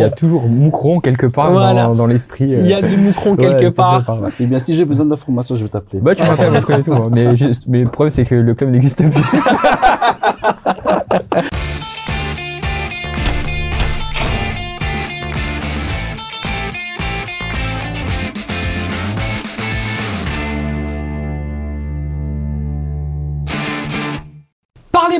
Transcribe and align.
y 0.00 0.04
a 0.04 0.10
toujours 0.10 0.48
Moucron 0.48 1.00
quelque 1.00 1.26
part 1.26 1.50
Voilà. 1.52 1.84
dans, 1.84 1.94
dans 1.94 2.06
l'esprit. 2.06 2.44
Il 2.48 2.66
y 2.66 2.74
a 2.74 2.78
euh, 2.78 2.82
du 2.82 2.96
moucron 2.96 3.36
quelque 3.36 3.74
part. 3.74 4.04
part. 4.04 4.18
C'est 4.30 4.46
bien, 4.46 4.58
si 4.58 4.74
j'ai 4.74 4.84
besoin 4.84 5.06
d'informations, 5.06 5.56
je 5.56 5.64
vais 5.64 5.68
t'appeler. 5.70 6.00
Bah 6.00 6.14
tu 6.14 6.22
m'appelles, 6.22 6.52
je 6.54 6.60
connais 6.66 6.82
tout. 6.82 6.92
hein. 6.92 7.08
Mais, 7.12 7.36
juste, 7.36 7.64
mais 7.68 7.82
le 7.82 7.88
problème 7.88 8.10
c'est 8.10 8.24
que 8.24 8.34
le 8.34 8.54
club 8.54 8.70
n'existe 8.70 9.02
plus. 9.10 9.22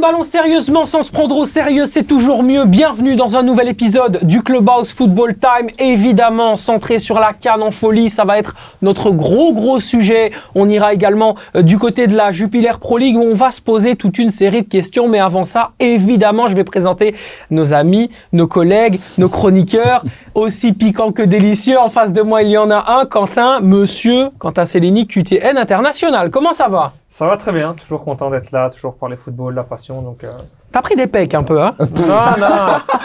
Parler 0.01 0.15
ballon 0.15 0.25
sérieusement 0.25 0.87
sans 0.87 1.03
se 1.03 1.11
prendre 1.11 1.37
au 1.37 1.47
sérieux, 1.47 1.87
c'est 1.87 2.05
toujours 2.05 2.43
mieux. 2.43 2.65
Bienvenue 2.65 3.17
dans 3.17 3.37
un 3.37 3.43
nouvel 3.43 3.69
épisode 3.69 4.21
du 4.23 4.43
Clubhouse 4.43 4.93
Football 4.93 5.35
Time. 5.35 5.69
Évidemment, 5.79 6.57
centré 6.57 6.99
sur 6.99 7.19
la 7.19 7.33
canne 7.33 7.63
en 7.63 7.71
folie, 7.71 8.09
ça 8.09 8.25
va 8.25 8.39
être 8.39 8.55
notre 8.83 9.11
gros 9.11 9.53
gros 9.53 9.79
sujet. 9.81 10.33
On 10.55 10.69
ira 10.69 10.95
également 10.95 11.37
euh, 11.55 11.63
du 11.63 11.79
côté 11.79 12.07
de 12.07 12.17
la 12.17 12.33
Jupiler 12.33 12.73
Pro 12.81 12.99
League 12.99 13.17
où 13.17 13.23
on 13.23 13.35
va 13.35 13.51
se 13.51 13.61
poser 13.61 13.97
toute 13.97 14.19
une 14.19 14.31
série 14.31 14.63
de 14.63 14.69
questions. 14.69 15.09
Mais 15.09 15.19
avant 15.19 15.45
ça, 15.45 15.73
évidemment, 15.81 16.49
je 16.49 16.57
vais 16.57 16.65
présenter 16.65 17.15
nos 17.51 17.73
amis, 17.73 18.11
nos 18.33 18.47
collègues, 18.47 19.01
nos 19.19 19.29
chroniqueurs, 19.29 20.05
aussi 20.35 20.73
piquants 20.73 21.13
que 21.13 21.23
délicieux. 21.23 21.79
En 21.79 21.91
face 21.91 22.13
de 22.13 22.23
moi, 22.23 22.43
il 22.43 22.51
y 22.51 22.59
en 22.59 22.71
a 22.71 23.01
un, 23.01 23.05
Quentin, 23.05 23.61
monsieur 23.61 24.31
Quentin 24.39 24.65
Cellini, 24.65 25.07
QTN 25.07 25.59
International. 25.59 26.31
Comment 26.31 26.53
ça 26.53 26.69
va? 26.69 26.93
Ça 27.11 27.27
va 27.27 27.37
très 27.37 27.53
bien, 27.53 27.75
toujours 27.75 28.05
content 28.05 28.31
d'être 28.31 28.53
là, 28.53 28.71
toujours 28.71 28.97
parler 28.97 29.17
football, 29.17 29.55
la 29.55 29.65
passion. 29.65 30.01
Donc, 30.01 30.25
euh... 30.25 30.33
T'as 30.73 30.83
pris 30.83 30.95
des 30.95 31.09
pecs 31.09 31.35
un 31.35 31.43
peu, 31.43 31.61
hein 31.61 31.75
Non, 31.81 31.87
non, 31.87 32.47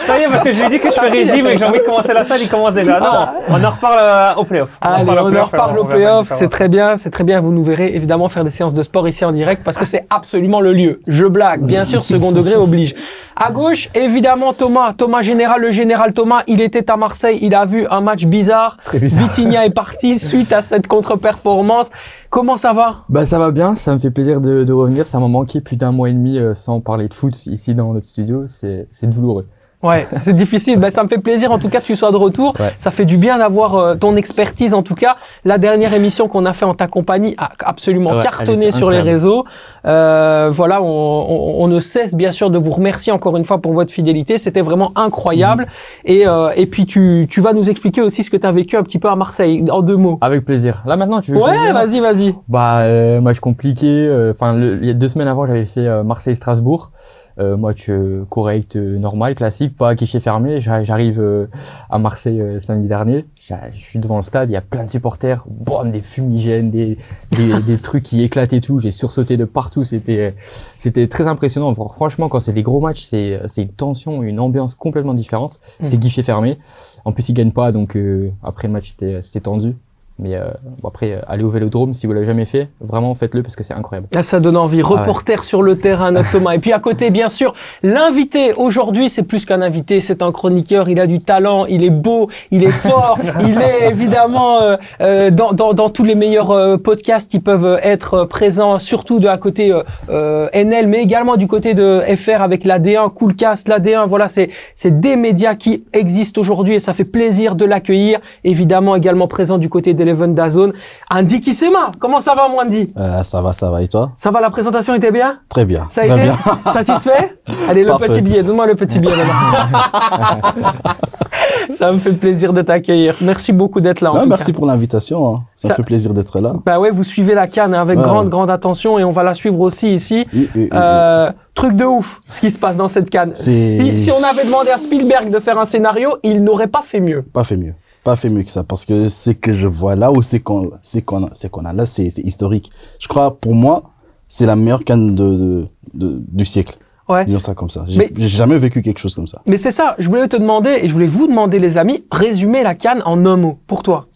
ça 0.06 0.18
y 0.18 0.22
est, 0.22 0.28
parce 0.28 0.44
que 0.44 0.52
je 0.52 0.58
lui 0.58 0.66
ai 0.66 0.70
dit 0.70 0.78
que 0.78 0.88
je 0.88 0.92
fais 0.92 1.08
régime 1.08 1.46
et 1.48 1.54
que 1.54 1.58
j'ai 1.58 1.64
envie 1.64 1.80
de 1.80 1.84
commencer 1.84 2.12
la 2.12 2.22
salle, 2.22 2.38
il 2.40 2.48
commence 2.48 2.74
déjà. 2.74 3.00
Non, 3.00 3.26
on 3.48 3.64
en 3.64 3.70
reparle 3.70 3.98
euh, 3.98 4.40
au 4.40 4.44
playoff. 4.44 4.78
Allez, 4.82 5.04
on 5.10 5.34
en 5.36 5.44
reparle 5.44 5.78
au 5.78 5.84
playoff, 5.84 6.28
c'est 6.30 6.48
très 6.48 6.68
bien, 6.68 6.96
c'est 6.96 7.10
très 7.10 7.24
bien. 7.24 7.40
Vous 7.40 7.50
nous 7.50 7.64
verrez 7.64 7.88
évidemment 7.94 8.28
faire 8.28 8.44
des 8.44 8.50
séances 8.50 8.74
de 8.74 8.82
sport 8.84 9.08
ici 9.08 9.24
en 9.24 9.32
direct 9.32 9.62
parce 9.64 9.76
que 9.76 9.84
c'est 9.84 10.06
absolument 10.10 10.60
le 10.60 10.72
lieu. 10.72 11.00
Je 11.08 11.24
blague, 11.24 11.62
bien 11.62 11.84
sûr, 11.84 12.04
second 12.04 12.30
degré 12.30 12.54
oblige. 12.54 12.94
À 13.38 13.50
gauche, 13.50 13.90
évidemment, 13.94 14.54
Thomas, 14.54 14.94
Thomas 14.94 15.20
Général, 15.20 15.60
le 15.60 15.70
général 15.70 16.14
Thomas, 16.14 16.42
il 16.46 16.62
était 16.62 16.90
à 16.90 16.96
Marseille, 16.96 17.38
il 17.42 17.54
a 17.54 17.66
vu 17.66 17.86
un 17.90 18.00
match 18.00 18.24
bizarre. 18.24 18.78
Très 18.84 18.98
bizarre. 18.98 19.24
Vitinha 19.24 19.66
est 19.66 19.70
parti 19.74 20.18
suite 20.20 20.52
à 20.52 20.62
cette 20.62 20.86
contre-performance. 20.86 21.90
Comment 22.30 22.56
ça 22.56 22.72
va? 22.72 23.04
Bah 23.08 23.26
ça 23.26 23.38
va 23.38 23.50
bien, 23.50 23.74
ça 23.74 23.92
me 23.92 23.98
fait 23.98 24.10
plaisir 24.10 24.40
de, 24.40 24.64
de 24.64 24.72
revenir. 24.72 25.06
Ça 25.06 25.18
m'a 25.18 25.28
manqué 25.28 25.60
plus 25.60 25.76
d'un 25.76 25.92
mois 25.92 26.08
et 26.08 26.12
demi 26.12 26.38
euh, 26.38 26.54
sans 26.54 26.80
parler 26.80 27.08
de 27.08 27.14
foot 27.14 27.34
ici 27.56 27.74
dans 27.74 27.92
notre 27.92 28.06
studio. 28.06 28.44
C'est 28.46 28.86
douloureux. 29.10 29.46
Ouais, 29.82 30.06
c'est 30.18 30.32
difficile. 30.32 30.78
Ben, 30.80 30.90
ça 30.90 31.04
me 31.04 31.08
fait 31.08 31.18
plaisir 31.18 31.52
en 31.52 31.58
tout 31.58 31.68
cas 31.68 31.80
que 31.80 31.84
tu 31.84 31.96
sois 31.96 32.10
de 32.10 32.16
retour. 32.16 32.54
Ouais. 32.58 32.72
Ça 32.78 32.90
fait 32.90 33.04
du 33.04 33.18
bien 33.18 33.36
d'avoir 33.36 33.74
euh, 33.76 33.94
ton 33.94 34.16
expertise 34.16 34.72
en 34.72 34.82
tout 34.82 34.94
cas. 34.94 35.16
La 35.44 35.58
dernière 35.58 35.92
émission 35.92 36.28
qu'on 36.28 36.46
a 36.46 36.54
fait 36.54 36.64
en 36.64 36.72
ta 36.74 36.86
compagnie 36.86 37.34
a 37.36 37.50
absolument 37.62 38.12
Ouais, 38.16 38.22
cartonné 38.22 38.72
sur 38.72 38.90
les 38.90 39.02
réseaux. 39.02 39.44
Euh, 39.84 40.48
voilà, 40.50 40.82
on, 40.82 40.86
on- 40.86 41.62
on 41.64 41.68
ne 41.68 41.78
cesse 41.80 42.14
bien 42.14 42.32
sûr 42.32 42.48
de 42.50 42.58
vous 42.58 42.70
remercier 42.72 43.12
encore 43.12 43.36
une 43.36 43.44
fois 43.44 43.58
pour 43.58 43.74
votre 43.74 43.92
fidélité. 43.92 44.38
C'était 44.38 44.62
vraiment 44.62 44.92
incroyable. 44.96 45.64
Mm. 45.64 45.66
Et, 46.06 46.26
euh, 46.26 46.48
et 46.56 46.64
puis 46.66 46.86
tu, 46.86 47.26
tu 47.28 47.42
vas 47.42 47.52
nous 47.52 47.68
expliquer 47.68 48.00
aussi 48.00 48.22
ce 48.24 48.30
que 48.30 48.38
tu 48.38 48.46
as 48.46 48.52
vécu 48.52 48.76
un 48.78 48.82
petit 48.82 48.98
peu 48.98 49.08
à 49.08 49.14
Marseille 49.14 49.62
en 49.70 49.82
deux 49.82 49.96
mots. 49.96 50.16
Avec 50.22 50.46
plaisir. 50.46 50.84
Là 50.86 50.96
maintenant 50.96 51.20
tu 51.20 51.32
veux 51.32 51.38
Ouais, 51.38 51.72
vas-y, 51.74 52.00
vas-y. 52.00 52.34
Bah 52.48 53.20
match 53.20 53.40
compliqué. 53.40 54.08
Enfin 54.32 54.56
il 54.58 54.86
y 54.86 54.90
a 54.90 54.94
deux 54.94 55.08
semaines 55.08 55.28
avant 55.28 55.44
j'avais 55.46 55.66
fait 55.66 55.86
Marseille-Strasbourg. 56.02 56.92
Euh, 57.38 57.58
match 57.58 57.90
euh, 57.90 58.24
correct, 58.30 58.76
euh, 58.76 58.98
normal, 58.98 59.34
classique, 59.34 59.76
pas 59.76 59.90
à 59.90 59.94
guichet 59.94 60.20
fermé. 60.20 60.58
J'a- 60.58 60.84
J'arrive 60.84 61.20
euh, 61.20 61.46
à 61.90 61.98
Marseille 61.98 62.40
euh, 62.40 62.60
samedi 62.60 62.88
dernier. 62.88 63.26
Je 63.38 63.54
suis 63.72 63.98
devant 63.98 64.16
le 64.16 64.22
stade, 64.22 64.48
il 64.48 64.54
y 64.54 64.56
a 64.56 64.62
plein 64.62 64.84
de 64.84 64.88
supporters, 64.88 65.44
boum, 65.50 65.90
des 65.90 66.00
fumigènes, 66.00 66.70
des, 66.70 66.96
des, 67.32 67.60
des 67.66 67.76
trucs 67.76 68.04
qui 68.04 68.22
éclatent 68.22 68.54
et 68.54 68.62
tout. 68.62 68.78
J'ai 68.80 68.90
sursauté 68.90 69.36
de 69.36 69.44
partout. 69.44 69.84
C'était 69.84 70.34
c'était 70.78 71.08
très 71.08 71.26
impressionnant. 71.26 71.72
Fr- 71.72 71.92
Franchement, 71.92 72.30
quand 72.30 72.40
c'est 72.40 72.54
des 72.54 72.62
gros 72.62 72.80
matchs, 72.80 73.04
c'est 73.06 73.38
c'est 73.46 73.62
une 73.62 73.68
tension, 73.72 74.22
une 74.22 74.40
ambiance 74.40 74.74
complètement 74.74 75.12
différente. 75.14 75.58
C'est 75.82 75.98
guichet 75.98 76.22
fermé. 76.22 76.58
En 77.04 77.12
plus, 77.12 77.28
ils 77.28 77.34
gagnent 77.34 77.52
pas, 77.52 77.70
donc 77.70 77.96
euh, 77.96 78.30
après 78.42 78.66
le 78.66 78.72
match, 78.72 78.90
c'était 78.92 79.20
c'était 79.20 79.40
tendu. 79.40 79.74
Mais 80.18 80.34
euh, 80.34 80.46
bon, 80.82 80.88
après, 80.88 81.12
euh, 81.12 81.20
allez 81.26 81.44
au 81.44 81.50
Vélodrome 81.50 81.92
si 81.92 82.06
vous 82.06 82.12
l'avez 82.14 82.24
jamais 82.24 82.46
fait, 82.46 82.68
vraiment 82.80 83.14
faites-le 83.14 83.42
parce 83.42 83.54
que 83.54 83.62
c'est 83.62 83.74
incroyable. 83.74 84.08
Là, 84.14 84.22
ça 84.22 84.40
donne 84.40 84.56
envie. 84.56 84.80
Reporter 84.80 85.44
sur 85.44 85.62
le 85.62 85.76
terrain, 85.76 86.10
notre 86.10 86.32
Thomas. 86.32 86.54
Et 86.54 86.58
puis 86.58 86.72
à 86.72 86.78
côté, 86.78 87.10
bien 87.10 87.28
sûr, 87.28 87.52
l'invité 87.82 88.52
aujourd'hui, 88.54 89.10
c'est 89.10 89.24
plus 89.24 89.44
qu'un 89.44 89.60
invité, 89.60 90.00
c'est 90.00 90.22
un 90.22 90.32
chroniqueur. 90.32 90.88
Il 90.88 91.00
a 91.00 91.06
du 91.06 91.18
talent, 91.18 91.66
il 91.66 91.84
est 91.84 91.90
beau, 91.90 92.30
il 92.50 92.64
est 92.64 92.70
fort, 92.70 93.18
il 93.40 93.58
est 93.60 93.90
évidemment 93.90 94.60
euh, 94.60 94.76
euh, 95.00 95.30
dans, 95.30 95.52
dans, 95.52 95.74
dans 95.74 95.90
tous 95.90 96.04
les 96.04 96.14
meilleurs 96.14 96.50
euh, 96.50 96.76
podcasts 96.76 97.30
qui 97.30 97.40
peuvent 97.40 97.78
être 97.82 98.24
présents, 98.24 98.78
surtout 98.78 99.18
de 99.18 99.28
à 99.28 99.38
côté 99.38 99.72
NL, 100.08 100.86
mais 100.86 101.02
également 101.02 101.36
du 101.36 101.46
côté 101.46 101.74
de 101.74 102.02
FR 102.16 102.40
avec 102.40 102.64
l'AD1, 102.64 103.12
Coolcast, 103.12 103.68
l'AD1. 103.68 104.06
Voilà, 104.06 104.28
c'est 104.28 104.50
c'est 104.74 105.00
des 105.00 105.16
médias 105.16 105.54
qui 105.54 105.84
existent 105.92 106.40
aujourd'hui 106.40 106.76
et 106.76 106.80
ça 106.80 106.94
fait 106.94 107.04
plaisir 107.04 107.54
de 107.54 107.64
l'accueillir. 107.64 108.20
Évidemment, 108.44 108.96
également 108.96 109.26
présent 109.26 109.58
du 109.58 109.68
côté 109.68 109.94
d'Eleven 110.06 110.34
Dazone, 110.34 110.72
Andy 111.12 111.40
Kissema. 111.40 111.90
Comment 111.98 112.20
ça 112.20 112.34
va, 112.34 112.48
mon 112.48 112.60
Andy 112.60 112.92
Euh, 112.96 113.22
ça 113.24 113.40
va, 113.42 113.52
ça 113.52 113.70
va. 113.70 113.82
Et 113.82 113.88
toi 113.88 114.12
ça 114.16 114.30
va, 114.30 114.40
la 114.40 114.50
présentation 114.50 114.94
était 114.94 115.10
bien 115.12 115.40
Très 115.48 115.64
bien. 115.64 115.86
Ça 115.90 116.02
a 116.02 116.06
Très 116.06 116.14
été 116.16 116.22
bien. 116.24 116.36
satisfait 116.72 117.38
Allez, 117.68 117.84
le 117.84 117.92
petit 117.98 118.22
billet, 118.22 118.42
donne-moi 118.42 118.66
le 118.66 118.74
petit 118.76 118.98
billet. 118.98 119.12
ça 121.74 121.92
me 121.92 121.98
fait 121.98 122.12
plaisir 122.12 122.52
de 122.52 122.62
t'accueillir. 122.62 123.14
Merci 123.20 123.52
beaucoup 123.52 123.80
d'être 123.80 124.00
là. 124.00 124.12
En 124.12 124.16
Non, 124.16 124.22
tout 124.22 124.28
merci 124.28 124.52
cas. 124.52 124.56
pour 124.58 124.66
l'invitation. 124.66 125.26
hein. 125.28 125.42
Ça, 125.56 125.68
Ça- 125.68 125.74
me 125.74 125.76
fait 125.76 125.82
plaisir 125.82 126.14
d'être 126.14 126.40
là. 126.40 126.54
Bah 126.64 126.78
ouais, 126.78 126.90
vous 126.90 127.04
suivez 127.04 127.34
la 127.34 127.46
canne 127.46 127.74
hein, 127.74 127.80
avec 127.82 127.98
Ouais. 127.98 128.04
grande, 128.04 128.28
grande 128.28 128.50
attention 128.50 128.98
et 128.98 129.04
on 129.04 129.10
va 129.10 129.22
la 129.22 129.34
suivre 129.34 129.60
aussi 129.60 129.92
ici. 129.94 130.26
Oui, 130.32 130.48
oui, 130.54 130.62
oui, 130.62 130.68
Euh, 130.72 131.30
truc 131.54 131.74
de 131.74 131.84
ouf, 131.84 132.20
ce 132.28 132.40
qui 132.40 132.50
se 132.50 132.58
passe 132.58 132.76
dans 132.76 132.88
cette 132.88 133.10
canne. 133.10 133.32
Si, 133.34 133.98
si 133.98 134.10
on 134.10 134.22
avait 134.24 134.44
demandé 134.44 134.70
à 134.70 134.78
Spielberg 134.78 135.30
de 135.30 135.38
faire 135.38 135.58
un 135.58 135.64
scénario, 135.64 136.16
il 136.22 136.42
n'aurait 136.44 136.66
pas 136.66 136.82
fait 136.82 137.00
mieux. 137.00 137.22
Pas 137.22 137.44
fait 137.44 137.56
mieux. 137.56 137.74
Pas 138.06 138.14
fait 138.14 138.28
mieux 138.30 138.44
que 138.44 138.50
ça. 138.50 138.62
Parce 138.62 138.84
que 138.84 139.08
c'est 139.08 139.34
que 139.34 139.52
je 139.52 139.66
vois 139.66 139.96
là 139.96 140.12
ou 140.12 140.22
c'est 140.22 140.38
qu'on 140.38 140.70
c'est 140.80 141.02
qu'on 141.02 141.24
a, 141.26 141.30
c'est 141.32 141.50
qu'on 141.50 141.64
a 141.64 141.72
là, 141.72 141.86
c'est 141.86 142.08
c'est 142.08 142.22
historique. 142.22 142.70
Je 143.00 143.08
crois, 143.08 143.36
pour 143.36 143.54
moi, 143.64 143.82
c'est 144.28 144.46
la 144.46 144.54
meilleure 144.54 144.84
canne 144.84 145.16
de, 145.16 145.28
de, 145.42 145.66
de- 145.94 146.22
du 146.38 146.44
siècle. 146.44 146.76
Ouais. 147.08 147.24
Disons 147.24 147.40
ça 147.40 147.54
comme 147.56 147.68
ça. 147.70 147.84
J'ai 147.88 148.28
jamais 148.28 148.58
vécu 148.58 148.80
quelque 148.80 149.00
chose 149.00 149.16
comme 149.16 149.26
ça. 149.26 149.42
Mais 149.44 149.58
c'est 149.58 149.72
ça, 149.72 149.96
je 149.98 150.08
voulais 150.08 150.28
te 150.28 150.36
demander, 150.36 150.78
et 150.82 150.88
je 150.88 150.92
voulais 150.92 151.06
vous 151.16 151.26
demander 151.26 151.58
les 151.58 151.78
amis, 151.78 152.04
résumer 152.12 152.62
la 152.62 152.76
canne 152.76 153.02
en 153.04 153.26
un 153.26 153.36
mot, 153.36 153.58
pour 153.66 153.82
toi. 153.82 154.06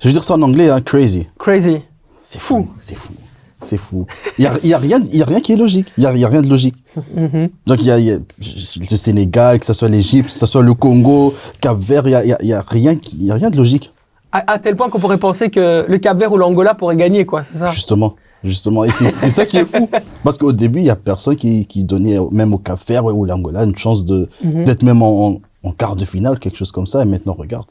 Je 0.00 0.08
veux 0.08 0.12
dire 0.12 0.22
ça 0.24 0.34
en 0.34 0.42
anglais, 0.42 0.68
hein, 0.68 0.82
crazy. 0.82 1.26
Crazy. 1.38 1.78
C'est 2.20 2.38
fou. 2.40 2.68
C'est 2.78 2.96
fou. 2.96 3.14
C'est 3.62 3.76
fou. 3.78 4.06
Il 4.38 4.44
y 4.44 4.46
a, 4.46 4.52
y 4.64 4.72
a 4.72 4.78
rien, 4.78 5.00
il 5.12 5.18
y 5.18 5.22
a 5.22 5.26
rien 5.26 5.40
qui 5.40 5.52
est 5.52 5.56
logique. 5.56 5.92
Il 5.98 6.04
y 6.04 6.06
a, 6.06 6.16
y 6.16 6.24
a 6.24 6.28
rien 6.28 6.42
de 6.42 6.48
logique. 6.48 6.76
Mhm. 7.14 7.48
Donc 7.66 7.78
il 7.82 7.86
y 7.86 8.02
y 8.04 8.10
a 8.10 8.18
le 8.18 8.96
Sénégal, 8.96 9.58
que 9.58 9.66
ce 9.66 9.72
soit 9.74 9.88
l'Égypte, 9.88 10.28
que 10.28 10.34
ce 10.34 10.46
soit 10.46 10.62
le 10.62 10.74
Congo, 10.74 11.34
Cap 11.60 11.78
Vert, 11.78 12.06
il 12.06 12.12
y 12.12 12.14
a, 12.14 12.42
y 12.42 12.52
a, 12.52 12.64
rien 12.66 12.96
qui, 12.96 13.16
il 13.18 13.26
y 13.26 13.30
a 13.30 13.34
rien 13.34 13.50
de 13.50 13.56
logique. 13.56 13.92
À, 14.32 14.52
à 14.52 14.58
tel 14.58 14.76
point 14.76 14.88
qu'on 14.88 14.98
pourrait 15.00 15.18
penser 15.18 15.50
que 15.50 15.84
le 15.88 15.98
Cap-Vert 15.98 16.32
ou 16.32 16.36
l'Angola 16.36 16.74
pourraient 16.74 16.94
gagner, 16.96 17.26
quoi, 17.26 17.42
c'est 17.42 17.58
ça 17.58 17.66
Justement. 17.66 18.14
Justement. 18.44 18.84
Et 18.84 18.90
c'est 18.90 19.10
ça 19.10 19.44
qui 19.44 19.58
est 19.58 19.64
fou. 19.66 19.90
Parce 20.24 20.38
qu'au 20.38 20.52
début, 20.52 20.78
il 20.78 20.84
y 20.86 20.90
a 20.90 20.96
personne 20.96 21.36
qui, 21.36 21.66
qui 21.66 21.84
donnait, 21.84 22.16
même 22.30 22.54
au 22.54 22.58
Cap 22.58 22.78
Vert 22.88 23.04
ou 23.04 23.24
l'Angola, 23.24 23.64
une 23.64 23.76
chance 23.76 24.04
de, 24.06 24.28
Mhm. 24.42 24.64
d'être 24.64 24.82
même 24.82 25.02
en, 25.02 25.26
en, 25.26 25.40
en 25.64 25.72
quart 25.72 25.96
de 25.96 26.04
finale, 26.04 26.38
quelque 26.38 26.56
chose 26.56 26.72
comme 26.72 26.86
ça. 26.86 27.02
Et 27.02 27.04
maintenant, 27.04 27.34
regarde. 27.38 27.66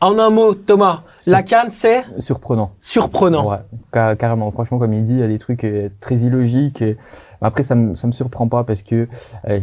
En 0.00 0.18
un 0.18 0.28
mot, 0.28 0.54
Thomas, 0.54 1.02
la 1.26 1.42
canne, 1.42 1.70
c'est 1.70 2.04
Surprenant. 2.18 2.72
surprenant. 2.80 3.48
Ouais, 3.48 3.58
ca- 3.92 4.16
carrément. 4.16 4.50
Franchement, 4.50 4.78
comme 4.78 4.92
il 4.92 5.02
dit, 5.02 5.12
il 5.12 5.18
y 5.20 5.22
a 5.22 5.28
des 5.28 5.38
trucs 5.38 5.64
euh, 5.64 5.88
très 6.00 6.16
illogiques. 6.16 6.82
et- 6.82 6.96
Après, 7.40 7.62
ça 7.62 7.74
me, 7.74 7.94
ça 7.94 8.06
me 8.06 8.12
surprend 8.12 8.48
pas 8.48 8.64
parce 8.64 8.82
que, 8.82 9.06
euh, 9.48 9.60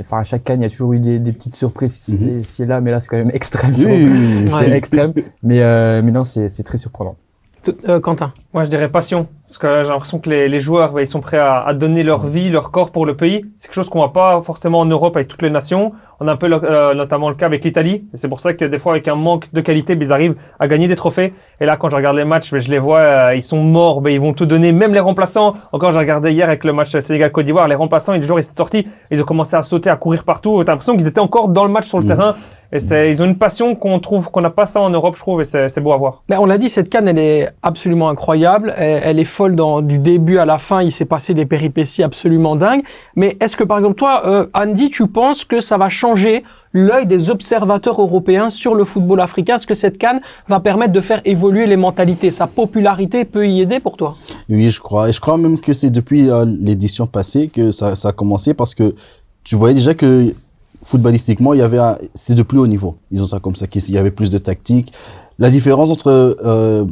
enfin, 0.00 0.18
à 0.18 0.24
chaque 0.24 0.42
canne, 0.44 0.60
il 0.60 0.62
y 0.64 0.66
a 0.66 0.70
toujours 0.70 0.94
eu 0.94 0.98
des, 1.00 1.18
des 1.18 1.32
petites 1.32 1.54
surprises 1.54 2.16
Mhm. 2.18 2.40
ici 2.40 2.62
et 2.62 2.66
là, 2.66 2.80
mais 2.80 2.90
là, 2.90 2.98
c'est 3.00 3.08
quand 3.08 3.16
même 3.18 3.30
extrême. 3.34 3.74
Oui, 3.76 3.84
oui, 3.86 4.08
oui, 4.10 4.44
c'est 4.48 4.54
Ouais. 4.54 4.70
extrême. 4.76 5.12
Mais, 5.42 5.62
euh, 5.62 6.00
mais 6.02 6.10
non, 6.12 6.24
c'est 6.24 6.48
très 6.64 6.78
surprenant. 6.78 7.16
T- 7.62 7.72
euh, 7.88 8.00
Quentin. 8.00 8.32
Moi, 8.52 8.64
je 8.64 8.70
dirais 8.70 8.90
passion. 8.90 9.26
Parce 9.46 9.58
que 9.58 9.84
j'ai 9.84 9.90
l'impression 9.90 10.18
que 10.20 10.30
les, 10.30 10.48
les 10.48 10.58
joueurs, 10.60 10.92
bah, 10.92 11.02
ils 11.02 11.06
sont 11.06 11.20
prêts 11.20 11.38
à, 11.38 11.60
à 11.62 11.74
donner 11.74 12.02
leur 12.02 12.26
vie, 12.26 12.48
leur 12.48 12.70
corps 12.70 12.90
pour 12.90 13.04
le 13.04 13.14
pays. 13.14 13.44
C'est 13.58 13.68
quelque 13.68 13.74
chose 13.74 13.90
qu'on 13.90 13.98
voit 13.98 14.12
pas 14.12 14.40
forcément 14.42 14.80
en 14.80 14.86
Europe 14.86 15.16
avec 15.16 15.28
toutes 15.28 15.42
les 15.42 15.50
nations. 15.50 15.92
On 16.20 16.28
a 16.28 16.32
un 16.32 16.36
peu 16.36 16.48
le- 16.48 16.60
euh, 16.64 16.94
notamment 16.94 17.28
le 17.28 17.34
cas 17.34 17.44
avec 17.46 17.62
l'Italie. 17.62 18.06
Et 18.14 18.16
c'est 18.16 18.28
pour 18.28 18.40
ça 18.40 18.54
que 18.54 18.64
des 18.64 18.78
fois, 18.78 18.92
avec 18.92 19.06
un 19.06 19.16
manque 19.16 19.52
de 19.52 19.60
qualité, 19.60 19.96
bah, 19.96 20.04
ils 20.06 20.12
arrivent 20.12 20.36
à 20.58 20.66
gagner 20.66 20.88
des 20.88 20.96
trophées. 20.96 21.34
Et 21.60 21.66
là, 21.66 21.76
quand 21.76 21.90
je 21.90 21.96
regarde 21.96 22.16
les 22.16 22.24
matchs, 22.24 22.50
bah, 22.52 22.58
je 22.58 22.70
les 22.70 22.78
vois, 22.78 23.00
euh, 23.00 23.34
ils 23.34 23.42
sont 23.42 23.60
morts, 23.62 24.00
bah, 24.00 24.10
ils 24.10 24.20
vont 24.20 24.32
tout 24.32 24.46
donner. 24.46 24.72
Même 24.72 24.94
les 24.94 25.00
remplaçants. 25.00 25.52
Encore, 25.72 25.92
j'ai 25.92 25.98
regardé 25.98 26.32
hier 26.32 26.48
avec 26.48 26.64
le 26.64 26.72
match 26.72 26.96
Sénégal-Côte 26.98 27.44
d'Ivoire, 27.44 27.68
les 27.68 27.74
remplaçants, 27.74 28.14
les 28.14 28.22
joueurs, 28.22 28.38
ils 28.38 28.44
sont 28.44 28.54
sortis. 28.56 28.88
Ils 29.10 29.20
ont 29.20 29.26
commencé 29.26 29.56
à 29.56 29.62
sauter, 29.62 29.90
à 29.90 29.96
courir 29.96 30.24
partout. 30.24 30.62
T'as 30.64 30.72
l'impression 30.72 30.96
qu'ils 30.96 31.06
étaient 31.06 31.20
encore 31.20 31.48
dans 31.48 31.64
le 31.64 31.70
match 31.70 31.86
sur 31.86 31.98
le 31.98 32.04
Mhm. 32.04 32.08
terrain. 32.08 32.32
Et 32.72 32.80
c'est, 32.80 33.12
ils 33.12 33.22
ont 33.22 33.26
une 33.26 33.38
passion 33.38 33.76
qu'on 33.76 34.00
trouve, 34.00 34.30
qu'on 34.32 34.40
n'a 34.40 34.50
pas 34.50 34.66
ça 34.66 34.80
en 34.80 34.90
Europe, 34.90 35.14
je 35.14 35.20
trouve. 35.20 35.40
Et 35.42 35.44
c'est, 35.44 35.68
c'est 35.68 35.80
beau 35.80 35.92
à 35.92 35.96
voir. 35.96 36.22
On 36.36 36.46
l'a 36.46 36.58
dit, 36.58 36.68
cette 36.68 36.88
canne, 36.88 37.06
elle 37.06 37.18
est 37.20 37.48
absolument 37.62 38.08
incroyable. 38.08 38.72
Elle, 38.76 39.00
elle 39.04 39.20
est 39.20 39.24
folle 39.24 39.43
du 39.48 39.98
début 39.98 40.38
à 40.38 40.44
la 40.44 40.58
fin. 40.58 40.82
Il 40.82 40.92
s'est 40.92 41.04
passé 41.04 41.34
des 41.34 41.46
péripéties 41.46 42.02
absolument 42.02 42.56
dingues. 42.56 42.82
Mais 43.16 43.36
est-ce 43.40 43.56
que, 43.56 43.64
par 43.64 43.78
exemple, 43.78 43.96
toi, 43.96 44.26
euh, 44.26 44.46
Andy, 44.54 44.90
tu 44.90 45.06
penses 45.08 45.44
que 45.44 45.60
ça 45.60 45.76
va 45.76 45.88
changer 45.88 46.44
l'œil 46.72 47.06
des 47.06 47.30
observateurs 47.30 48.00
européens 48.00 48.50
sur 48.50 48.74
le 48.74 48.84
football 48.84 49.20
africain? 49.20 49.56
Est-ce 49.56 49.66
que 49.66 49.74
cette 49.74 49.98
canne 49.98 50.20
va 50.48 50.60
permettre 50.60 50.92
de 50.92 51.00
faire 51.00 51.20
évoluer 51.24 51.66
les 51.66 51.76
mentalités? 51.76 52.30
Sa 52.30 52.46
popularité 52.46 53.24
peut 53.24 53.46
y 53.48 53.60
aider 53.60 53.80
pour 53.80 53.96
toi? 53.96 54.16
Oui, 54.48 54.70
je 54.70 54.80
crois. 54.80 55.08
Et 55.08 55.12
je 55.12 55.20
crois 55.20 55.36
même 55.36 55.58
que 55.58 55.72
c'est 55.72 55.90
depuis 55.90 56.30
euh, 56.30 56.44
l'édition 56.44 57.06
passée 57.06 57.48
que 57.48 57.70
ça, 57.70 57.94
a 58.02 58.12
commencé 58.12 58.54
parce 58.54 58.74
que 58.74 58.94
tu 59.42 59.56
voyais 59.56 59.74
déjà 59.74 59.94
que 59.94 60.34
footballistiquement, 60.82 61.54
il 61.54 61.60
y 61.60 61.62
avait 61.62 61.80
c'était 62.14 62.34
de 62.34 62.42
plus 62.42 62.58
haut 62.58 62.66
niveau. 62.66 62.96
Ils 63.10 63.22
ont 63.22 63.26
ça 63.26 63.40
comme 63.40 63.56
ça, 63.56 63.66
qu'il 63.66 63.90
y 63.90 63.98
avait 63.98 64.10
plus 64.10 64.30
de 64.30 64.38
tactique. 64.38 64.92
La 65.38 65.50
différence 65.50 65.90
entre 65.90 66.36
euh, 66.44 66.84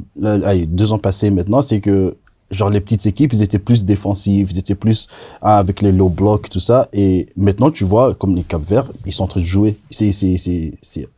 deux 0.66 0.92
ans 0.92 0.98
passés 0.98 1.30
maintenant, 1.30 1.62
c'est 1.62 1.80
que 1.80 2.16
genre 2.52 2.70
les 2.70 2.80
petites 2.80 3.06
équipes, 3.06 3.32
ils 3.32 3.42
étaient 3.42 3.58
plus 3.58 3.84
défensives, 3.84 4.48
ils 4.52 4.58
étaient 4.58 4.74
plus 4.74 5.08
ah, 5.40 5.58
avec 5.58 5.82
les 5.82 5.90
low 5.90 6.08
blocks, 6.08 6.48
tout 6.48 6.60
ça. 6.60 6.88
Et 6.92 7.26
maintenant, 7.36 7.70
tu 7.70 7.84
vois, 7.84 8.14
comme 8.14 8.36
les 8.36 8.44
Cap 8.44 8.62
Verts, 8.62 8.86
ils 9.06 9.12
sont 9.12 9.24
en 9.24 9.28
train 9.28 9.40
de 9.40 9.46
jouer. 9.46 9.78
C'est, 9.90 10.12
c'est, 10.12 10.36
c'est, 10.36 10.72
c'est, 10.80 11.08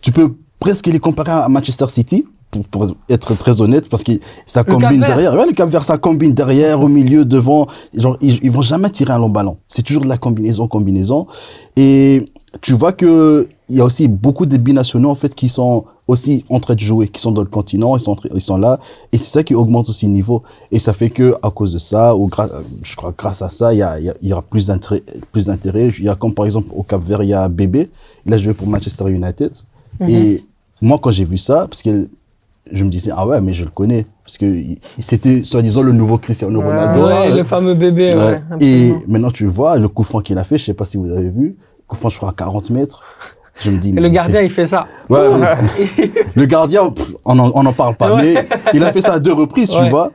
tu 0.00 0.12
peux 0.12 0.34
presque 0.58 0.86
les 0.86 0.98
comparer 0.98 1.32
à 1.32 1.48
Manchester 1.48 1.86
City. 1.88 2.24
Pour, 2.50 2.64
pour 2.64 2.86
être 3.10 3.36
très 3.36 3.60
honnête, 3.60 3.90
parce 3.90 4.02
que 4.02 4.12
ça 4.46 4.64
Le 4.66 4.72
combine 4.72 5.00
derrière. 5.00 5.34
Ouais, 5.34 5.44
le 5.46 5.52
Cap 5.52 5.68
Vert, 5.68 5.84
ça 5.84 5.98
combine 5.98 6.32
derrière, 6.32 6.80
au 6.80 6.88
milieu, 6.88 7.26
devant. 7.26 7.66
Genre, 7.92 8.16
ils, 8.22 8.38
ils 8.42 8.50
vont 8.50 8.62
jamais 8.62 8.88
tirer 8.88 9.12
un 9.12 9.18
long 9.18 9.28
ballon. 9.28 9.58
C'est 9.68 9.82
toujours 9.82 10.02
de 10.02 10.08
la 10.08 10.16
combinaison, 10.16 10.66
combinaison. 10.66 11.26
Et 11.76 12.32
tu 12.62 12.72
vois 12.72 12.92
que 12.92 13.46
il 13.68 13.76
y 13.76 13.80
a 13.80 13.84
aussi 13.84 14.08
beaucoup 14.08 14.46
de 14.46 14.56
binationaux, 14.56 15.10
en 15.10 15.14
fait, 15.14 15.34
qui 15.34 15.48
sont 15.48 15.84
aussi 16.06 16.42
en 16.48 16.58
train 16.58 16.74
de 16.74 16.80
jouer, 16.80 17.06
qui 17.08 17.20
sont 17.20 17.32
dans 17.32 17.42
le 17.42 17.48
continent, 17.48 17.94
ils 17.96 18.00
sont, 18.00 18.16
ils 18.32 18.40
sont 18.40 18.56
là. 18.56 18.78
Et 19.12 19.18
c'est 19.18 19.30
ça 19.30 19.42
qui 19.42 19.54
augmente 19.54 19.90
aussi 19.90 20.06
le 20.06 20.12
niveau. 20.12 20.42
Et 20.72 20.78
ça 20.78 20.94
fait 20.94 21.10
que, 21.10 21.34
à 21.42 21.50
cause 21.50 21.74
de 21.74 21.78
ça, 21.78 22.16
ou 22.16 22.28
grâce, 22.28 22.50
je 22.82 22.96
crois, 22.96 23.12
grâce 23.16 23.42
à 23.42 23.50
ça, 23.50 23.74
il 23.74 23.78
y, 23.78 23.82
a, 23.82 23.98
il 24.00 24.14
y, 24.22 24.32
aura 24.32 24.40
plus 24.40 24.68
d'intérêt, 24.68 25.02
plus 25.32 25.46
d'intérêt. 25.46 25.90
Il 25.98 26.04
y 26.04 26.08
a 26.08 26.14
comme, 26.14 26.32
par 26.32 26.46
exemple, 26.46 26.68
au 26.74 26.82
Cap 26.82 27.02
Vert, 27.02 27.22
il 27.22 27.28
y 27.28 27.34
a 27.34 27.46
Bébé. 27.50 27.90
Il 28.24 28.32
a 28.32 28.38
joué 28.38 28.54
pour 28.54 28.66
Manchester 28.66 29.10
United. 29.10 29.52
Et 30.08 30.42
moi, 30.80 30.98
quand 31.02 31.10
j'ai 31.10 31.24
vu 31.24 31.36
ça, 31.36 31.66
parce 31.68 31.82
que 31.82 32.08
je 32.72 32.84
me 32.84 32.90
disais, 32.90 33.10
ah 33.14 33.26
ouais, 33.26 33.40
mais 33.42 33.52
je 33.52 33.64
le 33.64 33.70
connais. 33.70 34.06
Parce 34.24 34.38
que 34.38 34.62
c'était, 34.98 35.44
soi-disant, 35.44 35.82
le 35.82 35.92
nouveau 35.92 36.16
Cristiano 36.16 36.58
Ronaldo. 36.60 37.06
Ouais, 37.06 37.36
le 37.36 37.44
fameux 37.44 37.74
bébé. 37.74 38.14
Ouais, 38.14 38.40
Ouais. 38.50 38.58
et 38.60 38.94
maintenant, 39.06 39.30
tu 39.30 39.46
vois, 39.46 39.76
le 39.76 39.88
coup 39.88 40.04
franc 40.04 40.20
qu'il 40.20 40.38
a 40.38 40.44
fait, 40.44 40.56
je 40.56 40.64
sais 40.64 40.74
pas 40.74 40.84
si 40.86 40.96
vous 40.96 41.10
avez 41.10 41.30
vu, 41.30 41.56
coup 41.86 41.96
franc, 41.96 42.08
je 42.08 42.16
crois, 42.16 42.30
à 42.30 42.32
40 42.32 42.70
mètres. 42.70 43.02
Je 43.60 43.70
me 43.70 43.78
dis, 43.78 43.92
mais 43.92 44.00
le 44.00 44.08
gardien, 44.08 44.40
il 44.40 44.50
fait 44.50 44.66
ça. 44.66 44.86
Ouais, 45.08 45.18
le 46.34 46.44
gardien, 46.46 46.90
pff, 46.90 47.14
on 47.24 47.34
n'en 47.34 47.72
parle 47.72 47.96
pas, 47.96 48.14
Ouais. 48.14 48.34
mais 48.34 48.48
il 48.74 48.82
a 48.84 48.92
fait 48.92 49.00
ça 49.00 49.14
à 49.14 49.18
deux 49.18 49.32
reprises, 49.32 49.70
tu 49.70 49.88
vois. 49.90 50.10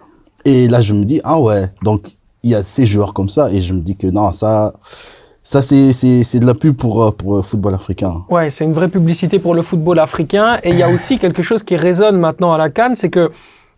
Et 0.45 0.68
là, 0.68 0.81
je 0.81 0.94
me 0.94 1.04
dis, 1.04 1.19
ah 1.24 1.40
ouais, 1.40 1.66
donc 1.84 2.07
il 2.44 2.51
y 2.51 2.56
a 2.56 2.63
ces 2.63 2.86
joueurs 2.86 3.13
comme 3.13 3.30
ça, 3.30 3.51
et 3.51 3.62
je 3.62 3.74
me 3.74 3.81
dis 3.81 3.95
que 3.95 4.07
non, 4.07 4.31
ça, 4.34 4.74
ça 5.42 5.62
c'est 5.62 6.40
de 6.40 6.45
la 6.45 6.54
pub 6.54 6.75
pour 6.75 7.04
euh, 7.04 7.12
pour 7.12 7.36
le 7.38 7.42
football 7.42 7.74
africain. 7.75 8.24
Ouais, 8.30 8.50
c'est 8.50 8.63
une 8.66 8.74
vraie 8.74 8.90
publicité 8.90 9.40
pour 9.40 9.56
le 9.56 9.62
football 9.62 10.00
africain. 10.00 10.60
Et 10.63 10.69
il 10.69 10.78
y 10.78 10.84
a 10.84 10.90
aussi 10.90 11.19
quelque 11.19 11.44
chose 11.44 11.63
qui 11.63 11.75
résonne 11.75 12.18
maintenant 12.18 12.54
à 12.54 12.57
la 12.57 12.69
Cannes, 12.69 12.95
c'est 12.95 13.10
que 13.10 13.31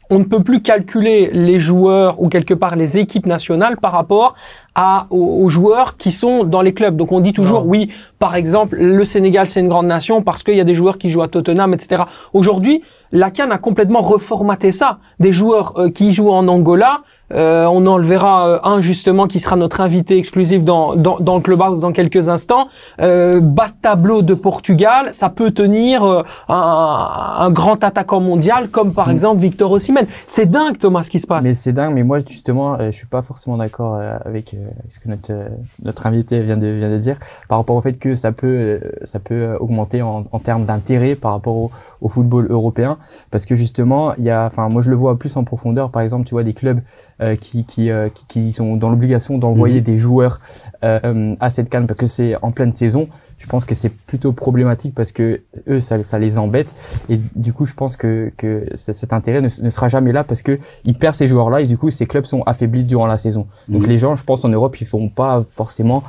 on 0.09 0.19
ne 0.19 0.23
peut 0.23 0.43
plus 0.43 0.61
calculer 0.61 1.29
les 1.33 1.59
joueurs 1.59 2.21
ou 2.21 2.29
quelque 2.29 2.53
part 2.53 2.75
les 2.75 2.97
équipes 2.97 3.25
nationales 3.25 3.77
par 3.77 3.91
rapport 3.91 4.35
à, 4.75 5.07
aux, 5.09 5.43
aux 5.43 5.49
joueurs 5.49 5.97
qui 5.97 6.11
sont 6.11 6.43
dans 6.43 6.61
les 6.61 6.73
clubs. 6.73 6.95
Donc 6.95 7.11
on 7.11 7.19
dit 7.21 7.33
toujours, 7.33 7.61
Non. 7.61 7.69
oui, 7.69 7.89
par 8.19 8.35
exemple, 8.35 8.75
le 8.79 9.05
Sénégal 9.05 9.47
c'est 9.47 9.59
une 9.61 9.69
grande 9.69 9.87
nation 9.87 10.21
parce 10.21 10.43
qu'il 10.43 10.55
y 10.57 10.61
a 10.61 10.65
des 10.65 10.75
joueurs 10.75 10.97
qui 10.97 11.09
jouent 11.09 11.23
à 11.23 11.27
Tottenham, 11.27 11.73
etc. 11.73 12.03
Aujourd'hui, 12.33 12.83
la 13.15 13.31
Cannes 13.31 13.51
a 13.51 13.57
complètement 13.57 14.01
reformaté 14.01 14.71
ça. 14.71 14.99
Des 15.19 15.33
joueurs 15.33 15.73
euh, 15.77 15.89
qui 15.89 16.13
jouent 16.13 16.31
en 16.31 16.47
Angola, 16.47 17.01
euh, 17.33 17.65
on 17.65 17.87
en 17.87 17.97
verra 17.99 18.47
euh, 18.47 18.59
un 18.63 18.81
justement 18.81 19.25
qui 19.27 19.39
sera 19.39 19.55
notre 19.55 19.81
invité 19.81 20.17
exclusif 20.17 20.63
dans, 20.63 20.95
dans, 20.95 21.19
dans 21.19 21.35
le 21.37 21.41
Clubhouse 21.41 21.79
dans 21.79 21.91
quelques 21.91 22.29
instants. 22.29 22.67
Euh, 23.01 23.39
bas 23.39 23.69
de 23.69 23.73
tableau 23.81 24.21
de 24.21 24.35
Portugal, 24.35 25.09
ça 25.13 25.29
peut 25.29 25.51
tenir 25.51 26.03
euh, 26.03 26.23
un, 26.49 27.35
un 27.39 27.49
grand 27.49 27.83
attaquant 27.83 28.19
mondial 28.19 28.69
comme 28.69 28.93
par 28.93 29.09
exemple 29.09 29.39
Victor 29.41 29.71
Osimhen. 29.71 30.05
C'est 30.27 30.45
dingue 30.45 30.77
Thomas 30.77 31.03
ce 31.03 31.09
qui 31.09 31.19
se 31.19 31.25
passe. 31.25 31.43
Mais 31.45 31.55
c'est 31.55 31.73
dingue, 31.73 31.95
mais 31.95 32.03
moi 32.03 32.19
justement, 32.19 32.75
euh, 32.75 32.87
je 32.91 32.97
suis 32.97 33.07
pas 33.07 33.23
forcément 33.23 33.57
d'accord 33.57 33.95
euh, 33.95 34.17
avec 34.23 34.55
ce 34.89 34.99
que 34.99 35.09
notre 35.09 35.31
euh, 35.31 35.47
notre 35.83 36.05
invité 36.05 36.41
vient 36.43 36.57
de 36.57 36.67
vient 36.67 36.91
de 36.91 36.97
dire 36.97 37.17
par 37.49 37.57
rapport 37.57 37.75
au 37.75 37.81
fait 37.81 37.93
que 37.93 38.13
ça 38.13 38.31
peut 38.33 38.47
euh, 38.47 38.79
ça 39.03 39.19
peut 39.19 39.55
augmenter 39.59 40.01
en, 40.03 40.25
en 40.31 40.39
termes 40.39 40.65
d'intérêt 40.65 41.15
par 41.15 41.31
rapport 41.31 41.55
au, 41.55 41.71
au 42.05 42.07
football 42.07 42.45
européen 42.51 42.97
parce 43.31 43.45
que 43.47 43.55
justement 43.55 44.13
il 44.17 44.25
y 44.25 44.29
a 44.29 44.45
enfin 44.45 44.69
moi 44.69 44.81
je 44.83 44.91
le 44.91 44.95
vois 44.95 45.17
plus 45.17 45.35
en 45.37 45.43
profondeur. 45.43 45.89
Par 45.89 46.03
exemple 46.03 46.25
tu 46.27 46.35
vois 46.35 46.43
des 46.43 46.53
clubs 46.53 46.81
euh, 47.21 47.35
qui 47.35 47.65
qui, 47.65 47.89
euh, 47.89 48.09
qui 48.09 48.25
qui 48.27 48.53
sont 48.53 48.75
dans 48.77 48.91
l'obligation 48.91 49.39
d'envoyer 49.39 49.81
des 49.81 49.97
joueurs 49.97 50.39
euh, 50.83 51.35
à 51.39 51.49
cette 51.49 51.69
canne 51.69 51.87
parce 51.87 51.99
que 51.99 52.05
c'est 52.05 52.35
en 52.43 52.51
pleine 52.51 52.71
saison. 52.71 53.07
Je 53.37 53.47
pense 53.47 53.65
que 53.65 53.75
c'est 53.75 53.89
plutôt 54.09 54.31
problématique 54.31 54.93
parce 54.95 55.11
que 55.11 55.41
eux 55.67 55.79
ça, 55.79 56.01
ça 56.03 56.19
les 56.19 56.37
embête. 56.37 56.75
Et 57.09 57.19
du 57.35 57.51
coup 57.53 57.65
je 57.65 57.73
pense 57.73 57.97
que 57.97 58.31
que 58.37 58.65
cet 58.75 59.11
intérêt 59.11 59.41
ne, 59.41 59.49
ne 59.63 59.69
sera 59.69 59.87
jamais 59.89 60.13
là 60.13 60.23
parce 60.23 60.43
que 60.43 60.59
ils 60.85 60.93
perdent 60.97 61.15
ces 61.15 61.27
joueurs 61.27 61.49
là 61.49 61.59
et 61.61 61.65
du 61.65 61.77
coup 61.77 61.89
ces 61.89 62.05
clubs 62.05 62.25
sont 62.25 62.43
affaiblis 62.43 62.83
durant 62.83 63.07
la 63.07 63.17
saison. 63.17 63.47
Donc 63.67 63.81
Mhm. 63.81 63.89
les 63.89 63.97
gens 63.97 64.15
je 64.15 64.23
pense 64.23 64.45
en 64.45 64.49
Europe 64.49 64.79
ils 64.79 64.85
feront 64.87 65.09
pas 65.09 65.43
forcément 65.49 66.03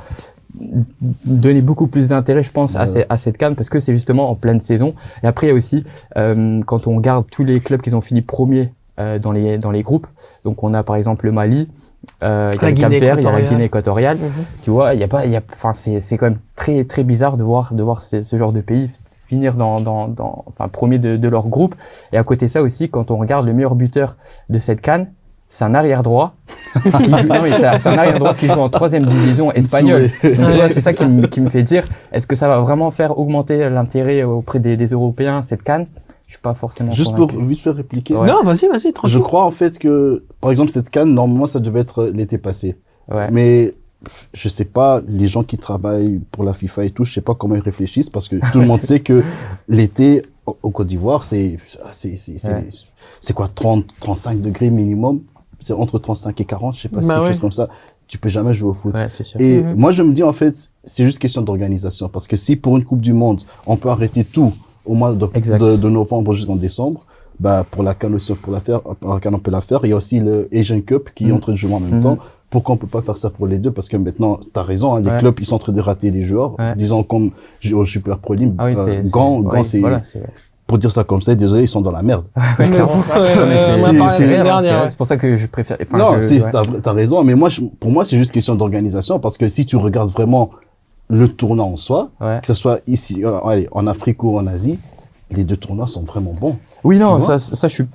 donner 1.25 1.61
beaucoup 1.61 1.87
plus 1.87 2.09
d'intérêt 2.09 2.43
je 2.43 2.51
pense 2.51 2.75
à, 2.75 2.81
Ouais. 2.81 2.87
ces- 2.87 3.05
à 3.09 3.17
cette 3.17 3.37
canne 3.37 3.55
parce 3.55 3.69
que 3.69 3.79
c'est 3.79 3.93
justement 3.93 4.29
en 4.29 4.35
pleine 4.35 4.59
saison 4.59 4.93
et 5.23 5.27
après 5.27 5.47
il 5.47 5.49
y 5.49 5.53
a 5.53 5.55
aussi 5.55 5.83
euh, 6.17 6.61
quand 6.65 6.87
on 6.87 6.95
regarde 6.97 7.25
tous 7.31 7.43
les 7.43 7.59
clubs 7.59 7.81
qui 7.81 7.93
ont 7.93 8.01
fini 8.01 8.21
premiers 8.21 8.73
euh, 8.99 9.19
dans 9.19 9.31
les 9.31 9.57
dans 9.57 9.71
les 9.71 9.83
groupes 9.83 10.07
donc 10.45 10.63
on 10.63 10.73
a 10.73 10.83
par 10.83 10.95
exemple 10.95 11.25
le 11.25 11.31
Mali 11.31 11.69
euh, 12.23 12.51
il 12.53 12.61
y 12.61 12.61
La 12.61 12.67
a 12.67 12.71
le 12.71 12.75
Cap 12.79 12.89
Guinée 12.91 12.99
Vert 12.99 13.19
il 13.19 13.23
y 13.23 13.27
a 13.27 13.31
la 13.31 13.37
équatoriale. 13.39 13.49
Guinée 13.49 13.63
équatoriale 13.65 14.17
Mhm. 14.17 14.31
tu 14.63 14.69
vois 14.69 14.93
il 14.93 14.99
y 14.99 15.03
a 15.03 15.07
pas 15.07 15.25
il 15.25 15.31
y 15.31 15.35
a 15.35 15.41
enfin 15.53 15.73
c'est 15.73 16.01
c'est 16.01 16.17
quand 16.17 16.27
même 16.29 16.39
très 16.55 16.83
très 16.85 17.03
bizarre 17.03 17.37
de 17.37 17.43
voir 17.43 17.73
de 17.73 17.83
voir 17.83 18.01
ce, 18.01 18.21
ce 18.21 18.37
genre 18.37 18.53
de 18.53 18.61
pays 18.61 18.89
finir 19.25 19.55
dans 19.55 19.79
dans 19.81 20.07
dans 20.07 20.43
enfin 20.47 20.67
premier 20.69 20.99
de, 20.99 21.17
de 21.17 21.27
leur 21.29 21.47
groupe 21.47 21.75
et 22.13 22.17
à 22.17 22.23
côté 22.23 22.45
de 22.45 22.51
ça 22.51 22.61
aussi 22.61 22.89
quand 22.89 23.11
on 23.11 23.17
regarde 23.17 23.45
le 23.45 23.53
meilleur 23.53 23.75
buteur 23.75 24.15
de 24.49 24.57
cette 24.59 24.81
canne 24.81 25.07
c'est 25.47 25.63
un 25.65 25.73
arrière 25.73 26.03
droit 26.03 26.35
c'est 26.83 27.79
c'est 27.79 27.87
un 27.89 27.97
arrière 27.97 28.19
droit 28.19 28.33
qui 28.33 28.47
joue 28.47 28.59
en 28.59 28.69
troisième 28.69 29.05
division 29.05 29.51
espagnole 29.53 30.09
Souhait. 30.09 30.35
donc, 30.35 30.49
tu 30.49 30.55
vois, 30.55 30.69
c'est 30.69 30.81
ça 30.81 30.93
qui 30.93 31.05
me, 31.05 31.25
qui 31.27 31.41
me 31.41 31.49
fait 31.49 31.63
dire 31.63 31.85
est-ce 32.11 32.27
que 32.27 32.35
ça 32.35 32.47
va 32.47 32.59
vraiment 32.59 32.91
faire 32.91 33.17
augmenter 33.17 33.69
l'intérêt 33.69 34.23
auprès 34.23 34.59
des, 34.59 34.75
des 34.77 34.87
Européens 34.87 35.41
cette 35.41 35.63
canne? 35.63 35.87
Je 36.25 36.33
suis 36.33 36.41
pas 36.41 36.53
forcément 36.53 36.91
Juste 36.91 37.15
pour 37.15 37.31
vite 37.31 37.61
faire 37.61 37.73
répliquer. 37.75 38.13
Ouais. 38.13 38.27
Non, 38.27 38.43
vas-y, 38.43 38.67
vas-y, 38.67 38.91
tranquille. 38.91 39.13
Je 39.13 39.19
crois 39.19 39.45
en 39.45 39.51
fait 39.51 39.79
que, 39.79 40.25
par 40.41 40.51
exemple, 40.51 40.71
cette 40.71 40.89
canne, 40.89 41.13
normalement, 41.13 41.47
ça 41.47 41.61
devait 41.61 41.79
être 41.79 42.03
l'été 42.07 42.37
passé. 42.37 42.75
ouais 43.09 43.29
Mais 43.31 43.71
je 44.33 44.49
sais 44.49 44.65
pas, 44.65 45.01
les 45.07 45.27
gens 45.27 45.43
qui 45.43 45.57
travaillent 45.57 46.19
pour 46.31 46.43
la 46.43 46.51
FIFA 46.51 46.83
et 46.83 46.89
tout, 46.89 47.05
je 47.05 47.13
sais 47.13 47.21
pas 47.21 47.33
comment 47.33 47.55
ils 47.55 47.61
réfléchissent 47.61 48.09
parce 48.09 48.27
que 48.27 48.35
tout 48.51 48.59
le 48.59 48.65
monde 48.67 48.81
sait 48.83 48.99
que 48.99 49.23
l'été 49.69 50.21
au, 50.45 50.57
au 50.63 50.69
Côte 50.71 50.87
d'Ivoire, 50.87 51.23
c'est 51.23 51.57
c'est 51.93 52.17
c'est 52.17 52.37
c'est 52.39 52.51
Ouais. 52.53 52.67
c'est 53.21 53.33
quoi 53.33 53.47
30 53.53 53.85
35 54.01 54.41
degrés 54.41 54.69
minimum, 54.69 55.21
c'est 55.59 55.73
entre 55.73 55.99
35 55.99 56.39
et 56.41 56.45
40, 56.45 56.75
je 56.75 56.81
sais 56.81 56.89
pas, 56.89 57.01
Bah 57.01 57.07
quelque 57.15 57.21
ouais. 57.21 57.27
chose 57.27 57.39
comme 57.39 57.51
ça. 57.51 57.67
Tu 58.07 58.17
peux 58.17 58.29
jamais 58.29 58.53
jouer 58.53 58.69
au 58.69 58.73
foot. 58.73 58.95
ouais 58.95 59.09
sûr 59.09 59.39
Et 59.41 59.61
Mhm. 59.61 59.73
moi, 59.75 59.91
je 59.91 60.01
me 60.03 60.13
dis, 60.13 60.23
en 60.23 60.31
fait, 60.33 60.55
c'est 60.83 61.03
juste 61.03 61.19
question 61.19 61.41
d'organisation. 61.41 62.07
Parce 62.09 62.27
que 62.27 62.35
si 62.35 62.55
pour 62.55 62.77
une 62.77 62.85
Coupe 62.85 63.01
du 63.01 63.13
Monde, 63.13 63.41
on 63.65 63.75
peut 63.75 63.89
arrêter 63.89 64.23
tout 64.23 64.53
au 64.85 64.93
mois 64.93 65.11
de, 65.13 65.17
de, 65.25 65.77
de 65.77 65.89
novembre 65.89 66.31
jusqu'en 66.33 66.55
décembre, 66.55 67.01
bah, 67.39 67.65
pour 67.69 67.83
la 67.83 67.93
CAN 67.93 68.13
aussi, 68.13 68.31
on 68.31 68.35
peut 68.35 68.51
la 68.51 68.59
faire, 68.61 68.81
pour 68.81 69.13
la 69.13 69.19
CAN, 69.19 69.33
on 69.33 69.39
peut 69.39 69.51
la 69.51 69.61
faire. 69.61 69.81
Il 69.83 69.89
y 69.89 69.93
a 69.93 69.97
aussi 69.97 70.19
le 70.19 70.47
Asian 70.53 70.79
Cup 70.81 71.09
qui 71.13 71.25
est 71.25 71.27
Mhm. 71.27 71.35
en 71.35 71.39
train 71.39 71.51
de 71.51 71.57
jouer 71.57 71.73
en 71.73 71.79
même 71.81 72.01
temps. 72.01 72.17
Pourquoi 72.49 72.75
on 72.75 72.77
peut 72.77 72.87
pas 72.87 73.01
faire 73.01 73.17
ça 73.17 73.29
pour 73.29 73.45
les 73.45 73.57
deux? 73.59 73.71
Parce 73.71 73.89
que 73.89 73.97
maintenant, 73.97 74.39
t'as 74.53 74.63
raison, 74.63 74.93
hein, 74.95 75.01
les 75.01 75.09
Ouais. 75.11 75.17
clubs, 75.17 75.35
ils 75.37 75.45
sont 75.45 75.55
en 75.55 75.59
train 75.59 75.73
de 75.73 75.81
rater 75.81 76.11
des 76.11 76.23
joueurs. 76.23 76.55
Disons, 76.77 77.03
comme 77.03 77.31
au 77.73 77.83
Super 77.83 78.17
Pro 78.19 78.35
League, 78.35 78.53
ah 78.57 78.67
oui 78.67 78.73
euh, 78.77 79.03
Gant, 79.11 79.41
Gant, 79.41 79.63
c'est 79.63 79.81
pour 80.67 80.77
dire 80.77 80.91
ça 80.91 81.03
comme 81.05 81.21
ça, 81.21 81.33
désolé, 81.33 81.63
ils 81.63 81.67
sont 81.67 81.81
dans 81.81 81.91
la 81.91 82.03
merde. 82.03 82.25
Ouais, 82.59 82.65
c'est- 84.89 84.97
pour 84.97 85.07
ça 85.07 85.17
que 85.17 85.35
je 85.35 85.47
préfère. 85.47 85.77
enfin, 85.81 85.97
non, 85.97 86.21
je- 86.21 86.27
ouais. 86.27 86.81
t'as, 86.83 86.91
raison, 86.93 87.23
mais 87.23 87.35
moi, 87.35 87.49
je- 87.49 87.61
pour 87.79 87.89
moi, 87.91 88.03
c'est 88.05 88.17
juste 88.17 88.31
question 88.31 88.55
d'organisation 88.55 89.19
parce 89.19 89.37
que 89.37 89.47
si 89.47 89.65
tu 89.65 89.75
regardes 89.77 90.09
vraiment 90.11 90.49
le 91.09 91.27
tournoi 91.29 91.65
en 91.65 91.77
soi, 91.77 92.09
Ouais. 92.19 92.39
que 92.41 92.47
ce 92.47 92.53
soit 92.53 92.79
ici, 92.85 93.23
euh, 93.23 93.39
allez, 93.45 93.67
en 93.71 93.87
Afrique 93.87 94.21
ou 94.23 94.37
en 94.37 94.45
Asie, 94.45 94.77
les 95.31 95.43
deux 95.45 95.57
tournois 95.57 95.87
sont 95.87 96.03
vraiment 96.03 96.33
bons. 96.39 96.57
Oui, 96.83 96.97
non, 96.99 97.21
ça, 97.21 97.39
ça, 97.39 97.67
je 97.67 97.73
suis 97.73 97.85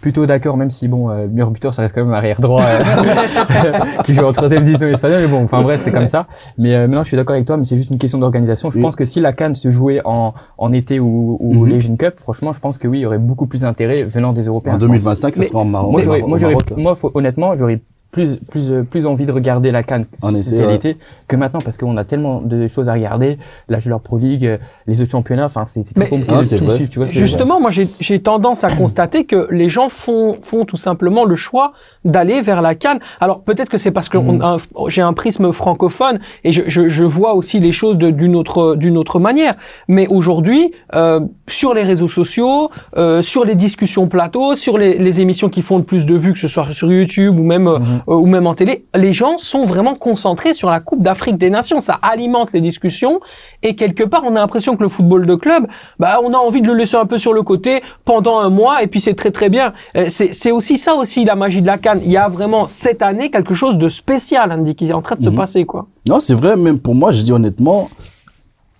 plutôt 0.00 0.26
d'accord, 0.26 0.56
même 0.56 0.70
si, 0.70 0.86
bon, 0.88 1.10
euh, 1.10 1.26
meilleur 1.28 1.50
buteur, 1.50 1.74
ça 1.74 1.82
reste 1.82 1.94
quand 1.94 2.04
même 2.04 2.14
arrière 2.14 2.40
droit, 2.40 2.62
euh, 2.62 3.72
qui 4.04 4.14
joue 4.14 4.24
en 4.24 4.32
troisième 4.32 4.64
division 4.64 4.86
espagnole, 4.88 5.22
mais 5.22 5.28
bon, 5.28 5.44
enfin, 5.44 5.62
bref, 5.62 5.80
c'est 5.82 5.90
comme 5.90 6.06
ça. 6.06 6.26
Mais 6.56 6.74
euh, 6.74 6.86
maintenant, 6.86 7.02
je 7.02 7.08
suis 7.08 7.16
d'accord 7.16 7.34
avec 7.34 7.46
toi, 7.46 7.56
mais 7.56 7.64
c'est 7.64 7.76
juste 7.76 7.90
une 7.90 7.98
question 7.98 8.18
d'organisation. 8.18 8.70
Je 8.70 8.76
Oui. 8.76 8.82
pense 8.82 8.96
que 8.96 9.04
si 9.04 9.20
la 9.20 9.32
Cannes 9.32 9.54
se 9.54 9.70
jouait 9.70 10.00
en, 10.04 10.34
en 10.56 10.72
été 10.72 11.00
ou, 11.00 11.36
ou 11.40 11.64
l'Asian 11.64 11.96
Cup, 11.96 12.14
franchement, 12.18 12.52
je 12.52 12.60
pense 12.60 12.78
que 12.78 12.86
oui, 12.88 12.98
il 12.98 13.02
y 13.02 13.06
aurait 13.06 13.18
beaucoup 13.18 13.46
plus 13.46 13.62
d'intérêt 13.62 14.02
venant 14.04 14.32
des 14.32 14.42
Européens. 14.46 14.74
En 14.74 14.78
je 14.78 14.86
pense. 14.86 14.88
2025, 14.88 15.36
ça 15.36 15.42
sera 15.42 15.58
en 15.60 15.64
Maroc. 15.64 15.90
Moi, 15.90 16.00
au 16.00 16.38
j'aurais, 16.38 16.54
moi, 16.76 16.94
faut- 16.94 17.10
honnêtement, 17.14 17.56
j'aurais 17.56 17.80
plus 18.10 18.36
plus 18.36 18.72
euh, 18.72 18.82
plus 18.84 19.06
envie 19.06 19.26
de 19.26 19.32
regarder 19.32 19.70
la 19.70 19.82
Cannes 19.82 20.06
En 20.22 20.30
été, 20.30 20.40
c'était 20.42 20.64
ouais. 20.66 20.72
l'été 20.72 20.96
que 21.28 21.36
maintenant 21.36 21.60
parce 21.60 21.76
qu'on 21.76 21.96
a 21.96 22.04
tellement 22.04 22.40
de 22.40 22.66
choses 22.66 22.88
à 22.88 22.94
regarder 22.94 23.36
la 23.68 23.78
Joueur 23.80 24.00
Pro 24.00 24.18
League 24.18 24.46
euh, 24.46 24.56
les 24.86 25.02
autres 25.02 25.10
championnats 25.10 25.44
enfin 25.46 25.64
c'est 25.66 25.82
très 25.94 26.08
compliqué 26.08 26.34
Ah, 26.34 26.38
de 26.38 26.42
c'est 26.42 26.56
tout 26.58 26.70
suivre, 26.70 26.90
tu 26.90 26.98
vois. 26.98 27.06
Justement, 27.06 27.60
moi, 27.60 27.70
j'ai 27.70 27.86
j'ai 28.00 28.18
tendance 28.20 28.64
à 28.64 28.70
constater 28.70 29.24
que 29.24 29.46
les 29.50 29.68
gens 29.68 29.88
font, 29.90 30.38
font 30.40 30.64
tout 30.64 30.76
simplement 30.76 31.24
le 31.24 31.36
choix 31.36 31.72
d'aller 32.04 32.40
vers 32.40 32.62
la 32.62 32.74
Cannes. 32.74 32.98
Alors, 33.20 33.42
peut-être 33.42 33.68
que 33.68 33.78
c'est 33.78 33.90
parce 33.90 34.08
que 34.08 34.18
un- 34.18 34.56
j'ai 34.88 35.02
un 35.02 35.12
prisme 35.12 35.52
francophone 35.52 36.18
et 36.44 36.52
je, 36.52 36.62
je, 36.66 36.88
je 36.88 37.04
vois 37.04 37.34
aussi 37.34 37.60
les 37.60 37.72
choses 37.72 37.98
d'une 37.98 38.34
autre, 38.36 38.74
d'une 38.76 38.96
autre 38.96 39.18
manière. 39.20 39.54
Mais 39.88 40.06
aujourd'hui, 40.08 40.72
euh, 40.94 41.20
sur 41.46 41.74
les 41.74 41.82
réseaux 41.82 42.08
sociaux, 42.08 42.70
euh, 42.96 43.20
sur 43.22 43.44
les 43.44 43.54
discussions 43.54 44.08
plateaux, 44.08 44.54
sur 44.54 44.78
les, 44.78 44.98
les 44.98 45.20
émissions 45.20 45.48
qui 45.48 45.62
font 45.62 45.78
le 45.78 45.84
plus 45.84 46.06
de 46.06 46.14
vues, 46.16 46.32
que 46.32 46.38
ce 46.38 46.48
soit 46.48 46.72
sur 46.72 46.90
YouTube 46.90 47.38
ou 47.38 47.42
même, 47.42 47.66
euh, 47.68 47.78
euh, 48.08 48.14
ou 48.14 48.26
même 48.26 48.46
en 48.46 48.54
télé, 48.54 48.84
les 48.94 49.12
gens 49.12 49.38
sont 49.38 49.64
vraiment 49.64 49.94
concentrés 49.94 50.54
sur 50.54 50.70
la 50.70 50.80
Coupe 50.80 51.02
d'Afrique 51.02 51.38
des 51.38 51.50
Nations. 51.50 51.80
Ça 51.80 51.98
alimente 52.02 52.52
les 52.52 52.60
discussions 52.60 53.20
et 53.62 53.74
quelque 53.76 54.04
part, 54.04 54.22
on 54.24 54.36
a 54.36 54.40
l'impression 54.40 54.76
que 54.76 54.82
le 54.82 54.88
football 54.88 55.26
de 55.26 55.34
club, 55.34 55.66
bah, 55.98 56.18
on 56.22 56.32
a 56.34 56.36
envie 56.38 56.60
de 56.62 56.66
le 56.68 56.74
laisser 56.74 56.96
un 56.96 57.06
peu 57.06 57.18
sur 57.18 57.32
le 57.32 57.42
côté 57.42 57.82
pendant 58.04 58.38
un 58.38 58.50
mois 58.50 58.82
et 58.82 58.86
puis 58.86 59.00
c'est 59.00 59.14
très 59.14 59.30
très 59.30 59.48
bien. 59.48 59.72
Euh, 59.96 60.06
C'est 60.08 60.32
c'est 60.32 60.50
aussi 60.52 60.76
ça 60.78 60.94
aussi 60.94 61.24
la 61.24 61.34
magie 61.34 61.62
de 61.62 61.66
la 61.66 61.78
Cannes. 61.78 62.00
Il 62.04 62.10
y 62.10 62.16
a 62.16 62.28
vraiment 62.28 62.66
cette 62.66 63.02
année 63.02 63.30
quelque 63.30 63.54
chose 63.54 63.78
de 63.78 63.88
spécial, 63.88 64.50
Andy, 64.52 64.74
qui 64.74 64.88
est 64.88 64.92
en 64.92 65.02
train 65.02 65.16
de 65.16 65.22
se 65.22 65.28
Mhm. 65.30 65.36
passer 65.36 65.64
quoi. 65.64 65.86
Non, 66.08 66.20
c'est 66.20 66.34
vrai, 66.34 66.56
même 66.56 66.78
pour 66.78 66.94
moi, 66.94 67.12
je 67.12 67.22
dis 67.22 67.32
honnêtement, 67.32 67.88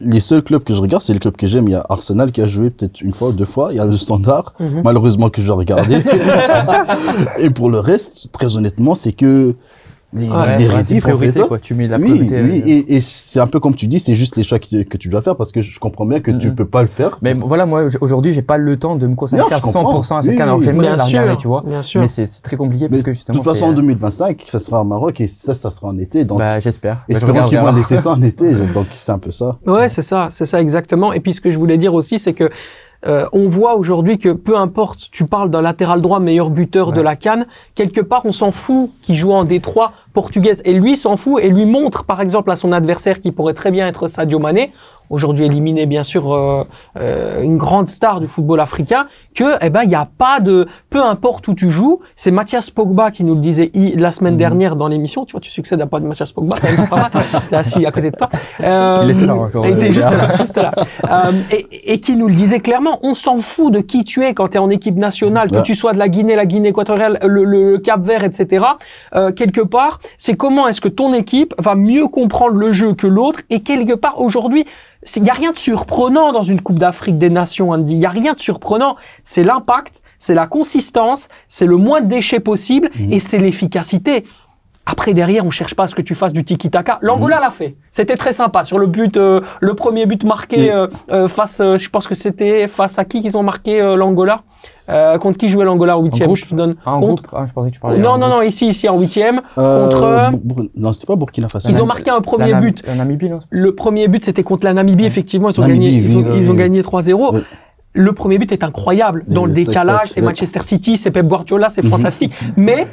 les 0.01 0.21
seuls 0.21 0.43
clubs 0.43 0.63
que 0.63 0.73
je 0.75 0.81
regarde, 0.81 1.03
c'est 1.03 1.13
les 1.13 1.19
clubs 1.19 1.37
que 1.37 1.47
j'aime. 1.47 1.67
Il 1.69 1.73
y 1.73 1.75
a 1.75 1.85
Arsenal 1.89 2.31
qui 2.31 2.41
a 2.41 2.47
joué 2.47 2.71
peut-être 2.71 3.01
une 3.01 3.13
fois 3.13 3.29
ou 3.31 3.33
deux 3.33 3.45
fois. 3.45 3.69
Il 3.73 3.77
y 3.77 3.81
a 3.81 3.85
le 3.85 3.97
Standard, 3.97 4.55
Mhm. 4.61 4.83
malheureusement 4.85 5.29
que 5.29 5.43
je 5.43 5.51
regarder. 5.51 5.99
Et 7.39 7.51
pour 7.51 7.71
le 7.71 7.81
reste, 7.81 8.31
très 8.33 8.57
honnêtement, 8.57 8.95
c'est 8.95 9.13
que 9.13 9.55
les, 10.15 10.27
Ouais, 10.29 10.57
les 10.57 10.69
ouais, 10.69 10.85
fait, 10.85 11.01
priorité 11.01 11.41
quoi 11.41 11.59
tu 11.59 11.75
mets 11.75 11.87
la 11.87 11.99
oui, 11.99 12.05
priorité 12.05 12.41
oui, 12.41 12.63
euh, 12.63 12.67
et, 12.67 12.97
et 12.97 13.01
c'est 13.01 13.41
un 13.41 13.47
peu 13.47 13.61
comme 13.61 13.75
tu 13.75 13.87
dis, 13.87 14.01
c'est 14.01 14.15
juste 14.15 14.37
les 14.37 14.43
choix 14.43 14.59
que, 14.59 14.83
que 14.85 14.97
tu 14.97 15.09
dois 15.11 15.21
faire 15.21 15.37
parce 15.37 15.53
que 15.53 15.61
je 15.61 15.79
comprends 15.79 16.07
bien 16.07 16.21
que 16.21 16.31
tu 16.31 16.49
Mhm. 16.49 16.55
peux 16.55 16.65
pas 16.65 16.81
le 16.81 16.89
faire. 16.89 17.19
mais 17.21 17.35
voilà 17.35 17.67
moi 17.67 17.85
aujourd'hui 18.01 18.33
j'ai 18.33 18.41
pas 18.43 18.57
le 18.57 18.79
temps 18.79 18.97
de 18.97 19.07
me 19.07 19.15
consacrer 19.15 19.43
Non, 19.45 19.49
je 19.51 19.55
à 19.55 19.59
100% 19.59 20.17
à 20.19 20.23
cette 20.23 20.31
Oui, 20.33 20.41
oui, 20.43 20.65
j'aime 20.65 20.79
bien 20.79 20.83
bien 20.83 20.97
la 20.97 21.05
regarder 21.05 21.37
tu 21.37 21.47
vois 21.47 21.63
bien 21.67 21.83
sûr. 21.83 22.01
mais 22.01 22.09
c'est 22.09 22.27
très 22.43 22.57
compliqué 22.57 22.85
Mais 22.85 22.89
parce 22.91 23.03
que 23.03 23.11
de 23.11 23.15
justement 23.15 23.39
toute 23.39 23.45
façon, 23.47 23.67
en 23.67 23.71
euh, 23.73 23.75
2025, 23.75 24.45
ça 24.49 24.59
sera 24.59 24.81
au 24.81 24.85
Maroc 24.85 25.21
et 25.21 25.27
ça, 25.27 25.53
ça 25.53 25.71
sera 25.71 25.89
en 25.89 25.99
été. 25.99 26.25
Donc, 26.25 26.39
bah 26.39 26.59
j'espère 26.59 27.05
je 27.09 27.15
espérons 27.15 27.47
qu'ils 27.47 27.59
vont 27.59 27.73
laisser 27.73 27.99
ça 27.99 28.11
en 28.13 28.23
été. 28.23 28.53
Donc, 28.75 28.87
c'est 28.95 29.13
un 29.13 29.19
peu 29.19 29.31
ça. 29.31 29.59
Ouais, 29.67 29.89
c'est 29.91 30.03
ça, 30.03 30.29
c'est 30.31 30.47
ça 30.47 30.61
exactement. 30.61 31.13
Et 31.13 31.21
puis 31.21 31.35
ce 31.35 31.41
que 31.43 31.51
je 31.51 31.59
voulais 31.59 31.77
dire 31.77 31.93
aussi, 31.93 32.19
c'est 32.19 32.33
que 32.33 32.49
euh, 33.07 33.27
on 33.33 33.49
voit 33.49 33.77
aujourd'hui 33.77 34.19
que 34.19 34.31
peu 34.31 34.57
importe, 34.57 35.09
tu 35.13 35.25
parles 35.25 35.51
d'un 35.51 35.63
latéral 35.63 36.01
droit 36.01 36.19
meilleur 36.19 36.51
buteur 36.51 36.93
de 36.93 37.01
la 37.01 37.17
Cannes, 37.17 37.47
quelque 37.75 38.01
part 38.01 38.23
on 38.25 38.33
s'en 38.33 38.51
fout 38.51 38.91
qu'il 39.03 39.15
joue 39.15 39.33
en 39.33 39.45
Détroit 39.45 39.93
portugaise 40.23 40.63
et 40.65 40.73
lui 40.73 40.97
s'en 40.97 41.17
fout 41.17 41.41
et 41.45 41.49
lui 41.49 41.65
montre 41.65 42.03
par 42.05 42.21
exemple 42.21 42.51
à 42.51 42.57
son 42.57 42.73
adversaire 42.73 43.21
qui 43.21 43.31
pourrait 43.31 43.55
très 43.55 43.71
bien 43.71 43.87
être 43.87 44.09
Sadio 44.09 44.41
Mané, 44.41 44.73
aujourd'hui 45.11 45.45
éliminé 45.47 45.87
bien 45.87 46.03
sûr 46.03 46.35
euh, 46.35 46.65
euh, 46.99 47.41
une 47.43 47.57
grande 47.57 47.89
star 47.89 48.19
du 48.21 48.27
football 48.27 48.59
africain, 48.61 49.07
que 49.35 49.45
eh 49.65 49.71
ben 49.71 49.83
il 49.85 49.91
y 49.91 49.95
a 49.95 50.09
pas 50.19 50.41
de 50.41 50.67
peu 50.91 51.01
importe 51.03 51.47
où 51.47 51.55
tu 51.55 51.71
joues, 51.71 52.01
c'est 52.17 52.33
Mathias 52.33 52.69
Pogba 52.71 53.13
qui 53.13 53.23
nous 53.23 53.35
le 53.35 53.41
disait 53.41 53.71
la 53.97 54.11
semaine 54.11 54.35
Mhm. 54.35 54.39
dernière 54.39 54.75
dans 54.77 54.89
l'émission, 54.89 55.25
tu 55.25 55.33
vois 55.33 55.41
tu 55.41 55.51
succèdes 55.53 55.81
à 55.81 55.87
pas 55.87 56.01
de 56.01 56.07
Mathias 56.07 56.33
Pogba, 56.33 56.57
c'est 56.61 56.89
pas 56.91 56.97
mal, 56.97 57.11
t'es 57.49 57.57
assis 57.57 57.87
à 57.87 57.93
côté 57.93 58.11
de 58.11 58.17
toi. 58.17 58.29
Euh, 58.61 59.03
Il 59.05 59.11
était 59.13 59.27
là, 59.27 59.35
hein, 59.35 59.47
genre, 59.53 59.67
il 59.67 59.73
était 59.77 59.89
euh, 59.91 59.93
juste 59.93 60.11
là, 60.11 60.37
juste 60.37 60.57
là. 60.57 60.71
Euh, 61.11 61.33
et, 61.53 61.93
et 61.95 62.01
qui 62.01 62.17
nous 62.17 62.27
le 62.27 62.35
disait 62.35 62.59
clairement, 62.61 62.99
on 63.03 63.15
s'en 63.15 63.37
fout 63.37 63.73
de 63.73 63.81
qui 63.81 64.05
tu 64.05 64.25
es 64.25 64.35
quand 64.35 64.49
tu 64.49 64.57
es 64.57 64.61
en 64.61 64.69
équipe 64.71 64.97
nationale, 64.97 65.49
que 65.51 65.57
Ouais. 65.59 65.63
tu 65.63 65.77
sois 65.77 65.93
de 65.93 65.99
la 65.99 66.09
Guinée, 66.09 66.35
la 66.37 66.45
Guinée 66.47 66.69
équatoriale, 66.71 67.19
le, 67.23 67.45
le- 67.45 67.71
le 67.73 67.79
Cap 67.79 68.03
Vert, 68.03 68.25
etc. 68.25 68.65
Euh, 69.15 69.33
quelque 69.33 69.61
part, 69.63 70.01
c'est 70.17 70.37
comment 70.37 70.69
est-ce 70.69 70.81
que 70.81 70.89
ton 70.89 71.13
équipe 71.13 71.55
va 71.59 71.75
mieux 71.75 72.09
comprendre 72.09 72.57
le 72.57 72.73
jeu 72.73 72.95
que 72.95 73.07
l'autre. 73.07 73.41
Et 73.51 73.61
quelque 73.61 73.95
part, 73.95 74.21
aujourd'hui, 74.21 74.65
il 75.17 75.23
n'y 75.23 75.31
a 75.31 75.35
rien 75.35 75.53
de 75.53 75.57
surprenant 75.57 76.33
dans 76.33 76.43
une 76.43 76.61
Coupe 76.61 76.79
d'Afrique 76.79 77.19
des 77.19 77.31
Nations, 77.31 77.71
Andy. 77.71 77.93
Il 77.93 77.99
n'y 77.99 78.07
a 78.07 78.11
rien 78.11 78.33
de 78.33 78.41
surprenant. 78.41 78.97
C'est 79.25 79.45
l'impact, 79.45 80.03
c'est 80.19 80.35
la 80.35 80.47
consistance, 80.47 81.29
c'est 81.49 81.67
le 81.67 81.77
moins 81.77 82.01
de 82.01 82.07
déchets 82.09 82.41
possible 82.41 82.91
et 83.11 83.21
c'est 83.21 83.39
l'efficacité. 83.39 84.25
Après, 84.91 85.13
derrière, 85.13 85.45
on 85.45 85.51
cherche 85.51 85.75
pas 85.75 85.85
à 85.85 85.87
ce 85.87 85.95
que 85.95 86.01
tu 86.01 86.15
fasses 86.15 86.33
du 86.33 86.45
tiki-taka. 86.45 86.99
L'Angola 87.03 87.41
l'a 87.41 87.51
fait. 87.51 87.77
C'était 87.93 88.17
très 88.17 88.33
sympa. 88.33 88.65
Sur 88.65 88.79
le 88.79 88.87
but, 88.87 89.19
euh, 89.19 89.43
le 89.61 89.75
premier 89.75 90.07
but 90.07 90.25
marqué 90.25 90.73
euh, 90.73 90.87
euh, 91.11 91.29
face, 91.29 91.61
euh, 91.61 91.77
je 91.77 91.91
pense 91.91 92.07
que 92.09 92.15
c'était 92.15 92.69
face 92.69 92.99
à 92.99 93.05
qui 93.05 93.21
qu'ils 93.21 93.37
ont 93.37 93.43
marqué 93.43 93.81
euh, 93.83 93.97
l'Angola? 93.97 94.43
Euh, 94.89 95.19
Contre 95.19 95.37
qui 95.37 95.51
jouait 95.51 95.67
l'Angola 95.67 95.99
au 95.99 96.05
huitième 96.05 96.35
Je 96.35 96.47
te 96.47 96.55
donne. 96.55 96.77
Ah, 96.87 96.95
en 96.95 97.01
contre... 97.01 97.25
ah, 97.35 97.45
je 97.47 97.53
pensais 97.53 97.69
que 97.69 97.75
tu 97.75 97.81
parlais 97.81 97.99
Non, 97.99 98.13
en 98.13 98.19
non, 98.19 98.29
non, 98.29 98.41
ici, 98.43 98.69
ici, 98.69 98.89
en 98.89 98.99
huitième. 98.99 99.43
Euh, 99.59 99.89
contre... 99.91 100.39
non, 100.77 100.93
c'était 100.95 101.07
pas 101.07 101.17
Burkina 101.17 101.49
Faso. 101.49 101.69
Ils 101.69 101.83
ont 101.83 101.87
marqué 101.87 102.09
un 102.11 102.23
premier 102.23 102.53
La 102.53 102.61
but. 102.61 102.83
la 102.87 102.95
Namibie 102.95 103.29
non? 103.29 103.41
Le 103.51 103.75
premier 103.75 104.09
but, 104.09 104.25
c'était 104.25 104.43
contre 104.43 104.65
la 104.65 104.73
Namibie, 104.73 105.05
effectivement. 105.05 105.51
Ils 105.51 105.61
ont 105.61 105.63
Namibie, 105.67 105.85
gagné, 105.85 105.99
ils 105.99 106.17
ont, 106.17 106.21
oui, 106.21 106.27
oui, 106.31 106.39
ils 106.41 106.49
ont 106.49 106.53
oui. 106.53 106.59
gagné 106.59 106.81
3-0. 106.83 107.29
Oui. 107.35 107.41
Le 107.93 108.13
premier 108.13 108.39
but 108.39 108.51
est 108.53 108.65
incroyable. 108.65 109.25
Dans 109.29 109.45
le 109.45 109.53
décalage, 109.53 110.09
c'est. 110.13 110.23
Manchester 110.23 110.63
City, 110.63 110.97
c'est 110.97 111.11
Pep 111.11 111.27
Guardiola, 111.27 111.69
c'est 111.69 111.85
Mhm. 111.85 111.91
fantastique. 111.91 112.33
Mais 112.57 112.87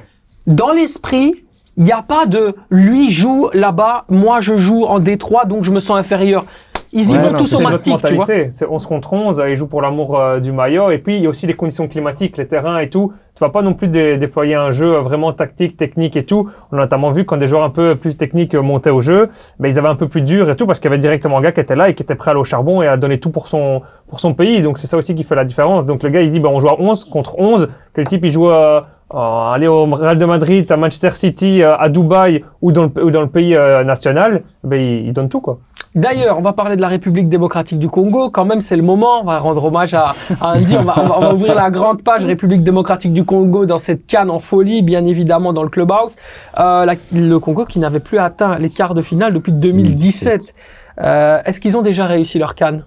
dans 0.48 0.72
l'esprit, 0.74 1.45
il 1.77 1.84
n'y 1.84 1.91
a 1.91 2.01
pas 2.01 2.25
de 2.25 2.55
lui 2.70 3.10
joue 3.10 3.50
là-bas, 3.53 4.05
moi 4.10 4.39
je 4.41 4.58
joue 4.58 4.86
en 4.86 5.00
Détroit, 5.00 5.46
donc 5.46 5.63
je 5.63 5.72
me 5.72 5.79
sens 5.79 5.98
inférieur. 5.98 6.46
Ils 6.94 7.10
y 7.10 7.13
Ouais, 7.13 7.20
vont 7.20 7.32
non, 7.32 7.38
tous 7.39 7.54
au 7.54 7.60
mastic, 7.70 7.94
tu 8.10 8.15
vois. 8.15 8.25
C'est 8.51 8.68
11 8.68 8.86
contre 8.86 9.13
11. 9.13 9.44
Ils 9.50 9.56
jouent 9.56 9.68
pour 9.68 9.82
l'amour 9.82 10.20
euh, 10.20 10.39
du 10.39 10.51
maillot. 10.51 10.92
Et 10.92 10.98
puis, 10.98 11.18
il 11.18 11.24
y 11.24 11.25
a 11.25 11.30
aussi 11.30 11.46
les 11.48 11.54
conditions 11.54 11.88
climatiques, 11.88 12.38
les 12.38 12.48
terrains 12.48 12.80
et 12.80 12.89
tout. 12.89 13.12
Tu 13.36 13.39
vas 13.42 13.50
pas 13.50 13.62
non 13.62 13.74
plus 13.74 13.88
dé- 13.89 14.18
déployer 14.18 14.56
un 14.56 14.72
jeu 14.72 14.96
euh, 14.96 15.01
vraiment 15.01 15.34
tactique, 15.34 15.75
technique 15.75 16.15
et 16.15 16.24
tout. 16.24 16.50
On 16.72 16.77
a 16.77 16.82
notamment 16.82 17.12
vu 17.12 17.25
quand 17.25 17.36
des 17.38 17.48
joueurs 17.48 17.63
un 17.63 17.70
peu 17.70 17.96
plus 17.96 18.15
techniques 18.15 18.56
euh, 18.56 18.62
montaient 18.62 18.92
au 18.92 19.01
jeu, 19.01 19.30
ben, 19.60 19.68
ils 19.68 19.77
avaient 19.77 19.89
un 19.89 19.96
peu 19.96 20.08
plus 20.08 20.22
dur 20.22 20.50
et 20.50 20.56
tout 20.56 20.65
parce 20.65 20.80
qu'il 20.80 20.89
y 20.89 20.94
avait 20.94 21.01
directement 21.01 21.39
un 21.39 21.42
gars 21.42 21.51
qui 21.51 21.60
était 21.60 21.75
là 21.75 21.89
et 21.89 21.94
qui 21.96 22.04
était 22.04 22.15
prêt 22.15 22.30
à 22.30 22.32
aller 22.32 22.39
au 22.39 22.46
charbon 22.46 22.82
et 22.82 22.88
à 22.88 22.96
donner 22.96 23.20
tout 23.20 23.32
pour 23.32 23.48
son, 23.50 23.82
pour 24.08 24.20
son 24.22 24.34
pays. 24.34 24.62
Donc, 24.62 24.77
c'est 24.77 24.88
ça 24.88 24.96
aussi 24.98 25.15
qui 25.15 25.24
fait 25.24 25.36
la 25.36 25.44
différence. 25.44 25.86
Donc, 25.86 26.01
le 26.04 26.10
gars, 26.10 26.22
il 26.22 26.27
se 26.27 26.32
dit, 26.34 26.39
ben, 26.39 26.50
on 26.50 26.60
joue 26.62 26.70
à 26.70 26.80
11 26.80 27.06
contre 27.06 27.38
11. 27.39 27.68
Que 27.94 28.01
le 28.01 28.08
type, 28.08 28.24
il 28.24 28.32
joue 28.32 28.50
euh, 28.50 28.80
à 29.13 29.51
aller 29.54 29.68
au 29.68 29.86
Real 29.86 30.18
de 30.18 30.25
Madrid, 30.25 30.72
à 30.72 30.77
Manchester 30.77 31.12
City, 31.12 31.62
euh, 31.62 31.75
à 31.77 31.89
Dubaï 31.89 32.44
ou 32.62 32.72
dans 32.72 32.84
le, 32.96 33.04
ou 33.04 33.12
dans 33.12 33.22
le 33.22 33.27
pays 33.30 33.54
euh, 33.56 33.84
national, 33.84 34.44
ben, 34.63 34.77
il, 34.80 35.08
il 35.08 35.13
donne 35.13 35.27
tout, 35.30 35.42
quoi. 35.42 35.60
D'ailleurs, 35.96 36.38
on 36.38 36.42
va 36.42 36.52
parler 36.52 36.75
de 36.75 36.82
la 36.82 36.90
République 36.90 37.30
démocratique 37.30 37.80
du 37.80 37.88
Congo. 37.88 38.30
Quand 38.30 38.44
même, 38.44 38.60
c'est 38.60 38.75
le 38.75 38.84
moment. 38.84 39.22
On 39.22 39.24
va 39.24 39.40
rendre 39.40 39.64
hommage 39.64 39.94
à, 39.94 40.12
Andy. 40.42 40.75
On 40.78 40.84
va, 40.84 41.34
ouvrir 41.34 41.56
la 41.56 41.72
grande 41.72 42.04
page 42.04 42.25
République 42.25 42.64
démocratique 42.64 43.14
du 43.14 43.24
Congo 43.24 43.66
dans 43.66 43.80
cette 43.80 44.06
canne 44.06 44.30
en 44.30 44.40
folie, 44.40 44.82
bien 44.82 45.06
évidemment, 45.06 45.54
dans 45.54 45.64
le 45.64 45.70
clubhouse. 45.70 46.18
Euh, 46.60 46.86
le 47.14 47.38
Congo 47.40 47.64
qui 47.66 47.80
n'avait 47.80 48.02
plus 48.02 48.18
atteint 48.18 48.60
les 48.60 48.70
quarts 48.70 48.94
de 48.94 49.02
finale 49.02 49.34
depuis 49.34 49.54
2017. 49.54 50.54
Euh, 51.00 51.40
Est-ce 51.46 51.62
qu'ils 51.62 51.78
ont 51.78 51.82
déjà 51.82 52.06
réussi 52.06 52.40
leur 52.40 52.56
canne? 52.56 52.84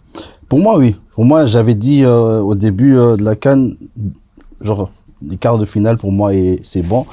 Pour 0.50 0.58
moi, 0.58 0.76
oui. 0.76 0.94
Pour 1.14 1.24
moi, 1.24 1.46
j'avais 1.46 1.74
dit 1.74 2.04
euh, 2.04 2.40
au 2.40 2.54
début 2.54 2.92
de 2.92 3.24
la 3.24 3.36
Cannes, 3.36 3.74
genre, 4.60 4.90
les 5.26 5.38
quarts 5.38 5.56
de 5.56 5.64
finale, 5.64 5.96
pour 5.96 6.12
moi, 6.12 6.32
c'est 6.62 6.82
bon. 6.82 7.06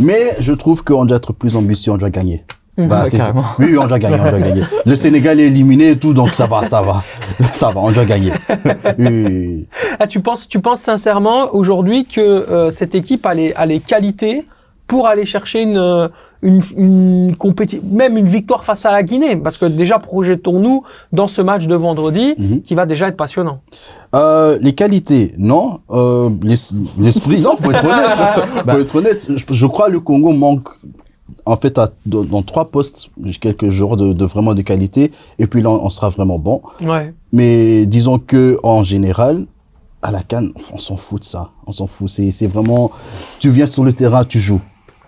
Mais 0.00 0.36
je 0.40 0.52
trouve 0.52 0.82
qu'on 0.82 1.04
doit 1.04 1.18
être 1.18 1.32
plus 1.32 1.54
ambitieux, 1.54 1.92
on 1.92 1.98
doit 1.98 2.10
gagner. 2.10 2.44
Bah, 2.78 3.02
Ouais, 3.04 3.10
c'est 3.10 3.18
ça. 3.18 3.32
Oui, 3.58 3.66
oui, 3.70 3.78
on 3.78 3.86
doit 3.86 3.98
gagner, 3.98 4.16
on 4.20 4.28
doit 4.28 4.38
gagner. 4.38 4.62
Le 4.84 4.96
Sénégal 4.96 5.40
est 5.40 5.44
éliminé 5.46 5.90
et 5.92 5.96
tout, 5.98 6.12
donc 6.12 6.30
ça 6.34 6.46
va, 6.46 6.66
ça 6.66 6.82
va. 6.82 7.02
Ça 7.52 7.70
va, 7.70 7.80
on 7.80 7.90
doit 7.90 8.04
gagner. 8.04 8.32
Oui. 8.98 9.66
Ah, 9.98 10.06
tu 10.06 10.20
penses, 10.20 10.46
tu 10.48 10.60
penses 10.60 10.80
sincèrement 10.80 11.54
aujourd'hui 11.54 12.04
que 12.04 12.20
euh, 12.20 12.70
cette 12.70 12.94
équipe 12.94 13.24
a 13.26 13.34
les, 13.34 13.52
a 13.54 13.64
les 13.66 13.80
qualités 13.80 14.44
pour 14.86 15.06
aller 15.06 15.24
chercher 15.26 15.62
une, 15.62 15.78
euh, 15.78 16.08
une, 16.42 16.62
une 16.76 17.34
même 17.90 18.16
une 18.16 18.26
victoire 18.26 18.64
face 18.64 18.86
à 18.86 18.92
la 18.92 19.02
Guinée? 19.02 19.36
Parce 19.36 19.56
que 19.58 19.66
déjà, 19.66 19.98
projetons-nous 19.98 20.82
dans 21.12 21.26
ce 21.28 21.40
match 21.42 21.66
de 21.66 21.74
vendredi 21.74 22.34
Mhm. 22.38 22.62
qui 22.62 22.74
va 22.74 22.86
déjà 22.86 23.08
être 23.08 23.16
passionnant. 23.16 23.60
Euh, 24.14 24.58
les 24.60 24.74
qualités, 24.74 25.32
non. 25.38 25.80
Euh, 25.90 26.30
l'es- 26.42 26.72
L'esprit, 26.98 27.40
non, 27.40 27.56
faut 27.56 27.70
être 27.70 27.84
honnête. 27.84 28.64
faut 28.68 28.78
être 28.80 28.94
honnête. 28.96 29.26
Je, 29.36 29.54
je 29.54 29.66
crois 29.66 29.86
que 29.88 29.92
le 29.92 30.00
Congo 30.00 30.32
manque, 30.32 30.68
en 31.44 31.56
fait, 31.56 31.78
à, 31.78 31.90
dans, 32.06 32.24
dans 32.24 32.42
trois 32.42 32.66
postes, 32.70 33.10
quelques 33.40 33.70
joueurs 33.70 33.96
de, 33.96 34.12
de 34.12 34.24
vraiment 34.24 34.54
de 34.54 34.62
qualité. 34.62 35.12
Et 35.38 35.46
puis 35.46 35.62
là, 35.62 35.70
on 35.70 35.88
sera 35.88 36.08
vraiment 36.08 36.38
bon. 36.38 36.62
Ouais. 36.82 37.14
Mais 37.32 37.86
disons 37.86 38.18
que 38.18 38.58
en 38.62 38.82
général, 38.82 39.46
à 40.02 40.10
la 40.10 40.22
canne, 40.22 40.52
on 40.72 40.78
s'en 40.78 40.96
fout 40.96 41.20
de 41.20 41.24
ça. 41.24 41.50
On 41.66 41.72
s'en 41.72 41.86
fout. 41.86 42.08
C'est, 42.08 42.46
vraiment, 42.46 42.90
tu 43.38 43.50
viens 43.50 43.66
sur 43.66 43.84
le 43.84 43.92
terrain, 43.92 44.24
tu 44.24 44.38
joues. 44.38 44.60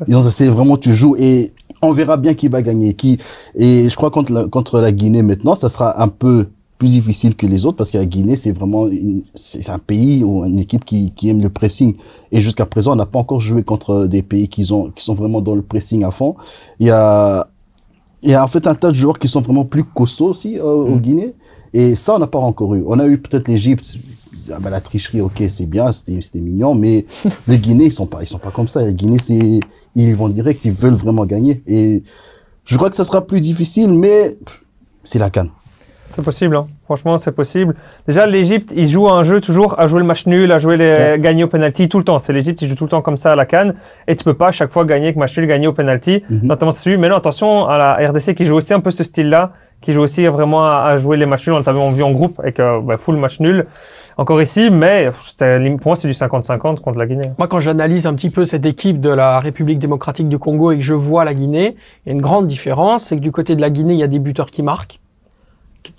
Disons, 0.07 0.23
c'est 0.23 0.49
vraiment, 0.49 0.77
tu 0.77 0.93
joues 0.93 1.17
et 1.19 1.53
on 1.83 1.93
verra 1.93 2.17
bien 2.17 2.35
qui 2.35 2.49
va 2.49 2.63
gagner. 2.63 2.95
Qui, 2.95 3.19
et 3.55 3.89
je 3.89 3.97
crois 3.97 4.11
contre 4.11 4.33
la, 4.33 4.45
contre 4.45 4.81
la 4.81 4.93
Guinée 4.93 5.23
maintenant, 5.23 5.55
ça 5.55 5.69
sera 5.69 6.01
un 6.03 6.09
peu 6.09 6.49
plus 6.79 6.91
difficile 6.91 7.35
que 7.35 7.47
les 7.47 7.67
autres 7.67 7.77
parce 7.77 7.91
que 7.91 7.99
la 7.99 8.07
Guinée, 8.07 8.37
c'est 8.37 8.53
vraiment 8.53 8.87
une- 8.87 9.23
c'est 9.35 9.69
un 9.71 9.79
pays 9.81 10.23
ou 10.23 10.45
une 10.45 10.59
équipe 10.61 10.85
qui, 10.85 11.11
qui 11.13 11.29
aime 11.29 11.41
le 11.43 11.49
pressing. 11.51 11.95
Et 12.31 12.41
jusqu'à 12.41 12.67
présent, 12.67 12.93
on 12.93 12.97
n'a 12.97 13.07
pas 13.07 13.19
encore 13.19 13.41
joué 13.41 13.65
contre 13.65 14.07
des 14.07 14.23
pays 14.23 14.49
qui, 14.49 14.73
ont, 14.73 14.91
qui 14.91 15.05
sont 15.05 15.15
vraiment 15.15 15.41
dans 15.41 15.55
le 15.57 15.63
pressing 15.63 16.05
à 16.05 16.11
fond. 16.13 16.37
Il 16.79 16.87
y 16.87 16.91
a, 16.91 17.49
il 18.23 18.31
y 18.31 18.35
a 18.35 18.45
en 18.45 18.49
fait 18.49 18.67
un 18.67 18.75
tas 18.75 18.91
de 18.91 18.95
joueurs 18.97 19.19
qui 19.19 19.29
sont 19.29 19.41
vraiment 19.41 19.65
plus 19.65 19.85
costauds 19.85 20.29
aussi 20.29 20.59
euh, 20.59 20.63
au 20.63 20.99
Guinée. 20.99 21.35
Et 21.75 21.97
ça, 21.97 22.15
on 22.15 22.19
n'a 22.19 22.27
pas 22.29 22.39
encore 22.39 22.75
eu. 22.75 22.85
On 22.87 22.99
a 22.99 23.07
eu 23.07 23.19
peut-être 23.19 23.49
l'Égypte. 23.49 23.97
ah 24.53 24.59
bah, 24.61 24.71
la 24.71 24.81
tricherie, 24.81 25.21
ok, 25.21 25.43
c'est 25.49 25.67
bien, 25.67 25.93
c'était 25.93 26.21
c'était 26.23 26.41
mignon, 26.41 26.75
mais 26.75 27.05
les 27.49 27.59
Guinéens, 27.59 27.87
ils 27.87 27.93
sont 27.93 28.07
pas, 28.07 28.23
ils 28.23 28.27
sont 28.27 28.39
pas 28.39 28.51
comme 28.51 28.69
ça. 28.69 28.83
Les 28.83 28.95
Guinéens, 28.95 29.19
c'est, 29.21 29.61
ils 29.97 30.15
vont 30.15 30.29
direct, 30.29 30.65
ils 30.65 30.73
veulent 30.73 30.95
vraiment 30.95 31.27
gagner. 31.27 31.63
Et 31.67 32.03
je 32.65 32.77
crois 32.77 32.89
que 32.89 32.97
ça 32.97 33.05
sera 33.05 33.27
plus 33.27 33.41
difficile, 33.41 33.93
mais 33.93 34.39
c'est 35.05 35.19
la 35.19 35.29
canne. 35.31 35.51
C'est 36.19 36.25
possible, 36.25 36.57
hein. 36.57 36.67
franchement, 36.85 37.17
c'est 37.17 37.31
possible. 37.31 37.77
Déjà, 38.09 38.27
l'Égypte, 38.27 38.73
ils 38.77 38.89
jouent 38.89 39.09
un 39.09 39.23
jeu 39.23 39.41
toujours 39.41 39.79
à 39.79 39.87
jouer 39.87 40.01
le 40.01 40.07
match 40.07 40.27
nul, 40.27 40.51
à 40.51 40.59
jouer 40.59 40.77
les 40.77 40.91
Ouais. 40.93 41.17
gagner 41.21 41.45
au 41.45 41.47
penalty 41.47 41.89
tout 41.89 41.99
le 41.99 42.05
temps. 42.05 42.19
C'est 42.19 42.33
l'Égypte, 42.33 42.61
ils 42.61 42.69
jouent 42.69 42.75
tout 42.75 42.85
le 42.85 42.91
temps 42.91 43.03
comme 43.03 43.17
ça 43.17 43.33
à 43.33 43.37
la 43.37 43.47
canne, 43.47 43.75
et 44.09 44.17
tu 44.17 44.25
peux 44.25 44.35
pas 44.35 44.49
à 44.49 44.51
chaque 44.51 44.73
fois 44.73 44.85
gagner 44.85 45.05
avec 45.07 45.17
match 45.17 45.39
nul, 45.39 45.47
gagner 45.47 45.69
au 45.69 45.73
penalty. 45.73 46.25
Mhm. 46.29 46.41
Notamment 46.43 46.73
c'est 46.73 46.83
celui. 46.83 46.99
Mais 46.99 47.09
non, 47.09 47.17
attention 47.17 47.67
à 47.69 47.79
la 47.79 48.09
RDC 48.09 48.35
qui 48.35 48.47
joue 48.47 48.57
aussi 48.57 48.75
un 48.75 48.81
peu 48.81 48.91
ce 48.91 49.05
style-là, 49.05 49.53
qui 49.81 49.93
joue 49.93 50.03
aussi 50.03 50.27
vraiment 50.27 50.65
à, 50.67 50.87
à 50.89 50.97
jouer 50.97 51.17
les 51.17 51.25
matchs 51.27 51.47
nuls. 51.47 51.55
On 51.55 51.61
l'avait 51.65 51.93
vu 51.95 52.03
en 52.03 52.11
groupe 52.11 52.41
avec 52.41 52.59
euh, 52.59 52.81
bah, 52.81 52.97
full 52.97 53.17
match 53.17 53.39
nul 53.39 53.65
encore 54.17 54.43
ici, 54.43 54.71
mais 54.73 55.13
c'est- 55.25 55.61
pour 55.81 55.91
moi 55.91 55.95
c'est 55.95 56.09
du 56.09 56.15
50-50 56.15 56.81
contre 56.81 56.99
la 56.99 57.07
Guinée. 57.07 57.29
Moi, 57.39 57.47
quand 57.47 57.61
j'analyse 57.61 58.05
un 58.09 58.15
petit 58.15 58.31
peu 58.31 58.45
cette 58.45 58.67
équipe 58.67 58.99
de 59.01 59.11
la 59.11 59.39
République 59.39 59.79
démocratique 59.79 60.29
du 60.29 60.41
Congo 60.41 60.73
et 60.73 60.79
que 60.79 60.83
je 60.85 60.95
vois 60.95 61.25
la 61.25 61.33
Guinée, 61.35 61.77
il 62.05 62.09
y 62.09 62.11
a 62.11 62.15
une 62.17 62.21
grande 62.21 62.49
différence, 62.49 63.05
c'est 63.05 63.15
que 63.15 63.21
du 63.21 63.31
côté 63.31 63.55
de 63.55 63.61
la 63.61 63.71
Guinée, 63.71 63.93
il 63.95 64.01
y 64.01 64.03
a 64.03 64.09
des 64.09 64.19
buteurs 64.19 64.51
qui 64.51 64.65
marquent. 64.65 64.99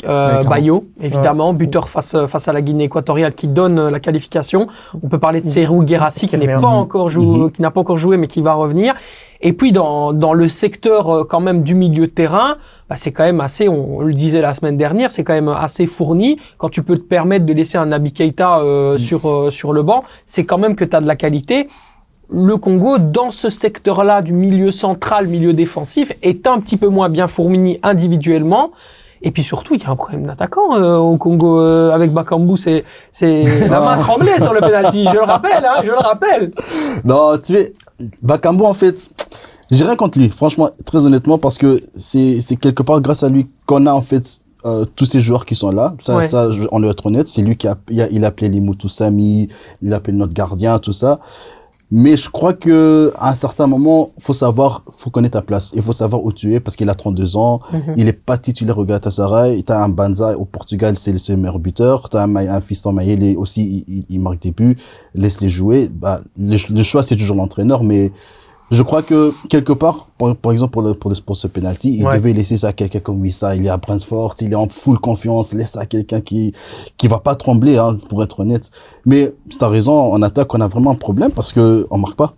Euh. 0.08 0.44
Bayo, 0.44 0.86
évidemment, 1.02 1.54
buteur 1.54 1.90
face, 1.90 2.16
face 2.28 2.48
à 2.48 2.54
la 2.54 2.62
Guinée 2.62 2.86
équatoriale 2.86 3.34
qui 3.36 3.48
donne 3.48 3.80
euh, 3.80 3.90
la 3.92 4.00
qualification. 4.00 4.68
On 5.04 5.08
peut 5.08 5.20
parler 5.20 5.42
de 5.42 5.46
Serou 5.46 5.84
Guérassi 5.84 6.22
qui 6.22 6.28
Qui 6.30 6.38
n'est 6.38 6.54
revient. 6.54 6.62
pas 6.64 6.70
encore 6.70 7.10
joué, 7.10 7.26
Mhm. 7.26 7.52
qui 7.52 7.62
n'a 7.62 7.72
pas 7.72 7.82
encore 7.82 7.98
joué 7.98 8.18
mais 8.18 8.28
qui 8.28 8.42
va 8.42 8.54
revenir. 8.54 8.94
Et 9.42 9.54
puis 9.54 9.72
dans, 9.72 10.12
dans 10.12 10.34
le 10.34 10.50
secteur 10.50 11.10
euh, 11.10 11.24
quand 11.24 11.40
même 11.40 11.64
du 11.64 11.74
milieu 11.74 12.08
de 12.08 12.12
terrain, 12.12 12.58
bah, 12.90 12.96
c'est 12.98 13.12
quand 13.14 13.24
même 13.24 13.40
assez, 13.40 13.70
on, 13.70 14.02
le 14.02 14.14
disait 14.14 14.42
la 14.42 14.54
semaine 14.54 14.76
dernière, 14.78 15.12
c'est 15.12 15.24
quand 15.24 15.34
même 15.34 15.48
assez 15.48 15.88
fourni. 15.88 16.38
Quand 16.58 16.70
tu 16.70 16.84
peux 16.84 16.98
te 16.98 17.04
permettre 17.04 17.46
de 17.46 17.54
laisser 17.54 17.78
un 17.78 17.86
Nabi 17.88 18.12
Keita 18.12 18.60
euh, 18.60 18.98
sur, 18.98 19.30
euh, 19.30 19.50
sur 19.50 19.72
le 19.72 19.82
banc, 19.84 20.04
c'est 20.26 20.44
quand 20.44 20.58
même 20.58 20.76
que 20.76 20.84
tu 20.84 20.96
as 20.96 21.00
de 21.02 21.08
la 21.08 21.16
qualité. 21.16 21.70
Le 22.32 22.58
Congo, 22.58 22.98
dans 23.00 23.32
ce 23.32 23.50
secteur-là 23.50 24.22
du 24.22 24.34
milieu 24.34 24.70
central, 24.72 25.28
milieu 25.28 25.54
défensif, 25.54 26.12
est 26.22 26.46
un 26.46 26.60
petit 26.60 26.78
peu 26.78 26.88
moins 26.88 27.10
bien 27.10 27.28
fourni 27.28 27.80
individuellement. 27.82 28.72
Et 29.22 29.32
puis 29.32 29.44
surtout, 29.44 29.76
il 29.76 29.82
y 29.84 29.86
a 29.86 29.90
un 29.90 29.96
problème 29.96 30.26
d'attaquant 30.26 30.76
euh, 30.76 30.96
au 30.98 31.18
Congo 31.18 31.60
euh, 31.62 31.92
avec 31.92 32.12
Bakambu. 32.14 32.58
C'est 32.58 32.86
c'est 33.12 33.44
la 33.68 33.80
main 33.82 33.98
tremblée 34.00 34.40
sur 34.40 34.54
le 34.54 34.62
penalty. 34.62 35.06
Je 35.08 35.14
le 35.14 35.24
rappelle, 35.24 35.64
hein, 35.66 35.82
je 35.84 35.88
le 35.90 35.96
rappelle. 35.98 36.52
Non, 37.04 37.38
tu 37.38 37.54
sais, 37.54 37.74
Bakambu, 38.22 38.64
en 38.64 38.74
fait, 38.74 39.12
j'ai 39.72 39.84
rien 39.84 39.96
contre 39.96 40.18
lui, 40.20 40.30
franchement, 40.30 40.70
très 40.86 41.06
honnêtement, 41.06 41.38
parce 41.38 41.58
que 41.58 41.80
c'est, 41.96 42.40
c'est 42.40 42.56
quelque 42.56 42.82
part 42.84 43.02
grâce 43.02 43.24
à 43.24 43.30
lui 43.30 43.48
qu'on 43.66 43.86
a, 43.88 43.92
en 43.94 44.02
fait, 44.02 44.40
euh, 44.66 44.86
tous 44.98 45.06
ces 45.06 45.20
joueurs 45.20 45.46
qui 45.46 45.56
sont 45.56 45.72
là. 45.72 45.94
Ça, 46.02 46.18
Ouais. 46.18 46.28
ça, 46.28 46.50
je- 46.52 46.64
on 46.72 46.80
doit 46.80 46.92
être 46.92 47.06
honnête, 47.06 47.28
c'est 47.28 47.42
lui 47.42 47.56
qui 47.56 47.68
a, 47.68 47.76
il 47.90 48.02
a, 48.02 48.10
il 48.10 48.24
a 48.26 48.28
appelé 48.30 48.50
les 48.50 48.62
Sami, 48.88 49.48
il 49.82 49.94
a 49.94 49.98
appelé 49.98 50.18
notre 50.18 50.34
gardien, 50.34 50.80
tout 50.80 50.92
ça. 50.92 51.20
Mais 51.92 52.18
je 52.18 52.30
crois 52.30 52.54
que 52.54 53.12
à 53.18 53.32
un 53.32 53.34
certain 53.34 53.66
moment, 53.66 54.12
faut 54.20 54.34
savoir, 54.34 54.84
faut 54.96 55.10
connaître 55.10 55.34
ta 55.34 55.42
place. 55.42 55.72
Il 55.76 55.82
faut 55.82 55.94
savoir 55.94 56.24
où 56.24 56.32
tu 56.32 56.54
es 56.54 56.60
parce 56.60 56.76
qu'il 56.76 56.88
a 56.90 56.96
32 56.96 57.36
ans. 57.36 57.60
Il 57.98 58.08
est 58.08 58.14
pas 58.14 58.38
titulaire 58.38 58.78
au 58.78 58.86
Galatasaray. 58.86 59.64
T'as 59.64 59.84
un 59.84 59.90
Banza 59.90 60.38
au 60.38 60.46
Portugal, 60.46 60.96
c'est 60.98 61.12
le 61.12 61.38
meilleur 61.38 61.58
buteur. 61.58 62.10
T'as 62.10 62.26
un, 62.26 62.36
un 62.36 62.62
Fiston 62.62 62.92
Mayele 62.94 63.36
aussi, 63.38 63.86
il, 64.08 64.20
marque 64.20 64.42
des 64.42 64.52
buts. 64.52 64.78
Laisse-les 65.16 65.50
jouer. 65.50 65.90
Bah, 65.92 66.22
le, 66.38 66.58
le 66.74 66.84
choix, 66.84 67.02
c'est 67.02 67.16
toujours 67.16 67.36
l'entraîneur, 67.36 67.84
mais 67.84 68.12
je 68.72 68.84
crois 68.84 69.02
que 69.02 69.34
quelque 69.50 69.74
part, 69.74 70.08
par, 70.18 70.36
par 70.36 70.52
exemple 70.52 70.72
pour, 70.74 70.82
le, 70.84 70.94
pour, 70.94 71.10
le, 71.10 71.16
pour 71.26 71.36
ce 71.36 71.48
penalty, 71.48 71.96
il 71.98 72.06
Ouais. 72.06 72.18
devait 72.18 72.34
laisser 72.34 72.58
ça 72.58 72.68
à 72.70 72.74
quelqu'un 72.74 73.00
comme 73.00 73.20
Wissa. 73.22 73.56
Il 73.56 73.66
est 73.66 73.70
à 73.70 73.78
Brentford, 73.78 74.36
il 74.42 74.52
est 74.52 74.56
en 74.56 74.68
full 74.70 75.00
confiance. 75.00 75.54
Laisse 75.54 75.72
ça 75.72 75.82
à 75.82 75.86
quelqu'un 75.86 76.22
qui 76.22 76.54
qui 76.98 77.08
va 77.08 77.20
pas 77.20 77.36
trembler, 77.36 77.78
hein, 77.78 77.98
pour 78.10 78.22
être 78.24 78.40
honnête. 78.42 78.70
Mais 79.06 79.34
t'as 79.58 79.70
raison, 79.70 80.14
en 80.14 80.22
attaque, 80.22 80.54
on 80.54 80.62
a 80.62 80.68
vraiment 80.68 80.92
un 80.92 80.96
problème 80.96 81.32
parce 81.32 81.52
que 81.52 81.88
on 81.90 81.98
marque 81.98 82.16
pas. 82.16 82.34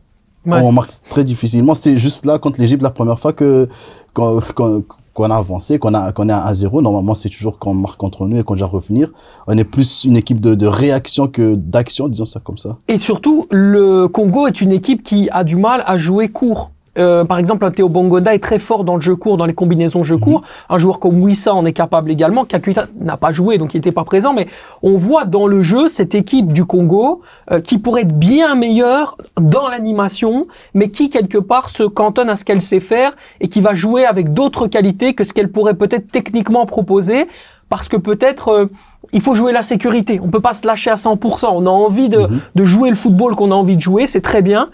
Ouais. 0.45 0.59
On 0.63 0.71
marque 0.71 0.91
très 1.09 1.23
difficilement. 1.23 1.75
C'est 1.75 1.97
juste 1.97 2.25
là 2.25 2.39
contre 2.39 2.59
l'Égypte 2.61 2.81
la 2.81 2.89
première 2.89 3.19
fois 3.19 3.33
que 3.33 3.67
qu'on 4.13 4.39
qu'on- 4.55 4.83
qu'on 5.13 5.29
a 5.29 5.35
avancé, 5.35 5.79
qu'on 5.79 5.93
a 5.93 6.11
qu'on 6.11 6.29
est 6.29 6.33
à 6.33 6.51
1-0. 6.51 6.81
Normalement, 6.81 7.15
c'est 7.15 7.29
toujours 7.29 7.59
qu'on 7.59 7.73
marque 7.73 7.97
contre 7.97 8.25
nous 8.25 8.39
et 8.39 8.43
qu'on 8.43 8.55
doit 8.55 8.67
revenir. 8.67 9.11
On 9.47 9.57
est 9.57 9.63
plus 9.63 10.05
une 10.05 10.17
équipe 10.17 10.39
de, 10.39 10.55
de 10.55 10.67
réaction 10.67 11.27
que 11.27 11.55
d'action, 11.55 12.07
disons 12.07 12.25
ça 12.25 12.39
comme 12.39 12.57
ça. 12.57 12.77
Et 12.87 12.97
surtout, 12.97 13.45
le 13.51 14.07
Congo 14.07 14.47
est 14.47 14.61
une 14.61 14.71
équipe 14.71 15.03
qui 15.03 15.29
a 15.31 15.43
du 15.43 15.55
mal 15.55 15.83
à 15.85 15.97
jouer 15.97 16.29
court. 16.29 16.71
Euh, 16.98 17.24
par 17.24 17.38
exemple, 17.38 17.63
un 17.65 17.71
Théo 17.71 17.88
Bongoda 17.88 18.36
est 18.36 18.39
très 18.39 18.60
fort 18.60 18.83
dans 18.83 18.95
le 18.95 19.01
jeu 19.01 19.15
court, 19.15 19.38
dans 19.38 19.45
les 19.45 19.53
combinaisons 19.53 20.03
jeu 20.03 20.17
court. 20.17 20.41
Un 20.69 20.77
joueur 20.77 21.00
comme 21.00 21.21
Wissa 21.21 21.53
en 21.53 21.65
est 21.65 21.74
capable 21.74 22.12
également. 22.12 22.43
Kakuta 22.43 22.88
n'a 23.00 23.17
pas 23.17 23.31
joué, 23.31 23.57
donc 23.57 23.74
il 23.74 23.77
n'était 23.77 23.91
pas 23.91 24.03
présent. 24.03 24.33
Mais 24.33 24.48
on 24.83 24.98
voit 24.98 25.25
dans 25.25 25.48
le 25.48 25.63
jeu 25.63 25.88
cette 25.88 26.15
équipe 26.15 26.51
du 26.51 26.65
Congo 26.65 27.21
euh, 27.51 27.62
qui 27.62 27.77
pourrait 27.77 28.01
être 28.01 28.17
bien 28.17 28.55
meilleure 28.55 29.17
dans 29.39 29.70
l'animation, 29.70 30.48
mais 30.74 30.89
qui 30.89 31.09
quelque 31.09 31.37
part 31.37 31.70
se 31.70 31.83
cantonne 31.83 32.29
à 32.29 32.35
ce 32.35 32.44
qu'elle 32.44 32.61
sait 32.61 32.81
faire 32.81 33.13
et 33.39 33.48
qui 33.48 33.61
va 33.61 33.74
jouer 33.74 34.05
avec 34.05 34.33
d'autres 34.33 34.68
qualités 34.68 35.13
que 35.13 35.24
ce 35.24 35.33
qu'elle 35.33 35.51
pourrait 35.51 35.75
peut-être 35.75 36.11
techniquement 36.11 36.65
proposer, 36.65 37.27
parce 37.70 37.87
que 37.87 37.96
peut-être 37.96 38.50
euh, 38.50 38.65
il 39.13 39.22
faut 39.22 39.33
jouer 39.33 39.53
la 39.53 39.63
sécurité. 39.63 40.20
On 40.22 40.29
peut 40.29 40.42
pas 40.42 40.53
se 40.53 40.68
lâcher 40.68 40.89
à 40.89 40.96
100%. 40.96 41.48
On 41.51 41.65
a 41.65 41.70
envie 41.70 42.09
de, 42.09 42.27
de 42.55 42.65
jouer 42.65 42.89
le 42.89 42.96
football 42.96 43.35
qu'on 43.35 43.51
a 43.51 43.55
envie 43.55 43.75
de 43.75 43.81
jouer, 43.81 44.07
c'est 44.07 44.22
très 44.22 44.42
bien, 44.42 44.70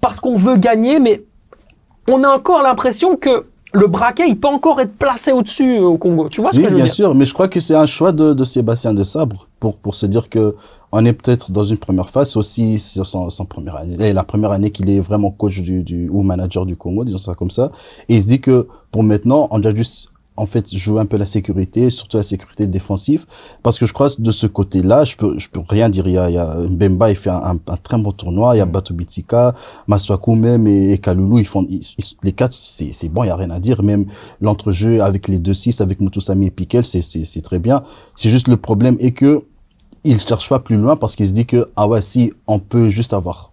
parce 0.00 0.20
qu'on 0.20 0.36
veut 0.36 0.56
gagner, 0.56 1.00
mais 1.00 1.22
on 2.08 2.22
a 2.24 2.28
encore 2.28 2.62
l'impression 2.62 3.16
que 3.16 3.46
le 3.72 3.86
braquet, 3.86 4.28
il 4.28 4.38
peut 4.38 4.48
encore 4.48 4.80
être 4.80 4.96
placé 4.96 5.30
au-dessus 5.30 5.76
euh, 5.76 5.82
au 5.82 5.96
Congo. 5.96 6.28
Tu 6.28 6.40
vois 6.40 6.52
ce 6.52 6.56
Oui, 6.58 6.64
que 6.64 6.70
je 6.70 6.74
veux 6.74 6.76
bien 6.76 6.86
dire? 6.86 6.94
sûr, 6.94 7.14
mais 7.14 7.24
je 7.24 7.32
crois 7.32 7.46
que 7.46 7.60
c'est 7.60 7.76
un 7.76 7.86
choix 7.86 8.10
de, 8.10 8.32
de 8.34 8.44
Sébastien 8.44 8.94
de 8.94 9.04
Sabre 9.04 9.46
pour, 9.60 9.76
pour 9.76 9.94
se 9.94 10.06
dire 10.06 10.28
que 10.28 10.56
on 10.90 11.04
est 11.04 11.12
peut-être 11.12 11.52
dans 11.52 11.62
une 11.62 11.76
première 11.76 12.10
phase 12.10 12.36
aussi 12.36 12.80
sur 12.80 13.06
son, 13.06 13.30
son 13.30 13.44
première 13.44 13.76
année, 13.76 14.12
la 14.12 14.24
première 14.24 14.50
année 14.50 14.72
qu'il 14.72 14.90
est 14.90 14.98
vraiment 14.98 15.30
coach 15.30 15.60
du, 15.60 15.84
du, 15.84 16.08
ou 16.08 16.22
manager 16.22 16.66
du 16.66 16.74
Congo, 16.76 17.04
disons 17.04 17.18
ça 17.18 17.34
comme 17.34 17.52
ça. 17.52 17.70
Et 18.08 18.16
il 18.16 18.22
se 18.22 18.26
dit 18.26 18.40
que 18.40 18.66
pour 18.90 19.04
maintenant, 19.04 19.46
on 19.52 19.60
doit 19.60 19.72
juste 19.72 20.08
en 20.40 20.46
fait 20.46 20.64
jouer 20.84 21.00
un 21.00 21.06
peu 21.06 21.16
la 21.18 21.26
sécurité, 21.26 21.90
surtout 21.90 22.16
la 22.16 22.22
sécurité 22.22 22.66
défensive, 22.66 23.26
parce 23.62 23.78
que 23.78 23.86
je 23.86 23.92
crois 23.92 24.08
que 24.08 24.20
de 24.22 24.30
ce 24.30 24.46
côté-là, 24.46 25.04
je 25.04 25.14
peux 25.16 25.38
je 25.38 25.48
peux 25.52 25.60
rien 25.68 25.88
dire. 25.88 26.06
Il 26.08 26.14
y 26.14 26.18
a, 26.18 26.28
il 26.30 26.34
y 26.34 26.38
a 26.38 26.56
Mbemba, 26.74 27.10
il 27.10 27.16
fait 27.16 27.30
un, 27.30 27.42
un, 27.52 27.58
un 27.74 27.76
très 27.86 27.98
bon 28.04 28.12
tournoi. 28.12 28.54
Il 28.54 28.58
y 28.58 28.62
a 28.62 28.66
Batu 28.66 28.92
Bitika, 28.94 29.54
Maswaku 29.86 30.34
même 30.34 30.66
et, 30.66 30.92
et 30.94 30.98
Kalulu, 30.98 31.40
ils 31.40 31.46
font 31.46 31.64
ils- 31.68 31.80
ils- 31.98 32.16
les 32.22 32.32
quatre, 32.32 32.52
c'est 32.54 32.92
c'est 32.92 33.08
bon, 33.08 33.22
il 33.24 33.28
y 33.28 33.30
a 33.30 33.36
rien 33.36 33.50
à 33.50 33.60
dire. 33.60 33.82
Même 33.82 34.06
l'entrejeu 34.40 35.02
avec 35.02 35.28
les 35.28 35.38
deux 35.38 35.54
six, 35.54 35.80
avec 35.80 36.00
Mutusami 36.00 36.46
et 36.46 36.50
Piquel, 36.50 36.84
c'est 36.84 37.02
c'est 37.02 37.24
c'est 37.24 37.42
très 37.42 37.58
bien. 37.58 37.82
C'est 38.16 38.30
juste 38.30 38.48
le 38.48 38.56
problème 38.56 38.96
est 39.00 39.12
que 39.12 39.42
il 40.04 40.18
cherche 40.20 40.48
pas 40.48 40.58
plus 40.60 40.76
loin 40.76 40.96
parce 40.96 41.14
qu'il 41.16 41.26
se 41.28 41.32
dit 41.34 41.44
que 41.46 41.68
ah 41.76 41.86
ouais 41.86 42.00
si 42.02 42.32
on 42.46 42.58
peut 42.58 42.88
juste 42.88 43.12
avoir 43.12 43.52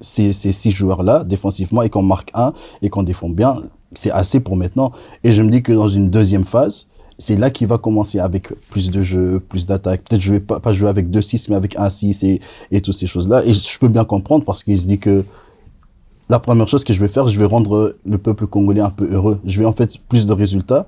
ces, 0.00 0.32
ces 0.32 0.52
six 0.52 0.72
joueurs-là 0.72 1.22
défensivement 1.24 1.82
et 1.82 1.88
qu'on 1.88 2.02
marque 2.02 2.30
un 2.34 2.52
et 2.82 2.88
qu'on 2.90 3.04
défend 3.04 3.28
bien, 3.30 3.54
c'est 3.98 4.10
assez 4.10 4.40
pour 4.40 4.56
maintenant. 4.56 4.92
Et 5.22 5.32
je 5.32 5.42
me 5.42 5.50
dis 5.50 5.62
que 5.62 5.72
dans 5.72 5.88
une 5.88 6.10
deuxième 6.10 6.44
phase, 6.44 6.88
c'est 7.18 7.36
là 7.36 7.50
qu'il 7.50 7.66
va 7.66 7.78
commencer 7.78 8.18
avec 8.18 8.52
plus 8.70 8.90
de 8.90 9.02
jeux, 9.02 9.40
plus 9.40 9.66
d'attaques. 9.66 10.02
Peut-être 10.08 10.20
jouer 10.20 10.40
pas, 10.40 10.60
pas 10.60 10.72
jouer 10.72 10.88
avec 10.88 11.10
2-6, 11.10 11.46
mais 11.48 11.56
avec 11.56 11.76
1-6 11.76 12.26
et, 12.26 12.40
et 12.70 12.80
toutes 12.80 12.94
ces 12.94 13.06
choses-là. 13.06 13.44
Et 13.44 13.54
je 13.54 13.78
peux 13.78 13.88
bien 13.88 14.04
comprendre 14.04 14.44
parce 14.44 14.64
qu'il 14.64 14.78
se 14.78 14.86
dit 14.86 14.98
que 14.98 15.24
la 16.28 16.38
première 16.38 16.68
chose 16.68 16.84
que 16.84 16.92
je 16.92 17.00
vais 17.00 17.08
faire, 17.08 17.28
je 17.28 17.38
vais 17.38 17.44
rendre 17.44 17.96
le 18.04 18.18
peuple 18.18 18.46
congolais 18.46 18.80
un 18.80 18.90
peu 18.90 19.06
heureux. 19.12 19.40
Je 19.44 19.58
vais 19.58 19.66
en 19.66 19.72
fait 19.72 19.98
plus 20.08 20.26
de 20.26 20.32
résultats. 20.32 20.86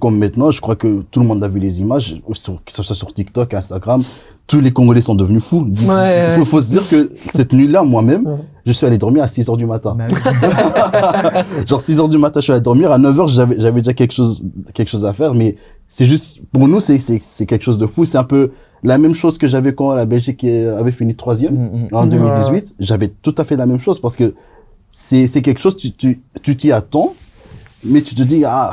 Comme 0.00 0.18
maintenant, 0.18 0.50
je 0.50 0.60
crois 0.60 0.74
que 0.76 1.02
tout 1.10 1.20
le 1.20 1.26
monde 1.26 1.44
a 1.44 1.48
vu 1.48 1.58
les 1.60 1.80
images, 1.82 2.20
sur- 2.32 2.64
que 2.64 2.72
ce 2.72 2.82
soit 2.82 2.94
sur 2.96 3.12
TikTok, 3.12 3.52
Instagram, 3.54 4.02
tous 4.46 4.60
les 4.60 4.72
Congolais 4.72 5.00
sont 5.02 5.14
devenus 5.14 5.42
fous. 5.42 5.64
Dis- 5.68 5.88
Ouais, 5.90 6.28
faut, 6.30 6.38
ouais. 6.40 6.44
faut 6.46 6.60
se 6.62 6.70
dire 6.70 6.88
que 6.88 7.10
cette 7.30 7.52
nuit-là, 7.52 7.82
moi-même, 7.82 8.26
Ouais. 8.26 8.36
je 8.64 8.72
suis 8.72 8.86
allé 8.86 8.96
dormir 8.96 9.22
à 9.24 9.28
6 9.28 9.48
heures 9.50 9.56
du 9.56 9.66
matin. 9.66 9.96
Bah. 9.98 10.06
Genre 11.66 11.80
6 11.80 12.00
heures 12.00 12.08
du 12.08 12.18
matin, 12.18 12.40
je 12.40 12.44
suis 12.44 12.52
allé 12.52 12.62
dormir. 12.62 12.90
À 12.92 12.98
9 12.98 13.18
heures, 13.20 13.28
j'avais, 13.28 13.58
j'avais 13.60 13.80
déjà 13.80 13.92
quelque 13.92 14.12
chose, 14.14 14.44
quelque 14.72 14.88
chose 14.88 15.04
à 15.04 15.12
faire. 15.12 15.34
Mais 15.34 15.56
c'est 15.88 16.06
juste, 16.06 16.40
pour 16.52 16.68
nous, 16.68 16.80
c'est, 16.80 16.98
c'est, 16.98 17.18
c'est 17.22 17.46
quelque 17.46 17.62
chose 17.64 17.78
de 17.78 17.86
fou. 17.86 18.04
C'est 18.04 18.18
un 18.18 18.24
peu 18.24 18.52
la 18.82 18.98
même 18.98 19.14
chose 19.14 19.36
que 19.36 19.46
j'avais 19.46 19.74
quand 19.74 19.92
la 19.94 20.06
Belgique 20.06 20.44
avait 20.44 20.92
fini 20.92 21.14
troisième 21.14 21.54
Mm, 21.54 21.86
mm. 21.86 21.88
en 21.92 22.06
2018. 22.06 22.76
J'avais 22.78 23.08
tout 23.08 23.34
à 23.38 23.44
fait 23.44 23.56
la 23.56 23.66
même 23.66 23.80
chose 23.80 24.00
parce 24.00 24.16
que 24.16 24.34
c'est, 24.90 25.26
c'est 25.26 25.42
quelque 25.42 25.60
chose, 25.60 25.76
tu, 25.76 25.92
tu, 25.92 26.22
tu 26.42 26.56
t'y 26.56 26.72
attends, 26.72 27.14
mais 27.84 28.00
tu 28.00 28.14
te 28.14 28.22
dis, 28.22 28.44
ah, 28.46 28.72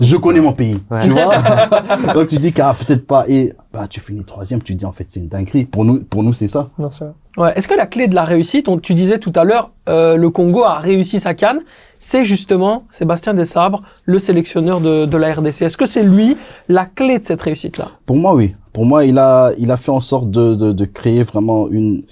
je 0.00 0.16
connais 0.16 0.40
mon 0.40 0.52
pays. 0.52 0.78
Ouais. 0.90 1.00
Tu 1.02 1.10
vois? 1.10 1.34
Donc 2.14 2.28
tu 2.28 2.36
dis 2.38 2.52
qu'ah, 2.52 2.74
peut-être 2.74 3.06
pas. 3.06 3.24
Et, 3.28 3.52
bah, 3.72 3.86
tu 3.88 4.00
finis 4.00 4.24
troisième, 4.24 4.62
tu 4.62 4.74
dis, 4.74 4.84
en 4.84 4.92
fait, 4.92 5.04
c'est 5.08 5.20
une 5.20 5.28
dinguerie. 5.28 5.64
Pour 5.66 5.84
nous, 5.84 6.04
pour 6.04 6.22
nous, 6.22 6.32
c'est 6.32 6.48
ça. 6.48 6.70
Bien 6.78 6.90
sûr. 6.90 7.12
Ouais. 7.36 7.52
Est-ce 7.56 7.66
que 7.66 7.74
la 7.74 7.86
clé 7.86 8.06
de 8.06 8.14
la 8.14 8.24
réussite, 8.24 8.68
on, 8.68 8.78
tu 8.78 8.94
disais 8.94 9.18
tout 9.18 9.32
à 9.34 9.44
l'heure, 9.44 9.70
euh, 9.88 10.16
le 10.16 10.30
Congo 10.30 10.62
a 10.62 10.78
réussi 10.78 11.18
sa 11.20 11.34
canne, 11.34 11.60
c'est 11.98 12.24
justement 12.24 12.84
Sébastien 12.90 13.34
Desabre, 13.34 13.82
le 14.04 14.18
sélectionneur 14.18 14.80
de, 14.80 15.06
de 15.06 15.16
la 15.16 15.34
RDC. 15.34 15.62
Est-ce 15.62 15.76
que 15.76 15.86
c'est 15.86 16.04
lui 16.04 16.36
la 16.68 16.86
clé 16.86 17.18
de 17.18 17.24
cette 17.24 17.42
réussite-là? 17.42 17.88
Pour 18.06 18.16
moi, 18.16 18.34
oui. 18.34 18.54
Pour 18.72 18.86
moi, 18.86 19.04
il 19.04 19.18
a, 19.18 19.52
il 19.58 19.70
a 19.70 19.76
fait 19.76 19.92
en 19.92 20.00
sorte 20.00 20.30
de, 20.30 20.54
de, 20.54 20.72
de 20.72 20.84
créer 20.84 21.22
vraiment 21.22 21.68
une, 21.68 22.02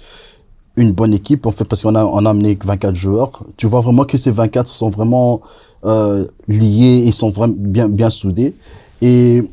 une 0.75 0.91
bonne 0.91 1.13
équipe, 1.13 1.45
en 1.45 1.51
fait, 1.51 1.65
parce 1.65 1.81
qu'on 1.83 1.95
a, 1.95 2.03
on 2.03 2.25
a 2.25 2.29
amené 2.31 2.57
24 2.63 2.95
joueurs. 2.95 3.43
Tu 3.57 3.67
vois 3.67 3.81
vraiment 3.81 4.05
que 4.05 4.17
ces 4.17 4.31
24 4.31 4.67
sont 4.67 4.89
vraiment 4.89 5.41
euh, 5.85 6.25
liés, 6.47 7.03
ils 7.05 7.13
sont 7.13 7.29
vraiment 7.29 7.53
bien, 7.57 7.89
bien 7.89 8.09
soudés. 8.09 8.55
Et 9.01 9.43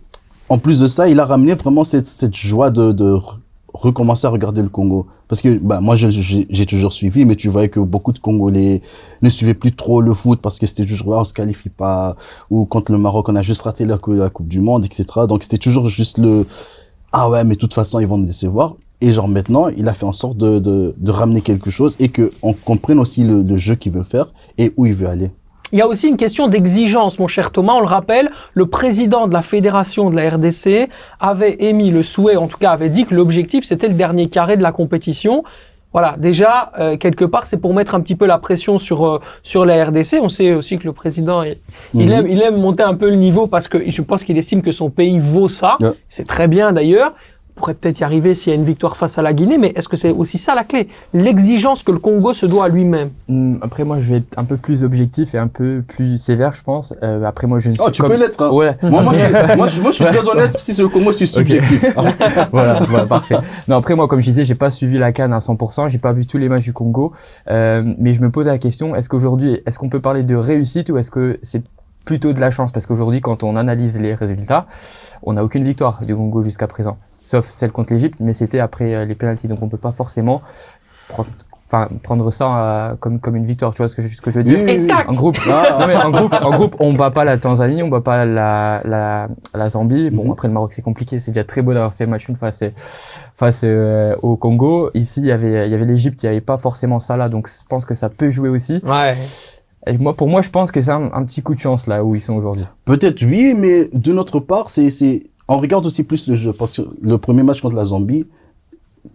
en 0.49 0.59
plus 0.59 0.81
de 0.81 0.89
ça, 0.89 1.09
il 1.09 1.21
a 1.21 1.27
ramené 1.27 1.55
vraiment 1.55 1.85
cette, 1.85 2.07
cette 2.07 2.35
joie 2.35 2.71
de, 2.71 2.93
de 2.93 3.13
re- 3.13 3.37
recommencer 3.75 4.27
à 4.27 4.31
regarder 4.31 4.63
le 4.63 4.69
Congo. 4.69 5.07
Parce 5.29 5.43
que 5.43 5.59
bah, 5.59 5.81
moi, 5.81 5.95
j'ai 5.95 6.67
toujours 6.67 6.93
suivi, 6.93 7.25
mais 7.25 7.37
tu 7.37 7.49
voyais 7.49 7.69
que 7.69 7.79
beaucoup 7.79 8.13
de 8.13 8.19
Congolais 8.19 8.83
ne 9.23 9.31
suivaient 9.31 9.55
plus 9.55 9.73
trop 9.77 10.01
le 10.01 10.13
foot 10.13 10.41
parce 10.41 10.59
que 10.59 10.67
c'était 10.67 10.85
toujours, 10.87 11.09
ouais, 11.09 11.17
on 11.19 11.25
se 11.25 11.35
qualifie 11.35 11.69
pas, 11.69 12.17
ou 12.51 12.65
contre 12.65 12.91
le 12.91 12.99
Maroc, 12.99 13.29
on 13.29 13.37
a 13.37 13.43
juste 13.43 13.63
raté 13.63 13.85
la, 13.85 13.99
la 14.09 14.31
Coupe 14.31 14.49
du 14.49 14.61
Monde, 14.61 14.85
etc. 14.87 15.05
Donc 15.29 15.45
c'était 15.45 15.59
toujours 15.59 15.87
juste 15.87 16.19
le, 16.19 16.45
ah 17.13 17.31
ouais, 17.31 17.45
mais 17.45 17.55
de 17.55 17.61
toute 17.61 17.75
façon, 17.75 18.01
ils 18.01 18.09
vont 18.09 18.19
nous 18.19 18.27
décevoir. 18.27 18.75
Et 19.01 19.13
genre 19.13 19.29
maintenant, 19.29 19.69
il 19.69 19.89
a 19.89 19.95
fait 19.95 20.05
en 20.07 20.13
sorte 20.13 20.37
de, 20.37 20.59
de, 20.59 20.95
de 20.97 21.11
ramener 21.11 21.41
quelque 21.41 21.71
chose 21.71 21.97
et 22.01 22.09
que 22.09 22.31
on 22.43 22.53
comprenne 22.53 22.99
aussi 22.99 23.23
le, 23.23 23.43
le 23.43 23.57
jeu 23.57 23.75
qu'il 23.75 23.93
veut 23.93 24.03
faire 24.03 24.27
et 24.59 24.73
où 24.77 24.85
il 24.87 24.95
veut 24.95 25.09
aller. 25.09 25.31
Il 25.73 25.79
y 25.79 25.83
a 25.83 25.87
aussi 25.87 26.09
une 26.09 26.17
question 26.17 26.49
d'exigence, 26.49 27.19
mon 27.21 27.29
cher 27.29 27.53
Thomas. 27.53 27.75
On 27.75 27.81
le 27.81 27.87
rappelle, 27.87 28.31
le 28.55 28.67
président 28.67 29.29
de 29.29 29.33
la 29.33 29.41
fédération 29.41 30.11
de 30.11 30.17
la 30.17 30.29
RDC 30.31 30.89
avait 31.21 31.57
émis 31.61 31.91
le 31.91 32.03
souhait, 32.03 32.37
en 32.37 32.49
tout 32.49 32.59
cas 32.59 32.73
avait 32.73 32.91
dit 32.91 33.07
que 33.07 33.15
l'objectif 33.15 33.65
c'était 33.65 33.87
le 33.89 33.95
dernier 33.95 34.29
carré 34.29 34.57
de 34.57 34.63
la 34.63 34.73
compétition. 34.73 35.45
Voilà, 35.93 36.17
déjà 36.19 36.71
euh, 36.79 36.97
quelque 36.97 37.25
part 37.25 37.47
c'est 37.47 37.57
pour 37.57 37.73
mettre 37.73 37.95
un 37.95 38.01
petit 38.01 38.17
peu 38.17 38.27
la 38.27 38.39
pression 38.39 38.79
sur 38.79 39.07
euh, 39.07 39.21
sur 39.45 39.65
la 39.65 39.85
RDC. 39.85 40.19
On 40.21 40.29
sait 40.29 40.53
aussi 40.55 40.77
que 40.79 40.85
le 40.85 40.93
président 40.93 41.43
il, 41.45 41.57
il 41.95 42.07
Mhm. 42.07 42.13
aime 42.13 42.27
il 42.29 42.43
aime 42.43 42.57
monter 42.61 42.83
un 42.83 42.95
peu 42.95 43.09
le 43.09 43.17
niveau 43.17 43.47
parce 43.47 43.67
que 43.69 43.79
je 43.91 44.03
pense 44.03 44.25
qu'il 44.25 44.37
estime 44.39 44.63
que 44.63 44.73
son 44.73 44.91
pays 44.91 45.19
vaut 45.21 45.49
ça. 45.49 45.79
C'est 46.09 46.27
très 46.27 46.49
bien 46.49 46.73
d'ailleurs. 46.73 47.15
On 47.61 47.65
pourrait 47.65 47.75
peut-être 47.75 48.01
y 48.01 48.05
arriver 48.05 48.35
s'il 48.35 48.55
y 48.55 48.57
a 48.57 48.59
une 48.59 48.65
victoire 48.65 48.97
face 48.97 49.19
à 49.19 49.23
la 49.23 49.35
Guinée, 49.35 49.59
mais 49.59 49.75
est-ce 49.77 49.87
que 49.87 49.95
c'est 49.95 50.09
aussi 50.13 50.39
ça 50.39 50.55
la 50.55 50.65
clé? 50.65 50.89
L'exigence 51.13 51.83
que 51.83 51.93
le 51.93 51.99
Congo 51.99 52.33
se 52.33 52.47
doit 52.47 52.65
à 52.65 52.69
lui-même. 52.71 53.11
Hum, 53.29 53.59
Après, 53.61 53.85
moi, 53.85 54.01
je 54.01 54.13
vais 54.13 54.17
être 54.21 54.39
un 54.39 54.45
peu 54.45 54.57
plus 54.57 54.83
objectif 54.83 55.35
et 55.35 55.39
un 55.39 55.47
peu 55.47 55.83
plus 55.87 56.17
sévère, 56.17 56.55
je 56.55 56.63
pense. 56.63 56.95
Euh, 57.03 57.23
après, 57.23 57.47
moi, 57.47 57.59
je 57.59 57.69
ne 57.69 57.75
suis 57.75 57.83
Oh, 57.87 57.91
tu 57.91 58.01
comme- 58.01 58.13
peux 58.13 58.17
l'être. 58.17 58.41
Hein. 58.43 58.51
Ouais. 58.51 58.79
Moi, 58.83 59.03
moi, 59.03 59.13
je, 59.13 59.57
moi, 59.59 59.67
je, 59.69 59.83
moi, 59.83 59.91
je 59.91 59.97
suis 59.97 60.05
très 60.07 60.27
honnête. 60.27 60.59
Si 60.59 60.73
c'est 60.73 60.81
le 60.81 60.89
Congo, 60.89 61.13
je 61.13 61.17
suis 61.19 61.27
subjectif. 61.27 61.85
voilà, 62.51 62.79
voilà, 62.89 63.05
parfait. 63.05 63.37
Non, 63.69 63.77
après 63.77 63.95
moi, 63.95 64.09
comme 64.09 64.21
je 64.21 64.25
disais, 64.31 64.47
j'ai 64.47 64.55
pas 64.55 64.71
suivi 64.71 64.97
la 64.97 65.13
Cannes 65.13 65.35
à 65.35 65.39
100%, 65.41 65.89
j'ai 65.91 65.99
pas 65.99 66.15
vu 66.15 66.25
tous 66.25 66.39
les 66.39 66.49
matchs 66.49 66.65
du 66.65 66.73
Congo, 66.73 67.13
euh, 67.51 67.83
mais 67.99 68.15
je 68.15 68.23
me 68.23 68.31
pose 68.31 68.47
la 68.47 68.57
question 68.57 68.97
est-ce 68.97 69.11
qu'aujourd'hui, 69.11 69.61
est-ce 69.67 69.79
qu'on 69.79 69.91
peut 69.91 70.01
parler 70.01 70.25
de 70.25 70.35
réussite 70.35 70.89
ou 70.89 70.97
est-ce 70.97 71.11
que 71.11 71.39
c'est 71.43 71.63
plutôt 72.07 72.33
de 72.33 72.41
la 72.41 72.51
chance? 72.51 72.73
Parce 72.73 72.87
qu'aujourd'hui, 72.87 73.21
quand 73.21 73.43
on 73.45 73.55
analyse 73.57 74.01
les 74.01 74.15
résultats, 74.15 74.67
on 75.23 75.35
n'a 75.35 75.45
aucune 75.45 75.65
victoire 75.65 76.01
du 76.07 76.17
Congo 76.17 76.43
jusqu'à 76.43 76.67
présent, 76.67 76.97
sauf 77.23 77.49
celle 77.49 77.73
contre 77.73 77.93
l'Égypte, 77.93 78.19
mais 78.21 78.35
c'était 78.35 78.61
après 78.61 78.95
euh, 78.95 79.05
les 79.05 79.15
pénalties, 79.15 79.49
donc 79.49 79.63
on 79.63 79.69
peut 79.69 79.77
pas 79.77 79.93
forcément 79.93 80.41
prendre, 81.09 81.29
enfin, 81.67 81.89
prendre 82.03 82.31
ça 82.31 82.57
euh, 82.91 82.95
comme 82.99 83.21
comme 83.21 83.37
une 83.37 83.47
victoire. 83.47 83.73
Tu 83.73 83.79
vois 83.79 83.89
ce 83.89 83.97
que 83.97 84.03
je, 84.03 84.09
ce 84.09 84.21
que 84.21 84.31
je 84.31 84.39
veux 84.39 84.43
dire? 84.45 84.59
Oui, 84.59 84.65
oui, 84.67 84.77
oui. 84.81 84.87
tac 84.87 85.11
En 85.11 85.15
groupe, 85.15 85.39
Ah. 85.51 85.77
non 85.81 85.87
mais 85.87 85.97
en 85.97 86.11
groupe, 86.11 86.35
en 86.43 86.51
groupe, 86.51 86.77
on 86.81 86.93
bat 86.95 87.11
pas 87.11 87.25
la 87.25 87.37
Tanzanie, 87.39 87.83
on 87.83 87.89
bat 87.89 88.01
pas 88.01 88.25
la 88.25 88.81
la, 88.85 89.29
la 89.55 89.69
Zambie. 89.69 90.11
Bon 90.11 90.25
Mhm. 90.25 90.31
après 90.33 90.49
le 90.49 90.55
Maroc 90.55 90.73
c'est 90.73 90.83
compliqué, 90.83 91.19
c'est 91.21 91.31
déjà 91.33 91.45
très 91.45 91.63
beau 91.63 91.73
d'avoir 91.75 91.93
fait 91.95 92.07
match 92.07 92.29
une 92.29 92.37
face 92.37 92.65
face 93.35 93.63
euh, 93.65 94.15
au 94.23 94.37
Congo. 94.37 94.91
Ici 94.95 95.21
il 95.21 95.27
y 95.27 95.33
avait 95.33 95.67
il 95.67 95.71
y 95.73 95.75
avait 95.75 95.85
l'Égypte, 95.85 96.23
il 96.23 96.27
y 96.27 96.29
avait 96.29 96.41
pas 96.41 96.59
forcément 96.59 97.01
ça 97.01 97.17
là, 97.17 97.29
donc 97.29 97.49
je 97.49 97.67
pense 97.69 97.85
que 97.85 97.95
ça 97.95 98.09
peut 98.09 98.31
jouer 98.31 98.49
aussi. 98.49 98.81
Ouais. 98.85 99.15
Et 99.87 99.97
moi 99.97 100.15
pour 100.15 100.29
moi 100.29 100.43
je 100.43 100.51
pense 100.51 100.71
que 100.71 100.81
c'est 100.83 100.91
un, 100.91 101.11
un 101.13 101.25
petit 101.25 101.41
coup 101.43 101.55
de 101.55 101.61
chance 101.61 101.87
là 101.87 102.05
où 102.05 102.15
ils 102.15 102.21
sont 102.21 102.35
aujourd'hui. 102.35 102.67
Peut-être 102.85 103.23
oui, 103.23 103.55
mais 103.57 103.89
d'une 103.95 104.19
autre 104.19 104.39
part, 104.39 104.69
c'est, 104.69 104.91
c'est, 104.91 105.23
on 105.51 105.59
regarde 105.59 105.85
aussi 105.87 106.03
plus 106.05 106.27
le 106.27 106.35
jeu. 106.35 106.53
Parce 106.53 106.77
que 106.77 106.83
le 107.01 107.19
premier 107.19 107.43
match 107.43 107.61
contre 107.61 107.77
la 107.77 107.85
Zambie, 107.85 108.27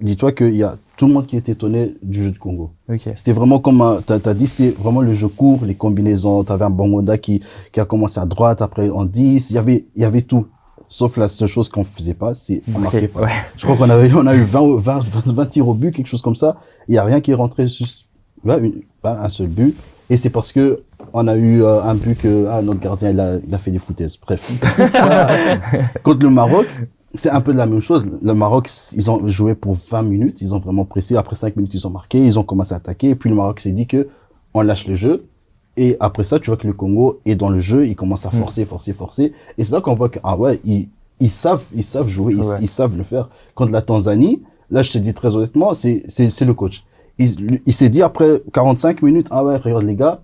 dis-toi 0.01 0.31
qu'il 0.31 0.55
y 0.55 0.63
a 0.63 0.77
tout 0.97 1.07
le 1.07 1.13
monde 1.13 1.25
qui 1.27 1.35
est 1.35 1.49
étonné 1.49 1.95
du 2.01 2.23
jeu 2.23 2.31
de 2.31 2.37
Congo. 2.37 2.71
Ok. 2.89 3.01
C'était 3.15 3.33
vraiment 3.33 3.59
comme, 3.59 3.81
un- 3.81 4.01
t'as, 4.05 4.19
t'as 4.19 4.33
dit, 4.33 4.47
c'était 4.47 4.71
vraiment 4.71 5.01
le 5.01 5.13
jeu 5.13 5.27
court, 5.27 5.65
les 5.65 5.75
combinaisons. 5.75 6.43
T'avais 6.43 6.65
un 6.65 6.69
Bongoda 6.69 7.17
qui, 7.17 7.41
qui 7.71 7.79
a 7.79 7.85
commencé 7.85 8.19
à 8.19 8.25
droite, 8.25 8.61
après 8.61 8.89
en 8.89 9.05
10. 9.05 9.49
Il 9.51 9.53
y 9.53 9.57
avait, 9.57 9.85
il 9.95 10.01
y 10.01 10.05
avait 10.05 10.21
tout. 10.21 10.47
Sauf 10.87 11.17
la 11.17 11.27
seule 11.29 11.47
chose 11.47 11.67
qu'on 11.69 11.83
faisait 11.83 12.13
pas, 12.13 12.35
c'est 12.35 12.61
on 12.73 12.79
marquait 12.79 13.07
pas. 13.07 13.21
ouais. 13.23 13.29
Je 13.57 13.65
crois 13.65 13.75
qu'on 13.75 13.89
avait, 13.89 14.13
on 14.13 14.27
a 14.27 14.35
eu 14.35 14.43
20, 14.43 14.75
20, 14.77 14.99
20 15.25 15.45
tirs 15.47 15.67
au 15.67 15.73
but, 15.73 15.91
quelque 15.91 16.07
chose 16.07 16.21
comme 16.21 16.35
ça. 16.35 16.57
Il 16.87 16.93
y 16.93 16.97
a 16.99 17.03
rien 17.03 17.21
qui 17.21 17.31
est 17.31 17.35
rentré 17.35 17.67
juste, 17.67 18.05
une- 18.45 18.81
pas 19.01 19.19
un 19.23 19.29
seul 19.29 19.47
but. 19.47 19.75
Et 20.09 20.17
c'est 20.17 20.29
parce 20.29 20.51
que 20.51 20.81
on 21.13 21.27
a 21.27 21.35
eu 21.35 21.63
euh, 21.63 21.81
un 21.81 21.95
but 21.95 22.17
que 22.17 22.47
ah, 22.49 22.61
notre 22.61 22.79
gardien 22.79 23.09
il 23.09 23.19
a, 23.19 23.37
il 23.47 23.53
a 23.53 23.57
fait 23.57 23.71
des 23.71 23.79
foutaises. 23.79 24.17
Bref. 24.17 24.51
Contre 26.03 26.23
le 26.25 26.29
Maroc, 26.29 26.67
c'est 27.13 27.29
un 27.29 27.41
peu 27.41 27.51
la 27.53 27.65
même 27.65 27.81
chose. 27.81 28.09
Le 28.21 28.33
Maroc, 28.33 28.69
ils 28.93 29.09
ont 29.11 29.27
joué 29.27 29.55
pour 29.55 29.75
20 29.75 30.01
minutes, 30.03 30.41
ils 30.41 30.53
ont 30.53 30.59
vraiment 30.59 30.85
pressé. 30.85 31.15
Après 31.15 31.35
5 31.35 31.55
minutes, 31.55 31.73
ils 31.73 31.87
ont 31.87 31.89
marqué, 31.89 32.23
ils 32.23 32.37
ont 32.37 32.43
commencé 32.43 32.73
à 32.73 32.77
attaquer. 32.77 33.09
Et 33.09 33.15
puis 33.15 33.29
le 33.29 33.35
Maroc 33.35 33.59
s'est 33.59 33.71
dit 33.71 33.87
que 33.87 34.07
on 34.53 34.61
lâche 34.61 34.87
le 34.87 34.95
jeu. 34.95 35.25
Et 35.77 35.97
après 35.99 36.23
ça, 36.23 36.39
tu 36.39 36.49
vois 36.49 36.57
que 36.57 36.67
le 36.67 36.73
Congo 36.73 37.19
est 37.25 37.35
dans 37.35 37.49
le 37.49 37.59
jeu, 37.59 37.85
il 37.85 37.95
commence 37.95 38.25
à 38.25 38.29
forcer, 38.29 38.63
forcer, 38.65 38.93
forcer. 38.93 39.33
Et 39.57 39.63
c'est 39.65 39.73
là 39.73 39.81
qu'on 39.81 39.93
voit 39.93 40.07
que, 40.07 40.19
ah 40.23 40.37
ouais, 40.37 40.61
ils, 40.63 40.87
ils 41.19 41.29
savent, 41.31 41.65
ils 41.75 41.83
savent 41.83 42.07
jouer, 42.07 42.33
ils, 42.33 42.39
Ouais. 42.39 42.57
ils 42.61 42.69
savent 42.69 42.95
le 42.95 43.03
faire. 43.03 43.29
Contre 43.55 43.73
la 43.73 43.81
Tanzanie, 43.81 44.41
là, 44.71 44.81
je 44.83 44.91
te 44.91 44.97
dis 44.97 45.13
très 45.13 45.35
honnêtement, 45.35 45.73
c'est 45.73 46.03
le 46.45 46.53
coach. 46.53 46.85
Il, 47.17 47.61
il 47.65 47.73
s'est 47.73 47.89
dit 47.89 48.01
après 48.01 48.41
45 48.53 49.01
minutes, 49.01 49.27
ah 49.31 49.43
ouais, 49.43 49.57
regarde 49.57 49.83
les 49.83 49.95
gars, 49.95 50.21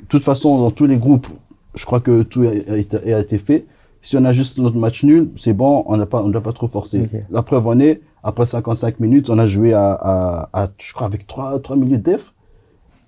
de 0.00 0.06
toute 0.06 0.24
façon, 0.24 0.58
dans 0.58 0.70
tous 0.70 0.86
les 0.86 0.96
groupes, 0.96 1.28
je 1.74 1.84
crois 1.84 2.00
que 2.00 2.22
tout 2.22 2.42
a, 2.42 2.76
été, 2.76 3.14
a 3.14 3.20
été 3.20 3.38
fait. 3.38 3.66
Si 4.02 4.16
on 4.16 4.24
a 4.24 4.32
juste 4.32 4.58
notre 4.58 4.76
match 4.76 5.02
nul, 5.04 5.30
c'est 5.36 5.52
bon, 5.52 5.82
on 5.86 5.96
n'a 5.96 6.06
pas, 6.06 6.22
on 6.22 6.28
doit 6.28 6.42
pas 6.42 6.52
trop 6.52 6.68
forcer. 6.68 7.02
Ok. 7.02 7.20
La 7.30 7.42
preuve 7.42 7.66
en 7.66 7.78
est, 7.80 8.02
après 8.22 8.46
55 8.46 9.00
minutes, 9.00 9.30
on 9.30 9.38
a 9.38 9.46
joué 9.46 9.72
à, 9.72 9.92
à, 9.92 10.48
à 10.52 10.68
je 10.78 10.92
crois, 10.92 11.06
avec 11.06 11.26
3, 11.26 11.58
3 11.60 11.76
minutes 11.76 12.02
def. 12.02 12.32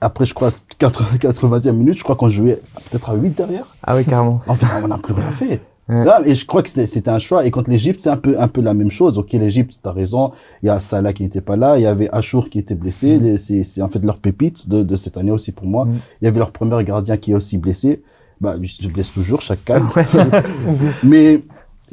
Après, 0.00 0.26
je 0.26 0.34
crois, 0.34 0.50
80, 0.78 1.16
80e 1.18 1.72
minute, 1.76 1.98
je 1.98 2.02
crois 2.04 2.16
qu'on 2.16 2.28
jouait 2.30 2.60
peut-être 2.90 3.10
à 3.10 3.14
8 3.14 3.30
derrière. 3.30 3.66
Ah 3.82 3.96
oui 3.96 4.04
carrément. 4.04 4.40
Enfin, 4.46 4.66
on 4.82 4.88
n'a 4.88 4.98
plus 4.98 5.14
rien 5.14 5.30
fait. 5.30 5.60
Ouais. 5.88 6.04
Là, 6.04 6.20
et 6.26 6.34
je 6.34 6.44
crois 6.44 6.62
que 6.62 6.68
c'était- 6.68 7.08
un 7.08 7.18
choix. 7.18 7.46
Et 7.46 7.50
contre 7.50 7.70
l'Égypte, 7.70 8.00
c'est 8.02 8.10
un 8.10 8.16
peu, 8.18 8.38
un 8.38 8.48
peu 8.48 8.60
la 8.60 8.74
même 8.74 8.90
chose. 8.90 9.16
Ok, 9.18 9.32
l'Égypte, 9.32 9.80
t'as 9.82 9.92
raison. 9.92 10.32
Il 10.62 10.66
y 10.66 10.68
a 10.68 10.78
Salah 10.78 11.12
qui 11.14 11.22
n'était 11.22 11.40
pas 11.40 11.56
là. 11.56 11.78
Il 11.78 11.82
y 11.82 11.86
avait 11.86 12.08
Achour 12.10 12.50
qui 12.50 12.58
était 12.58 12.74
blessé. 12.74 13.18
Les- 13.18 13.38
C'est 13.38 13.62
c'est 13.64 13.80
en 13.80 13.88
fait 13.88 14.04
leur 14.04 14.18
pépite 14.20 14.68
de, 14.68 14.82
de 14.82 14.96
cette 14.96 15.16
année 15.16 15.30
aussi 15.30 15.52
pour 15.52 15.66
moi. 15.66 15.86
Mm. 15.86 15.92
Il 16.20 16.24
y 16.26 16.28
avait 16.28 16.38
leur 16.40 16.50
premier 16.50 16.82
gardien 16.84 17.16
qui 17.16 17.32
est 17.32 17.34
aussi 17.34 17.56
blessé. 17.58 18.02
Bah, 18.40 18.56
lui 18.56 18.68
se 18.68 18.86
blesse 18.86 19.10
toujours, 19.12 19.40
chaque 19.40 19.64
cas. 19.64 19.80
Ouais. 19.96 20.06
Mais 21.02 21.42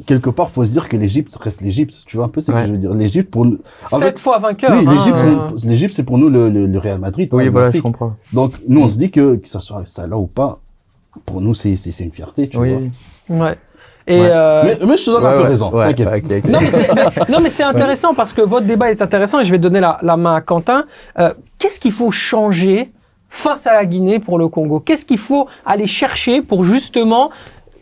quelque 0.04 0.28
part, 0.30 0.50
faut 0.50 0.64
se 0.64 0.72
dire 0.72 0.88
que 0.88 0.96
l'Égypte 0.98 1.34
reste 1.40 1.62
l'Égypte. 1.62 2.02
Tu 2.06 2.18
vois 2.18 2.26
un 2.26 2.28
peu 2.28 2.40
ce 2.42 2.52
que 2.52 2.66
je 2.66 2.72
veux 2.72 2.78
dire. 2.78 2.92
L'Égypte 2.92 3.30
pour 3.30 3.46
nous. 3.46 3.58
Sept 3.72 3.98
fait, 4.00 4.18
fois 4.18 4.38
vainqueur. 4.38 4.72
oui, 4.78 4.84
hein, 4.86 4.92
l'Égypte, 5.64 5.92
euh, 5.92 5.94
c'est 5.94 6.04
pour 6.04 6.18
nous 6.18 6.28
le, 6.28 6.50
le, 6.50 6.66
le 6.66 6.78
Real 6.78 6.98
Madrid. 6.98 7.30
Oui 7.32 7.46
hein, 7.46 7.50
voilà 7.50 7.70
je 7.70 7.80
comprends. 7.80 8.14
Donc, 8.34 8.52
nous, 8.68 8.82
on 8.82 8.88
se 8.88 8.98
dit 8.98 9.10
que, 9.10 9.36
que 9.36 9.48
ça 9.48 9.58
soit 9.60 9.86
Salah 9.86 10.18
ou 10.18 10.26
pas, 10.26 10.60
pour 11.24 11.40
nous, 11.40 11.54
c'est, 11.54 11.76
c'est, 11.76 11.92
c'est 11.92 12.04
une 12.04 12.12
fierté, 12.12 12.46
tu 12.48 12.58
Oui. 12.58 12.72
vois. 12.74 12.82
oui. 12.82 12.90
Ouais. 13.40 13.56
Et 14.08 14.20
Ouais. 14.20 14.28
euh, 14.30 14.62
Mais, 14.64 14.86
mais 14.86 14.96
je 14.96 15.04
te 15.04 15.10
donne 15.10 15.26
un 15.26 15.32
peu 15.32 15.42
ouais, 15.42 15.46
raison, 15.48 15.70
ouais, 15.72 15.92
t'inquiète. 15.94 16.24
ok, 16.24 16.44
ok. 16.44 16.50
non 16.50 16.58
mais 16.60 16.70
c'est 16.70 16.94
mais- 16.94 17.04
non, 17.28 17.38
mais 17.42 17.50
c'est 17.50 17.62
intéressant 17.64 18.14
parce 18.14 18.32
que 18.32 18.40
votre 18.42 18.66
débat 18.66 18.90
est 18.90 19.02
intéressant 19.02 19.40
et 19.40 19.44
je 19.44 19.50
vais 19.50 19.58
donner 19.58 19.80
la, 19.80 19.98
la 20.02 20.16
main 20.16 20.34
à 20.36 20.40
Quentin. 20.40 20.84
Euh, 21.18 21.32
Qu'est-ce 21.58 21.80
qu'il 21.80 21.92
faut 21.92 22.10
changer 22.12 22.92
face 23.30 23.66
à 23.66 23.72
la 23.74 23.84
Guinée 23.84 24.20
pour 24.20 24.38
le 24.38 24.48
Congo? 24.48 24.78
Qu'est-ce 24.78 25.04
qu'il 25.04 25.18
faut 25.18 25.48
aller 25.64 25.86
chercher 25.86 26.40
pour 26.42 26.62
justement 26.64 27.30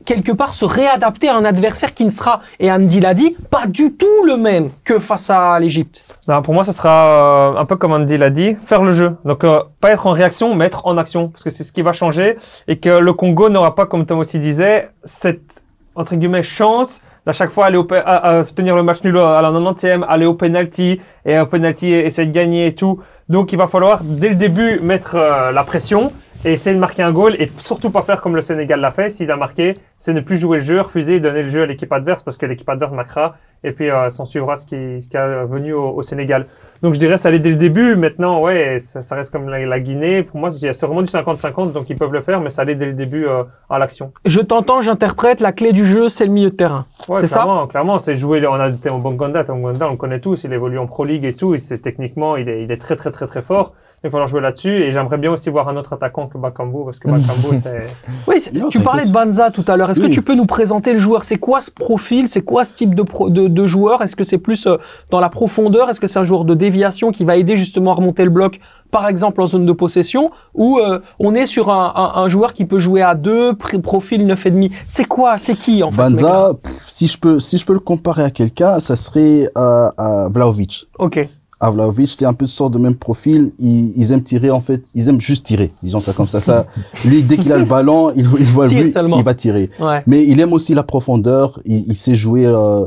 quelque 0.07 0.33
part 0.33 0.53
se 0.55 0.65
réadapter 0.67 1.29
à 1.31 1.37
un 1.37 1.45
adversaire 1.47 1.93
qui 1.95 2.05
ne 2.05 2.11
sera, 2.11 2.41
et 2.61 2.71
Andy 2.71 3.01
l'a 3.01 3.15
dit, 3.15 3.35
pas 3.51 3.67
du 3.67 3.95
tout 3.95 4.25
le 4.27 4.37
même 4.37 4.69
que 4.85 4.99
face 4.99 5.31
à 5.31 5.59
l'Égypte? 5.59 6.05
Non, 6.29 6.43
pour 6.43 6.53
moi, 6.55 6.63
ça 6.63 6.73
sera 6.75 7.55
euh, 7.55 7.59
un 7.59 7.65
peu 7.65 7.77
comme 7.77 7.93
Andy 7.93 8.17
l'a 8.19 8.29
dit, 8.31 8.55
faire 8.63 8.83
le 8.83 8.93
jeu. 8.93 9.17
Donc, 9.25 9.45
euh, 9.45 9.61
pas 9.81 9.93
être 9.93 10.07
en 10.07 10.13
réaction, 10.13 10.55
mais 10.55 10.67
être 10.67 10.87
en 10.87 10.99
action, 10.99 11.29
parce 11.29 11.43
que 11.43 11.49
c'est 11.51 11.65
ce 11.65 11.73
qui 11.73 11.81
va 11.83 11.93
changer, 11.93 12.37
et 12.69 12.79
que 12.79 12.91
le 12.91 13.13
Congo 13.15 13.49
n'aura 13.49 13.75
pas, 13.75 13.87
comme 13.87 14.05
Tom 14.05 14.19
aussi 14.19 14.39
disait, 14.39 14.91
cette 15.05 15.64
entre 15.95 16.17
guillemets 16.17 16.43
chance 16.43 17.03
d'à 17.27 17.33
chaque 17.33 17.51
fois 17.51 17.67
aller 17.67 17.79
au 17.79 17.87
à 17.93 18.45
tenir 18.55 18.77
le 18.77 18.83
match 18.83 19.03
nul 19.03 19.19
à 19.19 19.41
la 19.41 19.51
90e, 19.51 20.05
aller 20.07 20.27
au 20.27 20.35
penalty 20.35 21.01
et 21.25 21.39
au 21.39 21.47
penalty 21.47 21.93
essayer 21.93 22.29
de 22.29 22.33
gagner 22.33 22.67
et 22.67 22.75
tout. 22.75 23.01
Donc, 23.29 23.53
il 23.53 23.57
va 23.57 23.67
falloir 23.67 24.03
dès 24.03 24.29
le 24.29 24.35
début 24.35 24.81
mettre 24.81 25.17
euh, 25.17 25.51
la 25.51 25.65
pression 25.65 26.13
et 26.45 26.53
essayer 26.53 26.75
de 26.75 26.81
marquer 26.81 27.03
un 27.03 27.13
goal 27.13 27.35
et 27.39 27.51
surtout 27.59 27.91
pas 27.91 28.03
faire 28.03 28.21
comme 28.21 28.37
le 28.37 28.43
Sénégal 28.43 28.81
l'a 28.81 28.91
fait. 28.91 29.11
S'il 29.11 29.31
a 29.31 29.37
marqué, 29.37 29.75
c'est 29.99 30.13
ne 30.13 30.21
plus 30.21 30.37
jouer 30.39 30.59
le 30.59 30.65
jeu, 30.65 30.81
refuser, 30.81 31.21
donner 31.21 31.43
le 31.43 31.49
jeu 31.49 31.63
à 31.63 31.67
l'équipe 31.67 31.93
adverse 31.93 32.23
parce 32.23 32.37
que 32.37 32.47
l'équipe 32.47 32.69
adverse 32.69 32.93
marquera 32.93 33.37
et 33.63 33.73
puis 33.73 33.91
euh, 33.91 34.11
s'en 34.11 34.27
suivra 34.27 34.57
ce 34.57 34.67
qui, 34.67 35.01
ce 35.01 35.09
qui 35.09 35.17
est 35.17 35.45
venu 35.47 35.73
au, 35.73 35.91
au 35.91 36.03
Sénégal. 36.03 36.47
Donc 36.83 36.93
je 36.95 36.99
dirais 36.99 37.17
ça 37.17 37.29
allait 37.31 37.39
dès 37.39 37.51
le 37.51 37.57
début. 37.57 37.97
Maintenant, 37.97 38.41
ouais, 38.43 38.79
ça, 38.79 39.03
ça 39.03 39.15
reste 39.17 39.33
comme 39.33 39.49
la, 39.49 39.65
la 39.65 39.81
Guinée. 39.81 40.23
Pour 40.23 40.39
moi, 40.39 40.51
c'est 40.51 40.71
vraiment 40.83 41.03
du 41.03 41.11
50-50, 41.11 41.73
donc 41.73 41.89
ils 41.89 41.97
peuvent 41.97 42.13
le 42.13 42.21
faire, 42.21 42.41
mais 42.41 42.51
ça 42.51 42.63
allait 42.63 42.75
dès 42.75 42.87
le 42.87 42.93
début 42.93 43.27
euh, 43.27 43.45
à 43.71 43.79
l'action. 43.79 44.13
Je 44.27 44.41
t'entends, 44.41 44.83
j'interprète, 44.83 45.41
la 45.41 45.53
clé 45.53 45.73
du 45.73 45.87
jeu, 45.87 46.09
c'est 46.11 46.27
le 46.27 46.33
milieu 46.33 46.51
de 46.51 46.57
terrain. 46.57 46.85
Ouais, 47.09 47.21
C'est 47.21 47.27
ça? 47.27 47.47
clairement, 47.71 47.99
c'est 47.99 48.15
jouer. 48.15 48.47
On 48.47 48.55
a 48.55 48.69
Bongonda, 48.69 49.45
Théo 49.45 49.55
Bongonda, 49.55 49.89
on 49.89 49.93
le 49.93 49.97
connaît 49.97 50.21
tous. 50.21 50.45
Il 50.45 50.53
évolue 50.53 50.79
en 50.79 50.87
Pro 50.87 51.05
League 51.05 51.25
et 51.25 51.33
tout. 51.35 51.55
Et 51.55 51.59
c'est 51.59 51.79
techniquement, 51.79 52.37
il 52.37 52.49
est, 52.49 52.65
il 52.65 52.71
est 52.71 52.77
très 52.81 52.97
très 52.97 53.11
très 53.11 53.27
très 53.27 53.43
fort. 53.43 53.73
Il 54.05 54.09
va 54.09 54.11
falloir 54.11 54.29
jouer 54.29 54.43
là-dessus. 54.43 54.83
Et 54.83 54.93
j'aimerais 54.93 55.17
bien 55.17 55.33
aussi 55.33 55.49
voir 55.49 55.67
un 55.71 55.77
autre 55.77 55.95
attaquant 55.95 56.29
que 56.29 56.37
Bakambu, 56.37 56.85
parce 56.85 56.99
que 56.99 57.09
Bakambu, 57.09 57.59
c'est... 57.63 57.87
Oui, 58.29 58.37
Non, 58.61 58.69
tu 58.69 58.81
parlais 58.81 59.07
de. 59.07 59.11
Banza 59.11 59.51
tout 59.51 59.65
à 59.67 59.77
l'heure. 59.79 59.91
Est-ce 59.91 60.01
que 60.01 60.07
tu 60.09 60.21
peux 60.21 60.35
nous 60.35 60.45
présenter 60.47 60.93
le 60.93 60.99
joueur? 60.99 61.25
C'est 61.25 61.39
quoi 61.39 61.61
ce 61.63 61.71
profil? 61.71 62.29
C'est 62.29 62.43
quoi 62.43 62.65
ce 62.65 62.75
type 62.75 62.95
de, 62.95 63.03
pro- 63.03 63.31
de, 63.31 63.49
de 63.49 63.67
joueur? 63.67 64.03
Est-ce 64.03 64.15
que 64.15 64.25
c'est 64.25 64.37
plus 64.39 64.67
euh, 64.67 64.77
dans 65.11 65.21
la 65.21 65.31
profondeur? 65.31 65.89
Est-ce 65.89 66.01
que 66.01 66.07
c'est 66.07 66.19
un 66.19 66.25
joueur 66.25 66.45
de 66.45 66.55
déviation 66.55 67.13
qui 67.13 67.25
va 67.25 67.37
aider 67.37 67.57
justement 67.57 67.93
à 67.93 67.95
remonter 67.95 68.25
le 68.25 68.31
bloc, 68.31 68.61
par 68.91 69.09
exemple 69.09 69.41
en 69.41 69.47
zone 69.47 69.65
de 69.65 69.73
possession? 69.73 70.31
Ou 70.53 70.79
euh, 70.81 71.01
on 71.19 71.35
est 71.35 71.47
sur 71.47 71.71
un, 71.71 71.93
un, 71.97 72.21
un 72.23 72.29
joueur 72.29 72.53
qui 72.53 72.67
peut 72.67 72.79
jouer 72.79 73.01
à 73.01 73.15
deux, 73.15 73.53
pr- 73.53 73.81
profil 73.81 74.27
9,5 74.27 74.71
C'est 74.87 75.07
quoi? 75.07 75.39
C'est 75.39 75.55
qui 75.55 75.83
en 75.83 75.91
fait 75.91 75.97
Banza, 75.97 76.51
pff, 76.63 76.73
si 76.87 77.07
je 77.07 77.19
peux, 77.19 77.41
si 77.41 77.57
je 77.57 77.65
peux 77.65 77.73
le 77.73 77.81
comparer 77.81 78.25
à 78.25 78.31
quelqu'un, 78.31 78.81
ça 78.81 78.97
serait 78.97 79.49
euh, 79.57 79.89
à 79.97 80.29
Vlaovic. 80.31 80.89
Ok. 80.99 81.27
À 81.65 81.71
Vlaovic, 81.71 82.11
c'est 82.11 82.27
un 82.27 82.35
peu 82.35 82.45
de 82.45 82.51
sorte 82.51 82.75
de 82.75 82.79
même 82.79 82.95
profil. 82.95 83.53
Ils, 83.59 83.93
ils 83.97 84.13
aiment 84.13 84.23
tirer 84.23 84.51
en 84.51 84.61
fait, 84.61 84.83
ils 84.95 85.09
aiment 85.09 85.21
juste 85.21 85.47
tirer. 85.47 85.73
Disons 85.83 86.01
ça 86.01 86.13
comme 86.13 86.29
ça. 86.29 86.41
Ça, 86.41 86.67
lui, 87.05 87.23
dès 87.23 87.37
qu'il 87.39 87.53
a 87.53 87.59
le 87.59 87.65
ballon, 87.65 88.11
il, 88.15 88.27
il 88.39 88.45
voit 88.47 88.67
lui, 88.69 88.87
seulement. 88.89 89.17
il 89.19 89.25
va 89.25 89.35
tirer. 89.35 89.71
Ouais. 89.81 90.03
Mais 90.07 90.25
il 90.25 90.39
aime 90.41 90.53
aussi 90.53 90.75
la 90.75 90.83
profondeur. 90.83 91.61
Il, 91.65 91.85
il 91.89 91.95
sait 91.97 92.15
jouer. 92.15 92.45
euh, 92.47 92.87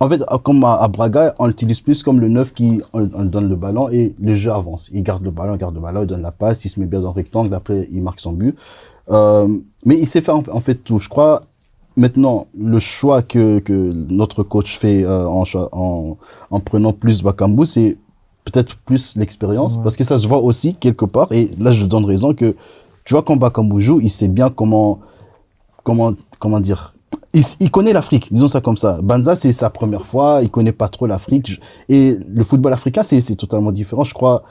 En 0.00 0.08
fait, 0.10 0.20
comme 0.42 0.62
à, 0.64 0.74
à 0.74 0.88
Braga, 0.88 1.34
on 1.38 1.46
l'utilise 1.46 1.80
plus 1.80 2.02
comme 2.02 2.20
le 2.20 2.28
neuf 2.28 2.52
qui 2.52 2.80
on, 2.92 3.08
on 3.14 3.24
donne 3.24 3.48
le 3.48 3.56
ballon 3.56 3.88
et 3.90 4.14
le 4.20 4.34
jeu 4.34 4.50
avance. 4.52 4.90
Il 4.92 5.02
garde 5.02 5.22
le 5.22 5.30
ballon, 5.30 5.54
il 5.54 5.58
garde 5.58 5.74
le 5.76 5.80
ballon, 5.80 6.02
il 6.02 6.06
donne 6.08 6.22
la 6.22 6.32
passe, 6.32 6.64
il 6.64 6.68
se 6.68 6.78
met 6.80 6.86
bien 6.86 7.00
dans 7.00 7.10
le 7.12 7.14
rectangle. 7.22 7.54
Après, 7.54 7.88
il 7.92 8.02
marque 8.02 8.20
son 8.20 8.32
but. 8.32 8.54
Euh, 9.10 9.48
mais 9.86 9.96
il 9.98 10.06
sait 10.06 10.20
faire 10.20 10.36
en, 10.36 10.42
en 10.52 10.60
fait 10.60 10.74
tout. 10.74 10.98
Je 10.98 11.08
crois 11.08 11.42
maintenant 11.96 12.46
le 12.58 12.78
choix 12.78 13.22
que, 13.22 13.58
que 13.58 13.72
notre 13.72 14.42
coach 14.42 14.76
fait 14.76 15.04
euh, 15.04 15.26
en, 15.26 15.44
en, 15.72 16.16
en 16.50 16.60
prenant 16.60 16.92
plus 16.92 17.22
Bakambu, 17.22 17.64
c'est 17.64 17.98
peut-être 18.44 18.76
plus 18.78 19.16
l'expérience 19.16 19.80
parce 19.82 19.96
que 19.96 20.04
ça 20.04 20.18
se 20.18 20.26
voit 20.26 20.40
aussi 20.40 20.74
quelque 20.74 21.04
part. 21.04 21.30
Et 21.32 21.50
là, 21.58 21.72
je 21.72 21.84
donne 21.84 22.04
raison 22.04 22.34
que 22.34 22.56
tu 23.04 23.14
vois 23.14 23.22
quand 23.22 23.36
Bakambu 23.36 23.80
joue, 23.80 24.00
il 24.00 24.10
sait 24.10 24.28
bien 24.28 24.50
comment 24.50 25.00
comment 25.82 26.14
comment 26.38 26.60
dire. 26.60 26.94
Il, 27.34 27.42
il 27.60 27.70
connaît 27.70 27.92
l'Afrique, 27.92 28.32
disons 28.32 28.48
ça 28.48 28.60
comme 28.60 28.76
ça. 28.76 29.00
Banza, 29.02 29.36
c'est 29.36 29.52
sa 29.52 29.70
première 29.70 30.06
fois, 30.06 30.40
il 30.42 30.50
connaît 30.50 30.72
pas 30.72 30.88
trop 30.88 31.06
l'Afrique. 31.06 31.60
Et 31.88 32.16
le 32.28 32.44
football 32.44 32.72
africain, 32.72 33.02
c'est 33.02 33.36
totalement 33.36 33.72
différent. 33.72 34.04
Je 34.04 34.14
crois. 34.14 34.42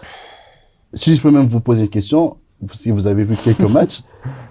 Si 0.93 1.15
je 1.15 1.21
peux 1.21 1.31
même 1.31 1.47
vous 1.47 1.61
poser 1.61 1.83
une 1.83 1.89
question, 1.89 2.37
si 2.71 2.91
vous 2.91 3.07
avez 3.07 3.23
vu 3.23 3.35
quelques 3.35 3.69
matchs, 3.73 4.01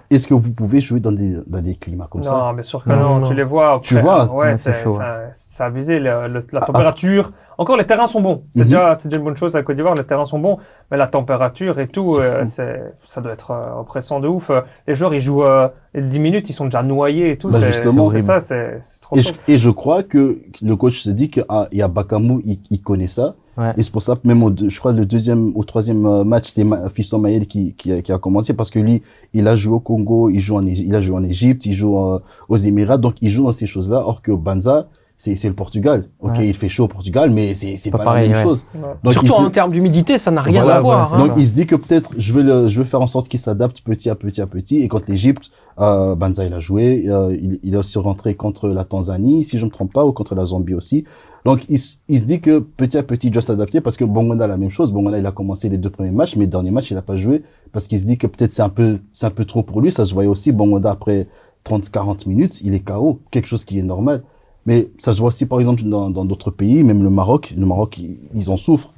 est-ce 0.09 0.27
que 0.27 0.33
vous 0.33 0.51
pouvez 0.51 0.81
jouer 0.81 0.99
dans 0.99 1.11
des 1.11 1.37
dans 1.47 1.61
des 1.61 1.75
climats 1.75 2.07
comme 2.09 2.23
ça? 2.23 2.33
Non, 2.37 2.53
bien 2.53 2.63
sûr 2.63 2.83
que 2.83 2.89
Non, 2.89 2.95
non. 2.97 3.19
non. 3.19 3.27
Tu 3.29 3.33
les 3.35 3.43
vois. 3.43 3.79
Tu 3.83 3.97
après, 3.97 4.03
vois? 4.03 4.33
Ouais, 4.33 4.55
c'est 4.57 5.63
abusé. 5.63 5.99
le- 5.99 6.27
le- 6.27 6.45
la 6.51 6.59
Ah, 6.61 6.65
température. 6.65 7.31
Encore, 7.57 7.77
les 7.77 7.85
terrains 7.85 8.07
sont 8.07 8.21
bons. 8.21 8.41
C'est 8.53 8.59
Mhm. 8.61 8.65
déjà, 8.65 8.95
c'est 8.95 9.07
déjà 9.09 9.19
une 9.19 9.25
bonne 9.25 9.37
chose 9.37 9.55
à 9.55 9.61
Côte 9.61 9.75
d'Ivoire. 9.75 9.93
Les 9.93 10.03
terrains 10.03 10.25
sont 10.25 10.39
bons, 10.39 10.57
mais 10.89 10.97
la 10.97 11.07
température 11.07 11.79
et 11.79 11.87
tout, 11.87 12.07
C'est 12.45 12.61
euh, 12.61 12.89
ça 13.05 13.21
doit 13.21 13.33
être 13.33 13.51
euh, 13.51 13.79
oppressant 13.81 14.19
de 14.19 14.27
ouf. 14.27 14.49
Euh, 14.49 14.61
Les 14.87 14.95
joueurs, 14.95 15.13
ils 15.13 15.21
jouent 15.21 15.43
euh, 15.43 15.67
10 15.95 16.19
minutes, 16.19 16.49
ils 16.49 16.53
sont 16.53 16.65
déjà 16.65 16.81
noyés 16.81 17.31
et 17.31 17.37
tout. 17.37 17.49
Bah, 17.49 17.59
c'est, 17.59 17.67
justement. 17.67 18.09
c'est 18.09 18.21
ça, 18.21 18.39
c'est, 18.41 18.81
trop 19.01 19.15
Et 19.15 19.21
chaud. 19.21 19.33
je, 19.47 19.53
et 19.53 19.57
je 19.59 19.69
crois 19.69 20.01
que 20.01 20.39
le 20.63 20.75
coach 20.75 21.01
se 21.01 21.11
dit 21.11 21.29
qu'il 21.29 21.45
y 21.73 21.81
a 21.83 21.87
Bakamu, 21.87 22.41
il, 22.45 22.59
il 22.71 22.81
connaît 22.81 23.05
ça. 23.07 23.35
Ouais. 23.57 23.73
Et 23.77 23.83
c'est 23.83 23.91
pour 23.91 24.01
ça 24.01 24.15
que 24.15 24.25
même 24.27 24.41
au, 24.43 24.49
deux- 24.49 24.69
je 24.69 24.79
crois 24.79 24.93
le 24.93 25.05
deuxième 25.05 25.51
ou 25.55 25.63
troisième 25.63 26.05
euh, 26.05 26.23
match, 26.23 26.45
c'est 26.47 26.63
Ma- 26.63 26.87
Fiston 26.89 27.19
Maël 27.19 27.47
qui, 27.47 27.73
qui, 27.73 27.91
a, 27.91 28.01
qui 28.01 28.11
a 28.11 28.17
commencé 28.17 28.53
parce 28.53 28.69
que 28.71 28.79
lui, 28.79 29.01
il 29.33 29.47
a 29.47 29.55
joué 29.55 29.75
au 29.75 29.79
Congo, 29.81 30.29
il 30.29 30.39
joue 30.39 30.55
en, 30.57 30.65
il 30.65 30.95
a 30.95 30.99
joué 31.01 31.15
en 31.17 31.23
Égypte, 31.23 31.65
il 31.65 31.73
joue 31.73 31.97
euh, 31.97 32.19
aux 32.49 32.57
Émirats, 32.57 32.97
donc 32.97 33.15
il 33.21 33.29
joue 33.29 33.43
dans 33.43 33.51
ces 33.51 33.65
choses-là. 33.67 34.03
Or 34.05 34.21
que 34.21 34.31
Banza, 34.31 34.87
c'est 35.17 35.35
c'est 35.35 35.49
le 35.49 35.53
Portugal. 35.53 36.07
Ok, 36.21 36.37
Ouais. 36.37 36.47
il 36.47 36.53
fait 36.55 36.69
chaud 36.69 36.85
au 36.85 36.87
Portugal, 36.87 37.29
mais 37.29 37.53
c'est 37.53 37.75
c'est 37.75 37.91
Pas 37.91 37.99
pas, 37.99 38.03
pareil, 38.05 38.29
la 38.29 38.37
même 38.37 38.47
ouais. 38.47 38.49
chose. 38.53 38.65
Ouais. 38.73 38.81
Donc, 39.03 39.13
Surtout 39.13 39.33
se- 39.33 39.41
en 39.41 39.49
termes 39.49 39.71
d'humidité, 39.71 40.17
ça 40.17 40.31
n'a 40.31 40.41
rien 40.41 40.61
Voilà, 40.61 40.77
à 40.77 40.81
voir. 40.81 41.07
voilà, 41.09 41.23
hein. 41.23 41.27
donc 41.27 41.35
il 41.37 41.45
se 41.45 41.53
dit 41.53 41.67
que 41.67 41.75
peut-être 41.75 42.11
je 42.17 42.33
vais 42.33 42.41
le, 42.43 42.69
je 42.69 42.79
vais 42.81 42.87
faire 42.87 43.01
en 43.01 43.07
sorte 43.07 43.27
qu'il 43.27 43.39
s'adapte 43.39 43.81
petit 43.81 44.09
à 44.09 44.15
petit 44.15 44.41
à 44.41 44.47
petit. 44.47 44.77
Et 44.81 44.87
contre 44.87 45.11
l'Égypte, 45.11 45.51
euh, 45.79 46.15
Banza 46.15 46.45
il 46.45 46.53
a 46.53 46.59
joué, 46.59 47.05
euh, 47.09 47.35
il, 47.39 47.59
il 47.63 47.73
est 47.75 47.77
aussi 47.77 47.99
rentré 47.99 48.33
contre 48.33 48.69
la 48.69 48.83
Tanzanie, 48.85 49.43
si 49.43 49.59
je 49.59 49.65
me 49.65 49.69
trompe 49.69 49.93
pas, 49.93 50.05
ou 50.05 50.11
contre 50.13 50.33
la 50.35 50.45
Zambie 50.45 50.73
aussi. 50.73 51.03
Donc 51.45 51.65
il, 51.69 51.79
se 51.79 51.97
dit 52.25 52.39
que 52.39 52.59
petit 52.59 52.97
à 52.97 53.03
petit 53.03 53.27
il 53.27 53.31
doit 53.31 53.41
s'adapter 53.41 53.81
parce 53.81 53.97
que 53.97 54.05
Bongonda 54.05 54.47
la 54.47 54.57
même 54.57 54.69
chose. 54.69 54.91
Bongonda 54.91 55.17
il 55.17 55.25
a 55.25 55.31
commencé 55.31 55.69
les 55.69 55.77
deux 55.77 55.89
premiers 55.89 56.11
matchs, 56.11 56.35
mais 56.35 56.45
le 56.45 56.51
dernier 56.51 56.71
match 56.71 56.91
il 56.91 56.97
a 56.97 57.01
pas 57.01 57.15
joué 57.15 57.43
parce 57.71 57.87
qu'il 57.87 57.99
se 57.99 58.05
dit 58.05 58.17
que 58.17 58.27
peut-être 58.27 58.51
c'est 58.51 58.61
un 58.61 58.69
peu 58.69 58.99
c'est 59.11 59.25
un 59.25 59.31
peu 59.31 59.45
trop 59.45 59.63
pour 59.63 59.81
lui. 59.81 59.91
Ça 59.91 60.05
se 60.05 60.13
voyait 60.13 60.29
aussi. 60.29 60.51
Bongonda 60.51 60.91
après 60.91 61.27
30-40 61.65 62.27
minutes, 62.29 62.61
il 62.61 62.73
est 62.73 62.81
KO, 62.81 63.19
quelque 63.31 63.47
chose 63.47 63.65
qui 63.65 63.79
est 63.79 63.83
normal. 63.83 64.23
Mais 64.67 64.91
ça 64.99 65.13
se 65.13 65.17
voit 65.19 65.29
aussi 65.29 65.47
par 65.47 65.59
exemple 65.59 65.83
dans 65.83 66.25
d'autres 66.25 66.51
pays, 66.51 66.83
même 66.83 67.03
le 67.03 67.09
Maroc. 67.09 67.53
Le 67.57 67.65
Maroc 67.65 67.97
ils, 67.97 68.19
ils 68.35 68.51
en 68.51 68.57
souffrent 68.57 68.93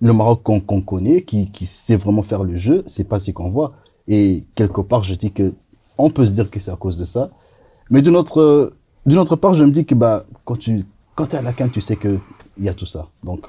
le 0.00 0.12
Maroc 0.12 0.42
qu'on 0.42 0.60
qu'on 0.60 0.80
connaît, 0.80 1.22
qui, 1.22 1.50
qui 1.50 1.66
sait 1.66 1.96
vraiment 1.96 2.22
faire 2.22 2.44
le 2.44 2.56
jeu, 2.56 2.84
c'est 2.86 3.04
pas 3.04 3.18
ce 3.18 3.30
qu'on 3.30 3.50
voit. 3.50 3.72
Et 4.06 4.44
quelque 4.54 4.80
part, 4.80 5.02
je 5.02 5.14
dis 5.14 5.32
que 5.32 5.54
on 5.98 6.10
peut 6.10 6.26
se 6.26 6.32
dire 6.32 6.50
que 6.50 6.60
c'est 6.60 6.70
à 6.70 6.76
cause 6.76 6.98
de 6.98 7.04
ça. 7.04 7.30
Mais 7.90 8.02
d'une 8.02 8.16
autre, 8.16 8.72
d'une 9.06 9.18
autre 9.18 9.36
part, 9.36 9.54
je 9.54 9.64
me 9.64 9.70
dis 9.70 9.84
que 9.84 9.94
bah, 9.94 10.24
quand 10.44 10.56
tu 10.56 10.84
quand 11.18 11.26
t'es 11.26 11.36
à 11.36 11.42
la 11.42 11.52
canne, 11.52 11.70
tu 11.70 11.80
sais 11.80 11.96
que 11.96 12.16
il 12.58 12.64
y 12.64 12.68
a 12.68 12.74
tout 12.74 12.86
ça. 12.86 13.08
Donc, 13.24 13.48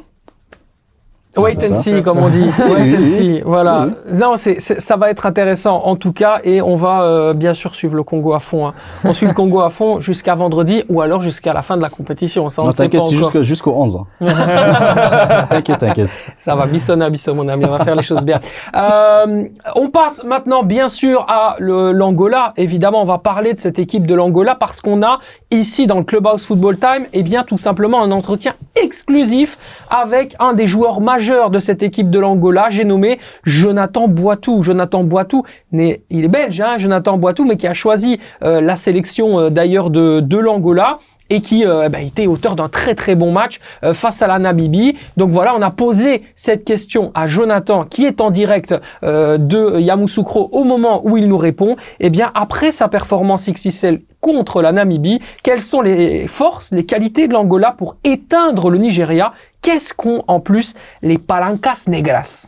Wait 1.38 1.58
and 1.72 1.76
see, 1.76 2.02
comme 2.02 2.18
on 2.18 2.28
dit. 2.30 2.44
Wait 2.60 2.98
and 2.98 3.06
see. 3.06 3.42
Voilà. 3.46 3.88
Non, 4.12 4.34
c'est, 4.36 4.60
c'est- 4.60 4.80
ça 4.80 4.98
va 4.98 5.12
être 5.12 5.28
intéressant 5.28 5.84
en 5.86 5.96
tout 5.96 6.12
cas, 6.12 6.40
et 6.44 6.60
on 6.62 6.76
va 6.76 7.04
euh, 7.04 7.34
bien 7.34 7.54
sûr 7.54 7.76
suivre 7.76 7.96
le 7.96 8.04
Congo 8.04 8.34
à 8.34 8.40
fond. 8.40 8.68
hein. 8.68 8.74
On 9.06 9.14
suit 9.14 9.28
le 9.28 9.34
Congo 9.34 9.62
à 9.62 9.70
fond 9.70 10.00
jusqu'à 10.00 10.34
vendredi 10.34 10.84
ou 10.90 11.02
alors 11.02 11.22
jusqu'à 11.22 11.54
la 11.54 11.62
fin 11.62 11.78
de 11.78 11.82
la 11.84 11.90
compétition. 11.90 12.50
Ça, 12.50 12.64
on 12.64 12.66
Non, 12.66 12.72
t'inquiète, 12.72 13.04
c'est 13.04 13.16
jusqu'au 13.16 13.44
jusqu'au 13.44 13.72
11. 13.74 14.00
hein. 14.22 14.28
t'inquiète, 15.50 15.78
t'inquiète. 15.78 16.32
Ça 16.36 16.56
va, 16.56 16.66
bissonne 16.66 17.02
à 17.04 17.10
bisson, 17.10 17.36
mon 17.36 17.48
ami, 17.48 17.64
on 17.66 17.72
va 17.72 17.84
faire 17.86 17.96
les 17.96 18.04
choses 18.04 18.24
bien. 18.24 18.40
Euh, 18.76 19.44
on 19.76 19.90
passe 19.90 20.24
maintenant, 20.24 20.64
bien 20.64 20.88
sûr, 20.88 21.26
à 21.30 21.56
l'Angola. 21.60 22.54
Évidemment, 22.58 23.02
on 23.04 23.06
va 23.06 23.20
parler 23.20 23.54
de 23.54 23.60
cette 23.60 23.78
équipe 23.80 24.08
de 24.08 24.16
l'Angola 24.16 24.56
parce 24.56 24.82
qu'on 24.82 25.04
a 25.04 25.20
ici 25.52 25.86
dans 25.88 25.98
le 26.00 26.04
Clubhouse 26.04 26.46
Football 26.46 26.78
Time, 26.80 27.06
eh 27.14 27.22
bien, 27.24 27.44
tout 27.44 27.58
simplement 27.58 28.02
un 28.02 28.12
entretien 28.12 28.54
exclusif 28.76 29.58
avec 29.92 30.36
un 30.40 30.54
des 30.54 30.68
joueurs 30.68 31.02
majeurs 31.02 31.20
de 31.30 31.60
cette 31.60 31.84
équipe 31.84 32.10
de 32.10 32.20
l'Angola. 32.20 32.68
J'ai 32.70 32.86
nommé 32.86 33.20
Jonathan 33.44 34.08
Boitou. 34.08 34.64
Jonathan 34.64 35.04
Boitou, 35.04 35.44
il 35.72 36.00
est 36.12 36.28
belge, 36.28 36.60
hein, 36.62 36.78
Jonathan 36.78 37.18
Boitou, 37.18 37.46
mais 37.46 37.58
qui 37.58 37.68
a 37.68 37.74
choisi 37.74 38.20
euh, 38.44 38.62
la 38.62 38.76
sélection 38.76 39.40
euh, 39.40 39.50
d'ailleurs 39.50 39.90
de, 39.90 40.20
de 40.20 40.38
l'Angola 40.38 41.00
et 41.30 41.42
qui 41.42 41.66
euh, 41.66 41.90
bah, 41.90 42.02
était 42.02 42.28
auteur 42.28 42.56
d'un 42.56 42.70
très 42.70 42.96
très 42.96 43.16
bon 43.16 43.32
match 43.32 43.60
euh, 43.84 43.94
face 43.94 44.22
à 44.22 44.28
la 44.28 44.40
Namibie. 44.40 44.98
Donc 45.18 45.32
voilà, 45.32 45.56
on 45.56 45.62
a 45.62 45.72
posé 45.72 46.24
cette 46.36 46.66
question 46.66 47.12
à 47.14 47.28
Jonathan 47.28 47.86
qui 47.86 48.06
est 48.06 48.22
en 48.22 48.32
direct 48.32 48.76
euh, 49.04 49.38
de 49.38 49.80
Yamoussoukro 49.80 50.50
au 50.52 50.64
moment 50.64 51.06
où 51.06 51.18
il 51.18 51.28
nous 51.28 51.38
répond. 51.38 51.76
Eh 52.00 52.10
bien, 52.10 52.32
après 52.36 52.72
sa 52.72 52.88
performance 52.88 53.50
XXL 53.50 54.02
contre 54.20 54.62
la 54.62 54.72
Namibie, 54.72 55.20
quelles 55.44 55.62
sont 55.62 55.82
les 55.82 56.28
forces, 56.28 56.72
les 56.72 56.86
qualités 56.86 57.28
de 57.28 57.34
l'Angola 57.34 57.74
pour 57.78 57.98
éteindre 58.04 58.70
le 58.70 58.78
Nigeria? 58.78 59.34
Qu'est-ce 59.62 59.94
qu'ont 59.94 60.24
en 60.28 60.40
plus 60.40 60.76
les 61.02 61.18
palancas 61.18 61.86
negras? 61.88 62.48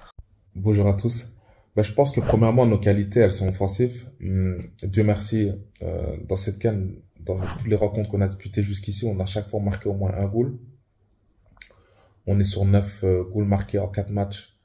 Bonjour 0.56 0.88
à 0.88 0.94
tous. 0.94 1.28
Ben, 1.76 1.84
je 1.84 1.94
pense 1.94 2.12
que 2.12 2.20
premièrement, 2.20 2.66
nos 2.66 2.78
qualités, 2.78 3.22
elles 3.22 3.32
sont 3.32 3.48
offensives. 3.48 4.10
Hum, 4.22 4.60
Dieu 4.84 5.04
merci, 5.04 5.52
euh, 5.82 6.18
dans 6.28 6.36
cette 6.36 6.60
canne, 6.60 6.92
dans 7.26 7.40
toutes 7.58 7.68
les 7.68 7.76
rencontres 7.76 8.10
qu'on 8.10 8.22
a 8.22 8.28
disputées 8.28 8.62
jusqu'ici, 8.62 9.06
on 9.06 9.20
a 9.20 9.26
chaque 9.26 9.48
fois 9.48 9.60
marqué 9.60 9.90
au 9.90 9.94
moins 9.94 10.14
un 10.14 10.28
goal. 10.28 10.58
On 12.28 12.40
est 12.40 12.46
sur 12.46 12.66
neuf 12.66 13.04
euh, 13.04 13.24
goals 13.24 13.46
marqués 13.46 13.80
en 13.80 13.88
quatre 13.88 14.10
matchs. 14.10 14.58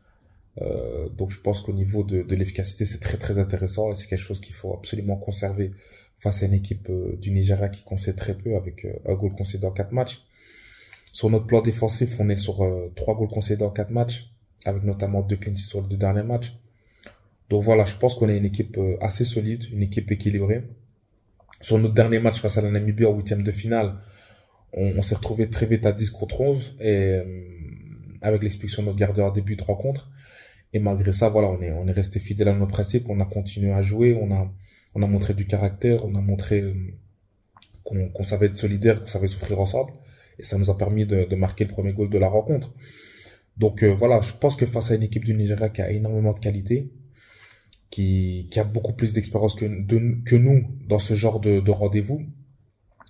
Euh, 0.62 1.09
donc 1.11 1.33
je 1.33 1.40
pense 1.40 1.61
qu'au 1.61 1.73
niveau 1.73 2.03
de, 2.03 2.23
l'efficacité, 2.35 2.85
c'est 2.85 3.01
très 3.01 3.19
très 3.19 3.38
intéressant 3.38 3.92
et 3.92 3.95
c'est 3.95 4.07
quelque 4.07 4.23
chose 4.23 4.40
qu'il 4.40 4.55
faut 4.55 4.73
absolument 4.75 5.16
conserver 5.16 5.71
face 6.14 6.42
à 6.42 6.47
une 6.47 6.55
équipe 6.55 6.88
euh, 6.88 7.16
du 7.16 7.31
Nigeria 7.31 7.69
qui 7.69 7.85
concède 7.85 8.16
très 8.16 8.37
peu 8.37 8.57
avec 8.57 8.87
un 9.07 9.14
goal 9.14 9.33
concédé 9.33 9.66
en 9.66 9.73
quatre 9.73 9.92
matchs. 9.92 10.23
Sur 11.12 11.31
notre 11.31 11.47
plan 11.47 11.62
défensif, 11.62 12.19
on 12.21 12.29
est 12.29 12.37
sur 12.37 12.62
trois 12.95 13.14
goals 13.14 13.29
concédés 13.29 13.64
en 13.64 13.71
quatre 13.71 13.90
matchs 13.90 14.35
avec 14.66 14.85
notamment 14.85 15.23
deux 15.23 15.37
clean 15.37 15.57
sur 15.57 15.81
les 15.81 15.88
deux 15.88 15.97
derniers 15.97 16.23
matchs. 16.23 16.55
Donc 17.49 17.62
voilà, 17.62 17.87
je 17.87 17.95
pense 17.97 18.14
qu'on 18.14 18.29
est 18.29 18.37
une 18.37 18.45
équipe 18.45 18.79
assez 19.01 19.25
solide, 19.25 19.64
une 19.73 19.83
équipe 19.83 20.11
équilibrée. 20.11 20.64
Sur 21.66 21.79
notre 21.81 21.94
dernier 21.94 22.20
match 22.20 22.40
face 22.40 22.59
à 22.59 22.61
la 22.61 22.70
Namibie 22.70 23.07
en 23.07 23.16
huitième 23.16 23.42
de 23.42 23.50
finale, 23.50 23.96
on, 24.72 25.02
s'est 25.02 25.16
retrouvé 25.16 25.50
très 25.50 25.66
vite 25.66 25.85
à 25.85 25.90
10 25.90 26.11
contre 26.11 26.40
11 26.40 26.76
et 26.79 26.87
euh, 26.87 27.24
avec 28.22 28.44
l'expulsion 28.44 28.83
de 28.83 28.87
notre 28.87 29.00
gardien 29.00 29.24
en 29.24 29.33
début 29.33 29.57
de 29.57 29.64
rencontre. 29.64 30.09
Et 30.72 30.79
malgré 30.79 31.11
ça, 31.11 31.29
voilà, 31.29 31.48
on 31.48 31.61
est, 31.61 31.72
on 31.72 31.88
est 31.88 31.92
resté 31.92 32.20
fidèle 32.20 32.46
à 32.46 32.52
nos 32.52 32.68
principes, 32.68 33.07
on 33.09 33.18
a 33.18 33.24
continué 33.24 33.72
à 33.72 33.83
jouer, 33.83 34.14
on 34.14 34.31
a, 34.33 34.48
on 34.94 35.02
a 35.02 35.09
montré 35.09 35.35
du 35.35 35.48
caractère, 35.48 36.05
on 36.05 36.14
a 36.14 36.20
montré 36.20 36.61
euh, 36.61 36.72
qu'on 37.83 38.11
qu'on 38.11 38.22
savait 38.22 38.46
être 38.46 38.57
solidaire, 38.57 39.00
qu'on 39.00 39.09
savait 39.09 39.26
souffrir 39.26 39.59
ensemble. 39.59 39.92
Et 40.38 40.44
ça 40.44 40.59
nous 40.59 40.70
a 40.70 40.79
permis 40.79 41.05
de, 41.05 41.24
de 41.24 41.35
marquer 41.35 41.64
le 41.64 41.70
premier 41.70 41.92
goal 41.92 42.11
de 42.11 42.18
la 42.18 42.29
rencontre. 42.29 42.72
Donc 43.57 43.83
euh, 43.83 43.92
voilà, 43.92 44.20
je 44.20 44.35
pense 44.35 44.55
que 44.55 44.66
face 44.66 44.92
à 44.92 44.94
une 44.94 45.02
équipe 45.02 45.24
du 45.24 45.35
Nigeria 45.35 45.68
qui 45.68 45.83
a 45.83 45.90
énormément 45.90 46.33
de 46.33 46.38
qualité, 46.38 46.92
qui, 47.90 48.49
qui 48.51 48.59
a 48.61 48.64
beaucoup 48.64 48.92
plus 48.92 49.12
d'expérience 49.12 49.55
que, 49.55 49.64
de- 49.64 50.16
que 50.25 50.37
nous 50.37 50.64
dans 50.88 50.99
ce 50.99 51.14
genre 51.14 51.40
de, 51.40 51.61
de 51.61 51.70
rendez-vous, 51.70 52.20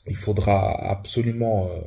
il 0.07 0.15
faudra 0.17 0.71
absolument 0.91 1.67
euh, 1.67 1.81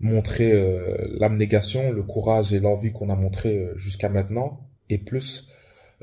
montrer 0.00 0.52
euh, 0.52 0.96
l'abnégation, 1.18 1.90
le 1.92 2.02
courage 2.02 2.52
et 2.52 2.60
l'envie 2.60 2.92
qu'on 2.92 3.10
a 3.10 3.16
montré 3.16 3.56
euh, 3.56 3.72
jusqu'à 3.76 4.08
maintenant 4.08 4.60
et 4.90 4.98
plus 4.98 5.48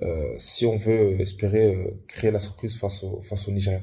euh, 0.02 0.34
si 0.38 0.66
on 0.66 0.76
veut 0.78 1.22
espérer 1.22 1.76
euh, 1.76 2.02
créer 2.08 2.32
la 2.32 2.40
surprise 2.40 2.76
face 2.78 3.04
au, 3.04 3.22
face 3.22 3.48
au 3.48 3.52
Nigeria. 3.52 3.80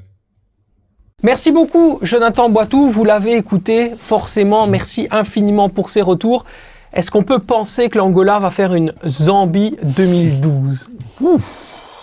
Merci 1.23 1.51
beaucoup, 1.51 1.99
Jonathan 2.01 2.49
Boitou. 2.49 2.89
Vous 2.91 3.05
l'avez 3.05 3.37
écouté, 3.37 3.91
forcément. 3.97 4.67
Merci 4.67 5.07
infiniment 5.11 5.69
pour 5.69 5.89
ces 5.89 6.01
retours. 6.01 6.45
Est-ce 6.93 7.09
qu'on 7.11 7.23
peut 7.23 7.39
penser 7.39 7.89
que 7.89 7.97
l'Angola 7.99 8.39
va 8.39 8.49
faire 8.49 8.73
une 8.73 8.93
Zambie 9.07 9.77
2012 9.83 10.87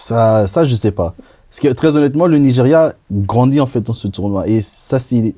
Ça, 0.08 0.46
ça, 0.46 0.64
je 0.64 0.74
sais 0.74 0.90
pas. 0.92 1.14
Parce 1.50 1.60
que 1.60 1.68
très 1.68 1.96
honnêtement, 1.96 2.26
le 2.26 2.38
Nigeria 2.38 2.92
grandit 3.10 3.60
en 3.60 3.66
fait 3.66 3.80
dans 3.80 3.92
ce 3.94 4.08
tournoi. 4.08 4.46
Et 4.48 4.60
ça, 4.60 4.98
c'est, 4.98 5.34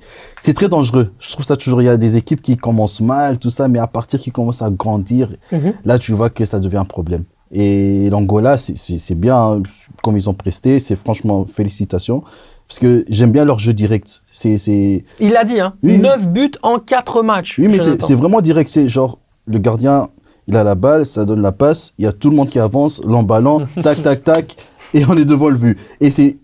très 0.55 0.69
dangereux. 0.69 1.11
Je 1.21 1.33
trouve 1.33 1.45
ça 1.45 1.57
toujours, 1.57 1.83
il 1.83 1.87
y 1.87 1.89
a 1.89 1.97
des 1.97 2.17
équipes 2.17 2.43
qui 2.43 2.57
commencent 2.57 3.01
mal, 3.01 3.39
tout 3.39 3.51
ça, 3.51 3.69
mais 3.69 3.79
à 3.79 3.87
partir 3.87 4.19
qu'ils 4.21 4.33
commencent 4.33 4.63
à 4.63 4.71
grandir, 4.71 5.29
Mhm. 5.53 5.73
là, 5.85 5.99
tu 5.99 6.13
vois 6.13 6.31
que 6.31 6.45
ça 6.45 6.59
devient 6.61 6.77
un 6.79 6.85
problème. 6.85 7.25
Et 7.53 8.09
l'Angola, 8.11 8.59
c'est, 8.59 9.15
bien 9.17 9.37
hein, 9.37 9.63
comme 10.05 10.17
ils 10.17 10.31
ont 10.31 10.35
presté. 10.35 10.79
C'est 10.79 10.95
franchement 10.97 11.45
félicitations. 11.45 12.23
Parce 12.69 12.79
que 12.79 13.05
j'aime 13.09 13.33
bien 13.33 13.45
leur 13.45 13.59
jeu 13.59 13.73
direct. 13.73 14.23
C'est, 14.31 15.05
Il 15.19 15.31
l'a 15.33 15.45
dit, 15.45 15.59
hein. 15.59 15.75
Oui. 15.83 15.99
9 15.99 16.29
buts 16.29 16.53
en 16.63 16.79
4 16.79 17.23
matchs. 17.25 17.57
oui, 17.59 17.67
mais 17.67 17.79
c'est 17.81 18.15
vraiment 18.15 18.41
direct. 18.41 18.71
C'est 18.71 18.89
genre, 18.89 19.19
le 19.47 19.59
gardien, 19.59 20.07
il 20.51 20.57
a 20.57 20.65
la 20.65 20.75
balle, 20.75 21.07
ça 21.07 21.25
donne 21.25 21.41
la 21.43 21.53
passe, 21.53 21.93
il 21.99 22.05
y 22.05 22.09
a 22.09 22.13
tout 22.13 22.31
le 22.31 22.37
monde 22.37 22.49
qui 22.51 22.59
avance, 22.59 23.01
l'emballant, 23.05 23.61
tac, 23.83 24.03
tac, 24.03 24.23
tac, 24.25 24.57
et 24.95 25.05
on 25.09 25.17
est 25.17 25.25
devant 25.25 25.49
le 25.49 25.57
but. 25.57 25.79
Et 26.01 26.11
c'est, 26.11 26.37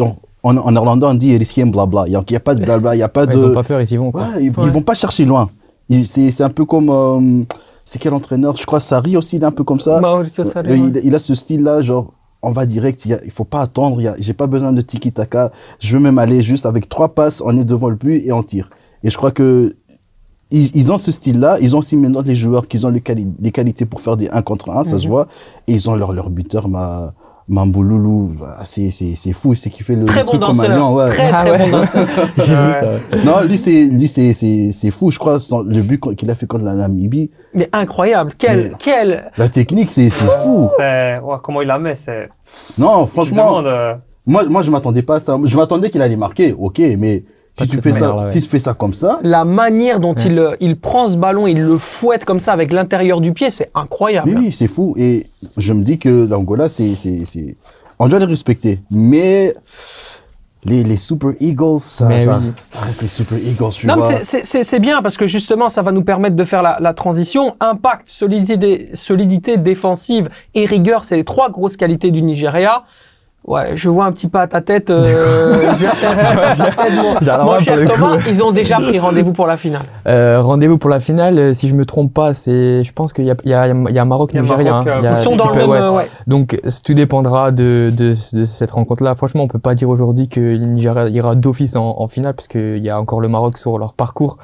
en, 0.00 0.56
en 0.56 0.70
néerlandais, 0.72 1.06
on 1.06 1.14
dit 1.14 1.36
risquer 1.36 1.64
blabla. 1.64 2.04
Il 2.06 2.10
n'y 2.10 2.16
a, 2.16 2.22
il 2.28 2.32
y 2.32 2.36
a 2.36 2.40
pas 2.40 2.54
de 2.54 2.64
blabla, 2.64 2.94
il 2.94 2.98
n'y 2.98 3.02
a 3.02 3.08
pas 3.08 3.26
Ouais, 3.26 3.34
de. 3.34 3.38
Ils 3.38 3.44
ont 3.44 3.54
pas 3.54 3.62
peur, 3.62 3.80
ils 3.80 3.92
y 3.92 3.96
vont. 3.96 4.10
Quoi. 4.12 4.22
Ouais, 4.22 4.44
ils, 4.44 4.50
Ouais. 4.50 4.64
ils 4.66 4.70
vont 4.70 4.82
pas 4.82 4.94
chercher 4.94 5.24
loin. 5.24 5.48
C'est, 6.04 6.30
c'est 6.30 6.44
un 6.44 6.50
peu 6.50 6.64
comme. 6.64 6.88
euh, 6.90 7.42
c'est 7.84 7.98
quel 7.98 8.14
entraîneur? 8.14 8.56
Je 8.56 8.64
crois 8.64 8.78
Sarri 8.80 9.16
aussi, 9.16 9.36
il 9.36 9.42
est 9.42 9.46
un 9.46 9.50
peu 9.50 9.64
comme 9.64 9.80
ça. 9.80 10.00
Mauricio 10.00 10.44
Sarri, 10.44 10.70
ouais. 10.80 10.90
il, 10.94 11.00
il 11.04 11.14
a 11.14 11.18
ce 11.18 11.34
style-là, 11.34 11.80
genre, 11.80 12.12
on 12.42 12.52
va 12.52 12.64
direct, 12.64 13.04
il, 13.06 13.20
il 13.24 13.30
faut 13.32 13.44
pas 13.44 13.60
attendre, 13.62 14.00
j'ai 14.18 14.32
pas 14.32 14.46
besoin 14.46 14.72
de 14.72 14.80
tiki-taka. 14.80 15.50
Je 15.80 15.96
veux 15.96 16.00
même 16.00 16.18
aller 16.18 16.40
juste 16.42 16.64
avec 16.66 16.88
trois 16.88 17.08
passes, 17.08 17.42
on 17.44 17.56
est 17.56 17.64
devant 17.64 17.88
le 17.88 17.96
but 17.96 18.22
et 18.24 18.32
on 18.32 18.42
tire. 18.44 18.70
Et 19.02 19.10
je 19.10 19.16
crois 19.16 19.32
que 19.32 19.74
ils, 20.50 20.70
ils 20.76 20.92
ont 20.92 20.98
ce 20.98 21.12
style-là. 21.12 21.58
Ils 21.60 21.74
ont 21.76 21.78
aussi 21.80 21.96
maintenant 21.96 22.22
les 22.24 22.36
joueurs 22.36 22.66
qui 22.68 22.84
ont 22.84 22.90
les, 22.90 23.00
quali- 23.00 23.28
les 23.40 23.52
qualités 23.52 23.86
pour 23.86 24.00
faire 24.00 24.16
des 24.16 24.28
1 24.28 24.42
contre 24.42 24.70
1, 24.70 24.84
ça 24.84 24.98
se 24.98 25.04
Mhm. 25.04 25.10
voit. 25.10 25.26
Et 25.66 25.72
ils 25.74 25.90
ont 25.90 25.94
leur, 25.94 26.12
leur 26.12 26.30
buteur, 26.30 26.68
ma, 26.68 27.12
Mamboulou. 27.48 28.30
Voilà, 28.38 28.60
C'est, 28.64 28.90
c'est, 28.92 29.14
c'est 29.16 29.32
fou, 29.32 29.54
c'est 29.54 29.70
qui 29.70 29.82
fait 29.82 29.96
le, 29.96 30.04
Très 30.06 30.20
le 30.20 30.24
bon 30.26 30.30
truc 30.32 30.42
comme 30.42 30.50
un 30.60 30.62
danseur. 30.62 30.76
lion, 30.78 30.94
ouais. 30.94 31.08
Très, 31.10 31.30
Ah 31.32 31.44
très 31.44 31.50
ouais. 31.50 31.58
bon 31.58 31.78
danseur. 31.78 32.06
J'ai 32.38 32.54
vu 32.54 32.60
Ouais. 32.60 32.80
ça. 32.80 33.16
Non, 33.24 33.40
lui, 33.46 33.58
c'est, 33.58 33.84
lui, 33.86 34.06
c'est, 34.08 34.32
c'est, 34.32 34.70
c'est 34.72 34.90
fou. 34.92 35.10
Je 35.10 35.18
crois, 35.18 35.38
son- 35.40 35.62
le 35.64 35.82
but 35.82 36.00
qu'il 36.14 36.30
a 36.30 36.34
fait 36.36 36.46
contre 36.46 36.64
la 36.64 36.74
Namibie, 36.74 37.30
Mais 37.54 37.68
incroyable. 37.72 38.32
Quel, 38.38 38.56
Mais- 38.58 38.72
quel, 38.78 39.32
la 39.36 39.48
technique, 39.48 39.90
c'est, 39.90 40.10
c'est 40.10 40.28
fou. 40.28 40.68
C'est, 40.76 41.18
ouais, 41.18 41.36
comment 41.42 41.60
il 41.62 41.66
la 41.68 41.78
met, 41.80 41.94
c'est, 41.96 42.28
Non, 42.78 43.04
franchement, 43.06 43.48
demandes, 43.62 43.66
euh, 43.66 43.94
moi, 44.26 44.44
moi, 44.48 44.62
je 44.62 44.70
m'attendais 44.70 45.02
pas 45.02 45.16
à 45.16 45.20
ça. 45.20 45.36
Je 45.42 45.56
m'attendais 45.56 45.90
qu'il 45.90 46.02
allait 46.02 46.16
marquer, 46.16 46.52
ok, 46.56 46.80
mais 46.98 47.24
si 47.52 47.66
tu 47.66 47.80
fais 47.80 47.92
ça, 47.92 48.16
ouais. 48.16 48.30
si 48.30 48.40
tu 48.42 48.48
fais 48.48 48.58
ça 48.58 48.74
comme 48.74 48.94
ça, 48.94 49.18
la 49.22 49.44
manière 49.44 50.00
dont 50.00 50.14
il, 50.14 50.38
euh, 50.38 50.54
il 50.60 50.76
prend 50.78 51.08
ce 51.08 51.16
ballon, 51.16 51.46
il 51.46 51.60
le 51.60 51.78
fouette 51.78 52.24
comme 52.24 52.40
ça 52.40 52.52
avec 52.52 52.72
l'intérieur 52.72 53.20
du 53.20 53.32
pied, 53.32 53.50
c'est 53.50 53.70
incroyable. 53.74 54.28
oui, 54.30 54.36
oui, 54.38 54.52
c'est 54.52 54.68
fou. 54.68 54.94
Et 54.96 55.26
je 55.56 55.72
me 55.72 55.82
dis 55.82 55.98
que 55.98 56.26
l'Angola, 56.28 56.68
c'est, 56.68 56.94
c'est, 56.94 57.24
c'est, 57.24 57.56
on 57.98 58.08
doit 58.08 58.18
les 58.20 58.24
respecter. 58.26 58.80
Mais 58.90 59.54
les, 60.64 60.84
les 60.84 60.96
Super 60.96 61.30
Eagles, 61.40 61.80
ça, 61.80 62.06
Mais 62.08 62.20
ça, 62.20 62.38
oui. 62.42 62.52
ça 62.62 62.80
reste 62.80 63.00
les 63.02 63.08
Super 63.08 63.38
Eagles, 63.38 63.70
tu 63.72 63.86
Non, 63.86 63.96
mais 63.96 64.02
vois. 64.02 64.12
c'est- 64.16 64.24
c'est- 64.24 64.44
c'est 64.44 64.62
c'est 64.64 64.78
bien 64.78 65.00
parce 65.02 65.16
que 65.16 65.26
justement, 65.26 65.68
ça 65.70 65.80
va 65.82 65.90
nous 65.90 66.04
permettre 66.04 66.36
de 66.36 66.44
faire 66.44 66.62
la, 66.62 66.76
la 66.80 66.92
transition. 66.92 67.56
Impact, 67.60 68.08
solidité, 68.08 68.90
solidité 68.94 69.56
défensive 69.56 70.28
et 70.54 70.66
rigueur, 70.66 71.04
c'est 71.04 71.16
les 71.16 71.24
trois 71.24 71.50
grosses 71.50 71.76
qualités 71.78 72.10
du 72.10 72.20
Nigeria. 72.22 72.84
Ouais, 73.46 73.74
je 73.74 73.88
vois 73.88 74.04
un 74.04 74.12
petit 74.12 74.28
pas 74.28 74.42
à 74.42 74.46
ta 74.46 74.60
tête. 74.60 74.90
Euh, 74.90 75.54
je- 75.80 75.86
mon, 77.44 77.58
cher. 77.60 77.78
Thomas, 77.86 78.18
ils 78.28 78.42
ont 78.42 78.52
déjà 78.52 78.76
pris 78.76 78.98
rendez-vous 78.98 79.32
pour 79.32 79.46
la 79.46 79.56
finale. 79.56 79.82
Euh, 80.06 80.40
Rendez-vous 80.42 80.78
pour 80.78 80.90
la 80.90 81.00
finale. 81.00 81.38
euh, 81.38 81.54
Si 81.54 81.66
je 81.68 81.74
me 81.74 81.84
trompe 81.84 82.12
pas, 82.12 82.34
c'est, 82.34 82.84
je 82.84 82.92
pense 82.92 83.12
qu'il 83.12 83.24
y 83.24 83.30
a, 83.30 83.34
il 83.44 83.50
y 83.50 83.54
a, 83.54 83.66
il 83.68 83.94
y 83.94 83.98
a 83.98 84.04
Maroc, 84.04 84.34
Nigeria. 84.34 84.82
Ils 85.02 85.16
sont 85.16 85.36
dans 85.36 85.48
le 85.50 85.56
même. 85.56 85.68
ouais. 85.70 85.78
euh, 85.80 85.90
ouais. 85.90 86.08
Donc 86.26 86.60
tout 86.84 86.94
dépendra 86.94 87.50
de, 87.50 87.90
de, 87.96 88.14
de 88.34 88.44
cette 88.44 88.70
rencontre-là. 88.72 89.14
Franchement, 89.14 89.44
on 89.44 89.48
peut 89.48 89.58
pas 89.58 89.74
dire 89.74 89.88
aujourd'hui 89.88 90.28
que 90.28 90.40
le 90.40 90.56
Nigeria 90.66 91.08
ira 91.08 91.34
d'office 91.34 91.76
en, 91.76 91.96
en 91.98 92.08
finale 92.08 92.34
parce 92.34 92.46
qu'il 92.48 92.78
y 92.84 92.90
a 92.90 93.00
encore 93.00 93.20
le 93.20 93.28
Maroc 93.28 93.56
sur 93.56 93.78
leur 93.78 93.94
parcours. 93.94 94.36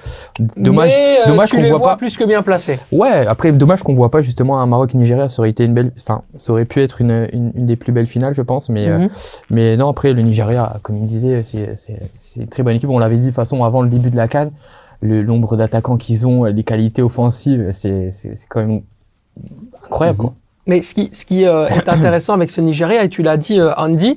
Dommage, 0.57 0.93
Mais, 0.97 1.19
euh, 1.25 1.29
dommage 1.29 1.51
qu'on 1.53 1.61
les 1.61 1.69
voit 1.69 1.79
vois 1.79 1.89
pas. 1.91 1.97
plus 1.97 2.17
que 2.17 2.25
bien 2.25 2.43
placés. 2.43 2.79
Ouais, 2.93 3.27
après 3.27 3.53
dommage 3.53 3.83
qu'on 3.83 3.95
voit 3.95 4.11
pas 4.11 4.21
justement 4.23 4.61
un 4.61 4.67
Maroc 4.67 4.95
Nigeria. 4.95 5.29
Ça 5.29 5.43
aurait 5.43 5.51
été 5.51 5.65
une 5.65 5.75
belle, 5.75 5.93
enfin, 6.01 6.23
ça 6.39 6.53
aurait 6.53 6.65
pu 6.65 6.81
être 6.81 7.01
une, 7.01 7.29
une, 7.33 7.53
une 7.55 7.67
des 7.67 7.77
plus 7.77 7.93
belles 7.93 8.07
finales, 8.07 8.35
je 8.35 8.43
pense. 8.43 8.69
Mais 8.69 8.86
euh, 8.89 8.99
Mhm. 8.99 9.09
mais 9.51 9.77
non, 9.77 9.89
après 9.91 10.13
le 10.13 10.23
Nigeria, 10.23 10.77
comme 10.83 10.97
il 10.97 11.05
disait, 11.05 11.43
c'est 11.43 11.77
une 12.37 12.47
très 12.49 12.63
bonne 12.63 12.77
équipe. 12.77 12.89
On 12.89 12.99
l'avait 12.99 13.17
dit 13.17 13.23
de 13.23 13.27
toute 13.31 13.37
façon 13.37 13.65
avant 13.65 13.83
le 13.83 13.89
début 13.89 14.11
de 14.11 14.17
la 14.17 14.29
CAN. 14.29 14.51
Le 15.03 15.23
nombre 15.23 15.57
d'attaquants 15.57 15.99
qu'ils 15.99 16.27
ont, 16.27 16.45
les 16.45 16.65
qualités 16.65 17.03
offensives, 17.03 17.69
c'est 17.71 18.11
quand 18.49 18.61
même 18.67 18.81
incroyable. 19.85 20.19
quoi. 20.19 20.35
Mais 20.67 20.83
ce 20.83 20.95
qui, 20.95 21.11
ce 21.13 21.25
qui 21.25 21.45
euh, 21.47 21.67
est 21.69 21.89
intéressant 21.89 22.33
avec 22.35 22.51
ce 22.51 22.61
Nigeria, 22.61 23.05
et 23.05 23.09
tu 23.09 23.23
l'as 23.23 23.37
dit, 23.37 23.61
euh, 23.61 23.73
Andy, 23.77 24.17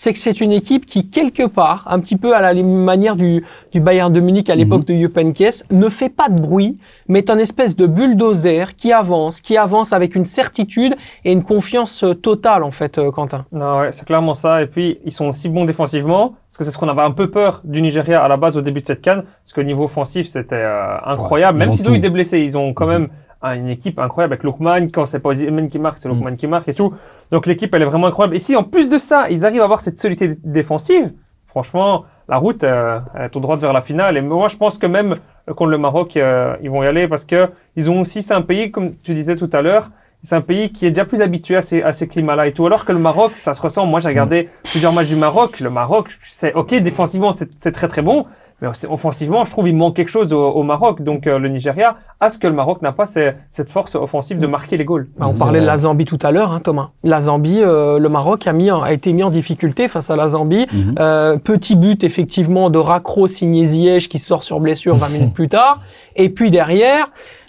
c'est 0.00 0.12
que 0.12 0.18
c'est 0.20 0.40
une 0.40 0.52
équipe 0.52 0.86
qui, 0.86 1.10
quelque 1.10 1.44
part, 1.44 1.82
un 1.90 1.98
petit 1.98 2.16
peu 2.16 2.32
à 2.32 2.40
la 2.40 2.54
manière 2.62 3.16
du, 3.16 3.44
du 3.72 3.80
Bayern 3.80 4.12
de 4.12 4.20
Munich 4.20 4.48
à 4.48 4.54
l'époque 4.54 4.84
de 4.84 4.94
Jupp 4.94 5.18
Heynckes, 5.18 5.64
ne 5.72 5.88
fait 5.88 6.08
pas 6.08 6.28
de 6.28 6.40
bruit, 6.40 6.78
mais 7.08 7.18
est 7.18 7.30
un 7.30 7.38
espèce 7.38 7.74
de 7.74 7.84
bulldozer 7.88 8.76
qui 8.76 8.92
avance, 8.92 9.40
qui 9.40 9.56
avance 9.56 9.92
avec 9.92 10.14
une 10.14 10.24
certitude 10.24 10.94
et 11.24 11.32
une 11.32 11.42
confiance 11.42 12.04
euh, 12.04 12.14
totale, 12.14 12.62
en 12.62 12.70
fait, 12.70 12.96
euh, 12.98 13.10
Quentin. 13.10 13.44
Non, 13.50 13.80
ouais, 13.80 13.90
c'est 13.90 14.06
clairement 14.06 14.34
ça. 14.34 14.62
Et 14.62 14.66
puis, 14.68 15.00
ils 15.04 15.10
sont 15.10 15.26
aussi 15.26 15.48
bons 15.48 15.64
défensivement. 15.64 16.28
Parce 16.48 16.58
que 16.58 16.64
c'est 16.64 16.70
ce 16.70 16.78
qu'on 16.78 16.88
avait 16.88 17.02
un 17.02 17.10
peu 17.10 17.28
peur 17.28 17.60
du 17.64 17.82
Nigeria 17.82 18.22
à 18.22 18.28
la 18.28 18.36
base 18.36 18.56
au 18.56 18.60
début 18.62 18.80
de 18.82 18.86
cette 18.86 19.02
canne. 19.02 19.24
Parce 19.44 19.52
que 19.52 19.60
niveau 19.62 19.84
offensif, 19.84 20.28
c'était 20.28 20.54
euh, 20.54 20.96
incroyable. 21.06 21.58
Ouais, 21.58 21.64
Même 21.66 21.74
s'ils 21.74 21.90
ont 21.90 21.94
eu 21.94 21.98
des 21.98 22.08
blessés, 22.08 22.38
ils 22.38 22.56
ont 22.56 22.72
quand 22.72 22.86
même 22.86 23.08
un- 23.10 23.27
une 23.42 23.68
équipe 23.68 23.98
incroyable 23.98 24.34
avec 24.34 24.44
Lookman. 24.44 24.88
Quand 24.92 25.06
c'est 25.06 25.20
pas 25.20 25.30
Osimhen 25.30 25.68
qui 25.68 25.78
marque, 25.78 25.98
c'est 25.98 26.08
Lookman 26.08 26.36
qui 26.36 26.46
marque 26.46 26.68
et 26.68 26.74
tout. 26.74 26.94
Donc 27.30 27.46
l'équipe, 27.46 27.72
elle 27.74 27.82
est 27.82 27.86
vraiment 27.86 28.08
incroyable. 28.08 28.36
Et 28.36 28.38
si 28.38 28.56
en 28.56 28.64
plus 28.64 28.88
de 28.88 28.98
ça, 28.98 29.30
ils 29.30 29.44
arrivent 29.44 29.60
à 29.60 29.64
avoir 29.64 29.80
cette 29.80 29.98
solidité 29.98 30.38
défensive, 30.42 31.12
franchement, 31.46 32.04
la 32.28 32.36
route, 32.36 32.62
euh, 32.64 33.00
elle 33.14 33.26
est 33.26 33.30
tout 33.30 33.40
droit 33.40 33.56
vers 33.56 33.72
la 33.72 33.80
finale. 33.80 34.16
Et 34.16 34.20
moi, 34.20 34.48
je 34.48 34.56
pense 34.56 34.78
que 34.78 34.86
même 34.86 35.16
euh, 35.48 35.54
contre 35.54 35.70
le 35.70 35.78
Maroc, 35.78 36.16
euh, 36.16 36.56
ils 36.62 36.70
vont 36.70 36.82
y 36.82 36.86
aller 36.86 37.08
parce 37.08 37.24
que 37.24 37.48
ils 37.76 37.90
ont 37.90 38.00
aussi, 38.00 38.22
c'est 38.22 38.34
un 38.34 38.42
pays, 38.42 38.70
comme 38.70 38.94
tu 38.96 39.14
disais 39.14 39.36
tout 39.36 39.50
à 39.52 39.62
l'heure, 39.62 39.90
c'est 40.22 40.34
un 40.34 40.40
pays 40.40 40.72
qui 40.72 40.84
est 40.84 40.90
déjà 40.90 41.04
plus 41.04 41.22
habitué 41.22 41.56
à 41.56 41.62
ces, 41.62 41.80
à 41.80 41.92
ces 41.92 42.08
climats-là 42.08 42.48
et 42.48 42.52
tout. 42.52 42.66
Alors 42.66 42.84
que 42.84 42.92
le 42.92 42.98
Maroc, 42.98 43.32
ça 43.36 43.54
se 43.54 43.62
ressent. 43.62 43.86
Moi, 43.86 44.00
j'ai 44.00 44.08
regardé 44.08 44.50
plusieurs 44.64 44.92
matchs 44.92 45.08
du 45.08 45.16
Maroc. 45.16 45.60
Le 45.60 45.70
Maroc, 45.70 46.08
c'est 46.22 46.52
ok, 46.54 46.74
défensivement, 46.74 47.30
c'est 47.32 47.72
très 47.72 47.88
très 47.88 48.02
bon. 48.02 48.26
Mais 48.60 48.66
aussi- 48.68 48.86
offensivement, 48.88 49.44
je 49.44 49.50
trouve 49.52 49.68
il 49.68 49.76
manque 49.76 49.94
quelque 49.94 50.08
chose 50.10 50.32
au, 50.32 50.42
au 50.44 50.62
Maroc. 50.64 51.02
Donc 51.02 51.26
euh, 51.26 51.38
le 51.38 51.48
Nigeria 51.48 51.96
a 52.18 52.28
ce 52.28 52.38
que 52.40 52.46
le 52.48 52.54
Maroc 52.54 52.82
n'a 52.82 52.90
pas, 52.92 53.06
c'est 53.06 53.34
cette 53.50 53.70
force 53.70 53.94
offensive 53.94 54.40
de 54.40 54.46
marquer 54.48 54.76
les 54.76 54.84
goals. 54.84 55.06
Bah, 55.16 55.26
on 55.28 55.38
parlait 55.38 55.60
de 55.60 55.66
la 55.66 55.78
Zambie 55.78 56.04
tout 56.04 56.18
à 56.22 56.32
l'heure, 56.32 56.52
hein, 56.52 56.60
Thomas. 56.60 56.88
La 57.04 57.20
Zambie, 57.20 57.60
euh, 57.62 57.98
le 58.00 58.08
Maroc 58.08 58.46
a, 58.48 58.52
mis 58.52 58.70
en- 58.72 58.82
a 58.82 58.92
été 58.92 59.12
mis 59.12 59.22
en 59.22 59.30
difficulté 59.30 59.86
face 59.86 60.10
à 60.10 60.16
la 60.16 60.28
Zambie. 60.28 60.66
Mhm. 60.72 60.94
Euh, 60.98 61.38
petit 61.38 61.76
but, 61.76 62.02
effectivement, 62.02 62.68
de 62.70 62.78
Racro 62.78 63.28
signé 63.28 63.64
Ziyech 63.64 64.08
qui 64.08 64.18
sort 64.18 64.42
sur 64.42 64.58
blessure 64.58 64.96
20 64.96 65.08
minutes 65.10 65.34
plus 65.34 65.48
tard. 65.48 65.80
Et 66.16 66.28
puis 66.30 66.50
derrière, 66.50 67.06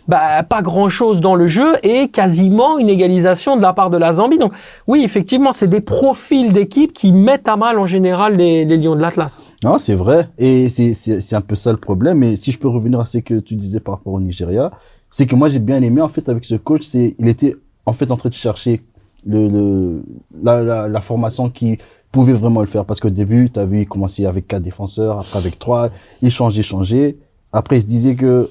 bah, 0.09 0.41
pas 0.41 0.63
grand-chose 0.63 1.21
dans 1.21 1.35
le 1.35 1.45
jeu 1.45 1.75
et 1.83 2.07
quasiment 2.07 2.79
une 2.79 2.89
égalisation 2.89 3.57
de 3.57 3.61
la 3.61 3.73
part 3.73 3.91
de 3.91 3.97
la 3.97 4.13
Zambie. 4.13 4.39
Donc 4.39 4.53
oui, 4.87 5.03
effectivement, 5.03 5.51
c'est 5.51 5.67
des 5.67 5.81
profils 5.81 6.51
d'équipes 6.51 6.93
qui 6.93 7.13
mettent 7.13 7.47
à 7.47 7.55
mal 7.55 7.77
en 7.77 7.85
général 7.85 8.35
les, 8.35 8.65
Lions 8.65 8.95
de 8.95 9.01
l'Atlas. 9.01 9.43
Non, 9.63 9.77
c'est 9.77 9.93
vrai. 9.93 10.27
Et 10.39 10.67
c'est, 10.69 11.33
un 11.33 11.41
peu 11.41 11.53
ça 11.53 11.71
le 11.71 11.77
problème. 11.77 12.17
Mais 12.17 12.35
si 12.35 12.51
je 12.51 12.57
peux 12.57 12.67
revenir 12.67 12.99
à 12.99 13.05
ce 13.05 13.19
que 13.19 13.35
tu 13.35 13.55
disais 13.55 13.79
par 13.79 13.97
rapport 13.97 14.13
au 14.13 14.19
Nigeria, 14.19 14.71
c'est 15.11 15.27
que 15.27 15.35
moi, 15.35 15.47
j'ai 15.47 15.59
bien 15.59 15.79
aimé, 15.83 16.01
en 16.01 16.07
fait, 16.07 16.27
avec 16.27 16.43
ce 16.43 16.55
coach, 16.55 16.81
c'est, 16.81 17.15
il 17.19 17.27
était, 17.27 17.55
en 17.85 17.93
fait, 17.93 18.09
en 18.09 18.17
train 18.17 18.29
de 18.29 18.33
chercher 18.33 18.81
le, 19.27 20.01
la, 20.41 20.87
la 20.87 21.01
formation 21.01 21.51
qui 21.51 21.77
pouvait 22.11 22.33
vraiment 22.33 22.61
le 22.61 22.67
faire. 22.67 22.83
Parce 22.83 22.99
qu'au 22.99 23.11
début, 23.11 23.51
tu 23.51 23.59
as 23.59 23.65
vu, 23.65 23.81
il 23.81 23.87
commençait 23.87 24.25
avec 24.25 24.47
quatre 24.47 24.63
défenseurs, 24.63 25.19
après 25.19 25.37
avec 25.37 25.59
trois, 25.59 25.89
il 26.23 26.31
changeait, 26.31 26.63
changeait. 26.63 27.17
Après, 27.51 27.77
il 27.77 27.81
se 27.81 27.87
disait 27.87 28.15
que, 28.15 28.49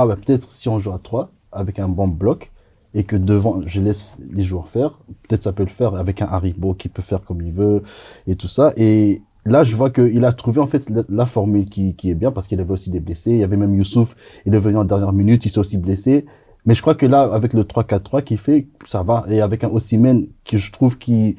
ah, 0.00 0.06
bah, 0.06 0.14
peut-être 0.14 0.52
si 0.52 0.68
on 0.68 0.78
joue 0.78 0.92
à 0.92 0.98
trois, 0.98 1.32
avec 1.50 1.80
un 1.80 1.88
bon 1.88 2.06
bloc, 2.06 2.52
et 2.94 3.02
que 3.02 3.16
devant, 3.16 3.62
je 3.66 3.80
laisse 3.80 4.14
les 4.30 4.44
joueurs 4.44 4.68
faire, 4.68 5.00
peut-être 5.26 5.42
ça 5.42 5.52
peut 5.52 5.64
le 5.64 5.68
faire 5.68 5.96
avec 5.96 6.22
un 6.22 6.26
Haribo 6.26 6.72
qui 6.72 6.88
peut 6.88 7.02
faire 7.02 7.20
comme 7.20 7.42
il 7.42 7.52
veut, 7.52 7.82
et 8.28 8.36
tout 8.36 8.46
ça. 8.46 8.72
Et 8.76 9.22
là, 9.44 9.64
je 9.64 9.74
vois 9.74 9.90
qu'il 9.90 10.24
a 10.24 10.32
trouvé, 10.32 10.60
en 10.60 10.68
fait, 10.68 10.88
la, 11.08 11.26
formule 11.26 11.66
qui, 11.66 11.96
qui 11.96 12.10
est 12.10 12.14
bien, 12.14 12.30
parce 12.30 12.46
qu'il 12.46 12.60
avait 12.60 12.70
aussi 12.70 12.90
des 12.90 13.00
blessés. 13.00 13.32
Il 13.32 13.38
y 13.38 13.44
avait 13.44 13.56
même 13.56 13.74
Youssouf, 13.74 14.14
il 14.46 14.54
est 14.54 14.60
venu 14.60 14.76
en 14.76 14.84
dernière 14.84 15.12
minute, 15.12 15.44
il 15.44 15.48
s'est 15.48 15.58
aussi 15.58 15.78
blessé. 15.78 16.26
Mais 16.64 16.76
je 16.76 16.80
crois 16.80 16.94
que 16.94 17.06
là, 17.06 17.22
avec 17.22 17.52
le 17.52 17.64
3-4-3 17.64 18.22
qu'il 18.22 18.38
fait, 18.38 18.68
ça 18.86 19.02
va. 19.02 19.24
Et 19.28 19.40
avec 19.40 19.64
un 19.64 19.68
Osimhen, 19.68 20.28
que 20.44 20.58
je 20.58 20.70
trouve 20.70 20.96
qui, 20.96 21.34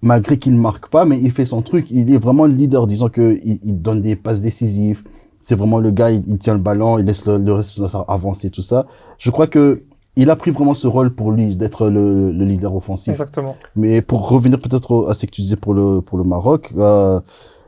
malgré 0.00 0.38
qu'il 0.38 0.54
ne 0.54 0.60
marque 0.60 0.88
pas, 0.88 1.04
mais 1.04 1.20
il 1.20 1.32
fait 1.32 1.44
son 1.44 1.60
truc. 1.60 1.90
Il 1.90 2.10
est 2.10 2.18
vraiment 2.18 2.46
le 2.46 2.54
leader, 2.54 2.86
disons 2.86 3.10
que 3.10 3.38
il, 3.44 3.60
il 3.62 3.82
donne 3.82 4.00
des 4.00 4.16
passes 4.16 4.40
décisives. 4.40 5.04
C'est 5.40 5.54
vraiment 5.54 5.78
le 5.78 5.90
gars, 5.90 6.10
il, 6.10 6.22
il 6.28 6.38
tient 6.38 6.54
le 6.54 6.60
ballon, 6.60 6.98
il 6.98 7.04
laisse 7.06 7.24
le, 7.26 7.38
le 7.38 7.52
reste 7.54 7.82
avancer, 8.08 8.50
tout 8.50 8.62
ça. 8.62 8.86
Je 9.18 9.30
crois 9.30 9.46
que 9.46 9.82
il 10.16 10.28
a 10.28 10.36
pris 10.36 10.50
vraiment 10.50 10.74
ce 10.74 10.86
rôle 10.86 11.14
pour 11.14 11.32
lui 11.32 11.56
d'être 11.56 11.88
le, 11.88 12.30
le 12.32 12.44
leader 12.44 12.74
offensif. 12.74 13.12
Exactement. 13.12 13.56
Mais 13.76 14.02
pour 14.02 14.28
revenir 14.28 14.58
peut-être 14.60 15.06
à 15.08 15.14
ce 15.14 15.24
que 15.24 15.30
tu 15.30 15.40
disais 15.40 15.56
pour 15.56 15.72
le 15.72 16.00
pour 16.02 16.18
le 16.18 16.24
Maroc, 16.24 16.72
euh, 16.76 17.20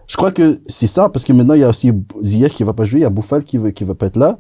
je 0.06 0.16
crois 0.16 0.32
que 0.32 0.60
c'est 0.66 0.86
ça 0.88 1.08
parce 1.08 1.24
que 1.24 1.32
maintenant 1.32 1.54
il 1.54 1.60
y 1.60 1.64
a 1.64 1.70
aussi 1.70 1.92
Ziyech 2.20 2.52
qui 2.52 2.62
va 2.64 2.74
pas 2.74 2.84
jouer, 2.84 3.00
il 3.00 3.02
y 3.04 3.06
a 3.06 3.10
Bouffal 3.10 3.42
qui 3.44 3.56
va 3.58 3.70
qui 3.72 3.84
va 3.84 3.94
pas 3.94 4.06
être 4.06 4.16
là. 4.16 4.38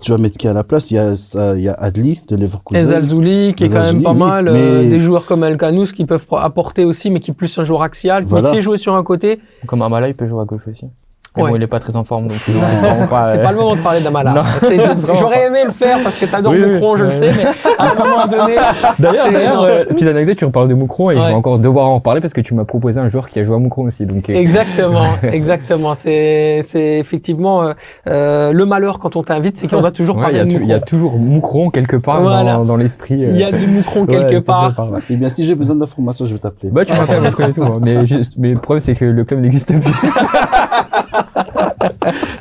Tu 0.00 0.10
vas 0.12 0.18
mettre 0.18 0.38
qui 0.38 0.48
à 0.48 0.52
la 0.52 0.64
place? 0.64 0.90
Il 0.90 0.94
y 0.94 0.98
a 0.98 1.16
ça- 1.16 1.56
il 1.56 1.62
y 1.64 1.68
a 1.68 1.74
Adli 1.74 2.20
de 2.28 2.34
Et 2.36 2.38
Leverkusen. 2.38 2.84
Zalzouli, 2.84 3.54
qui 3.54 3.64
est 3.64 3.68
quand 3.68 3.80
même 3.82 4.02
pas 4.02 4.12
oui, 4.12 4.18
mal. 4.18 4.48
euh, 4.48 4.52
mais- 4.52 4.88
des 4.88 5.00
joueurs 5.00 5.24
comme 5.26 5.44
El 5.44 5.56
Kanous 5.58 5.92
qui 5.92 6.04
peuvent 6.06 6.26
apporter 6.32 6.84
aussi, 6.84 7.10
mais 7.10 7.20
qui 7.20 7.30
est 7.30 7.34
plus 7.34 7.58
un 7.58 7.64
joueur 7.64 7.82
axial. 7.82 8.24
Voilà. 8.24 8.48
Qui 8.48 8.56
sait 8.56 8.62
jouer 8.62 8.78
sur 8.78 8.94
un 8.94 9.02
côté. 9.02 9.40
Comme 9.66 9.82
Amala, 9.82 10.08
il 10.08 10.14
peut 10.14 10.26
jouer 10.26 10.40
à 10.40 10.44
gauche 10.44 10.66
aussi. 10.68 10.86
Mais 11.34 11.42
Ouais. 11.44 11.48
bon, 11.50 11.56
il 11.56 11.62
est 11.62 11.66
pas 11.66 11.78
très 11.78 11.96
en 11.96 12.04
forme, 12.04 12.28
donc 12.28 12.36
c'est 12.44 12.52
vraiment 12.52 13.06
pas. 13.06 13.32
C'est 13.32 13.38
euh, 13.38 13.42
pas 13.42 13.52
le 13.52 13.56
moment 13.56 13.74
de 13.74 13.80
parler 13.80 14.00
d'Amala. 14.02 14.44
C'est- 14.60 14.76
vraiment 14.76 15.18
J'aurais 15.18 15.46
aimé 15.46 15.60
le 15.64 15.72
faire 15.72 15.98
parce 16.02 16.18
que 16.18 16.26
t'adores 16.26 16.52
Oui, 16.52 16.62
oui, 16.62 16.72
Moucron, 16.74 16.98
je 16.98 17.04
le 17.04 17.10
sais, 17.10 17.30
mais 17.34 17.44
à 17.78 17.90
un 17.90 17.94
moment 17.94 18.26
donné. 18.26 18.56
D'ailleurs, 18.98 19.62
euh, 19.62 19.84
petite 19.86 20.08
anecdote, 20.08 20.36
tu 20.36 20.44
reparles 20.44 20.68
de 20.68 20.74
Moucron 20.74 21.10
et 21.10 21.16
je 21.16 21.20
Ouais. 21.20 21.28
vais 21.28 21.32
encore 21.32 21.58
devoir 21.58 21.88
en 21.88 21.94
reparler 21.94 22.20
parce 22.20 22.34
que 22.34 22.42
tu 22.42 22.52
m'as 22.54 22.64
proposé 22.64 23.00
un 23.00 23.08
joueur 23.08 23.30
qui 23.30 23.40
a 23.40 23.44
joué 23.46 23.54
à 23.54 23.58
Moucron 23.58 23.84
aussi. 23.84 24.04
Donc, 24.04 24.28
euh, 24.28 24.34
Exactement, 24.34 25.06
exactement. 25.22 25.94
C'est, 25.94 26.60
c'est 26.64 26.98
effectivement 26.98 27.62
euh, 27.62 27.72
euh, 28.08 28.52
le 28.52 28.66
malheur 28.66 28.98
quand 28.98 29.16
on 29.16 29.22
t'invite, 29.22 29.56
c'est 29.56 29.68
qu'on 29.68 29.80
doit 29.80 29.90
toujours 29.90 30.16
ouais, 30.16 30.24
il 30.32 30.36
y, 30.36 30.38
parler 30.40 30.54
il 30.60 30.68
y 30.68 30.72
a 30.74 30.80
toujours 30.80 31.18
Moucron 31.18 31.70
quelque 31.70 31.96
part 31.96 32.20
Voilà. 32.20 32.52
dans, 32.54 32.64
dans 32.64 32.76
l'esprit. 32.76 33.24
euh, 33.24 33.30
Il 33.30 33.38
y 33.38 33.44
a 33.44 33.52
du 33.52 33.66
Moucron 33.66 34.04
quelque 34.04 34.38
part. 34.44 34.74
part. 34.74 34.88
C'est 35.00 35.16
bien 35.16 35.30
si 35.30 35.46
j'ai 35.46 35.54
besoin 35.54 35.76
d'informations, 35.76 36.26
je 36.26 36.34
vais 36.34 36.38
t'appeler. 36.40 36.70
Bah, 36.70 36.84
tu 36.84 36.92
m'appelles, 36.92 37.22
je 37.24 37.30
connais 37.34 37.52
tout. 37.52 37.62
hein. 37.62 37.78
Mais, 37.80 38.06
juste, 38.06 38.34
mais 38.36 38.50
le 38.52 38.58
problème, 38.58 38.82
c'est 38.82 38.94
que 38.94 39.06
le 39.06 39.24
club 39.24 39.40
n'existe 39.40 39.72
plus. 39.80 39.92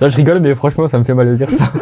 Non, 0.01 0.09
je 0.09 0.15
rigole, 0.15 0.39
mais 0.39 0.55
franchement, 0.55 0.87
ça 0.87 0.97
me 0.99 1.03
fait 1.03 1.13
mal 1.13 1.27
de 1.27 1.35
dire 1.35 1.49
ça. 1.49 1.65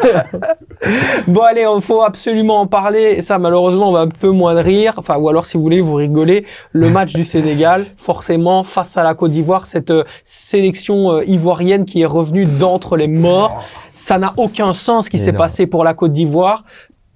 Bon 1.26 1.42
allez, 1.42 1.66
il 1.74 1.82
faut 1.82 2.02
absolument 2.02 2.60
en 2.60 2.66
parler. 2.66 3.14
Et 3.18 3.22
ça, 3.22 3.38
malheureusement, 3.38 3.90
on 3.90 3.92
va 3.92 4.00
un 4.00 4.08
peu 4.08 4.30
moins 4.30 4.54
de 4.54 4.60
rire. 4.60 4.94
Enfin, 4.96 5.16
ou 5.16 5.28
alors, 5.28 5.46
si 5.46 5.56
vous 5.56 5.62
voulez, 5.62 5.80
vous 5.80 5.94
rigolez. 5.94 6.46
Le 6.72 6.88
match 6.88 7.12
du 7.12 7.24
Sénégal, 7.24 7.84
forcément, 7.96 8.64
face 8.64 8.96
à 8.96 9.02
la 9.02 9.14
Côte 9.14 9.30
d'Ivoire, 9.30 9.66
cette 9.66 9.90
euh, 9.90 10.04
sélection 10.24 11.12
euh, 11.12 11.24
ivoirienne 11.26 11.84
qui 11.84 12.02
est 12.02 12.06
revenue 12.06 12.44
d'entre 12.58 12.96
les 12.96 13.08
morts. 13.08 13.62
Ça 13.92 14.18
n'a 14.18 14.32
aucun 14.36 14.72
sens 14.72 15.06
ce 15.06 15.10
qui 15.10 15.18
s'est 15.18 15.32
passé 15.32 15.66
pour 15.66 15.84
la 15.84 15.94
Côte 15.94 16.12
d'Ivoire. 16.12 16.64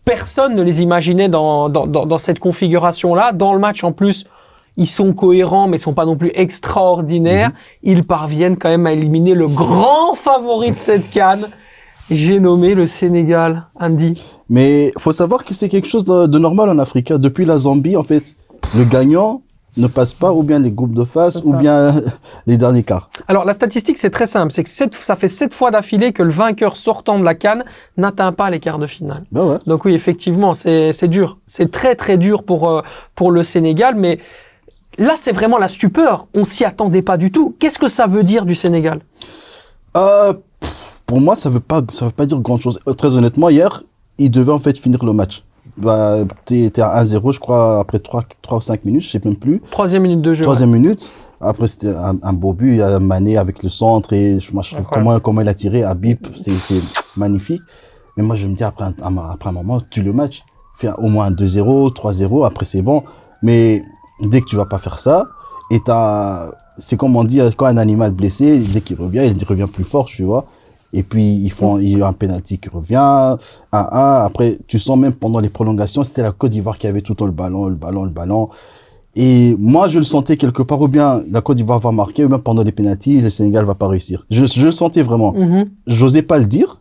Personne 0.05 0.55
ne 0.55 0.63
les 0.63 0.83
imaginait 0.83 1.31
dans, 1.31 1.71
dans, 1.71 1.87
dans, 1.87 2.05
dans 2.05 2.19
cette 2.19 2.39
configuration-là. 2.39 3.33
Dans 3.33 3.55
le 3.55 3.59
match, 3.59 3.83
en 3.85 3.93
plus, 3.93 4.27
ils 4.77 4.87
sont 4.89 5.13
cohérents, 5.13 5.69
mais 5.69 5.79
sont 5.79 5.95
pas 5.95 6.05
non 6.05 6.17
plus 6.17 6.31
extraordinaires. 6.35 7.53
Ils 7.83 8.05
parviennent 8.05 8.57
quand 8.57 8.69
même 8.69 8.87
à 8.87 8.93
éliminer 8.93 9.35
le 9.35 9.47
grand 9.49 10.15
favori 10.15 10.73
de 10.73 10.77
cette 10.77 11.11
canne. 11.11 11.47
J'ai 12.11 12.39
nommé 12.41 12.75
le 12.75 12.87
Sénégal, 12.87 13.67
Andy. 13.81 14.15
Mais 14.51 14.93
faut 14.99 15.13
savoir 15.13 15.45
que 15.45 15.55
c'est 15.55 15.69
quelque 15.69 15.89
chose 15.89 16.05
de, 16.05 16.27
de 16.27 16.39
normal 16.39 16.69
en 16.69 16.79
Afrique. 16.79 17.11
hein. 17.11 17.19
Depuis 17.19 17.47
la 17.47 17.57
Zambie, 17.59 17.97
en 17.97 18.03
fait, 18.03 18.35
le 18.77 18.85
gagnant 18.85 19.41
ne 19.77 19.87
passe 19.89 20.13
pas 20.15 20.33
ou 20.33 20.43
bien 20.43 20.59
les 20.61 20.71
groupes 20.71 20.95
de 20.95 21.03
face 21.05 21.41
ou 21.45 21.53
bien 21.55 21.93
les 22.47 22.57
derniers 22.59 22.85
quarts. 22.85 23.11
Alors 23.27 23.45
la 23.45 23.55
statistique 23.55 23.99
c'est 23.99 24.11
très 24.11 24.29
simple, 24.29 24.53
c'est 24.53 24.63
que 24.63 24.71
ça 24.71 25.17
fait 25.17 25.27
sept 25.27 25.53
fois 25.53 25.73
d'affilée 25.73 26.13
que 26.13 26.23
le 26.23 26.31
vainqueur 26.31 26.77
sortant 26.77 27.19
de 27.19 27.25
la 27.25 27.35
canne 27.35 27.65
n'atteint 27.97 28.31
pas 28.33 28.51
les 28.51 28.61
quarts 28.61 28.79
de 28.79 28.87
finale. 28.87 29.25
Ben 29.33 29.45
ouais. 29.45 29.57
Donc 29.67 29.85
oui, 29.85 29.95
effectivement, 29.95 30.55
c'est 30.55 30.93
c'est 30.93 31.09
dur, 31.09 31.39
c'est 31.49 31.73
très 31.73 31.97
très 31.97 32.19
dur 32.19 32.45
pour 32.45 32.69
euh, 32.69 32.83
pour 33.17 33.33
le 33.33 33.43
Sénégal, 33.43 33.95
mais 33.97 34.21
là 34.99 35.15
c'est 35.17 35.33
vraiment 35.33 35.59
la 35.59 35.69
stupeur. 35.69 36.27
On 36.35 36.45
s'y 36.45 36.65
attendait 36.65 37.03
pas 37.03 37.17
du 37.17 37.31
tout. 37.31 37.55
Qu'est-ce 37.59 37.79
que 37.79 37.89
ça 37.89 38.07
veut 38.07 38.23
dire 38.25 38.45
du 38.47 38.55
Sénégal? 38.55 39.01
Euh, 39.97 40.35
pour 41.07 41.21
moi, 41.21 41.37
ça 41.37 41.49
veut 41.51 41.61
pas, 41.61 41.83
ça 41.91 42.07
veut 42.07 42.11
pas 42.11 42.27
dire 42.27 42.41
grand 42.41 42.59
chose. 42.59 42.79
Très 42.97 43.15
honnêtement, 43.17 43.49
hier, 43.49 43.83
il 44.19 44.31
devait 44.31 44.53
en 44.53 44.59
fait 44.59 44.79
finir 44.79 45.05
le 45.05 45.13
match. 45.13 45.45
Bah, 45.77 46.19
t'es 46.45 46.71
à 46.81 47.03
1-0, 47.03 47.33
je 47.33 47.41
crois, 47.41 47.81
après 47.81 47.99
3, 47.99 48.25
3 48.43 48.59
ou 48.59 48.61
5 48.61 48.85
minutes, 48.85 49.03
je 49.03 49.11
sais 49.11 49.21
même 49.25 49.37
plus. 49.37 49.61
Troisième 49.71 50.03
minute 50.03 50.23
de 50.23 50.35
jeu. 50.35 50.43
Troisième 50.43 50.71
minute. 50.71 51.11
Après, 51.41 51.67
c'était 51.67 51.89
un, 51.89 52.17
un 52.23 52.33
beau 52.33 52.53
but. 52.53 52.69
Il 52.69 52.77
y 52.77 52.83
a 52.83 52.99
Mané 53.01 53.37
avec 53.37 53.63
le 53.63 53.69
centre 53.69 54.13
et 54.13 54.39
je, 54.39 54.53
moi, 54.53 54.63
je 54.63 54.75
trouve 54.75 54.87
comment, 54.87 55.19
comment 55.21 55.41
il 55.41 55.49
a 55.49 55.55
tiré 55.55 55.83
à 55.83 55.95
Bip, 55.95 56.29
c'est 56.37 56.53
magnifique. 57.17 57.63
Mais 58.17 58.23
moi, 58.23 58.37
je 58.37 58.47
me 58.47 58.55
dis, 58.55 58.63
après 58.63 58.85
un, 58.85 59.17
après 59.31 59.49
un 59.51 59.53
moment, 59.53 59.81
tue 59.81 60.03
le 60.03 60.13
match. 60.13 60.45
Fais 60.77 60.91
au 60.99 61.09
moins 61.09 61.27
un 61.27 61.31
2-0, 61.33 61.93
3-0, 61.93 62.47
après 62.47 62.65
c'est 62.65 62.83
bon. 62.83 63.03
Mais 63.43 63.83
dès 64.21 64.41
que 64.41 64.47
tu 64.47 64.57
vas 64.57 64.67
pas 64.67 64.79
faire 64.79 65.01
ça, 65.01 65.25
et 65.71 65.81
c'est 66.79 66.97
comme 66.97 67.17
on 67.17 67.25
dit, 67.25 67.41
quand 67.57 67.67
un 67.67 67.77
animal 67.77 68.13
blessé, 68.13 68.59
dès 68.59 68.81
qu'il 68.81 68.97
revient, 68.97 69.23
il 69.27 69.45
revient 69.45 69.67
plus 69.73 69.85
fort, 69.85 70.07
tu 70.07 70.23
vois. 70.25 70.47
Et 70.97 71.03
puis, 71.03 71.35
ils 71.35 71.51
font, 71.51 71.79
il 71.79 71.99
y 71.99 72.03
a 72.03 72.07
un 72.07 72.13
penalty 72.13 72.59
qui 72.59 72.69
revient, 72.69 73.37
1-1. 73.73 74.25
Après, 74.25 74.59
tu 74.69 74.79
sens 74.79 74.97
même 74.97 75.13
pendant 75.13 75.41
les 75.41 75.49
prolongations, 75.49 76.05
c'était 76.05 76.23
la 76.23 76.31
Côte 76.31 76.53
d'Ivoire 76.53 76.79
qui 76.79 76.87
avait 76.87 77.01
tout 77.01 77.13
le 77.13 77.17
temps 77.17 77.27
le 77.27 77.33
ballon, 77.33 77.67
le 77.67 77.75
ballon, 77.75 78.05
le 78.05 78.11
ballon. 78.11 78.49
Et 79.17 79.57
moi, 79.59 79.89
je 79.89 79.99
le 79.99 80.05
sentais 80.05 80.37
quelque 80.37 80.63
part, 80.63 80.81
ou 80.81 80.87
bien 80.89 81.23
la 81.31 81.41
Côte 81.41 81.57
d'Ivoire 81.57 81.81
va 81.81 81.91
marquer, 81.91 82.25
ou 82.25 82.29
bien 82.29 82.39
pendant 82.39 82.63
les 82.63 82.71
pénalties, 82.73 83.21
le 83.21 83.31
Sénégal 83.31 83.65
va 83.65 83.75
pas 83.75 83.89
réussir. 83.89 84.25
Je, 84.31 84.47
je 84.47 84.65
le 84.67 84.71
sentais 84.71 85.03
vraiment. 85.03 85.33
Mhm. 85.33 85.69
J'osais 85.89 86.23
pas 86.23 86.39
le 86.39 86.47
dire, 86.47 86.81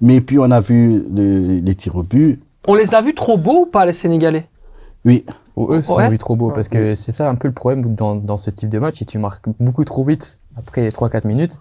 mais 0.00 0.20
puis 0.22 0.38
on 0.38 0.50
a 0.50 0.60
vu 0.60 1.04
le- 1.14 1.60
les 1.60 1.74
tirs 1.74 1.96
au 1.96 2.02
but. 2.02 2.40
On 2.68 2.74
les 2.74 2.94
a 2.94 3.00
vus 3.02 3.14
trop 3.14 3.36
beaux 3.36 3.62
ou 3.62 3.66
pas 3.66 3.84
les 3.86 3.92
Sénégalais? 3.92 4.46
Oui, 5.06 5.24
Ou 5.56 5.72
eux 5.72 5.80
sont 5.80 6.08
vus 6.08 6.18
trop 6.18 6.36
beaux 6.36 6.50
parce 6.50 6.68
que 6.68 6.94
c'est 6.94 7.12
ça 7.12 7.28
un 7.30 7.34
peu 7.36 7.48
le 7.48 7.54
problème 7.54 7.94
dans, 7.94 8.14
dans 8.16 8.36
ce 8.36 8.50
type 8.50 8.68
de 8.68 8.78
match. 8.78 8.96
Si 8.96 9.06
tu 9.06 9.18
marques 9.18 9.44
beaucoup 9.60 9.84
trop 9.84 10.04
vite 10.04 10.38
après 10.58 10.88
3-4 10.88 11.26
minutes, 11.26 11.60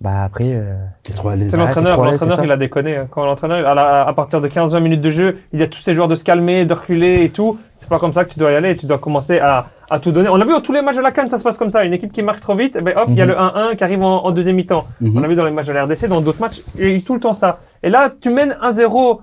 bah 0.00 0.22
après. 0.24 0.50
euh, 0.52 0.74
c'est 1.04 1.14
trop 1.14 1.28
à 1.30 1.36
l'aise. 1.36 1.50
C'est 1.50 1.56
Ouais, 1.56 1.64
l'entraîneur. 1.64 2.02
L'entraîneur, 2.04 2.44
il 2.44 2.50
a 2.50 2.56
déconné. 2.56 2.96
hein. 2.96 3.06
Quand 3.10 3.24
l'entraîneur, 3.24 3.66
à, 3.66 3.74
la- 3.74 4.06
à 4.06 4.12
partir 4.12 4.40
de 4.40 4.48
15-20 4.48 4.80
minutes 4.80 5.00
de 5.00 5.10
jeu, 5.10 5.38
il 5.52 5.60
y 5.60 5.62
a 5.62 5.68
tous 5.68 5.80
ces 5.80 5.94
joueurs 5.94 6.08
de 6.08 6.14
se 6.16 6.24
calmer, 6.24 6.66
de 6.66 6.74
reculer 6.74 7.24
et 7.24 7.30
tout. 7.30 7.56
C'est 7.78 7.88
pas 7.88 7.98
comme 7.98 8.12
ça 8.12 8.24
que 8.24 8.32
tu 8.32 8.38
dois 8.38 8.50
y 8.52 8.54
aller. 8.56 8.76
Tu 8.76 8.86
dois 8.86 8.98
commencer 8.98 9.38
à, 9.38 9.66
à 9.90 9.98
tout 10.00 10.10
donner. 10.12 10.28
On 10.28 10.36
l'a 10.36 10.44
vu 10.44 10.52
dans 10.52 10.60
tous 10.60 10.72
les 10.72 10.82
matchs 10.82 10.96
de 10.96 11.02
la 11.02 11.12
Cannes, 11.12 11.30
ça 11.30 11.38
se 11.38 11.44
passe 11.44 11.56
comme 11.56 11.70
ça. 11.70 11.84
Une 11.84 11.92
équipe 11.94 12.12
qui 12.12 12.22
marque 12.22 12.40
trop 12.40 12.56
vite, 12.56 12.76
eh 12.78 12.82
ben 12.82 12.94
hop, 12.96 13.04
il 13.08 13.14
y 13.14 13.22
a 13.22 13.26
Mhm. 13.26 13.30
le 13.32 13.38
1-1 13.38 13.76
qui 13.76 13.84
arrive 13.84 14.02
en, 14.02 14.24
en 14.24 14.30
deuxième 14.32 14.56
mi-temps. 14.56 14.84
Mhm. 15.00 15.16
On 15.16 15.20
l'a 15.20 15.28
vu 15.28 15.34
dans 15.36 15.44
les 15.44 15.50
matchs 15.52 15.66
de 15.66 15.72
la 15.72 15.84
RDC, 15.84 16.08
dans 16.08 16.20
d'autres 16.20 16.40
matchs, 16.40 16.60
il 16.76 16.80
y 16.82 16.84
a 16.84 16.94
eu 16.96 17.02
tout 17.02 17.14
le 17.14 17.20
temps 17.20 17.34
ça. 17.34 17.60
Et 17.84 17.88
là, 17.90 18.10
tu 18.20 18.30
mènes 18.30 18.56
1-0. 18.60 19.20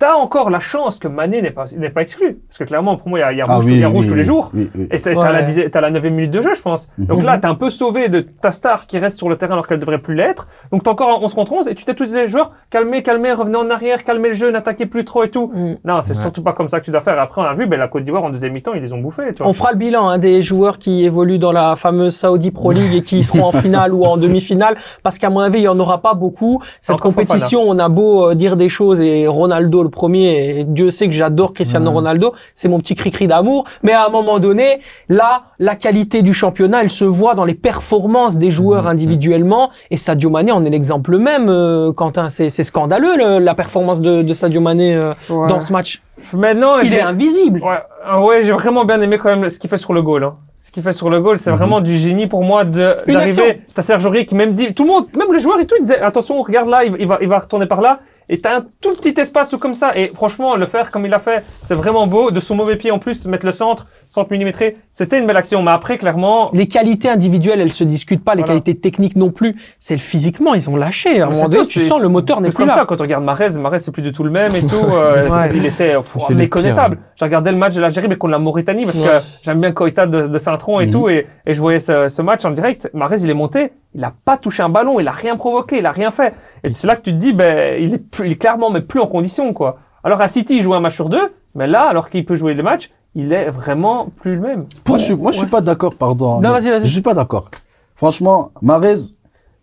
T'as 0.00 0.14
encore 0.14 0.48
la 0.48 0.60
chance 0.60 0.98
que 0.98 1.06
Mané 1.08 1.42
n'est 1.42 1.50
pas, 1.50 1.66
n'est 1.76 1.90
pas 1.90 2.00
exclu. 2.00 2.38
Parce 2.48 2.56
que 2.58 2.64
clairement, 2.64 2.96
pour 2.96 3.08
moi, 3.10 3.18
il 3.18 3.22
y 3.22 3.24
a, 3.24 3.32
il 3.32 3.38
y 3.38 3.40
a 3.42 3.44
Ah 3.46 3.56
rouge, 3.56 3.66
oui, 3.66 3.72
il 3.74 3.78
y 3.80 3.84
a 3.84 3.88
oui, 3.88 3.96
rouge 3.96 4.06
tous 4.08 4.14
les 4.14 4.24
jours. 4.24 4.50
Oui, 4.54 4.70
oui. 4.74 4.88
Et 4.90 4.94
Ouais. 4.94 5.14
t'as 5.14 5.30
la, 5.30 5.42
dixième- 5.42 5.68
t'as 5.70 5.82
la 5.82 5.90
9 5.90 6.02
minute 6.04 6.30
de 6.30 6.40
jeu, 6.40 6.54
je 6.54 6.62
pense. 6.62 6.90
Mhm. 6.96 7.04
Donc 7.04 7.22
là, 7.22 7.36
t'es 7.38 7.46
un 7.46 7.54
peu 7.54 7.68
sauvé 7.68 8.08
de 8.08 8.20
ta 8.22 8.50
star 8.50 8.86
qui 8.86 8.98
reste 8.98 9.18
sur 9.18 9.28
le 9.28 9.36
terrain 9.36 9.52
alors 9.52 9.68
qu'elle 9.68 9.78
devrait 9.78 9.98
plus 9.98 10.14
l'être. 10.14 10.48
Donc 10.72 10.82
t'es 10.84 10.88
encore 10.88 11.08
en 11.20 11.22
11 11.22 11.34
contre 11.34 11.52
11 11.52 11.68
et 11.68 11.74
tu 11.74 11.84
t'es 11.84 11.92
tous 11.94 12.04
les 12.10 12.28
joueurs, 12.28 12.52
calmez, 12.70 13.02
calmez, 13.02 13.30
revenez 13.34 13.58
en 13.58 13.68
arrière, 13.68 14.02
calmez 14.02 14.28
le 14.30 14.34
jeu, 14.34 14.50
n'attaquez 14.50 14.86
plus 14.86 15.04
trop 15.04 15.22
et 15.22 15.28
tout. 15.30 15.52
Mm. 15.54 15.74
Non, 15.84 16.00
c'est 16.00 16.16
Ouais. 16.16 16.22
surtout 16.22 16.42
pas 16.42 16.54
comme 16.54 16.70
ça 16.70 16.80
que 16.80 16.86
tu 16.86 16.90
dois 16.90 17.02
faire. 17.02 17.20
Après, 17.20 17.42
on 17.42 17.44
a 17.44 17.52
vu, 17.52 17.66
ben, 17.66 17.78
la 17.78 17.88
Côte 17.88 18.04
d'Ivoire 18.04 18.24
en 18.24 18.30
deuxième 18.30 18.54
mi-temps, 18.54 18.72
ils 18.74 18.80
les 18.82 18.94
ont 18.94 18.98
bouffés, 19.00 19.24
tu 19.34 19.38
vois. 19.42 19.48
On 19.48 19.52
fera 19.52 19.72
le 19.72 19.76
bilan 19.76 20.08
hein, 20.08 20.16
des 20.18 20.40
joueurs 20.40 20.78
qui 20.78 21.04
évoluent 21.04 21.38
dans 21.38 21.52
la 21.52 21.76
fameuse 21.76 22.16
Saudi 22.16 22.50
Pro 22.50 22.72
League 22.72 22.94
et 22.94 23.02
qui 23.02 23.22
seront 23.24 23.44
en 23.44 23.52
finale 23.52 23.92
ou 23.92 24.06
en 24.06 24.16
demi-finale, 24.16 24.76
parce 25.02 25.18
qu'à 25.18 25.28
mon 25.28 25.40
avis, 25.40 25.58
il 25.58 25.64
y 25.64 25.68
en 25.68 25.78
aura 25.78 26.00
pas 26.00 26.14
beaucoup. 26.14 26.62
Cette 26.80 26.94
Encore 26.94 27.12
compétition, 27.12 27.60
on 27.68 27.78
a 27.78 27.90
beau 27.90 28.30
euh, 28.30 28.34
dire 28.34 28.56
des 28.56 28.70
choses 28.70 28.98
et 29.02 29.26
Ronaldo 29.26 29.82
le 29.82 29.89
premier, 29.90 30.60
et 30.60 30.64
Dieu 30.64 30.90
sait 30.90 31.06
que 31.06 31.12
j'adore 31.12 31.52
Cristiano 31.52 31.90
Ronaldo, 31.90 32.32
c'est 32.54 32.68
mon 32.68 32.78
petit 32.78 32.94
cri-cri 32.94 33.26
d'amour, 33.26 33.64
mais 33.82 33.92
à 33.92 34.06
un 34.06 34.08
moment 34.10 34.38
donné, 34.38 34.80
là, 35.08 35.42
la 35.58 35.76
qualité 35.76 36.22
du 36.22 36.32
championnat, 36.32 36.82
elle 36.82 36.90
se 36.90 37.04
voit 37.04 37.34
dans 37.34 37.44
les 37.44 37.54
performances 37.54 38.38
des 38.38 38.50
joueurs 38.50 38.86
individuellement, 38.86 39.70
et 39.90 39.96
Sadio 39.96 40.30
Mané 40.30 40.52
en 40.52 40.64
est 40.64 40.70
l'exemple 40.70 41.18
même, 41.18 41.48
euh, 41.48 41.92
Quentin, 41.92 42.30
c'est 42.30 42.48
scandaleux 42.50 43.16
le- 43.16 43.38
la 43.38 43.54
performance 43.54 44.00
de, 44.00 44.22
de 44.22 44.32
Sadio 44.34 44.60
Mané 44.60 44.94
euh, 44.94 45.12
Ouais. 45.28 45.48
dans 45.48 45.60
ce 45.60 45.72
match. 45.72 46.02
Maintenant, 46.32 46.78
Il 46.80 46.92
est 46.94 47.00
invisible. 47.00 47.60
Ouais, 47.62 47.78
ah 48.04 48.20
ouais, 48.22 48.42
j'ai 48.42 48.52
vraiment 48.52 48.84
bien 48.84 49.00
aimé 49.00 49.18
quand 49.18 49.34
même 49.34 49.48
ce 49.48 49.58
qu'il 49.58 49.70
fait 49.70 49.76
sur 49.78 49.92
le 49.92 50.02
goal. 50.02 50.24
Hein. 50.24 50.34
Ce 50.62 50.70
qu'il 50.70 50.82
fait 50.82 50.92
sur 50.92 51.08
le 51.08 51.20
goal, 51.22 51.38
c'est 51.38 51.50
vraiment 51.50 51.80
du 51.80 51.96
génie 51.96 52.26
pour 52.26 52.44
moi 52.44 52.64
de 52.64 52.94
d'arriver. 53.06 53.62
T'as 53.74 53.80
Serge 53.82 54.04
Aurier 54.04 54.26
qui 54.26 54.34
même 54.34 54.52
dit, 54.52 54.74
tout 54.74 54.82
le 54.84 54.90
monde, 54.90 55.06
même 55.16 55.32
les 55.32 55.38
joueurs 55.40 55.58
et 55.58 55.66
tout, 55.66 55.74
ils 55.78 55.82
disaient 55.82 56.00
attention, 56.00 56.42
regarde 56.42 56.68
là, 56.68 56.84
il, 56.84 56.94
il 57.00 57.06
va, 57.06 57.16
il 57.22 57.28
va 57.28 57.38
retourner 57.38 57.64
par 57.66 57.80
là. 57.80 58.00
Et 58.32 58.38
t'as 58.38 58.58
un 58.58 58.66
tout 58.80 58.94
petit 58.94 59.20
espace 59.20 59.52
ou 59.52 59.58
comme 59.58 59.74
ça. 59.74 59.90
Et 59.98 60.12
franchement, 60.14 60.54
le 60.54 60.64
faire 60.66 60.90
comme 60.92 61.04
il 61.04 61.12
a 61.12 61.18
fait, 61.18 61.42
c'est 61.64 61.74
vraiment 61.74 62.06
beau. 62.06 62.30
De 62.30 62.38
son 62.40 62.54
mauvais 62.54 62.76
pied 62.76 62.92
en 62.92 63.00
plus, 63.00 63.26
mettre 63.26 63.44
le 63.44 63.50
centre, 63.52 63.88
centre 64.08 64.30
millimétré, 64.30 64.76
c'était 64.92 65.18
une 65.18 65.26
belle 65.26 65.36
action. 65.36 65.62
Mais 65.62 65.72
après, 65.72 65.98
clairement, 65.98 66.48
Les 66.52 66.68
qualités 66.68 67.08
individuelles, 67.10 67.60
elles 67.60 67.72
se 67.72 67.82
discutent 67.84 68.22
pas, 68.24 68.34
les 68.36 68.42
Voilà. 68.42 68.60
qualités 68.60 68.76
techniques 68.78 69.16
non 69.16 69.30
plus. 69.32 69.56
C'est 69.80 69.94
le 69.94 70.00
physiquement, 70.00 70.54
ils 70.54 70.70
ont 70.70 70.76
lâché. 70.76 71.20
À 71.20 71.26
un 71.26 71.30
moment 71.30 71.48
donné, 71.48 71.66
tu 71.66 71.80
sens 71.80 72.00
le 72.00 72.08
moteur 72.08 72.40
n'est 72.40 72.48
plus 72.50 72.58
comme 72.58 72.68
là. 72.68 72.76
ça 72.76 72.84
quand 72.86 73.00
on 73.00 73.02
regarde 73.04 73.24
Marez, 73.24 73.50
Marez 73.58 73.80
c'est 73.80 73.90
plus 73.92 74.02
du 74.02 74.12
tout 74.12 74.22
le 74.22 74.30
même 74.30 74.54
et 74.54 74.60
tout. 74.60 74.74
euh, 74.94 75.20
Ouais. 75.30 75.50
Il 75.54 75.66
était 75.66 75.94
pff, 75.96 76.30
méconnaissable. 76.30 76.98
J'ai 77.16 77.24
regardé 77.24 77.50
le 77.50 77.56
match 77.56 77.74
de 77.74 77.80
l'Algérie 77.80 78.06
mais 78.08 78.16
contre 78.16 78.30
la 78.32 78.38
Mauritanie 78.38 78.84
parce 78.84 78.96
Ouais. 78.98 79.06
que 79.18 79.24
j'aime 79.44 79.60
bien 79.60 79.72
Koïta 79.72 80.06
de, 80.06 80.28
de 80.28 80.38
Saint-Tron 80.38 80.80
et 80.80 80.86
Mhm. 80.86 80.92
tout 80.92 81.08
et, 81.08 81.26
et 81.46 81.52
je 81.52 81.60
voyais 81.60 81.78
ce, 81.80 82.06
ce 82.08 82.22
match 82.22 82.44
en 82.44 82.52
direct. 82.52 82.88
Marez 82.94 83.16
il 83.22 83.30
est 83.30 83.34
monté, 83.34 83.72
il 83.94 84.04
a 84.04 84.12
pas 84.24 84.36
touché 84.36 84.62
un 84.62 84.68
ballon, 84.68 85.00
il 85.00 85.08
a 85.08 85.12
rien 85.12 85.36
provoqué, 85.36 85.78
il 85.78 85.86
a 85.86 85.90
rien 85.92 86.10
fait. 86.10 86.32
Et 86.64 86.74
c'est 86.74 86.86
là 86.86 86.96
que 86.96 87.02
tu 87.02 87.12
te 87.12 87.16
dis 87.16 87.32
ben 87.32 87.82
il 87.82 87.94
est 87.94 87.98
plus, 87.98 88.26
il 88.26 88.32
est 88.32 88.36
clairement 88.36 88.70
mais 88.70 88.80
plus 88.80 89.00
en 89.00 89.06
condition 89.06 89.52
quoi. 89.52 89.78
Alors 90.04 90.20
à 90.20 90.28
City 90.28 90.56
il 90.56 90.62
joue 90.62 90.74
un 90.74 90.80
match 90.80 90.94
sur 90.94 91.08
deux, 91.08 91.32
mais 91.54 91.66
là 91.66 91.82
alors 91.82 92.10
qu'il 92.10 92.24
peut 92.24 92.34
jouer 92.34 92.54
le 92.54 92.62
match, 92.62 92.90
il 93.14 93.32
est 93.32 93.50
vraiment 93.50 94.08
plus 94.20 94.34
le 94.36 94.40
même. 94.40 94.66
Moi, 94.86 94.98
je 94.98 95.04
suis, 95.04 95.14
moi, 95.14 95.32
je 95.32 95.38
suis 95.38 95.46
pas 95.48 95.60
d'accord, 95.60 95.94
pardon. 95.94 96.40
Non, 96.40 96.50
vas-y, 96.50 96.70
vas-y. 96.70 96.86
Je 96.86 96.92
suis 96.92 97.00
pas 97.00 97.14
d'accord. 97.14 97.50
Franchement, 97.94 98.52
Marez, 98.62 98.94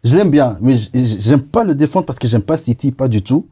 je 0.04 0.16
l'aime 0.16 0.30
bien, 0.30 0.58
mais 0.62 0.76
j'aime 0.94 1.42
pas 1.42 1.64
le 1.64 1.76
défendre 1.76 2.06
parce 2.06 2.20
que 2.20 2.28
j'aime 2.28 2.42
pas 2.42 2.58
City, 2.58 2.92
pas 2.92 3.08
du 3.08 3.22
tout. 3.22 3.48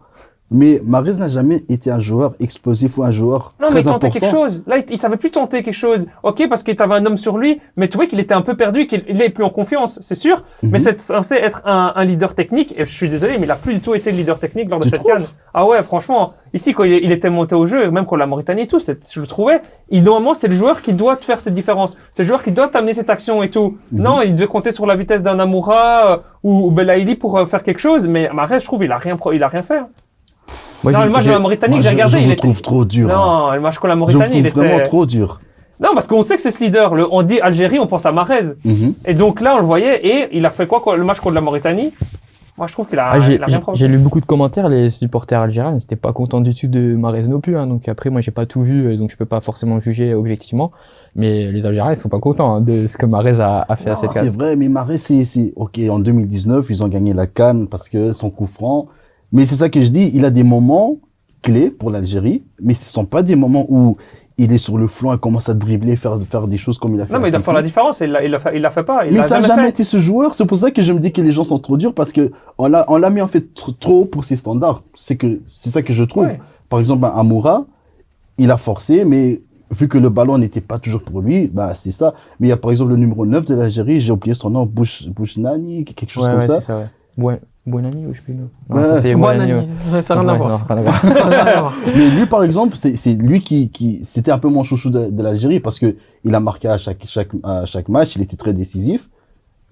Mais 0.55 0.79
Mahrez 0.85 1.17
n'a 1.17 1.27
jamais 1.27 1.63
été 1.69 1.91
un 1.91 1.99
joueur 1.99 2.33
explosif 2.39 2.97
ou 2.97 3.03
un 3.03 3.11
joueur 3.11 3.51
Non, 3.59 3.67
très 3.67 3.75
mais 3.75 3.81
il 3.81 3.83
tentait 3.85 4.07
important. 4.07 4.19
quelque 4.19 4.31
chose. 4.31 4.63
Là, 4.67 4.77
il, 4.77 4.85
il 4.89 4.97
savait 4.97 5.17
plus 5.17 5.31
tenter 5.31 5.63
quelque 5.63 5.73
chose. 5.73 6.07
Ok, 6.23 6.47
parce 6.49 6.63
qu'il 6.63 6.81
avait 6.81 6.95
un 6.95 7.05
homme 7.05 7.17
sur 7.17 7.37
lui, 7.37 7.59
mais 7.75 7.87
tu 7.89 7.97
vois 7.97 8.07
qu'il 8.07 8.19
était 8.19 8.33
un 8.33 8.41
peu 8.41 8.55
perdu, 8.55 8.87
qu'il 8.87 9.03
il 9.09 9.21
est 9.21 9.29
plus 9.29 9.43
en 9.43 9.49
confiance, 9.49 9.99
c'est 10.01 10.15
sûr. 10.15 10.43
Mhm. 10.63 10.69
Mais 10.71 10.79
c'est 10.79 10.99
censé 10.99 11.35
être 11.35 11.61
un, 11.65 11.91
un 11.95 12.05
leader 12.05 12.35
technique. 12.35 12.73
Et 12.77 12.85
je 12.85 12.91
suis 12.93 13.09
désolé, 13.09 13.33
mais 13.37 13.45
il 13.45 13.51
a 13.51 13.55
plus 13.55 13.73
du 13.75 13.79
tout 13.81 13.93
été 13.95 14.11
le 14.11 14.17
leader 14.17 14.39
technique 14.39 14.69
lors 14.69 14.79
de 14.79 14.85
Tu 14.85 14.91
cette 14.91 15.03
canne. 15.03 15.23
Ah 15.53 15.65
ouais, 15.65 15.83
franchement. 15.83 16.33
Ici, 16.53 16.73
quand 16.73 16.85
il, 16.85 16.93
il 17.03 17.11
était 17.11 17.29
monté 17.29 17.53
au 17.55 17.65
jeu, 17.65 17.91
même 17.91 18.05
contre 18.05 18.19
la 18.19 18.27
Mauritanie 18.27 18.61
et 18.61 18.67
tout, 18.67 18.79
je 18.79 19.19
le 19.21 19.27
trouvais. 19.27 19.61
Il, 19.89 20.03
normalement, 20.03 20.33
c'est 20.33 20.47
le 20.47 20.55
joueur 20.55 20.81
qui 20.81 20.93
doit 20.93 21.17
te 21.17 21.25
faire 21.25 21.39
cette 21.41 21.53
différence. 21.53 21.97
C'est 22.13 22.23
le 22.23 22.27
joueur 22.27 22.43
qui 22.43 22.51
doit 22.51 22.69
t'amener 22.69 22.93
cette 22.93 23.09
action 23.09 23.43
et 23.43 23.49
tout. 23.49 23.77
Mhm. 23.91 24.01
Non, 24.01 24.21
il 24.21 24.35
devait 24.35 24.47
compter 24.47 24.71
sur 24.71 24.85
la 24.85 24.95
vitesse 24.95 25.23
d'un 25.23 25.37
Amoura 25.39 26.13
euh, 26.13 26.17
ou, 26.43 26.67
ou 26.67 26.71
Belaïli 26.71 27.15
pour 27.15 27.37
euh, 27.37 27.45
faire 27.45 27.63
quelque 27.63 27.79
chose. 27.79 28.07
Mais 28.07 28.29
Mahrez, 28.33 28.59
je 28.61 28.65
trouve, 28.65 28.83
il 28.85 28.91
a 28.91 28.97
rien, 28.97 29.17
il 29.33 29.43
a 29.43 29.47
rien 29.49 29.61
fait. 29.63 29.81
Moi, 30.85 30.99
non, 30.99 31.03
le 31.05 31.09
match 31.11 31.25
de 31.25 31.31
la 31.31 31.39
Mauritanie, 31.39 31.81
j'ai 31.81 31.89
regardé, 31.89 32.13
je 32.13 32.17
il 32.19 32.25
vous 32.25 32.31
était. 32.31 32.41
trouve 32.41 32.61
trop 32.61 32.85
dur. 32.85 33.09
hein. 33.09 33.47
Non, 33.49 33.51
le 33.53 33.59
match 33.61 33.75
contre 33.75 33.87
la 33.87 33.93
Je 33.95 33.99
vous 33.99 34.05
Mauritanie, 34.19 34.39
il 34.39 34.47
était. 34.47 34.59
vraiment 34.59 34.79
trop 34.83 35.05
dur. 35.05 35.39
Non, 35.81 35.89
parce 35.93 36.07
qu'on 36.07 36.23
sait 36.23 36.35
que 36.37 36.41
c'est 36.41 36.51
ce 36.51 36.63
leader. 36.63 36.95
Le, 36.95 37.05
on 37.11 37.21
dit 37.21 37.39
Algérie, 37.41 37.79
on 37.79 37.87
pense 37.87 38.05
à 38.05 38.11
Mahrez. 38.13 38.53
Mhm. 38.63 38.93
Et 39.05 39.13
donc 39.13 39.41
là, 39.41 39.55
on 39.55 39.59
le 39.59 39.65
voyait 39.65 40.05
et 40.07 40.29
il 40.37 40.45
a 40.45 40.49
fait 40.49 40.67
quoi 40.67 40.79
quoi, 40.79 40.95
le 40.95 41.03
match 41.03 41.19
contre 41.19 41.35
la 41.35 41.41
Mauritanie? 41.41 41.91
Moi, 42.57 42.67
je 42.67 42.71
trouve 42.71 42.87
qu'il 42.87 42.97
a, 42.97 43.09
Ah, 43.11 43.19
j'ai 43.19 43.33
il 43.35 43.43
a 43.43 43.47
rien 43.47 43.61
j'ai- 43.73 43.89
lu 43.89 43.97
beaucoup 43.97 44.21
de 44.21 44.25
commentaires, 44.25 44.69
les 44.69 44.89
supporters 44.89 45.41
algériens 45.41 45.73
n'étaient 45.73 45.97
pas 45.97 46.13
contents 46.13 46.39
du 46.39 46.55
tout 46.55 46.67
de 46.67 46.95
Mahrez 46.95 47.23
non 47.23 47.41
plus. 47.41 47.57
Hein, 47.57 47.67
donc 47.67 47.89
après, 47.89 48.09
moi, 48.09 48.21
j'ai 48.21 48.31
pas 48.31 48.45
tout 48.45 48.61
vu, 48.61 48.95
donc 48.95 49.11
je 49.11 49.17
peux 49.17 49.25
pas 49.25 49.41
forcément 49.41 49.77
juger 49.79 50.13
objectivement. 50.13 50.71
Mais 51.17 51.51
les 51.51 51.65
Algériens, 51.65 51.91
ils 51.91 51.97
sont 51.97 52.07
pas 52.07 52.19
contents 52.19 52.55
hein, 52.55 52.61
de 52.61 52.87
ce 52.87 52.97
que 52.97 53.05
Mahrez 53.05 53.41
a, 53.41 53.65
a 53.67 53.75
fait 53.75 53.89
à 53.89 53.97
cette 53.97 54.13
c'est 54.13 54.19
canne. 54.21 54.29
vrai, 54.29 54.55
mais 54.55 54.69
Marais, 54.69 54.95
c'est, 54.97 55.25
c'est, 55.25 55.51
ok, 55.57 55.77
en 55.89 55.99
2019, 55.99 56.67
ils 56.69 56.81
ont 56.81 56.87
gagné 56.87 57.13
la 57.13 57.27
Cannes 57.27 57.67
parce 57.67 57.89
que 57.89 58.13
son 58.13 58.29
coup 58.29 58.45
franc. 58.45 58.87
Mais 59.35 59.45
c'est 59.45 59.55
ça 59.55 59.69
que 59.69 59.83
je 59.83 59.89
dis, 59.89 60.09
il 60.13 60.25
a 60.25 60.31
des 60.31 60.43
moments 60.43 60.97
clés 61.43 61.69
pour 61.69 61.91
l'Algérie, 61.91 62.43
mais 62.61 62.73
ce 62.73 62.91
sont 62.91 63.05
pas 63.05 63.21
des 63.21 63.35
moments 63.35 63.65
où 63.69 63.97
il 64.37 64.51
est 64.51 64.57
sur 64.57 64.77
le 64.77 64.87
flanc 64.87 65.13
et 65.13 65.17
commence 65.19 65.47
à 65.47 65.53
dribbler, 65.53 65.95
faire, 65.95 66.19
faire 66.21 66.47
des 66.47 66.57
choses 66.57 66.77
comme 66.79 66.93
il 66.95 66.99
a 67.01 67.05
fait. 67.05 67.13
Non, 67.13 67.19
mais 67.19 67.29
il 67.29 67.31
doit 67.31 67.39
City. 67.39 67.45
faire 67.45 67.53
la 67.53 67.61
différence. 67.61 67.99
Il 68.01 68.11
l'a, 68.11 68.23
il 68.25 68.31
l'a 68.31 68.39
fait, 68.39 68.51
il 68.55 68.61
l'a 68.61 68.69
fait 68.71 68.83
pas. 68.83 69.05
Il 69.05 69.13
Mais 69.13 69.21
ça 69.21 69.35
n'a 69.35 69.41
jamais 69.41 69.47
jamais 69.47 69.63
fait. 69.63 69.69
été 69.69 69.83
ce 69.83 69.97
joueur. 69.97 70.33
C'est 70.33 70.45
pour 70.45 70.57
ça 70.57 70.71
que 70.71 70.81
je 70.81 70.91
me 70.91 70.99
dis 70.99 71.11
que 71.13 71.21
les 71.21 71.31
gens 71.31 71.43
sont 71.43 71.59
trop 71.59 71.77
durs 71.77 71.93
parce 71.93 72.11
que 72.11 72.31
on 72.57 72.67
l'a, 72.67 72.83
on 72.89 72.97
l'a 72.97 73.09
mis 73.11 73.21
en 73.21 73.27
fait 73.27 73.45
tr- 73.57 73.77
trop 73.77 74.05
pour 74.05 74.25
ses 74.25 74.35
standards. 74.35 74.83
C'est 74.93 75.15
que, 75.15 75.39
c'est 75.47 75.69
ça 75.69 75.81
que 75.83 75.93
je 75.93 76.03
trouve. 76.03 76.25
Ouais. 76.25 76.39
Par 76.67 76.79
exemple, 76.79 77.05
Amoura, 77.13 77.65
il 78.37 78.51
a 78.51 78.57
forcé, 78.57 79.05
mais 79.05 79.41
vu 79.71 79.87
que 79.87 79.97
le 79.97 80.09
ballon 80.09 80.37
n'était 80.37 80.61
pas 80.61 80.79
toujours 80.79 81.01
pour 81.01 81.21
lui, 81.21 81.47
bah, 81.47 81.73
c'est 81.75 81.91
ça. 81.91 82.13
Mais 82.39 82.47
il 82.47 82.49
y 82.49 82.53
a 82.53 82.57
par 82.57 82.71
exemple 82.71 82.91
le 82.91 82.97
numéro 82.97 83.25
9 83.25 83.45
de 83.45 83.55
l'Algérie, 83.55 83.99
j'ai 84.01 84.11
oublié 84.11 84.33
son 84.33 84.49
nom, 84.49 84.65
Bouch, 84.65 85.07
Bouchnani, 85.09 85.85
quelque 85.85 86.09
chose 86.11 86.25
Ouais, 86.25 86.31
comme 86.31 86.39
ouais, 86.41 86.45
ça. 86.47 86.59
c'est 86.61 86.67
ça, 86.67 86.79
ouais. 87.17 87.39
Ouais. 87.67 87.71
Buonani 87.71 88.05
ou 88.05 88.13
je 88.13 88.17
sais 88.19 88.23
plus. 88.23 88.33
Non, 88.35 88.49
Non, 88.69 88.75
Ouais. 88.75 88.85
ça 88.85 89.01
c'est 89.01 89.15
Bonne 89.15 89.41
année. 89.41 89.53
ouais. 89.55 89.67
Ça 90.03 90.15
n'a 90.15 90.21
rien 90.21 90.29
à 90.29 90.35
voir. 90.35 90.65
rien 90.67 91.47
à. 91.57 91.71
Mais 91.95 92.09
lui, 92.09 92.25
par 92.27 92.43
exemple, 92.43 92.75
c'est, 92.75 92.95
c'est 92.95 93.13
lui 93.13 93.41
qui, 93.41 93.69
qui, 93.69 94.01
c'était 94.03 94.31
un 94.31 94.37
peu 94.37 94.49
mon 94.49 94.63
chouchou 94.63 94.89
de, 94.89 95.09
de 95.09 95.23
l'Algérie 95.23 95.59
parce 95.59 95.79
que 95.79 95.95
il 96.23 96.33
a 96.35 96.39
marqué 96.39 96.67
à 96.67 96.77
chaque, 96.77 97.03
chaque, 97.05 97.29
à 97.43 97.65
chaque 97.65 97.89
match, 97.89 98.15
il 98.15 98.21
était 98.21 98.37
très 98.37 98.53
décisif. 98.53 99.09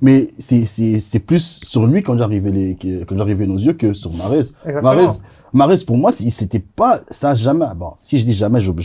Mais 0.01 0.29
c'est, 0.37 0.65
c'est, 0.65 0.99
c'est 0.99 1.19
plus 1.19 1.61
sur 1.63 1.85
lui 1.87 2.03
quand 2.03 2.17
j'arrivais 2.17 2.51
les, 2.51 2.77
quand 3.07 3.17
j'arrivais 3.17 3.45
nos 3.45 3.55
yeux 3.57 3.71
que 3.73 3.93
sur 3.93 4.11
Mahrez. 4.13 4.39
Exactement. 4.65 4.81
Mahrez, 4.81 5.05
Mahrez, 5.53 5.75
pour 5.87 5.97
moi, 5.97 6.11
c'est- 6.11 6.29
c'était 6.29 6.59
pas, 6.59 6.99
ça 7.09 7.33
jamais, 7.35 7.67
bon, 7.75 7.93
si 8.01 8.19
je 8.19 8.25
dis 8.25 8.33
jamais, 8.33 8.59
je, 8.59 8.71
Mais 8.73 8.81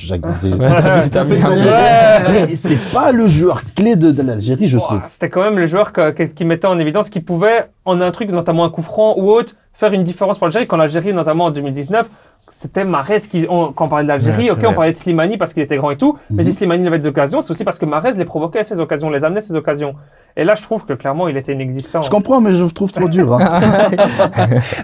c'est 2.55 2.93
pas 2.93 3.13
le 3.13 3.29
joueur 3.29 3.63
clé 3.75 3.97
de, 3.97 4.11
de 4.11 4.23
l'Algérie, 4.23 4.67
je 4.67 4.79
trouve. 4.79 5.03
C'était 5.09 5.31
quand 5.31 5.43
même 5.43 5.59
le 5.59 5.67
joueur 5.67 5.93
que- 5.93 6.11
qui 6.11 6.45
mettait 6.45 6.67
en 6.67 6.79
évidence, 6.79 7.11
qui 7.11 7.21
pouvait, 7.21 7.67
en 7.85 8.01
un 8.01 8.11
truc, 8.11 8.31
notamment 8.31 8.65
un 8.65 8.71
coup 8.71 8.83
franc 8.83 9.15
ou 9.19 9.31
autre, 9.31 9.55
faire 9.73 9.93
une 9.93 10.05
différence 10.05 10.39
pour 10.39 10.47
l'Algérie. 10.47 10.67
Quand 10.67 10.77
l'Algérie, 10.77 11.13
notamment 11.13 11.45
en 11.47 11.51
2019, 11.51 12.09
c'était 12.51 12.85
Mahrez 12.85 13.19
qui, 13.31 13.47
on- 13.49 13.73
quand 13.73 13.87
on 13.87 13.89
parlait 13.89 14.05
de 14.05 14.09
l'Algérie, 14.09 14.45
Ouais, 14.51 14.53
ok, 14.53 14.65
on 14.69 14.75
parlait 14.75 14.93
de 14.93 14.97
Slimani 14.97 15.37
parce 15.37 15.55
qu'il 15.55 15.63
était 15.63 15.77
grand 15.77 15.91
et 15.91 15.97
tout, 15.97 16.19
mais 16.31 16.37
Mhm. 16.37 16.43
si 16.43 16.53
Slimani 16.55 16.87
avait 16.87 16.99
des 16.99 17.09
occasions, 17.09 17.41
c'est 17.41 17.51
aussi 17.51 17.65
parce 17.65 17.79
que 17.79 17.87
Mahrez 17.87 18.13
les 18.13 18.25
provoquait 18.25 18.65
ces 18.65 18.81
occasions, 18.81 19.11
les 19.11 19.25
amenait 19.25 19.41
ces 19.41 19.55
occasions. 19.55 19.95
Et 20.41 20.45
là, 20.45 20.55
je 20.55 20.63
trouve 20.63 20.87
que 20.87 20.93
clairement, 20.93 21.27
il 21.27 21.37
était 21.37 21.53
inexistant. 21.53 22.01
Je 22.01 22.11
comprends, 22.11 22.41
mais 22.41 22.53
je 22.53 22.63
le 22.63 22.71
trouve 22.71 22.93
trop 22.93 23.09
dur. 23.09 23.35
Hein. 23.35 23.61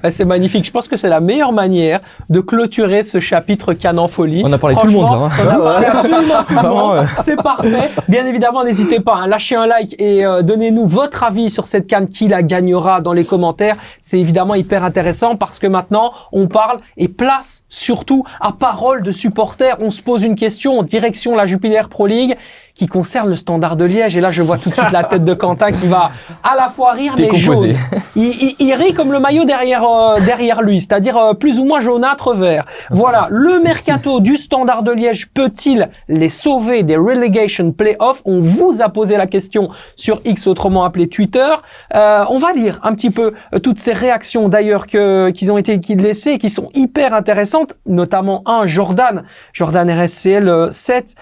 C'est 0.10 0.24
magnifique. 0.24 0.66
Je 0.66 0.72
pense 0.72 0.88
que 0.88 0.96
c'est 0.96 1.08
la 1.08 1.20
meilleure 1.20 1.52
manière 1.52 2.00
de 2.28 2.40
clôturer 2.40 3.04
ce 3.04 3.20
chapitre 3.20 3.72
Canon 3.72 4.08
Folie. 4.08 4.42
On 4.44 4.52
a 4.52 4.58
parlé 4.58 4.74
tout 4.74 4.88
le 4.88 4.92
monde, 4.92 5.04
là, 5.04 5.26
hein. 5.26 5.30
On 5.38 5.48
a 5.48 5.58
parlé 5.58 5.86
absolument 5.86 6.42
de 6.42 6.46
tout 6.46 6.54
le 6.60 6.68
monde. 6.68 7.06
C'est 7.22 7.40
parfait. 7.40 7.90
Bien 8.08 8.26
évidemment, 8.26 8.64
n'hésitez 8.64 8.98
pas, 8.98 9.14
hein, 9.14 9.28
lâchez 9.28 9.54
un 9.54 9.66
like 9.66 9.94
et 10.00 10.26
euh, 10.26 10.42
donnez-nous 10.42 10.88
votre 10.88 11.22
avis 11.22 11.50
sur 11.50 11.66
cette 11.66 11.86
canne 11.86 12.08
qui 12.08 12.26
la 12.26 12.42
gagnera 12.42 13.00
dans 13.00 13.12
les 13.12 13.24
commentaires. 13.24 13.76
C'est 14.00 14.18
évidemment 14.18 14.56
hyper 14.56 14.82
intéressant 14.82 15.36
parce 15.36 15.60
que 15.60 15.68
maintenant, 15.68 16.12
on 16.32 16.48
parle 16.48 16.80
et 16.96 17.06
place 17.06 17.64
surtout 17.68 18.24
à 18.40 18.50
parole 18.50 19.02
de 19.02 19.12
supporters. 19.12 19.76
On 19.78 19.92
se 19.92 20.02
pose 20.02 20.24
une 20.24 20.34
question 20.34 20.80
en 20.80 20.82
direction 20.82 21.36
la 21.36 21.46
Jupiler 21.46 21.82
Pro 21.88 22.08
League 22.08 22.36
qui 22.74 22.86
concerne 22.86 23.28
le 23.28 23.36
standard 23.36 23.76
de 23.76 23.84
Liège. 23.84 24.16
Et 24.16 24.20
là, 24.20 24.30
je 24.32 24.42
vois 24.42 24.58
tout 24.58 24.68
de 24.68 24.74
suite 24.74 24.90
la 24.90 25.04
tête 25.04 25.24
de 25.24 25.32
Quentin 25.34 25.70
qui 25.70 25.86
va 25.86 26.10
à 26.42 26.56
la 26.56 26.68
fois 26.68 26.92
rire 26.92 27.14
mais 27.16 27.28
jaune. 27.38 27.76
Il, 28.16 28.24
il- 28.24 28.56
il 28.58 28.74
rit 28.74 28.94
comme 28.94 29.12
le 29.12 29.20
maillot 29.20 29.44
derrière 29.44 29.84
euh, 29.84 30.16
derrière 30.26 30.62
lui, 30.62 30.80
c'est-à-dire 30.80 31.16
euh, 31.16 31.34
plus 31.34 31.58
ou 31.60 31.64
moins 31.64 31.80
jaunâtre 31.80 32.34
vert. 32.34 32.64
Voilà, 32.90 33.28
le 33.30 33.60
mercato 33.60 34.20
du 34.20 34.36
Standard 34.36 34.82
de 34.82 34.90
Liège 34.92 35.28
peut-il 35.32 35.88
les 36.08 36.28
sauver 36.28 36.82
des 36.82 36.96
relegation 36.96 37.70
playoffs 37.72 38.22
On 38.24 38.40
vous 38.40 38.78
a 38.80 38.88
posé 38.88 39.16
la 39.16 39.26
question 39.26 39.70
sur 39.96 40.20
X, 40.24 40.46
autrement 40.46 40.84
appelé 40.84 41.08
Twitter. 41.08 41.46
Euh, 41.94 42.24
on 42.28 42.38
va 42.38 42.52
lire 42.52 42.80
un 42.82 42.94
petit 42.94 43.10
peu 43.10 43.34
euh, 43.54 43.58
toutes 43.60 43.78
ces 43.78 43.92
réactions 43.92 44.48
d'ailleurs 44.48 44.86
que 44.86 45.30
qu'ils 45.30 45.52
ont 45.52 45.58
été 45.58 45.80
qui 45.80 45.94
laissées 45.94 46.32
et 46.32 46.38
qui 46.38 46.50
sont 46.50 46.70
hyper 46.74 47.14
intéressantes, 47.14 47.76
notamment 47.86 48.42
un 48.46 48.66
Jordan, 48.66 49.22
Jordan 49.52 49.88
RSCL 49.90 50.48
euh, 50.48 50.70
7 50.70 51.14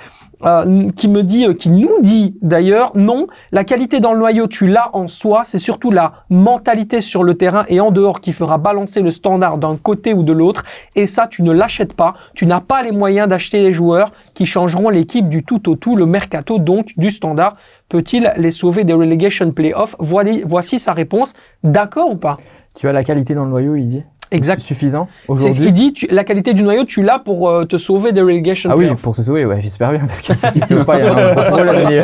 euh, 0.45 0.91
qui 0.93 1.09
me 1.09 1.23
dit, 1.23 1.47
euh, 1.47 1.55
qui 1.55 1.71
nous 1.71 2.01
dit 2.01 2.37
d'ailleurs, 2.43 2.93
non, 2.95 3.27
la 3.53 3.65
qualité 3.65 4.01
dans 4.01 4.13
le 4.13 4.19
noyau, 4.19 4.47
tu 4.47 4.67
l'as 4.67 4.91
en 4.95 5.07
soi, 5.07 5.43
c'est 5.45 5.59
surtout 5.59 5.91
la 5.91 6.25
mentalité 6.31 7.01
sur 7.01 7.25
le 7.25 7.35
terrain 7.35 7.65
et 7.69 7.81
en 7.81 7.91
dehors 7.91 8.21
qui 8.21 8.33
fera 8.33 8.59
balancer 8.59 9.01
le 9.03 9.11
standard 9.11 9.59
d'un 9.59 9.77
côté 9.77 10.15
ou 10.15 10.23
de 10.23 10.33
l'autre, 10.33 10.65
et 10.95 11.07
ça, 11.07 11.27
tu 11.27 11.43
ne 11.43 11.53
l'achètes 11.53 11.95
pas, 11.95 12.15
tu 12.35 12.47
n'as 12.47 12.61
pas 12.61 12.83
les 12.83 12.93
moyens 12.93 13.29
d'acheter 13.29 13.63
les 13.63 13.73
joueurs 13.73 14.13
qui 14.35 14.47
changeront 14.47 14.89
l'équipe 14.89 15.29
du 15.29 15.43
tout 15.45 15.69
au 15.69 15.77
tout, 15.77 15.97
le 15.97 16.07
mercato 16.07 16.59
donc 16.59 16.93
du 16.97 17.11
standard. 17.11 17.57
Peut-il 17.89 18.33
les 18.37 18.51
sauver 18.51 18.85
des 18.85 18.95
relegation 18.95 19.51
playoffs? 19.51 19.97
Voici, 19.99 20.43
voici 20.47 20.79
sa 20.79 20.93
réponse. 20.93 21.35
D'accord 21.63 22.11
ou 22.11 22.17
pas? 22.17 22.37
Tu 22.75 22.89
as 22.89 22.93
la 22.93 23.05
qualité 23.05 23.35
dans 23.35 23.45
le 23.45 23.51
noyau, 23.51 23.77
il 23.77 23.87
dit. 23.87 24.05
Exact. 24.33 24.61
Suffisant 24.61 25.09
C'est 25.21 25.27
ce 25.27 25.33
aujourd'hui. 25.33 25.65
qu'il 25.67 25.73
dit, 25.73 25.93
tu- 25.93 26.07
la 26.11 26.25
qualité 26.25 26.55
du 26.55 26.63
noyau, 26.63 26.85
tu 26.85 27.03
l'as 27.03 27.19
pour 27.19 27.49
euh, 27.49 27.65
te 27.65 27.77
sauver 27.77 28.13
des 28.13 28.21
relegation 28.23 28.71
Ah 28.73 28.77
oui, 28.77 28.87
pour 29.01 29.15
se 29.15 29.23
sauver, 29.23 29.45
ouais, 29.47 29.61
j'espère 29.61 29.91
bien, 29.93 30.01
parce 30.01 30.21
que 30.23 30.35
si 30.35 30.53
tu 30.53 30.61
te 30.61 30.67
sauves 30.67 30.85
pas, 30.85 30.99
il 30.99 31.05
y 31.05 31.09
a 31.09 31.13
un 31.13 31.45
problème. 31.51 31.87
Mais, 31.89 32.03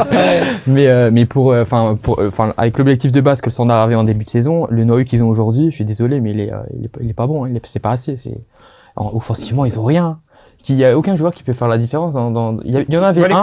mais, 0.66 0.86
euh, 0.86 1.10
mais 1.12 1.26
pour, 1.26 1.52
euh, 1.52 1.62
enfin, 1.62 1.98
pour, 2.00 2.20
euh, 2.20 2.28
enfin, 2.28 2.52
avec 2.56 2.78
l'objectif 2.78 3.10
de 3.12 3.20
base 3.20 3.40
que 3.40 3.46
le 3.46 3.52
standard 3.52 3.80
avait 3.82 3.94
en 3.94 4.04
début 4.04 4.24
de 4.24 4.30
saison, 4.30 4.66
le 4.70 4.84
noyau 4.84 5.04
qu'ils 5.04 5.24
ont 5.24 5.28
aujourd'hui, 5.28 5.70
je 5.70 5.74
suis 5.76 5.84
désolé, 5.84 6.20
mais 6.20 6.30
il 6.32 6.40
est, 6.40 6.52
euh, 6.52 6.58
il 6.78 6.84
est, 6.84 6.88
pas- 6.88 7.00
il 7.02 7.10
est 7.10 7.14
pas 7.14 7.26
bon, 7.26 7.44
hein, 7.44 7.48
il 7.50 7.56
est- 7.56 7.66
c'est 7.66 7.78
pas 7.80 7.90
assez, 7.92 8.16
c'est, 8.16 8.38
alors, 8.96 9.14
offensivement, 9.16 9.64
ils 9.64 9.78
ont 9.78 9.84
rien. 9.84 10.20
Il 10.68 10.74
y 10.74 10.84
a 10.84 10.98
aucun 10.98 11.16
joueur 11.16 11.32
qui 11.32 11.44
peut 11.44 11.52
faire 11.54 11.68
la 11.68 11.78
différence 11.78 12.12
dans, 12.12 12.30
dans, 12.30 12.58
il 12.64 12.74
y, 12.74 12.76
a- 12.76 12.80
il 12.86 12.92
y 12.92 12.98
en 12.98 13.02
avait 13.02 13.22
un. 13.36 13.42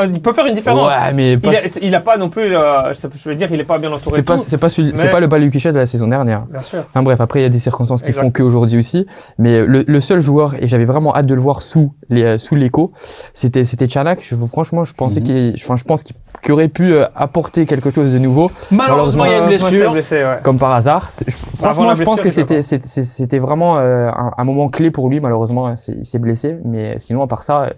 Ah, 0.00 0.04
Il 0.06 0.22
peut 0.22 0.32
faire 0.32 0.46
une 0.46 0.54
différence. 0.54 0.88
Ouais, 0.88 1.12
mais 1.12 1.36
pas, 1.36 1.50
Il, 1.52 1.56
a, 1.56 1.60
il 1.82 1.94
a 1.96 2.00
pas 2.00 2.16
non 2.16 2.30
plus, 2.30 2.56
euh, 2.56 2.92
je 2.94 3.28
veux 3.28 3.34
dire, 3.34 3.48
il 3.52 3.58
est 3.58 3.64
pas 3.64 3.78
bien 3.78 3.90
entouré. 3.92 4.16
c'est 4.16 4.22
pas, 4.22 4.38
c'est 4.38 4.56
pas 4.58 4.68
celui, 4.68 4.92
c'est 4.94 5.10
pas 5.10 5.18
le 5.18 5.26
Balukicha 5.26 5.72
de 5.72 5.78
la 5.78 5.86
saison 5.86 6.06
dernière. 6.06 6.46
Bien 6.46 6.62
sûr. 6.62 6.84
Enfin 6.88 7.02
bref, 7.02 7.20
après 7.20 7.40
il 7.40 7.42
y 7.42 7.46
a 7.46 7.48
des 7.48 7.58
circonstances 7.58 8.02
qui 8.02 8.08
Exact. 8.08 8.22
font 8.22 8.30
qu'aujourd'hui 8.30 8.78
aussi. 8.78 9.06
Mais 9.38 9.64
le, 9.66 9.84
le 9.86 10.00
seul 10.00 10.20
joueur, 10.20 10.54
et 10.60 10.68
j'avais 10.68 10.84
vraiment 10.84 11.14
hâte 11.16 11.26
de 11.26 11.34
le 11.34 11.40
voir 11.40 11.62
sous 11.62 11.94
les 12.10 12.22
euh, 12.22 12.38
sous 12.38 12.54
l'écho, 12.54 12.92
c'était 13.34 13.64
c'était 13.64 13.88
Chanak. 13.88 14.20
Je, 14.22 14.36
franchement, 14.46 14.84
je 14.84 14.94
pensais 14.94 15.18
Mhm. 15.20 15.26
qu'il, 15.26 15.54
enfin 15.56 15.76
je 15.76 15.84
pense 15.84 16.02
qu'il 16.04 16.14
qu'il 16.42 16.52
aurait 16.52 16.68
pu 16.68 16.92
euh, 16.92 17.04
apporter 17.16 17.66
quelque 17.66 17.90
chose 17.90 18.12
de 18.12 18.18
nouveau, 18.18 18.50
Malheureusement, 18.70 19.24
il 19.24 19.32
y 19.32 19.34
a 19.34 19.38
une 19.38 19.46
blessure. 19.46 19.92
blessé, 19.92 20.16
ouais. 20.22 20.38
comme 20.44 20.58
par 20.58 20.72
hasard. 20.72 21.10
C'est- 21.10 21.28
je- 21.28 21.36
franchement, 21.56 21.92
je 21.94 22.04
pense 22.04 22.20
que 22.20 22.28
c'était 22.28 22.62
c'était 22.62 23.38
vraiment 23.40 23.78
euh, 23.78 24.08
un, 24.10 24.30
un 24.38 24.44
moment 24.44 24.68
clé 24.68 24.90
pour 24.92 25.08
lui. 25.10 25.18
Malheureusement, 25.18 25.74
c'est- 25.76 25.92
il 25.98 26.06
s'est 26.06 26.18
blessé. 26.20 26.56
Mais 26.64 26.94
sinon, 26.98 27.22
à 27.22 27.26
part 27.26 27.42
ça, 27.42 27.70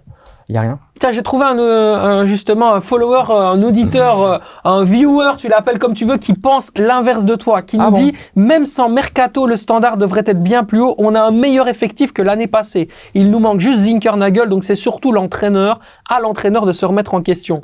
il 0.49 0.55
y 0.55 0.57
a 0.57 0.61
rien. 0.61 0.79
Tiens, 0.99 1.11
j'ai 1.11 1.23
trouvé 1.23 1.45
un, 1.45 1.57
euh, 1.57 1.95
un- 1.95 2.25
justement 2.25 2.73
un 2.75 2.79
follower, 2.79 3.23
euh, 3.31 3.53
un 3.53 3.63
auditeur, 3.63 4.21
euh, 4.21 4.37
un 4.63 4.83
viewer, 4.83 5.31
tu 5.37 5.47
l'appelles 5.47 5.79
comme 5.79 5.95
tu 5.95 6.05
veux, 6.05 6.17
qui 6.17 6.33
pense 6.35 6.71
l'inverse 6.77 7.25
de 7.25 7.35
toi, 7.35 7.63
qui 7.63 7.77
Ah 7.79 7.85
nous 7.85 7.91
bon 7.91 7.97
dit 7.97 8.13
même 8.35 8.67
sans 8.67 8.87
mercato, 8.87 9.47
le 9.47 9.55
standard 9.55 9.97
devrait 9.97 10.21
être 10.27 10.43
bien 10.43 10.63
plus 10.63 10.79
haut. 10.79 10.93
On 10.99 11.15
a 11.15 11.21
un 11.21 11.31
meilleur 11.31 11.67
effectif 11.67 12.13
que 12.13 12.21
l'année 12.21 12.45
passée. 12.45 12.87
Il 13.15 13.31
nous 13.31 13.39
manque 13.39 13.59
juste 13.59 13.79
Zinkernagel, 13.79 14.47
donc 14.47 14.63
c'est 14.63 14.75
surtout 14.75 15.11
l'entraîneur, 15.11 15.79
à 16.07 16.19
l'entraîneur 16.19 16.67
de 16.67 16.71
se 16.71 16.85
remettre 16.85 17.15
en 17.15 17.23
question. 17.23 17.61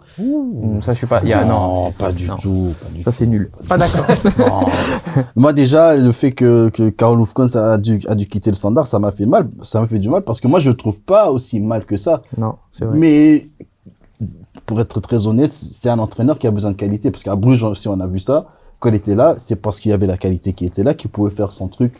Ça, 0.81 0.93
je 0.93 0.97
suis 0.97 1.07
pas. 1.07 1.21
y 1.23 1.31
a- 1.33 1.45
non, 1.45 1.91
pas 1.99 2.11
du 2.11 2.25
non. 2.27 2.37
tout. 2.37 2.73
Pas 2.81 2.89
du 2.89 3.03
Ça, 3.03 3.11
c'est 3.11 3.27
nul. 3.27 3.51
Pas 3.69 3.77
d'accord. 3.77 4.05
Moi 5.35 5.53
déjà, 5.53 5.95
le 5.95 6.11
fait 6.11 6.31
que, 6.31 6.69
que 6.69 6.89
Karol 6.89 7.19
Oufkons 7.19 7.55
a 7.55 7.77
dû, 7.77 8.01
a 8.07 8.15
dû 8.15 8.27
quitter 8.27 8.49
le 8.49 8.55
standard, 8.55 8.87
ça 8.87 8.97
m'a 8.97 9.11
fait 9.11 9.25
mal. 9.27 9.49
Ça 9.61 9.79
m'a 9.79 9.87
fait 9.87 9.99
du 9.99 10.09
mal 10.09 10.23
parce 10.23 10.41
que 10.41 10.47
moi, 10.47 10.59
je 10.59 10.69
le 10.71 10.75
trouve 10.77 10.99
pas 11.01 11.29
aussi 11.31 11.59
mal 11.59 11.85
que 11.85 11.97
ça. 11.97 12.21
Non, 12.37 12.55
vrai. 12.85 12.97
Mais 12.97 13.47
pour 14.65 14.81
être 14.81 14.99
très 14.99 15.27
honnête, 15.27 15.53
c'est 15.53 15.89
un 15.89 15.99
entraîneur 15.99 16.37
qui 16.39 16.47
a 16.47 16.51
besoin 16.51 16.71
de 16.71 16.75
qualité. 16.77 17.11
Parce 17.11 17.23
qu'à 17.23 17.35
Bruges, 17.35 17.73
si 17.75 17.87
on 17.87 17.99
a 17.99 18.07
vu 18.07 18.19
ça, 18.19 18.45
quand 18.79 18.89
il 18.89 18.95
était 18.95 19.15
là, 19.15 19.35
c'est 19.37 19.55
parce 19.55 19.79
qu'il 19.79 19.91
y 19.91 19.93
avait 19.93 20.07
la 20.07 20.17
qualité 20.17 20.53
qui 20.53 20.65
était 20.65 20.83
là, 20.83 20.93
qu'il 20.93 21.09
pouvait 21.09 21.31
faire 21.31 21.51
son 21.51 21.67
truc 21.67 21.93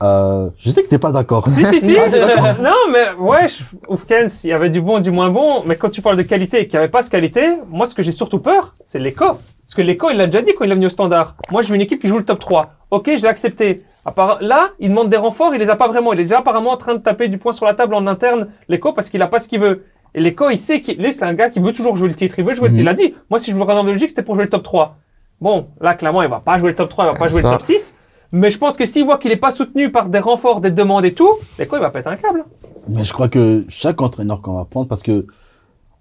Euh, 0.00 0.48
je 0.58 0.70
sais 0.70 0.84
que 0.84 0.88
t'es 0.88 0.98
pas 1.00 1.10
d'accord. 1.10 1.48
Si, 1.48 1.64
si, 1.64 1.80
si. 1.80 1.92
non, 2.62 2.76
mais 2.92 3.04
ouais, 3.18 3.48
je- 3.48 3.64
Oufkens, 3.88 4.44
il 4.44 4.50
y 4.50 4.52
avait 4.52 4.70
du 4.70 4.80
bon, 4.80 5.00
du 5.00 5.10
moins 5.10 5.28
bon. 5.30 5.62
Mais 5.66 5.74
quand 5.74 5.90
tu 5.90 6.00
parles 6.02 6.16
de 6.16 6.22
qualité 6.22 6.60
et 6.60 6.68
qu'il 6.68 6.74
n'y 6.78 6.84
avait 6.84 6.90
pas 6.90 7.02
ce 7.02 7.10
qualité, 7.10 7.44
moi, 7.68 7.84
ce 7.84 7.96
que 7.96 8.02
j'ai 8.04 8.12
surtout 8.12 8.38
peur, 8.38 8.74
c'est 8.84 9.00
l'écho. 9.00 9.24
Parce 9.26 9.74
que 9.74 9.82
l'écho, 9.82 10.08
il 10.10 10.16
l'a 10.16 10.26
déjà 10.26 10.40
dit 10.42 10.52
quand 10.56 10.64
il 10.64 10.70
est 10.70 10.74
venu 10.76 10.86
au 10.86 10.90
standard. 10.90 11.34
Moi, 11.50 11.62
je 11.62 11.68
veux 11.68 11.74
une 11.74 11.80
équipe 11.80 12.00
qui 12.00 12.06
joue 12.08 12.18
le 12.18 12.24
top 12.24 12.38
3. 12.38 12.70
Ok, 12.92 13.10
j'ai 13.16 13.26
accepté. 13.26 13.82
À 14.04 14.12
part- 14.12 14.38
Là, 14.40 14.68
il 14.78 14.90
demande 14.90 15.10
des 15.10 15.16
renforts, 15.16 15.52
il 15.54 15.58
les 15.58 15.68
a 15.68 15.74
pas 15.76 15.88
vraiment. 15.88 16.12
Il 16.12 16.20
est 16.20 16.24
déjà 16.24 16.38
apparemment 16.38 16.70
en 16.70 16.76
train 16.76 16.94
de 16.94 17.00
taper 17.00 17.26
du 17.28 17.38
poing 17.38 17.52
sur 17.52 17.66
la 17.66 17.74
table 17.74 17.94
en 17.94 18.06
interne, 18.06 18.48
l'écho, 18.68 18.92
parce 18.92 19.10
qu'il 19.10 19.20
a 19.20 19.26
pas 19.26 19.40
ce 19.40 19.48
qu'il 19.48 19.58
veut. 19.60 19.82
Et 20.14 20.20
l'écho, 20.20 20.50
il 20.50 20.58
sait 20.58 20.80
qu'il, 20.80 20.98
lui, 20.98 21.12
c'est 21.12 21.24
un 21.24 21.34
gars 21.34 21.50
qui 21.50 21.60
veut 21.60 21.72
toujours 21.72 21.96
jouer 21.96 22.08
le 22.08 22.14
titre. 22.14 22.34
Il 22.38 22.44
veut 22.44 22.54
jouer, 22.54 22.68
Mhm. 22.70 22.78
il 22.80 22.88
a 22.88 22.94
dit. 22.94 23.14
Moi, 23.30 23.38
si 23.38 23.50
je 23.50 23.56
veux 23.56 23.62
regarder 23.62 23.82
en 23.82 23.84
Belgique, 23.84 24.10
c'était 24.10 24.22
pour 24.22 24.34
jouer 24.34 24.44
le 24.44 24.50
top 24.50 24.62
3. 24.62 24.96
Bon, 25.40 25.66
là, 25.80 25.94
clairement, 25.94 26.22
il 26.22 26.28
va 26.28 26.40
pas 26.40 26.58
jouer 26.58 26.70
le 26.70 26.74
top 26.74 26.88
3, 26.88 27.04
il 27.06 27.12
va 27.12 27.18
pas 27.18 27.28
jouer 27.28 27.42
le 27.42 27.48
top 27.50 27.62
6. 27.62 27.94
Mais 28.32 28.50
je 28.50 28.58
pense 28.58 28.76
que 28.76 28.84
s'il 28.84 29.04
voit 29.04 29.16
qu'il 29.18 29.30
est 29.32 29.36
pas 29.36 29.50
soutenu 29.50 29.90
par 29.90 30.08
des 30.08 30.18
renforts, 30.18 30.60
des 30.60 30.70
demandes 30.70 31.04
et 31.04 31.12
tout, 31.14 31.30
l'écho, 31.58 31.76
il 31.76 31.80
va 31.80 31.90
péter 31.90 32.08
un 32.10 32.16
câble. 32.16 32.44
Mais 32.88 33.04
je 33.04 33.12
crois 33.12 33.28
que 33.28 33.64
chaque 33.68 34.02
entraîneur 34.02 34.42
qu'on 34.42 34.54
va 34.54 34.64
prendre, 34.64 34.86
parce 34.88 35.02
que 35.02 35.26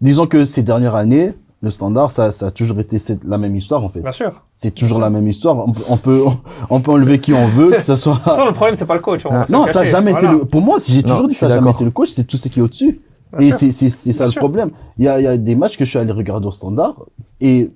disons 0.02 0.28
que 0.28 0.44
ces 0.44 0.64
dernières 0.64 0.96
années, 0.96 1.34
le 1.62 1.72
standard, 1.72 2.12
ça, 2.12 2.32
ça 2.32 2.48
a 2.48 2.52
toujours 2.52 2.80
été 2.80 3.00
cette- 3.00 3.24
la 3.24 3.38
même 3.38 3.56
histoire 3.56 3.84
en 3.84 3.90
fait. 3.90 4.02
Bien 4.02 4.12
sûr. 4.12 4.44
C'est 4.54 4.76
toujours 4.76 5.00
la 5.00 5.10
même 5.10 5.28
histoire. 5.28 5.58
On, 5.68 5.72
peut- 5.72 5.84
on 5.90 5.98
peut, 5.98 6.22
on 6.70 6.80
peut 6.82 6.92
enlever 6.92 7.20
qui 7.20 7.34
on 7.34 7.48
veut, 7.48 7.72
que 7.72 7.82
ce 7.82 7.96
soit. 7.96 8.20
Ça, 8.26 8.46
le 8.46 8.52
problème, 8.52 8.76
c'est 8.76 8.86
pas 8.86 8.94
le 8.94 9.00
coach. 9.00 9.22
on 9.26 9.30
Ah. 9.32 9.46
Non, 9.50 9.66
ça 9.66 9.80
a 9.80 9.84
jamais 9.84 10.12
été 10.12 10.28
le. 10.28 10.46
Pour 10.46 10.62
moi, 10.62 10.78
j'ai 10.86 11.02
toujours 11.04 11.28
dit 11.28 11.34
ça 11.36 11.48
a 11.48 11.50
suis 11.50 11.56
jamais 11.60 11.72
été 11.72 11.84
le 11.84 11.92
coach, 11.92 12.10
c'est 12.10 12.26
tout 12.26 12.38
ce 12.38 12.48
qui 12.50 12.60
est 12.60 12.62
au-dessus. 12.62 13.00
Bien 13.38 13.48
Et 13.50 13.52
c'est 13.52 13.72
c'est 13.72 13.90
c'est 13.90 14.14
ça 14.14 14.26
le 14.26 14.32
sûr. 14.32 14.40
problème. 14.40 14.70
Il 14.98 15.06
y 15.06 15.08
a, 15.08 15.20
il 15.20 15.24
y 15.24 15.28
a 15.28 15.38
des 15.38 15.56
matchs 15.56 15.78
que 15.78 15.86
je 15.86 15.90
suis 15.90 16.00
allé 16.00 16.12
regarder 16.12 16.48
au 16.48 16.52
standard 16.52 16.96
et 17.42 17.72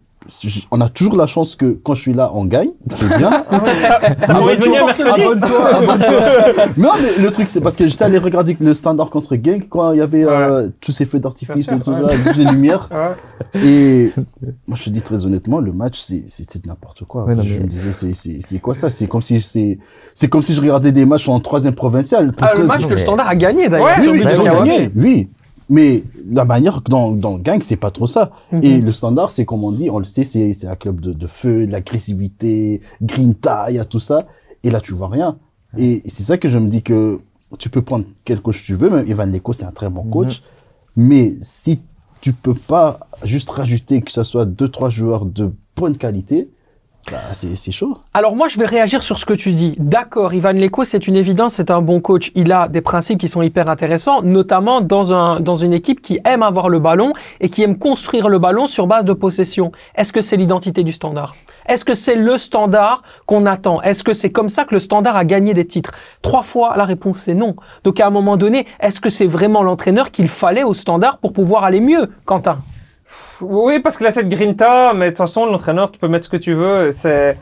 on 0.70 0.80
a 0.82 0.88
toujours 0.88 1.16
la 1.18 1.26
chance 1.26 1.56
que 1.56 1.72
quand 1.84 1.96
je 1.96 2.02
suis 2.02 2.14
là, 2.14 2.30
on 2.36 2.46
gagne. 2.46 2.70
C'est 2.92 3.18
bien. 3.18 3.32
Non, 6.78 6.90
mais 7.02 7.24
le 7.24 7.32
truc, 7.32 7.50
c'est 7.50 7.62
parce 7.62 7.76
que 7.76 7.86
j'étais 7.88 8.04
allé 8.04 8.18
regarder 8.18 8.56
le 8.60 8.74
standard 8.74 9.10
contre 9.10 9.36
Genk 9.36 9.68
quand 9.70 9.92
il 9.94 9.98
y 9.98 10.02
avait 10.02 10.24
euh, 10.26 10.70
tous 10.80 10.92
ces 10.92 11.06
feux 11.06 11.20
d'artifice 11.20 11.68
et 11.68 11.80
tout 11.80 11.94
sûr, 11.96 12.10
ça, 12.10 12.16
toutes 12.16 12.36
ces 12.36 12.46
lumières. 12.46 12.90
Ouais. 13.56 13.62
Et 13.64 14.12
moi, 14.68 14.78
je 14.78 14.84
te 14.86 14.90
dis 14.92 15.02
très 15.02 15.26
honnêtement, 15.26 15.60
le 15.60 15.74
match, 15.74 16.00
c'est- 16.00 16.26
c'était 16.28 16.60
de 16.60 16.68
n'importe 16.68 17.04
quoi. 17.06 17.26
Ouais, 17.26 17.34
non, 17.36 17.44
je 17.44 17.54
mais- 17.56 17.60
me 17.62 17.68
disais, 17.68 17.92
c'est- 17.94 18.60
quoi 18.60 18.76
ça? 18.76 18.90
C'est 18.90 19.08
comme 19.08 19.22
si 19.22 19.40
c'est 19.42 19.80
c'est 20.14 20.28
comme 20.30 20.42
si 20.44 20.54
je 20.54 20.62
regardais 20.62 20.92
des 20.92 21.06
matchs 21.06 21.28
en 21.28 21.40
troisième 21.40 21.74
provincial. 21.74 22.32
Ah, 22.42 22.52
le 22.58 22.66
match 22.66 22.86
que 22.86 22.92
le 22.92 22.98
Standard 22.98 23.28
a 23.28 23.36
gagné 23.36 23.68
d'ailleurs. 23.70 23.88
Ouais, 23.98 24.10
oui, 24.10 24.24
oui, 24.24 24.44
gagné, 24.44 24.90
oui. 24.96 25.30
Mais 25.70 26.04
la 26.26 26.46
manière 26.46 26.82
dans, 26.82 27.12
dans 27.12 27.38
le 27.38 27.42
gang, 27.42 27.62
c'est 27.62 27.78
pas 27.78 27.92
trop 27.92 28.08
ça. 28.08 28.32
Mhm. 28.52 28.64
Et 28.64 28.82
le 28.82 28.92
standard, 28.92 29.32
c'est 29.32 29.46
comme 29.46 29.64
on 29.64 29.72
dit, 29.72 29.90
on 29.90 30.00
le 30.00 30.06
sait, 30.06 30.24
c'est, 30.24 30.68
un 30.68 30.76
club 30.76 31.00
de, 31.00 31.14
de 31.14 31.28
feu, 31.28 31.66
de 31.66 31.72
l'agressivité, 31.72 32.82
grinta, 33.02 33.68
il 33.70 33.76
y 33.76 33.80
a 33.80 33.86
tout 33.86 34.00
ça. 34.00 34.28
Et 34.64 34.70
là, 34.70 34.82
tu 34.82 34.94
vois 34.94 35.10
rien. 35.10 35.38
Et 35.78 36.04
c'est 36.08 36.24
ça 36.24 36.38
que 36.38 36.50
je 36.50 36.58
me 36.58 36.68
dis 36.68 36.82
que 36.82 37.20
tu 37.58 37.70
peux 37.70 37.82
prendre 37.82 38.06
quel 38.26 38.42
coach 38.42 38.64
tu 38.64 38.76
veux, 38.76 38.90
même 38.90 39.08
Evan 39.08 39.32
Leko, 39.32 39.54
c'est 39.54 39.66
un 39.66 39.72
très 39.72 39.90
bon 39.90 40.04
coach. 40.04 40.42
Mais 40.96 41.36
si 41.42 41.80
tu 42.20 42.34
peux 42.34 42.54
pas 42.54 43.08
juste 43.24 43.50
rajouter 43.50 44.02
que 44.02 44.12
ce 44.12 44.24
soit 44.24 44.46
deux, 44.46 44.68
trois 44.68 44.90
joueurs 44.90 45.26
de 45.26 45.52
bonne 45.76 45.98
qualité, 45.98 46.50
bah, 47.10 47.18
c'est, 47.34 47.72
chaud. 47.72 47.98
Alors 48.14 48.36
moi, 48.36 48.48
je 48.48 48.60
vais 48.60 48.66
réagir 48.66 49.02
sur 49.04 49.18
ce 49.18 49.26
que 49.26 49.34
tu 49.34 49.54
dis. 49.54 49.76
D'accord, 49.80 50.34
Ivan 50.34 50.54
Leko, 50.54 50.84
c'est 50.84 51.08
une 51.08 51.16
évidence, 51.16 51.56
c'est 51.56 51.72
un 51.72 51.82
bon 51.82 52.00
coach. 52.00 52.32
Il 52.36 52.52
a 52.52 52.68
des 52.68 52.82
principes 52.82 53.20
qui 53.20 53.28
sont 53.28 53.42
hyper 53.42 53.70
intéressants, 53.70 54.22
notamment 54.22 54.82
dans, 54.82 55.14
un, 55.14 55.40
dans 55.40 55.56
une 55.56 55.74
équipe 55.74 56.02
qui 56.02 56.20
aime 56.26 56.44
avoir 56.44 56.70
le 56.70 56.80
ballon 56.80 57.14
et 57.40 57.50
qui 57.50 57.64
aime 57.64 57.78
construire 57.78 58.30
le 58.30 58.40
ballon 58.40 58.66
sur 58.66 58.88
base 58.88 59.06
de 59.06 59.14
possession. 59.14 59.72
Est-ce 59.96 60.14
que 60.14 60.22
c'est 60.22 60.38
l'identité 60.38 60.84
du 60.84 60.92
standard? 60.92 61.36
Est-ce 61.68 61.86
que 61.86 61.96
c'est 61.96 62.16
le 62.16 62.38
standard 62.38 63.04
qu'on 63.26 63.46
attend? 63.46 63.82
Est-ce 63.82 64.04
que 64.04 64.14
c'est 64.14 64.32
comme 64.32 64.50
ça 64.50 64.66
que 64.66 64.74
le 64.74 64.80
standard 64.80 65.16
a 65.16 65.26
gagné 65.26 65.54
des 65.54 65.66
titres? 65.66 65.92
Trois 66.22 66.44
fois, 66.44 66.74
la 66.76 66.86
réponse 66.86 67.18
c'est 67.18 67.36
non. 67.36 67.56
Donc 67.84 68.00
à 68.00 68.08
un 68.08 68.10
moment 68.10 68.38
donné, 68.38 68.66
est-ce 68.80 69.00
que 69.00 69.10
c'est 69.10 69.28
vraiment 69.28 69.64
l'entraîneur 69.64 70.12
qu'il 70.12 70.30
fallait 70.30 70.64
au 70.64 70.74
standard 70.74 71.18
pour 71.18 71.34
pouvoir 71.34 71.64
aller 71.64 71.82
mieux, 71.82 72.10
Quentin? 72.26 72.60
Oui, 73.42 73.80
parce 73.80 73.98
que 73.98 74.04
là, 74.04 74.12
c'est 74.12 74.28
de 74.28 74.36
Grinta, 74.36 74.94
mais 74.94 75.06
de 75.06 75.10
toute 75.12 75.18
façon, 75.18 75.46
l'entraîneur, 75.46 75.92
tu 75.92 76.00
peux 76.00 76.08
mettre 76.08 76.26
ce 76.26 76.30
que 76.30 76.38
tu 76.38 76.54
veux. 76.54 76.92
C'est. 76.92 77.38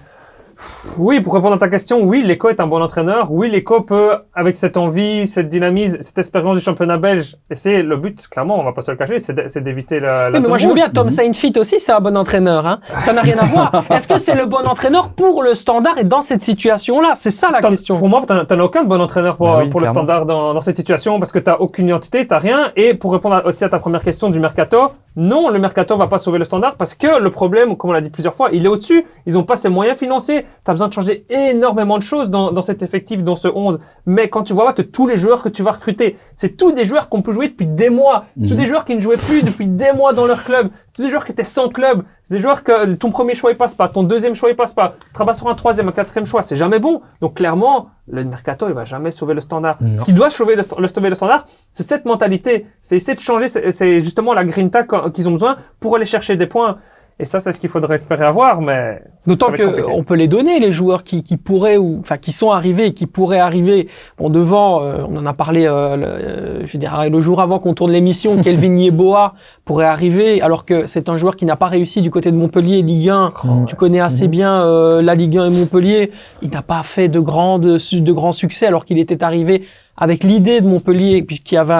Oui, 0.97 1.19
pour 1.21 1.33
répondre 1.33 1.55
à 1.55 1.57
ta 1.57 1.69
question, 1.69 2.01
oui, 2.01 2.21
Leco 2.21 2.49
est 2.49 2.59
un 2.59 2.67
bon 2.67 2.81
entraîneur. 2.81 3.31
Oui, 3.31 3.49
Leco 3.49 3.81
peut, 3.81 4.11
avec 4.33 4.55
cette 4.55 4.77
envie, 4.77 5.27
cette 5.27 5.49
dynamisme, 5.49 5.97
cette 6.01 6.17
expérience 6.17 6.57
du 6.57 6.63
championnat 6.63 6.97
belge, 6.97 7.37
et 7.49 7.55
c'est 7.55 7.83
le 7.83 7.97
but, 7.97 8.27
clairement, 8.27 8.59
on 8.59 8.63
va 8.63 8.71
pas 8.73 8.81
se 8.81 8.91
le 8.91 8.97
cacher, 8.97 9.19
c'est 9.19 9.63
d'éviter 9.63 9.99
la, 9.99 10.29
la 10.29 10.37
Oui, 10.37 10.41
mais 10.43 10.49
moi 10.49 10.57
je 10.57 10.67
veux 10.67 10.73
bien, 10.73 10.89
Tom 10.89 11.09
Saintfiet 11.09 11.57
aussi, 11.57 11.79
c'est 11.79 11.91
un 11.91 11.99
bon 11.99 12.15
entraîneur. 12.17 12.65
Hein. 12.67 12.79
Ça 12.99 13.13
n'a 13.13 13.21
rien 13.21 13.37
à 13.37 13.45
voir. 13.45 13.83
Est-ce 13.91 14.07
que 14.07 14.17
c'est 14.17 14.35
le 14.35 14.45
bon 14.45 14.65
entraîneur 14.67 15.09
pour 15.09 15.43
le 15.43 15.55
standard 15.55 15.97
et 15.97 16.03
dans 16.03 16.21
cette 16.21 16.41
situation-là? 16.41 17.11
C'est 17.15 17.31
ça 17.31 17.49
la 17.51 17.61
question. 17.61 17.97
Pour 17.97 18.09
moi, 18.09 18.21
t'en 18.27 18.43
t'en 18.45 18.59
as 18.59 18.63
aucun 18.63 18.83
de 18.83 18.89
bon 18.89 18.99
entraîneur 19.01 19.35
pour, 19.37 19.47
Bah 19.47 19.59
oui, 19.63 19.69
pour 19.69 19.79
le 19.79 19.87
standard 19.87 20.25
dans, 20.25 20.53
dans 20.53 20.61
cette 20.61 20.77
situation 20.77 21.19
parce 21.19 21.31
que 21.31 21.39
t'as 21.39 21.57
aucune 21.57 21.87
identité, 21.87 22.25
t'as 22.27 22.39
rien. 22.39 22.71
Et 22.75 22.93
pour 22.93 23.13
répondre 23.13 23.35
à- 23.35 23.45
aussi 23.45 23.63
à 23.63 23.69
ta 23.69 23.79
première 23.79 24.03
question 24.03 24.29
du 24.29 24.39
mercato, 24.39 24.91
non, 25.15 25.49
le 25.49 25.59
mercato 25.59 25.95
va 25.97 26.07
pas 26.07 26.17
sauver 26.17 26.37
le 26.39 26.45
standard 26.45 26.75
parce 26.75 26.93
que 26.95 27.19
le 27.19 27.29
problème, 27.31 27.75
comme 27.77 27.89
on 27.89 27.93
l'a 27.93 28.01
dit 28.01 28.09
plusieurs 28.09 28.33
fois, 28.33 28.49
il 28.51 28.65
est 28.65 28.69
au-dessus. 28.69 29.05
Ils 29.25 29.37
ont 29.37 29.43
pas 29.43 29.55
ces 29.55 29.69
moyens 29.69 29.97
financiers. 29.97 30.45
T'as 30.63 30.73
besoin 30.73 30.87
de 30.89 30.93
changer 30.93 31.25
énormément 31.29 31.97
de 31.97 32.03
choses 32.03 32.29
dans, 32.29 32.51
dans 32.51 32.61
cet 32.61 32.83
effectif, 32.83 33.23
dans 33.23 33.35
ce 33.35 33.47
11. 33.47 33.79
Mais 34.05 34.29
quand 34.29 34.43
tu 34.43 34.53
vois 34.53 34.73
que 34.73 34.81
tous 34.81 35.07
les 35.07 35.17
joueurs 35.17 35.41
que 35.41 35.49
tu 35.49 35.63
vas 35.63 35.71
recruter, 35.71 36.17
c'est 36.35 36.57
tous 36.57 36.73
des 36.73 36.85
joueurs 36.85 37.09
qu'on 37.09 37.21
peut 37.21 37.31
jouer 37.31 37.47
depuis 37.49 37.65
des 37.65 37.89
mois. 37.89 38.25
C'est 38.39 38.47
tous 38.47 38.53
Mhm. 38.53 38.59
des 38.59 38.65
joueurs 38.65 38.85
qui 38.85 38.95
ne 38.95 38.99
jouaient 38.99 39.17
plus 39.17 39.43
depuis 39.43 39.65
des 39.67 39.93
mois 39.93 40.13
dans 40.13 40.25
leur 40.27 40.43
club. 40.43 40.69
C'est 40.87 40.93
tous 40.97 41.01
des 41.03 41.09
joueurs 41.09 41.25
qui 41.25 41.31
étaient 41.31 41.43
sans 41.43 41.69
club. 41.69 42.03
C'est 42.25 42.35
des 42.35 42.41
joueurs 42.41 42.63
que 42.63 42.93
ton 42.93 43.09
premier 43.09 43.33
choix 43.33 43.51
il 43.51 43.57
passe 43.57 43.73
pas, 43.73 43.87
ton 43.87 44.03
deuxième 44.03 44.35
choix 44.35 44.49
il 44.51 44.55
passe 44.55 44.73
pas. 44.73 44.93
Tu 45.07 45.13
travailles 45.13 45.33
sur 45.35 45.47
un 45.47 45.55
troisième, 45.55 45.87
un 45.87 45.91
quatrième 45.91 46.25
choix, 46.27 46.43
c'est 46.43 46.57
jamais 46.57 46.77
bon. 46.79 47.01
Donc 47.21 47.33
clairement, 47.35 47.87
le 48.07 48.23
mercato 48.23 48.67
il 48.67 48.73
va 48.73 48.85
jamais 48.85 49.09
sauver 49.11 49.33
le 49.33 49.41
standard. 49.41 49.77
Non. 49.81 49.97
Ce 49.97 50.05
qui 50.05 50.13
doit 50.13 50.29
sauver 50.29 50.55
le, 50.55 50.61
le 50.77 50.87
sauver 50.87 51.09
le 51.09 51.15
standard, 51.15 51.45
c'est 51.71 51.83
cette 51.83 52.05
mentalité. 52.05 52.67
C'est 52.83 52.97
essayer 52.97 53.15
de 53.15 53.19
changer. 53.19 53.47
C'est 53.47 54.01
justement 54.01 54.33
la 54.33 54.45
grinta 54.45 54.83
qu- 54.83 55.11
qu'ils 55.11 55.27
ont 55.27 55.31
besoin 55.33 55.57
pour 55.79 55.95
aller 55.95 56.05
chercher 56.05 56.35
des 56.37 56.45
points. 56.47 56.77
Et 57.21 57.25
ça, 57.25 57.41
c'est 57.41 57.51
ce 57.51 57.59
qu'il 57.59 57.69
faudrait 57.69 57.95
espérer 57.95 58.25
avoir, 58.25 58.61
mais 58.61 59.01
D'autant 59.27 59.51
que 59.51 59.85
on 59.91 60.03
peut 60.03 60.15
les 60.15 60.29
donner 60.29 60.59
les 60.61 60.71
joueurs 60.71 61.03
qui, 61.03 61.21
qui 61.21 61.35
pourraient 61.35 61.75
ou 61.75 61.97
enfin 61.99 62.15
qui 62.15 62.31
sont 62.31 62.51
arrivés 62.51 62.87
et 62.87 62.93
qui 62.93 63.07
pourraient 63.07 63.39
arriver. 63.39 63.89
Bon 64.17 64.29
devant, 64.29 64.81
euh, 64.81 65.03
on 65.09 65.17
en 65.17 65.25
a 65.25 65.33
parlé. 65.33 65.65
euh, 65.65 65.97
le, 65.97 66.05
euh, 66.05 66.65
je 66.65 66.77
dirais 66.77 67.09
le 67.09 67.19
jour 67.19 67.41
avant 67.41 67.59
qu'on 67.59 67.73
tourne 67.73 67.91
l'émission, 67.91 68.37
Kelvin 68.41 68.75
Yeboah 68.77 69.33
pourrait 69.65 69.85
arriver, 69.85 70.41
alors 70.41 70.63
que 70.65 70.87
c'est 70.87 71.09
un 71.09 71.17
joueur 71.17 71.35
qui 71.35 71.45
n'a 71.45 71.57
pas 71.57 71.67
réussi 71.67 72.01
du 72.01 72.09
côté 72.09 72.31
de 72.31 72.37
Montpellier 72.37 72.81
Ligue 72.81 73.09
1. 73.09 73.33
Mm. 73.43 73.65
Tu 73.67 73.75
connais 73.75 73.99
assez 73.99 74.29
bien 74.29 74.61
euh, 74.63 75.01
la 75.01 75.13
Ligue 75.13 75.37
1 75.37 75.49
et 75.49 75.59
Montpellier. 75.59 76.11
Il 76.41 76.51
n'a 76.51 76.61
pas 76.61 76.83
fait 76.83 77.09
de 77.09 77.19
grands 77.19 77.59
de, 77.59 77.77
de 77.99 78.11
grands 78.13 78.31
succès 78.31 78.65
alors 78.65 78.85
qu'il 78.85 78.97
était 78.97 79.23
arrivé 79.23 79.63
avec 79.99 80.23
l'idée 80.23 80.61
de 80.61 80.67
Montpellier, 80.67 81.21
puisqu'il 81.21 81.57
avait 81.57 81.73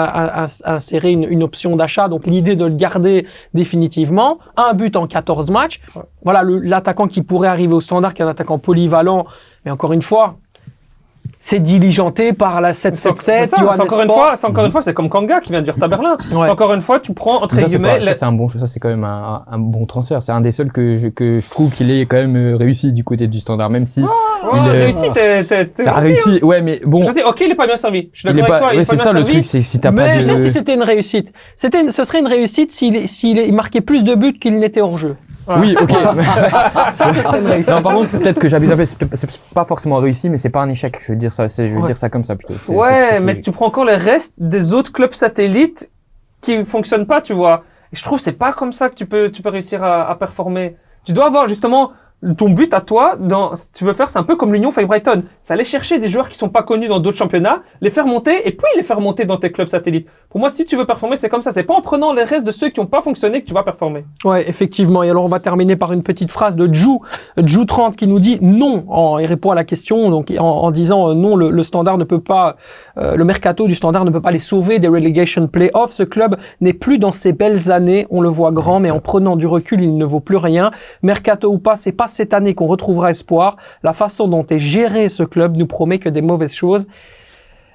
inséré 0.64 1.10
une, 1.10 1.24
une 1.24 1.42
option 1.42 1.74
d'achat, 1.74 2.08
donc 2.08 2.26
l'idée 2.26 2.54
de 2.54 2.66
le 2.66 2.74
garder 2.74 3.26
définitivement. 3.54 4.38
Un 4.56 4.74
but 4.74 4.94
en 4.94 5.06
14 5.06 5.50
matchs. 5.50 5.80
Voilà 6.22 6.42
l'attaquant 6.44 7.08
qui 7.08 7.22
pourrait 7.22 7.48
arriver 7.48 7.72
au 7.72 7.80
standard, 7.80 8.14
qui 8.14 8.22
est 8.22 8.24
un 8.24 8.28
attaquant 8.28 8.58
polyvalent. 8.58 9.26
Mais 9.64 9.70
encore 9.70 9.92
une 9.92 10.02
fois, 10.02 10.36
c'est 11.42 11.58
diligenté 11.60 12.32
par 12.34 12.60
la 12.60 12.72
c'est 12.74 12.94
777, 12.96 13.46
ça, 13.46 13.56
c'est 13.56 13.62
encore 13.82 14.02
une 14.02 14.08
fois, 14.10 14.32
c'est 14.36 14.46
encore 14.46 14.64
une 14.66 14.72
fois, 14.72 14.82
c'est 14.82 14.92
comme 14.92 15.08
Kanga 15.08 15.40
qui 15.40 15.52
vient 15.52 15.62
du 15.62 15.70
Hertha 15.70 15.88
Berlin. 15.88 16.16
Ouais. 16.32 16.44
C'est 16.46 16.50
encore 16.50 16.74
une 16.74 16.82
fois, 16.82 17.00
tu 17.00 17.14
prends 17.14 17.42
entre 17.42 17.54
Ça, 17.56 17.62
guillemets. 17.62 17.98
pas- 17.98 18.02
ça, 18.04 18.14
c'est 18.14 18.24
un 18.26 18.32
bon, 18.32 18.48
ça, 18.50 18.66
c'est 18.66 18.78
quand 18.78 18.88
même 18.90 19.04
un, 19.04 19.42
un 19.50 19.58
bon 19.58 19.86
transfert. 19.86 20.22
C'est 20.22 20.32
un 20.32 20.40
des 20.42 20.52
seuls 20.52 20.70
que 20.70 20.96
je, 20.96 21.08
que 21.08 21.40
je 21.40 21.48
trouve 21.50 21.70
qu'il 21.70 21.90
est 21.90 22.02
quand 22.06 22.18
même 22.18 22.36
euh, 22.36 22.56
réussi 22.56 22.92
du 22.92 23.04
côté 23.04 23.26
du 23.26 23.40
standard, 23.40 23.70
même 23.70 23.86
si 23.86 24.02
Ouais, 24.02 24.08
il 24.54 24.68
est- 24.68 24.84
réussi, 24.84 25.06
t'es, 25.14 25.44
t'es, 25.44 25.66
t'es 25.66 25.88
réussi. 25.90 26.40
Ouais, 26.42 26.60
mais 26.62 26.80
bon, 26.84 27.02
hein. 27.02 27.06
Je 27.08 27.12
dis, 27.12 27.22
ok, 27.22 27.40
il 27.40 27.50
est 27.52 27.54
pas 27.54 27.66
bien 27.66 27.76
servi. 27.76 28.10
Je 28.12 28.20
suis 28.20 28.26
d'accord 28.28 28.40
avec 28.42 28.48
pas. 28.52 28.58
toi, 28.58 28.68
il 28.74 28.78
ouais, 28.78 28.84
c'est 28.84 28.96
bien 28.96 29.04
ça 29.04 29.12
le 29.12 29.18
servi. 29.20 29.32
truc, 29.32 29.44
c'est 29.46 29.60
si 29.62 29.80
t'as 29.80 29.90
Mais 29.92 29.96
pas 30.08 30.12
je 30.12 30.20
sais 30.20 30.36
si 30.36 30.44
de. 30.44 30.48
c'était 30.50 30.74
une 30.74 30.82
réussite. 30.82 31.32
C'était, 31.56 31.80
une- 31.80 31.90
ce 31.90 32.04
serait 32.04 32.18
une 32.20 32.28
réussite 32.28 32.70
s'il, 32.72 33.54
marquait 33.54 33.80
plus 33.80 34.04
de 34.04 34.14
buts 34.14 34.34
qu'il 34.38 34.58
n'était 34.58 34.80
hors 34.82 34.98
jeu. 34.98 35.16
Oui, 35.58 35.76
ok. 35.80 35.90
Ça, 36.92 37.12
ce 37.12 37.22
serait 37.22 37.40
une 37.40 37.46
réussite. 37.46 37.72
non, 37.74 37.82
par 37.82 37.94
contre, 37.94 38.10
peut-être 38.10 38.38
que 38.38 38.48
j'abuse 38.48 38.70
un 38.72 38.76
peu. 38.76 38.84
C'est 38.84 39.06
c'est 39.14 39.40
pas 39.54 39.64
forcément 39.64 39.96
réussi, 39.96 40.28
mais 40.30 40.38
c'est 40.38 40.50
pas 40.50 40.60
un 40.62 40.68
échec. 40.68 40.96
Je 41.04 41.12
veux 41.12 41.16
dire 41.18 41.32
ça. 41.32 41.48
c'est- 41.48 41.68
Je 41.68 41.74
veux 41.74 41.80
Ouais. 41.80 41.86
dire 41.86 41.96
ça 41.96 42.08
comme 42.10 42.24
ça 42.24 42.36
plutôt. 42.36 42.54
C'est- 42.54 42.66
c'est- 42.66 42.74
Ouais, 42.74 43.06
c'est 43.10 43.20
mais 43.20 43.40
tu 43.40 43.50
prends 43.52 43.66
encore 43.66 43.84
les 43.84 43.96
restes 43.96 44.34
des 44.38 44.72
autres 44.72 44.92
clubs 44.92 45.12
satellites 45.12 45.90
qui 46.40 46.64
fonctionnent 46.64 47.06
pas, 47.06 47.20
tu 47.20 47.32
vois. 47.34 47.64
Et 47.92 47.96
je 47.96 48.02
trouve 48.04 48.20
c'est 48.20 48.32
pas 48.32 48.52
comme 48.52 48.72
ça 48.72 48.88
que 48.88 48.94
tu 48.94 49.06
peux, 49.06 49.30
tu 49.30 49.42
peux 49.42 49.48
réussir 49.50 49.82
à, 49.82 50.08
à 50.10 50.14
performer. 50.14 50.76
Tu 51.04 51.12
dois 51.12 51.26
avoir 51.26 51.48
justement 51.48 51.92
ton 52.36 52.50
but 52.50 52.74
à 52.74 52.80
toi 52.82 53.16
dans, 53.18 53.52
tu 53.72 53.84
veux 53.84 53.94
faire, 53.94 54.10
c'est 54.10 54.18
un 54.18 54.24
peu 54.24 54.36
comme 54.36 54.52
l'Union 54.52 54.70
fait 54.72 54.84
Brighton. 54.84 55.22
C'est 55.40 55.54
aller 55.54 55.64
chercher 55.64 55.98
des 55.98 56.08
joueurs 56.08 56.28
qui 56.28 56.36
sont 56.36 56.50
pas 56.50 56.62
connus 56.62 56.88
dans 56.88 57.00
d'autres 57.00 57.16
championnats, 57.16 57.62
les 57.80 57.90
faire 57.90 58.06
monter 58.06 58.46
et 58.46 58.52
puis 58.52 58.66
les 58.76 58.82
faire 58.82 59.00
monter 59.00 59.24
dans 59.24 59.38
tes 59.38 59.50
clubs 59.50 59.68
satellites. 59.68 60.06
Pour 60.28 60.38
moi, 60.38 60.50
si 60.50 60.66
tu 60.66 60.76
veux 60.76 60.86
performer, 60.86 61.16
c'est 61.16 61.28
comme 61.28 61.40
ça. 61.40 61.50
C'est 61.50 61.62
pas 61.64 61.74
en 61.74 61.80
prenant 61.80 62.12
les 62.12 62.24
restes 62.24 62.46
de 62.46 62.52
ceux 62.52 62.68
qui 62.68 62.78
ont 62.80 62.86
pas 62.86 63.00
fonctionné 63.00 63.40
que 63.40 63.46
tu 63.46 63.54
vas 63.54 63.62
performer. 63.62 64.04
Ouais, 64.24 64.48
effectivement. 64.48 65.02
Et 65.02 65.10
alors, 65.10 65.24
on 65.24 65.28
va 65.28 65.40
terminer 65.40 65.76
par 65.76 65.92
une 65.92 66.02
petite 66.02 66.30
phrase 66.30 66.56
de 66.56 66.72
Jou, 66.72 67.00
Jou 67.42 67.64
30 67.64 67.96
qui 67.96 68.06
nous 68.06 68.20
dit 68.20 68.38
non. 68.42 68.84
En, 68.88 69.18
il 69.18 69.26
répond 69.26 69.50
à 69.50 69.54
la 69.54 69.64
question, 69.64 70.10
donc 70.10 70.30
en, 70.38 70.44
en 70.44 70.70
disant 70.70 71.10
euh, 71.10 71.14
non, 71.14 71.36
le, 71.36 71.50
le 71.50 71.62
standard 71.62 71.96
ne 71.96 72.04
peut 72.04 72.20
pas, 72.20 72.56
euh, 72.98 73.16
le 73.16 73.24
mercato 73.24 73.66
du 73.66 73.74
standard 73.74 74.04
ne 74.04 74.10
peut 74.10 74.20
pas 74.20 74.30
les 74.30 74.38
sauver 74.38 74.78
des 74.78 74.88
relegation 74.88 75.46
playoffs. 75.46 75.90
Ce 75.90 76.02
club 76.02 76.36
n'est 76.60 76.74
plus 76.74 76.98
dans 76.98 77.12
ses 77.12 77.32
belles 77.32 77.70
années. 77.70 78.06
On 78.10 78.20
le 78.20 78.28
voit 78.28 78.52
grand, 78.52 78.78
mais 78.78 78.90
en 78.90 79.00
prenant 79.00 79.36
du 79.36 79.46
recul, 79.46 79.80
il 79.80 79.96
ne 79.96 80.04
vaut 80.04 80.20
plus 80.20 80.36
rien. 80.36 80.70
Mercato 81.02 81.50
ou 81.50 81.58
pas, 81.58 81.76
c'est 81.76 81.92
pas 81.92 82.08
cette 82.10 82.34
année 82.34 82.54
qu'on 82.54 82.66
retrouvera 82.66 83.10
espoir. 83.10 83.56
La 83.82 83.92
façon 83.92 84.28
dont 84.28 84.44
est 84.48 84.58
géré 84.58 85.08
ce 85.08 85.22
club 85.22 85.56
nous 85.56 85.66
promet 85.66 85.98
que 85.98 86.08
des 86.08 86.22
mauvaises 86.22 86.54
choses 86.54 86.86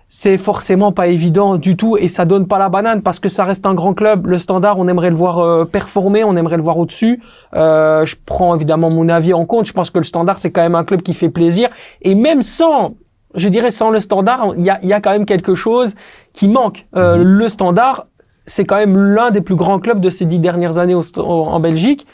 c'est 0.08 0.38
forcément 0.38 0.92
pas 0.92 1.08
évident 1.08 1.58
du 1.58 1.76
tout 1.76 1.98
et 1.98 2.08
ça 2.08 2.26
donne 2.26 2.48
pas 2.48 2.60
la 2.60 2.70
banane 2.70 3.02
parce 3.02 3.20
que 3.20 3.28
ça 3.28 3.44
reste 3.44 3.66
un 3.66 3.74
grand 3.74 3.94
club. 3.94 4.28
Le 4.28 4.38
Standard, 4.38 4.78
on 4.78 4.88
aimerait 4.88 5.10
le 5.10 5.16
voir 5.16 5.40
euh, 5.40 5.66
performer, 5.66 6.24
on 6.24 6.36
aimerait 6.38 6.58
le 6.58 6.64
voir 6.64 6.78
au-dessus. 6.78 7.22
Euh, 7.56 8.06
je 8.06 8.16
prends 8.26 8.56
évidemment 8.56 8.90
mon 8.90 9.10
avis 9.10 9.34
en 9.34 9.46
compte. 9.46 9.66
Je 9.66 9.74
pense 9.74 9.90
que 9.90 9.98
le 9.98 10.04
Standard, 10.04 10.38
c'est 10.38 10.52
quand 10.52 10.62
même 10.62 10.76
un 10.76 10.84
club 10.84 11.02
qui 11.02 11.14
fait 11.14 11.30
plaisir 11.30 11.70
et 12.02 12.14
même 12.14 12.44
sans, 12.44 12.96
je 13.34 13.50
dirais 13.50 13.72
sans 13.72 13.90
le 13.90 14.00
Standard, 14.00 14.54
il 14.58 14.64
y 14.64 14.70
a, 14.70 14.80
y 14.86 14.94
a 14.94 15.02
quand 15.02 15.12
même 15.12 15.26
quelque 15.26 15.56
chose 15.56 15.96
qui 16.34 16.48
manque. 16.48 16.86
Euh, 16.96 17.18
Le 17.18 17.50
Standard, 17.50 18.08
c'est 18.46 18.64
quand 18.64 18.78
même 18.78 18.96
l'un 18.96 19.32
des 19.32 19.42
plus 19.42 19.56
grands 19.56 19.80
clubs 19.80 20.00
de 20.00 20.12
ces 20.12 20.26
dix 20.26 20.40
dernières 20.40 20.78
années 20.78 20.96
au 20.96 21.04
en 21.18 21.60
Belgique. 21.60 22.06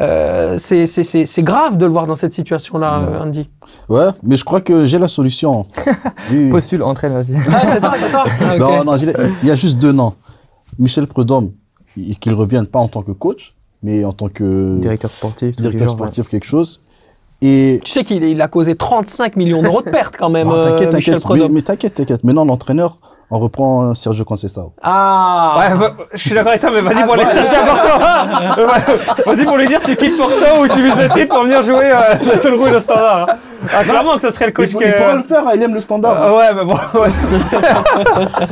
Euh, 0.00 0.58
c'est 0.58 0.86
c'est- 0.86 1.02
c'est- 1.02 1.26
c'est 1.26 1.42
grave 1.42 1.76
de 1.76 1.84
le 1.84 1.90
voir 1.90 2.06
dans 2.06 2.14
cette 2.14 2.32
situation-là, 2.32 2.98
euh, 3.02 3.22
Andy. 3.22 3.48
Ouais, 3.88 4.06
mais 4.22 4.36
je 4.36 4.44
crois 4.44 4.60
que 4.60 4.84
j'ai 4.84 4.98
la 4.98 5.08
solution. 5.08 5.66
Oui. 6.30 6.50
Postule, 6.50 6.82
entraîne, 6.84 7.12
vas-y. 7.14 7.34
Ah, 7.50 7.60
c'est 7.64 7.80
toi, 7.80 7.94
c'est 7.98 8.10
toi. 8.10 8.24
Ah. 8.42 8.58
Non, 8.58 8.84
non, 8.84 8.96
il 8.96 9.48
y 9.48 9.50
a 9.50 9.54
juste 9.54 9.78
deux 9.78 9.92
noms. 9.92 10.14
Michel 10.78 11.06
Prudhomme, 11.08 11.50
il- 11.96 12.16
qu'il 12.18 12.34
revienne 12.34 12.66
pas 12.66 12.78
en 12.78 12.86
tant 12.88 13.02
que 13.02 13.10
coach, 13.12 13.54
mais 13.82 14.04
en 14.04 14.12
tant 14.12 14.28
que 14.28 14.78
Directeur 14.78 15.10
sportif, 15.10 15.56
directeur 15.56 15.88
genre, 15.88 15.96
ouais. 15.98 16.06
sportif, 16.06 16.28
quelque 16.28 16.46
chose. 16.46 16.80
Et 17.42 17.80
Tu 17.84 17.90
sais 17.92 18.04
qu'il 18.04 18.22
il 18.24 18.40
a 18.42 18.48
causé 18.48 18.74
35 18.76 19.36
millions 19.36 19.62
d'euros 19.62 19.82
de 19.82 19.90
pertes 19.90 20.16
quand 20.16 20.30
même, 20.30 20.46
Oh, 20.48 20.54
euh, 20.54 20.62
t'inquiète, 20.64 20.94
Michel 20.94 21.20
t'inquiète, 21.22 21.42
mais, 21.48 21.48
mais 21.54 21.62
t'inquiète, 21.62 21.94
t'inquiète. 21.94 22.24
Maintenant, 22.24 22.44
l'entraîneur, 22.44 22.98
on 23.30 23.38
reprend 23.38 23.94
Sergio 23.94 24.24
Conceição. 24.24 24.72
Ah 24.82 25.58
Ouais, 25.58 25.74
va- 25.74 25.92
je 26.14 26.18
suis 26.18 26.30
d'accord 26.34 26.48
avec 26.50 26.60
toi, 26.60 26.70
mais 26.74 26.80
vas-y 26.80 27.04
pour 27.04 27.12
aller 27.14 27.24
chercher 27.24 27.56
à 27.56 27.64
Porto. 27.66 27.88
Ouais, 28.58 29.34
Vas-y 29.34 29.44
pour 29.44 29.56
lui 29.58 29.66
dire, 29.66 29.80
tu 29.82 29.96
quittes 29.96 30.16
Porto 30.16 30.62
ou 30.62 30.68
tu 30.68 30.82
vises 30.82 30.96
le 30.96 31.08
titre 31.10 31.34
pour 31.34 31.44
venir 31.44 31.62
jouer 31.62 31.90
euh, 31.92 32.14
le 32.22 32.40
Toul 32.40 32.54
Rouge 32.54 32.72
au 32.74 32.80
standard. 32.80 33.26
hein. 33.30 33.34
Ah, 33.76 33.82
clairement 33.84 34.14
que 34.14 34.22
ce 34.22 34.30
serait 34.30 34.46
le 34.46 34.52
coach 34.52 34.70
il, 34.72 34.78
que... 34.78 34.84
il 34.84 34.94
pourra 34.94 35.14
le 35.14 35.22
faire, 35.24 35.46
hein, 35.46 35.52
il 35.54 35.62
aime 35.62 35.74
le 35.74 35.80
standard. 35.80 36.16
Ah 36.20 36.34
ouais, 36.34 36.54
mais 36.54 36.64
bon. 36.64 36.74
ouais. 36.74 37.08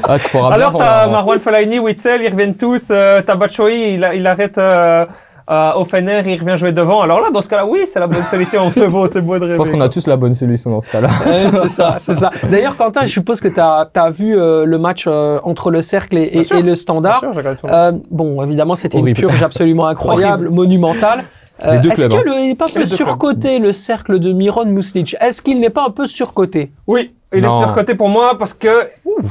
Ah, 0.05 0.19
tu 0.19 0.37
Alors, 0.37 0.77
t'as. 0.77 1.07
Marwan 1.07 1.41
Fellaini, 1.41 1.79
Witzel, 1.79 2.23
ils 2.23 2.29
reviennent 2.31 2.57
tous. 2.57 2.89
Euh, 2.91 3.23
t'as 3.27 3.35
Batshuayi, 3.35 3.95
il, 3.95 4.11
il 4.15 4.27
arrête 4.27 4.59
euh, 4.59 5.07
euh, 5.49 5.73
Offener, 5.75 6.23
il 6.27 6.41
revient 6.41 6.59
jouer 6.59 6.73
devant. 6.73 7.03
Alors 7.03 7.21
là, 7.21 7.31
dans 7.31 7.41
ce 7.41 7.49
cas-là, 7.49 7.67
oui, 7.67 7.83
c'est 7.87 8.01
la 8.01 8.07
bonne 8.07 8.23
solution. 8.23 8.71
C'est 8.75 8.89
beau, 8.89 9.07
c'est 9.07 9.21
beau 9.23 9.39
de 9.39 9.45
rêver. 9.45 9.53
Je 9.53 9.57
pense 9.59 9.71
qu'on 9.71 9.81
a 9.81 9.89
tous 9.89 10.07
la 10.07 10.17
bonne 10.17 10.35
solution 10.35 10.71
dans 10.71 10.81
ce 10.81 10.91
cas-là. 10.91 11.09
Ouais, 11.27 11.51
c'est 11.51 11.69
ça, 11.69 11.97
c'est 11.99 12.15
ça. 12.15 12.31
D'ailleurs, 12.51 12.77
Quentin, 12.77 13.05
je 13.05 13.11
suppose 13.11 13.41
que 13.41 13.49
tu 13.49 13.61
as, 13.61 14.11
vu 14.11 14.37
euh, 14.37 14.65
le 14.65 14.79
match 14.79 15.05
euh, 15.07 15.39
entre 15.43 15.71
le 15.71 15.83
Cercle 15.83 16.17
et, 16.19 16.31
le 16.31 16.63
Bien 16.63 16.75
Standard. 16.75 17.21
sûr, 17.21 17.33
tout. 17.33 17.67
Euh, 17.67 17.93
bon, 18.11 18.43
évidemment, 18.43 18.75
c'était 18.75 18.99
une 18.99 19.13
purge 19.13 19.43
absolument 19.43 19.87
incroyable, 19.87 20.51
monumentale. 20.51 21.25
Euh, 21.65 21.81
Est-ce 21.83 22.09
que 22.09 22.15
hein. 22.15 22.23
le, 22.25 22.33
il 22.35 22.49
n'est 22.49 22.55
pas 22.55 22.67
un 22.67 22.69
peu 22.69 22.75
clubs. 22.75 22.87
surcoté 22.87 23.59
le 23.59 23.73
cercle 23.73 24.19
de 24.19 24.33
Miron 24.33 24.67
Muslic 24.67 25.17
Est-ce 25.21 25.41
qu'il 25.41 25.59
n'est 25.61 25.71
pas 25.71 25.85
un 25.87 25.91
peu 25.91 26.07
surcoté? 26.07 26.71
Oui, 26.87 27.15
il 27.35 27.41
Non. 27.43 27.49
est 27.49 27.65
surcoté 27.65 27.95
pour 27.95 28.09
moi 28.11 28.37
parce 28.39 28.53
que 28.53 28.81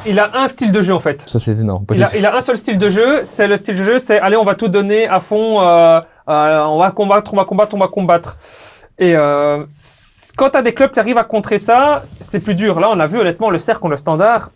il 0.08 0.20
a 0.20 0.32
un 0.34 0.48
style 0.48 0.72
de 0.72 0.82
jeu 0.82 0.94
en 0.96 1.00
fait. 1.00 1.24
Ça, 1.28 1.40
c'est 1.40 1.52
énorme. 1.52 1.86
Il 1.94 2.04
a, 2.04 2.08
tout. 2.10 2.16
il 2.18 2.26
a 2.26 2.36
un 2.36 2.40
seul 2.40 2.58
style 2.58 2.80
de 2.80 2.90
jeu, 2.90 3.22
c'est 3.26 3.48
le 3.48 3.58
style 3.58 3.78
de 3.78 3.84
jeu, 3.84 4.00
c'est 4.00 4.20
allez, 4.20 4.38
on 4.38 4.44
va 4.44 4.56
tout 4.56 4.68
donner 4.70 5.08
à 5.08 5.20
fond, 5.20 5.62
euh, 5.62 6.00
euh, 6.28 6.60
on 6.64 6.80
va 6.80 6.92
combattre, 6.92 7.32
on 7.34 7.38
va 7.38 7.46
combattre, 7.46 7.76
on 7.76 7.80
va 7.80 7.88
combattre. 7.88 8.38
Et 8.98 9.16
euh, 9.16 9.64
quand 10.36 10.50
t'as 10.50 10.62
des 10.64 10.74
clubs 10.74 10.92
qui 10.92 11.00
arrivent 11.00 11.18
à 11.20 11.24
contrer 11.26 11.60
ça, 11.60 12.04
c'est 12.20 12.40
plus 12.44 12.56
dur. 12.56 12.80
Là, 12.80 12.90
on 12.92 13.00
a 13.00 13.08
vu 13.08 13.20
honnêtement 13.20 13.50
le 13.52 13.58
cercle, 13.60 13.88
le 13.88 13.98
standard. 13.98 14.50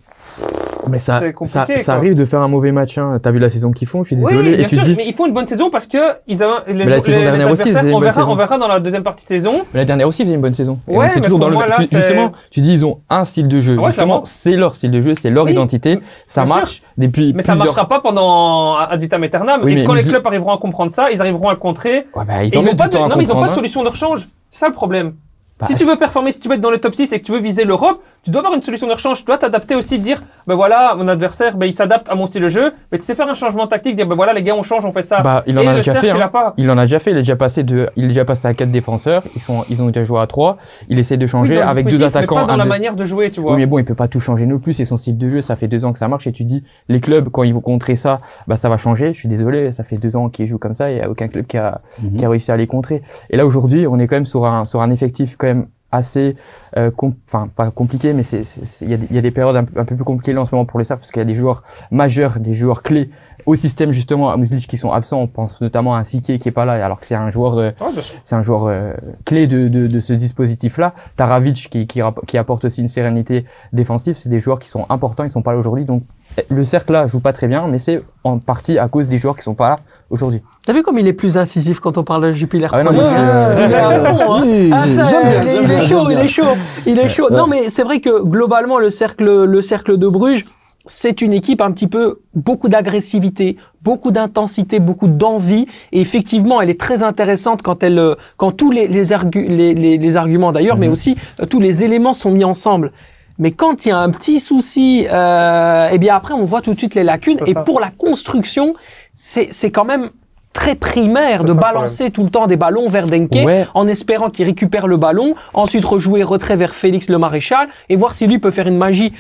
Mais 0.90 1.00
ça, 1.00 1.20
c'est 1.20 1.46
ça, 1.48 1.68
ça 1.84 1.94
arrive 1.96 2.16
de 2.16 2.26
faire 2.26 2.42
un 2.42 2.48
mauvais 2.48 2.72
match. 2.72 2.98
Hein. 2.98 3.20
T'as 3.22 3.32
vu 3.32 3.40
la 3.40 3.50
saison 3.50 3.72
qu'ils 3.72 3.88
font, 3.88 4.04
je 4.04 4.08
suis 4.08 4.16
désolé. 4.16 4.38
oui, 4.52 4.56
bien 4.58 4.66
et 4.66 4.70
tu 4.70 4.76
sûr, 4.76 4.84
dis, 4.84 4.96
mais 4.96 5.06
ils 5.08 5.14
font 5.14 5.26
une 5.26 5.34
bonne 5.34 5.48
saison 5.48 5.70
parce 5.70 5.88
que 5.88 5.98
ils 6.28 6.42
avaient 6.44 6.74
les, 6.74 6.86
la 6.86 7.00
saison 7.00 7.12
les- 7.12 7.18
les 7.18 7.24
dernière 7.26 7.52
aussi, 7.52 7.70
on 7.70 8.00
verra, 8.00 8.14
saison. 8.14 8.32
on 8.32 8.36
verra 8.36 8.58
dans 8.58 8.68
la 8.68 8.80
deuxième 8.80 9.04
partie 9.04 9.26
de 9.26 9.30
saison. 9.30 9.54
mais 9.74 9.82
la 9.82 9.86
dernière 9.86 10.08
aussi, 10.08 10.22
ils 10.22 10.26
faisaient 10.26 10.36
une 10.36 10.42
bonne 10.42 10.54
saison. 10.54 10.80
Ouais, 10.88 11.08
mais 11.16 11.22
toujours 11.22 11.40
dans 11.40 11.50
le. 11.50 11.56
là, 11.56 11.76
tu- 11.78 11.86
c'est- 11.86 11.98
justement, 11.98 12.32
tu 12.52 12.62
dis, 12.62 12.74
ils 12.74 12.86
ont 12.86 13.00
un 13.10 13.24
style 13.26 13.48
de 13.48 13.62
jeu. 13.62 13.78
Ouais, 13.78 13.88
justement, 13.88 14.22
c'est 14.26 14.56
leur 14.56 14.76
style 14.76 14.92
de 14.92 15.02
jeu, 15.02 15.14
c'est 15.20 15.30
leur 15.30 15.46
Oui. 15.46 15.52
identité. 15.52 16.00
Ça 16.26 16.46
marche 16.46 16.82
depuis 16.98 17.34
Mais 17.34 17.42
ça 17.42 17.54
plusieurs... 17.54 17.68
marchera 17.76 17.88
pas 17.88 18.00
pendant 18.02 18.76
ad 18.78 19.00
vitam 19.00 19.24
aeternam. 19.24 19.62
Oui, 19.64 19.80
et 19.80 19.84
quand 19.86 19.94
les 19.94 20.04
clubs 20.04 20.26
arriveront 20.26 20.54
à 20.54 20.58
comprendre 20.58 20.92
ça, 20.92 21.12
ils 21.12 21.20
arriveront 21.22 21.50
à 21.50 21.56
contrer. 21.56 22.08
Bah, 22.16 22.44
ils 22.44 22.58
ont 22.58 22.76
pas 22.76 22.88
de, 22.88 22.98
hein. 22.98 23.52
solution 23.54 23.84
de 23.84 23.90
rechange. 23.90 24.28
C'est 24.50 24.60
ça 24.60 24.68
le 24.68 24.74
problème. 24.74 25.14
Bah, 25.60 25.66
si 25.68 25.76
tu 25.76 25.84
veux 25.86 25.98
performer, 25.98 26.32
si 26.32 26.40
tu 26.40 26.48
veux 26.48 26.56
être 26.56 26.62
dans 26.62 26.72
le 26.72 26.78
top 26.78 26.96
6 26.96 27.12
et 27.14 27.20
que 27.20 27.26
tu 27.26 27.32
veux 27.34 27.40
viser 27.42 27.66
l'Europe, 27.66 28.02
tu 28.24 28.32
dois 28.32 28.40
avoir 28.42 28.54
une 28.56 28.64
solution 28.64 28.88
de 28.88 28.94
rechange. 28.94 29.20
Tu 29.20 29.26
dois 29.26 29.38
t'adapter 29.38 29.76
aussi, 29.76 30.00
dire, 30.00 30.22
ben 30.48 30.56
voilà, 30.56 30.96
mon 30.96 31.08
adversaire, 31.08 31.58
ben 31.58 31.66
il 31.66 31.74
s'adapte 31.74 32.10
à 32.10 32.16
mon 32.16 32.26
style 32.28 32.44
de 32.44 32.48
jeu. 32.48 32.72
Mais 32.92 32.98
tu 32.98 33.04
sais 33.04 33.14
faire 33.16 33.28
un 33.28 33.34
changement 33.34 33.68
tactique, 33.68 33.96
dire, 33.96 34.08
ben 34.08 34.16
voilà, 34.16 34.32
les 34.34 34.42
gars, 34.44 34.56
on 34.56 34.64
change, 34.64 34.86
on 34.86 34.92
fait 34.94 35.02
ça. 35.02 35.22
Bah, 35.22 35.44
il 35.48 35.58
en 35.60 35.62
et 35.64 35.68
a 35.68 35.74
déjà 35.76 35.92
cercle, 35.92 36.08
fait. 36.08 36.14
il 36.16 36.22
hein. 36.22 36.26
a 36.26 36.30
pas. 36.30 36.54
Il 36.58 36.70
en 36.72 36.78
a 36.78 36.84
déjà 36.84 37.00
fait. 37.00 37.12
Il 37.12 37.18
est 37.18 37.22
déjà 37.22 37.36
passé 37.36 37.64
de, 37.64 37.90
il 37.98 38.06
est 38.06 38.08
déjà 38.10 38.24
passé 38.26 38.48
à 38.48 38.54
quatre 38.54 38.72
défenseurs. 38.72 39.24
Ils 39.36 39.42
sont, 39.42 39.66
ils 39.70 39.84
ont 39.84 39.88
déjà 39.88 40.04
joué 40.04 40.20
à 40.22 40.28
trois. 40.28 40.58
Il 40.88 40.98
essaie 40.98 41.18
de 41.18 41.28
changer 41.28 41.60
avec 41.62 41.86
deux 41.86 41.92
dispositif, 41.92 42.14
mais 42.14 42.20
attaquants. 42.20 42.36
pas 42.36 42.46
dans 42.46 42.58
la 42.58 42.64
deux- 42.64 42.70
manière 42.70 42.96
de 42.96 43.04
jouer, 43.06 43.30
tu 43.30 43.42
vois. 43.42 43.52
Oui, 43.54 43.58
mais 43.58 43.66
bon, 43.66 43.80
il 43.80 43.86
peut 43.86 43.96
pas 43.96 44.08
tout 44.08 44.20
changer 44.22 44.46
non 44.46 44.60
plus. 44.60 44.74
C'est 44.74 44.86
son 44.86 44.96
style 44.98 45.18
de 45.18 45.30
jeu. 45.30 45.42
Ça 45.42 45.56
fait 45.58 45.68
deux 45.68 45.84
ans 45.84 45.92
que 45.92 46.00
ça 46.00 46.08
marche 46.08 46.26
et 46.28 46.32
tu 46.32 46.46
dis, 46.46 46.64
les 46.88 47.02
clubs, 47.02 47.28
quand 47.30 47.44
ils 47.44 47.54
vont 47.54 47.60
contrer 47.62 47.96
ça, 47.98 48.22
bah, 48.48 48.56
ça 48.56 48.70
va 48.70 48.78
changer. 48.78 49.14
Je 49.14 49.20
suis 49.20 49.30
désolé. 49.30 49.72
Ça 49.74 49.84
fait 49.84 49.98
deux 49.98 50.16
ans 50.16 50.30
qu'ils 50.30 50.48
jouent 50.48 50.58
comme 50.58 50.74
ça. 50.74 50.90
Il 50.92 50.98
y 50.98 51.02
a 51.02 51.10
aucun 51.10 51.28
club 51.28 51.46
qui 51.48 51.58
a, 51.58 51.82
Mhm. 52.02 52.18
qui 52.18 52.26
a 52.26 52.30
réussi 52.30 52.52
à 52.52 52.56
les 52.58 52.68
contrer. 52.68 53.02
Et 53.30 53.36
là, 53.36 53.46
aujourd'hui, 53.46 53.88
on 53.88 54.00
est 54.00 54.08
quand 54.08 54.16
même 54.16 54.26
sur 54.26 54.46
un, 54.46 54.64
sur 54.66 54.82
un 54.82 54.90
effectif 54.92 55.36
quand 55.38 55.48
même 55.54 55.68
assez, 55.92 56.36
euh, 56.78 56.92
enfin, 57.28 57.48
pas 57.48 57.72
compliqué, 57.72 58.14
mais 58.14 58.22
c'est, 58.22 58.44
il 58.84 58.90
y, 58.90 58.94
a 58.94 58.98
des- 58.98 59.08
il 59.10 59.16
y 59.16 59.20
a 59.20 59.22
des 59.24 59.32
périodes 59.32 59.56
un, 59.56 59.64
peu- 59.64 59.80
un 59.80 59.86
peu 59.86 59.96
plus 59.96 60.04
compliquées 60.06 60.34
là 60.34 60.42
en 60.42 60.46
ce 60.46 60.54
moment 60.54 60.66
pour 60.66 60.78
le 60.78 60.84
cercle 60.86 61.00
parce 61.02 61.12
qu'il 61.12 61.20
y 61.20 61.24
a 61.24 61.26
des 61.26 61.34
joueurs 61.34 61.64
majeurs, 61.90 62.40
des 62.40 62.54
joueurs 62.54 62.84
clés 62.84 63.10
au 63.48 63.56
système 63.56 63.92
justement 63.92 64.30
à 64.30 64.38
Muslic 64.38 64.68
qui 64.68 64.78
sont 64.78 64.92
absents. 64.92 65.20
On 65.22 65.26
pense 65.26 65.60
notamment 65.62 65.96
à 65.96 66.04
Siké 66.04 66.38
qui 66.38 66.50
est 66.50 66.52
pas 66.52 66.66
là, 66.66 66.74
alors 66.86 67.00
que 67.00 67.08
c'est 67.08 67.16
un 67.16 67.32
joueur, 67.32 67.58
euh, 67.58 67.72
Ouais, 67.82 67.92
sûr. 68.00 68.20
c'est 68.24 68.36
un 68.36 68.44
joueur 68.44 68.66
euh, 68.68 68.94
clé 69.26 69.48
de, 69.48 69.68
de, 69.68 69.88
de 69.88 70.00
ce 70.00 70.14
dispositif-là. 70.14 70.94
Taravic 71.16 71.56
qui, 71.72 71.88
qui, 71.88 72.02
qui 72.28 72.38
apporte 72.38 72.66
aussi 72.66 72.82
une 72.82 72.88
sérénité 72.88 73.46
défensive. 73.74 74.14
C'est 74.14 74.30
des 74.30 74.40
joueurs 74.40 74.60
qui 74.60 74.70
sont 74.70 74.86
importants, 74.90 75.24
ils 75.24 75.30
sont 75.32 75.42
pas 75.42 75.54
là 75.54 75.58
aujourd'hui. 75.58 75.86
Donc 75.86 76.04
le 76.52 76.64
cercle 76.66 76.94
là 76.94 77.08
joue 77.08 77.20
pas 77.20 77.34
très 77.34 77.48
bien, 77.48 77.68
mais 77.68 77.80
c'est 77.80 78.00
en 78.24 78.38
partie 78.38 78.78
à 78.78 78.88
cause 78.90 79.08
des 79.08 79.18
joueurs 79.18 79.36
qui 79.36 79.42
sont 79.42 79.56
pas 79.56 79.70
là 79.70 79.80
aujourd'hui. 80.12 80.44
T'as 80.70 80.74
vu 80.76 80.84
comme 80.84 81.00
il 81.00 81.08
est 81.08 81.14
plus 81.14 81.36
incisif 81.36 81.80
quand 81.80 81.98
on 81.98 82.04
parle 82.04 82.28
de 82.28 82.32
Jupiler 82.32 82.68
Ah 82.72 82.84
non, 82.84 82.92
mais 82.94 83.00
euh, 83.02 83.56
Il 83.66 83.72
est 83.72 83.76
à 83.76 83.92
fond, 84.06 84.34
hein. 84.34 84.42
oui, 84.46 84.70
Ah, 84.72 84.86
ça, 84.88 85.04
j'aime 85.04 85.24
bien, 85.28 85.42
il, 85.42 85.48
est- 85.48 85.52
j'aime 85.52 85.62
il 85.64 85.68
bien, 85.68 85.78
est 85.78 85.82
j'aime 85.82 85.90
chaud, 85.90 86.10
il 86.12 86.20
est 86.20 86.28
chaud, 86.28 86.44
il 86.86 87.00
est 87.00 87.10
chaud. 87.10 87.28
Non, 87.32 87.48
mais 87.48 87.72
c'est 87.72 87.82
vrai 87.82 88.00
que 88.02 88.22
globalement, 88.22 88.78
le 88.78 88.92
cercle, 88.92 89.46
le 89.46 89.62
cercle 89.64 89.98
de 89.98 90.08
Bruges, 90.08 90.46
c'est 90.86 91.24
une 91.24 91.34
équipe 91.34 91.62
un 91.62 91.72
petit 91.72 91.88
peu 91.88 92.20
beaucoup 92.36 92.70
d'agressivité, 92.70 93.58
beaucoup 93.82 94.12
d'intensité, 94.12 94.80
beaucoup 94.80 95.08
d'envie. 95.08 95.66
Et 95.92 96.02
effectivement, 96.02 96.62
elle 96.62 96.70
est 96.70 96.80
très 96.80 97.02
intéressante 97.02 97.64
quand 97.64 97.82
elle, 97.82 98.16
quand 98.38 98.52
tous 98.52 98.70
les 98.70 98.88
les, 98.88 99.12
argu- 99.12 99.48
les, 99.48 99.74
les, 99.74 99.98
les 99.98 100.18
arguments 100.18 100.52
d'ailleurs, 100.52 100.78
mais 100.78 100.88
aussi 100.88 101.16
euh, 101.42 101.48
tous 101.48 101.60
les 101.60 101.84
éléments 101.84 102.14
sont 102.14 102.30
mis 102.30 102.44
ensemble. 102.44 102.92
Mais 103.40 103.50
quand 103.50 103.88
il 103.88 103.90
y 103.90 103.92
a 103.92 103.98
un 103.98 104.12
petit 104.12 104.40
souci, 104.40 105.08
euh, 105.12 105.88
eh 105.92 105.98
bien 105.98 106.16
après 106.16 106.36
on 106.36 106.46
voit 106.46 106.62
tout 106.62 106.76
de 106.76 106.78
suite 106.78 106.94
les 106.94 107.04
lacunes. 107.04 107.40
Et 107.48 107.54
ça. 107.54 107.62
pour 107.62 107.80
la 107.80 107.90
construction, 107.90 108.76
c'est 109.16 109.48
c'est 109.50 109.72
quand 109.72 109.86
même 109.86 110.12
très 110.54 110.76
primaire 110.76 111.44
de 111.44 111.54
balancer 111.54 112.12
tout 112.12 112.24
le 112.24 112.30
temps 112.30 112.48
des 112.48 112.58
ballons 112.58 112.90
vers 112.90 113.06
Denke 113.08 113.32
Ouais. 113.46 113.68
en 113.74 113.88
espérant 113.88 114.30
qu'il 114.30 114.46
récupère 114.46 114.88
le 114.88 114.98
ballon, 114.98 115.36
ensuite 115.54 115.86
rejouer 115.86 116.24
retrait 116.24 116.56
vers 116.58 116.74
Félix 116.74 117.10
le 117.10 117.18
maréchal 117.18 117.68
et 117.88 117.96
voir 117.96 118.14
si 118.14 118.28
lui 118.28 118.40
peut 118.40 118.52
faire 118.52 118.68
une 118.68 118.78
magie. 118.78 119.14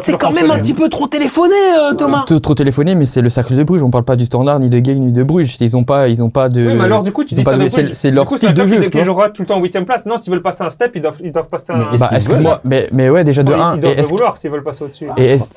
C'est 0.00 0.18
quand 0.18 0.32
même 0.32 0.50
un 0.50 0.58
petit 0.58 0.74
peu 0.74 0.88
trop 0.88 1.06
téléphoné, 1.06 1.54
euh, 1.78 1.94
Thomas. 1.94 2.24
Trop, 2.26 2.38
trop 2.40 2.54
téléphoné, 2.54 2.94
mais 2.94 3.06
c'est 3.06 3.22
le 3.22 3.28
cercle 3.30 3.54
de 3.56 3.62
Bruges. 3.62 3.82
On 3.82 3.90
parle 3.90 4.04
pas 4.04 4.16
du 4.16 4.24
standard, 4.24 4.58
ni 4.60 4.68
de 4.68 4.78
Gay, 4.78 4.94
ni 4.94 5.12
de 5.12 5.22
Bruges. 5.22 5.56
Ils 5.60 5.76
ont 5.76 5.84
pas, 5.84 6.08
ils 6.08 6.22
ont 6.22 6.30
pas 6.30 6.48
de. 6.48 6.66
Oui, 6.66 6.74
mais 6.74 6.84
alors 6.84 7.02
du 7.02 7.12
coup, 7.12 7.24
tu 7.24 7.34
dis 7.34 7.42
pas 7.42 7.52
ça 7.52 7.56
de- 7.58 7.62
de 7.88 7.92
c'est, 7.94 8.10
leur 8.10 8.26
coup, 8.26 8.36
style 8.36 8.52
de 8.54 8.66
jeu. 8.66 8.88
qui- 8.88 9.02
jouera 9.02 9.30
tout 9.30 9.42
le 9.42 9.46
temps 9.48 9.56
en 9.56 9.60
huitième 9.62 9.84
place. 9.84 10.06
Non, 10.06 10.16
s'ils 10.16 10.32
veulent 10.32 10.42
passer 10.42 10.62
un 10.64 10.68
step, 10.68 10.92
ils 10.94 11.02
doivent, 11.02 11.16
ils 11.22 11.32
doivent 11.32 11.46
passer 11.48 11.72
un. 11.72 11.78
Bah, 11.98 12.08
excuse-moi, 12.12 12.60
mais, 12.64 12.88
mais 12.92 13.08
ouais, 13.10 13.24
déjà 13.24 13.42
de 13.42 13.52
Ils- 13.52 13.54
1. 13.60 13.74
Ils 13.76 13.80
doivent 13.80 13.96
le 13.96 14.02
vouloir 14.02 14.36
s'ils 14.36 14.50
veulent 14.50 14.62
passer 14.62 14.84
au-dessus. 14.84 15.06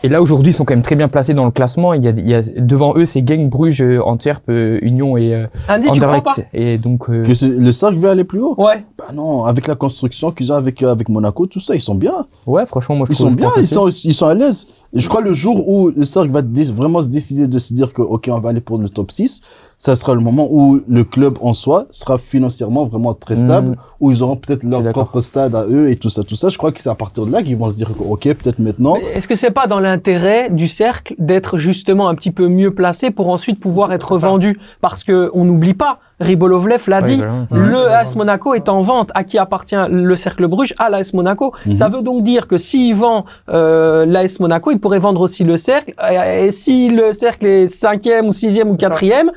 Et, 0.03 0.09
là 0.09 0.21
aujourd'hui 0.21 0.51
ils 0.51 0.53
sont 0.53 0.65
quand 0.65 0.73
même 0.73 0.83
très 0.83 0.95
bien 0.95 1.07
placés 1.07 1.33
dans 1.33 1.45
le 1.45 1.51
classement. 1.51 1.93
Il 1.93 2.03
y 2.03 2.07
a, 2.07 2.11
il 2.11 2.27
y 2.29 2.33
a 2.33 2.41
devant 2.57 2.93
eux 2.95 3.05
c'est 3.05 3.27
Genk, 3.27 3.49
Bruges, 3.49 3.81
euh, 3.81 3.99
Antwerp, 4.03 4.43
euh, 4.49 4.79
Union 4.81 5.17
et 5.17 5.33
euh, 5.33 5.45
Andy, 5.69 5.87
tu 5.91 5.99
crois 5.99 6.21
pas 6.21 6.35
Et 6.53 6.77
donc 6.77 7.07
Que 7.07 7.33
c'est- 7.33 7.47
le 7.47 7.71
cercle 7.71 7.97
veut 7.97 8.09
aller 8.09 8.23
plus 8.23 8.39
haut 8.41 8.55
Ouais. 8.57 8.85
Bah 8.97 9.05
non, 9.13 9.43
avec 9.45 9.67
la 9.67 9.75
construction 9.75 10.31
qu'ils 10.31 10.51
ont 10.51 10.55
avec, 10.55 10.81
avec 10.83 11.09
Monaco, 11.09 11.45
tout 11.47 11.59
ça, 11.59 11.75
ils 11.75 11.81
sont 11.81 11.95
bien. 11.95 12.13
ouais 12.47 12.65
franchement 12.65 12.95
moi 12.95 13.05
je 13.09 13.13
Ils 13.13 13.15
sont 13.17 13.31
bien, 13.31 13.49
ils 13.57 13.67
sont, 13.67 13.89
ils 14.03 14.13
sont 14.13 14.25
à 14.25 14.33
l'aise. 14.33 14.67
Je 14.93 15.07
crois 15.07 15.21
le 15.21 15.33
jour 15.33 15.67
où 15.67 15.89
le 15.89 16.05
cercle 16.05 16.31
va 16.31 16.41
vraiment 16.73 17.01
se 17.01 17.07
décider 17.07 17.47
de 17.47 17.59
se 17.59 17.73
dire 17.73 17.93
que, 17.93 18.01
OK, 18.01 18.29
on 18.31 18.39
va 18.39 18.49
aller 18.49 18.61
pour 18.61 18.77
le 18.77 18.89
top 18.89 19.11
6, 19.11 19.41
ça 19.85 19.95
sera 19.95 20.15
le 20.15 20.21
moment 20.21 20.47
où 20.49 20.81
le 20.87 21.03
club 21.03 21.37
en 21.41 21.53
soi 21.53 21.85
sera 21.91 22.17
financièrement 22.17 22.85
vraiment 22.85 23.13
très 23.13 23.35
stable, 23.35 23.69
Mm. 23.69 23.75
où 24.01 24.11
ils 24.11 24.23
auront 24.23 24.35
peut-être 24.35 24.63
leur 24.63 24.81
propre 24.89 25.21
stade 25.21 25.53
à 25.55 25.63
eux 25.65 25.89
et 25.91 25.95
tout 25.95 26.09
ça, 26.09 26.23
tout 26.23 26.35
ça. 26.35 26.49
Je 26.49 26.57
crois 26.57 26.71
que 26.71 26.81
c'est 26.81 26.89
à 26.89 26.95
partir 26.95 27.25
de 27.27 27.31
là 27.31 27.43
qu'ils 27.43 27.55
vont 27.55 27.69
se 27.69 27.75
dire 27.77 27.89
que, 27.95 28.01
OK, 28.03 28.23
peut-être 28.23 28.57
maintenant. 28.59 28.95
Est-ce 28.95 29.27
que 29.27 29.35
c'est 29.35 29.51
pas 29.51 29.67
dans 29.67 29.79
l'intérêt 29.79 30.49
du 30.49 30.67
cercle 30.67 31.13
d'être 31.19 31.57
justement 31.57 32.07
un 32.09 32.15
petit 32.15 32.31
peu 32.31 32.47
mieux 32.47 32.73
placé 32.73 33.11
pour 33.11 33.29
ensuite 33.29 33.59
pouvoir 33.59 33.93
être 33.93 34.17
vendu? 34.17 34.59
Parce 34.81 35.03
que 35.03 35.29
on 35.33 35.45
n'oublie 35.45 35.75
pas, 35.75 35.99
Ribolovlev 36.19 36.83
l'a 36.87 37.01
dit, 37.03 37.21
le 37.51 37.87
AS 37.91 38.15
Monaco 38.15 38.53
est 38.55 38.69
en 38.69 38.81
vente. 38.81 39.11
À 39.13 39.23
qui 39.23 39.37
appartient 39.37 39.75
le 39.89 40.15
cercle 40.15 40.47
Bruges? 40.47 40.73
À 40.79 40.89
l'AS 40.89 41.13
Monaco. 41.13 41.53
Ça 41.73 41.89
veut 41.89 42.01
donc 42.01 42.23
dire 42.23 42.47
que 42.47 42.57
s'il 42.57 42.95
vend 42.95 43.25
euh, 43.49 44.05
l'AS 44.07 44.39
Monaco, 44.39 44.71
il 44.71 44.79
pourrait 44.79 44.99
vendre 44.99 45.21
aussi 45.21 45.43
le 45.43 45.57
cercle. 45.57 45.93
Et, 46.11 46.45
et 46.47 46.51
si 46.51 46.89
le 46.89 47.13
cercle 47.13 47.45
est 47.45 47.67
cinquième 47.67 48.25
ou 48.27 48.33
sixième 48.33 48.69
ou 48.71 48.77
quatrième, 48.77 49.29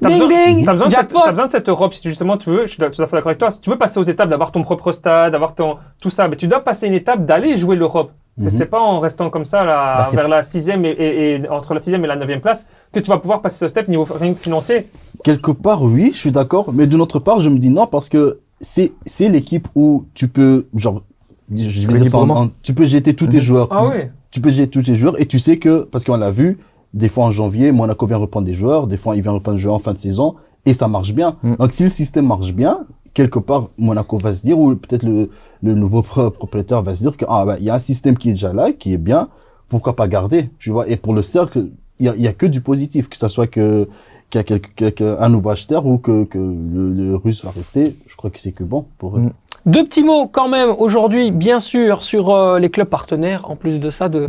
T'as 0.00 0.08
Ding, 0.08 0.18
besoin, 0.20 0.28
ding, 0.28 0.64
t'as 0.66 0.72
besoin, 0.72 0.86
de 0.88 0.92
cette, 0.92 1.00
jackpot. 1.00 1.20
t'as 1.24 1.30
besoin 1.30 1.46
de 1.46 1.52
cette 1.52 1.68
Europe 1.68 1.94
si 1.94 2.02
tu- 2.02 2.08
justement 2.10 2.36
tu 2.36 2.50
veux, 2.50 2.66
je 2.66 2.72
suis 2.72 2.76
tout 2.78 2.84
à 2.84 2.90
fait 2.90 3.16
d'accord 3.16 3.28
avec 3.28 3.38
toi, 3.38 3.50
si 3.50 3.60
tu 3.62 3.70
veux 3.70 3.78
passer 3.78 3.98
aux 3.98 4.02
étapes, 4.02 4.28
d'avoir 4.28 4.52
ton 4.52 4.62
propre 4.62 4.92
stade, 4.92 5.32
d'avoir 5.32 5.54
ton, 5.54 5.76
tout 6.00 6.10
ça, 6.10 6.28
mais 6.28 6.36
tu 6.36 6.46
dois 6.46 6.60
passer 6.60 6.86
une 6.88 6.92
étape 6.92 7.24
d'aller 7.24 7.56
jouer 7.56 7.74
l'Europe. 7.76 8.10
Parce 8.36 8.50
que 8.50 8.52
Mhm. 8.52 8.58
c'est 8.58 8.66
pas 8.66 8.80
en 8.80 9.00
restant 9.00 9.30
comme 9.30 9.44
ça 9.46 9.64
là, 9.64 9.98
Bah, 10.04 10.08
vers 10.14 10.28
la 10.28 10.42
sixième 10.44 10.84
et, 10.84 10.90
et, 10.90 11.34
et 11.42 11.48
entre 11.48 11.72
la 11.74 11.80
sixième 11.80 12.04
et 12.04 12.06
la 12.06 12.14
neuvième 12.16 12.40
place 12.40 12.66
que 12.92 13.00
tu 13.00 13.08
vas 13.08 13.18
pouvoir 13.18 13.40
passer 13.42 13.58
ce 13.58 13.66
step 13.68 13.88
niveau 13.88 14.06
rien 14.08 14.32
que 14.34 14.38
financier. 14.38 14.86
Quelque 15.24 15.50
part, 15.50 15.82
oui, 15.82 16.10
je 16.12 16.18
suis 16.18 16.30
d'accord. 16.30 16.72
Mais 16.72 16.86
d'une 16.86 17.00
autre 17.00 17.18
part, 17.18 17.38
je 17.40 17.48
me 17.48 17.58
dis 17.58 17.70
non 17.70 17.86
parce 17.88 18.08
que 18.08 18.38
c'est 18.60 18.92
c'est 19.06 19.28
l'équipe 19.28 19.66
où 19.74 20.04
tu 20.14 20.28
peux 20.28 20.66
genre 20.76 21.02
je 21.50 21.88
vais 21.90 21.98
dire 21.98 22.08
ça 22.08 22.18
en- 22.18 22.50
tu 22.62 22.74
peux 22.74 22.84
jeter 22.84 23.14
tous 23.14 23.26
tes 23.26 23.38
Mhm. 23.38 23.42
joueurs. 23.42 23.68
Ah 23.70 23.86
oui. 23.88 24.02
Tu 24.30 24.40
peux 24.40 24.50
jeter 24.50 24.68
tous 24.68 24.82
tes 24.82 24.94
joueurs 24.94 25.18
et 25.20 25.24
tu 25.26 25.38
sais 25.38 25.56
que 25.58 25.82
parce 25.84 26.04
qu'on 26.04 26.16
l'a 26.18 26.30
vu, 26.30 26.58
des 26.98 27.08
fois 27.08 27.24
en 27.26 27.30
janvier, 27.40 27.72
Monaco 27.72 28.04
vient 28.06 28.18
reprendre 28.26 28.46
des 28.46 28.54
joueurs, 28.54 28.86
des 28.86 28.96
fois 29.02 29.16
il 29.16 29.22
vient 29.22 29.32
reprendre 29.32 29.56
des 29.56 29.62
joueurs 29.62 29.76
en 29.76 29.84
fin 29.88 29.94
de 29.98 29.98
saison 30.08 30.28
et 30.66 30.74
ça 30.74 30.86
marche 30.88 31.12
bien. 31.20 31.30
Mhm. 31.42 31.56
Donc 31.60 31.72
si 31.72 31.82
le 31.84 31.88
système 32.00 32.26
marche 32.26 32.52
bien, 32.52 32.74
quelque 33.14 33.38
part 33.48 33.62
Monaco 33.78 34.18
va 34.18 34.32
se 34.32 34.42
dire 34.48 34.58
ou 34.58 34.74
peut-être 34.76 35.04
le 35.04 35.30
le 35.62 35.74
nouveau 35.74 36.02
pro- 36.02 36.30
propriétaire 36.30 36.82
va 36.82 36.94
se 36.94 37.02
dire 37.06 37.16
que 37.16 37.24
ah 37.28 37.44
bah 37.46 37.56
il 37.60 37.64
y 37.64 37.70
a 37.70 37.74
un 37.74 37.84
système 37.90 38.16
qui 38.20 38.28
est 38.30 38.34
déjà 38.38 38.52
là, 38.52 38.66
qui 38.72 38.92
est 38.92 38.98
bien, 39.10 39.28
pourquoi 39.68 39.94
pas 39.96 40.06
garder, 40.06 40.50
tu 40.58 40.70
vois. 40.70 40.84
Et 40.88 40.96
pour 40.96 41.14
le 41.14 41.22
cercle, 41.22 41.58
il 41.98 42.06
y 42.06 42.08
a, 42.08 42.14
y 42.16 42.28
a 42.28 42.32
que 42.32 42.46
du 42.46 42.60
positif, 42.60 43.08
que 43.08 43.16
ça 43.16 43.28
soit 43.28 43.48
que 43.48 43.88
qu'il 44.30 44.42
y 44.42 45.02
a 45.02 45.24
un 45.24 45.28
nouveau 45.30 45.50
acheteur 45.50 45.86
ou 45.86 45.96
que, 45.98 46.24
que 46.24 46.38
le, 46.38 46.92
le 46.92 47.16
russe 47.16 47.44
va 47.44 47.50
rester, 47.50 47.84
je 48.06 48.14
crois 48.16 48.30
que 48.30 48.38
c'est 48.38 48.52
que 48.52 48.62
bon 48.62 48.84
pour 48.98 49.16
eux. 49.16 49.20
Mm. 49.22 49.32
Deux 49.66 49.84
petits 49.84 50.04
mots 50.04 50.26
quand 50.28 50.48
même 50.48 50.70
aujourd'hui, 50.78 51.30
bien 51.30 51.60
sûr, 51.60 52.02
sur 52.02 52.30
euh, 52.30 52.58
les 52.58 52.70
clubs 52.70 52.88
partenaires, 52.88 53.50
en 53.50 53.56
plus 53.56 53.78
de 53.80 53.90
ça, 53.90 54.08
de, 54.08 54.26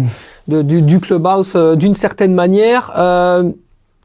de- 0.47 0.61
du, 0.61 0.81
du 0.81 0.99
clubhouse 0.99 1.53
euh, 1.55 1.75
d'une 1.75 1.95
certaine 1.95 2.33
manière. 2.33 2.91
Euh, 2.97 3.51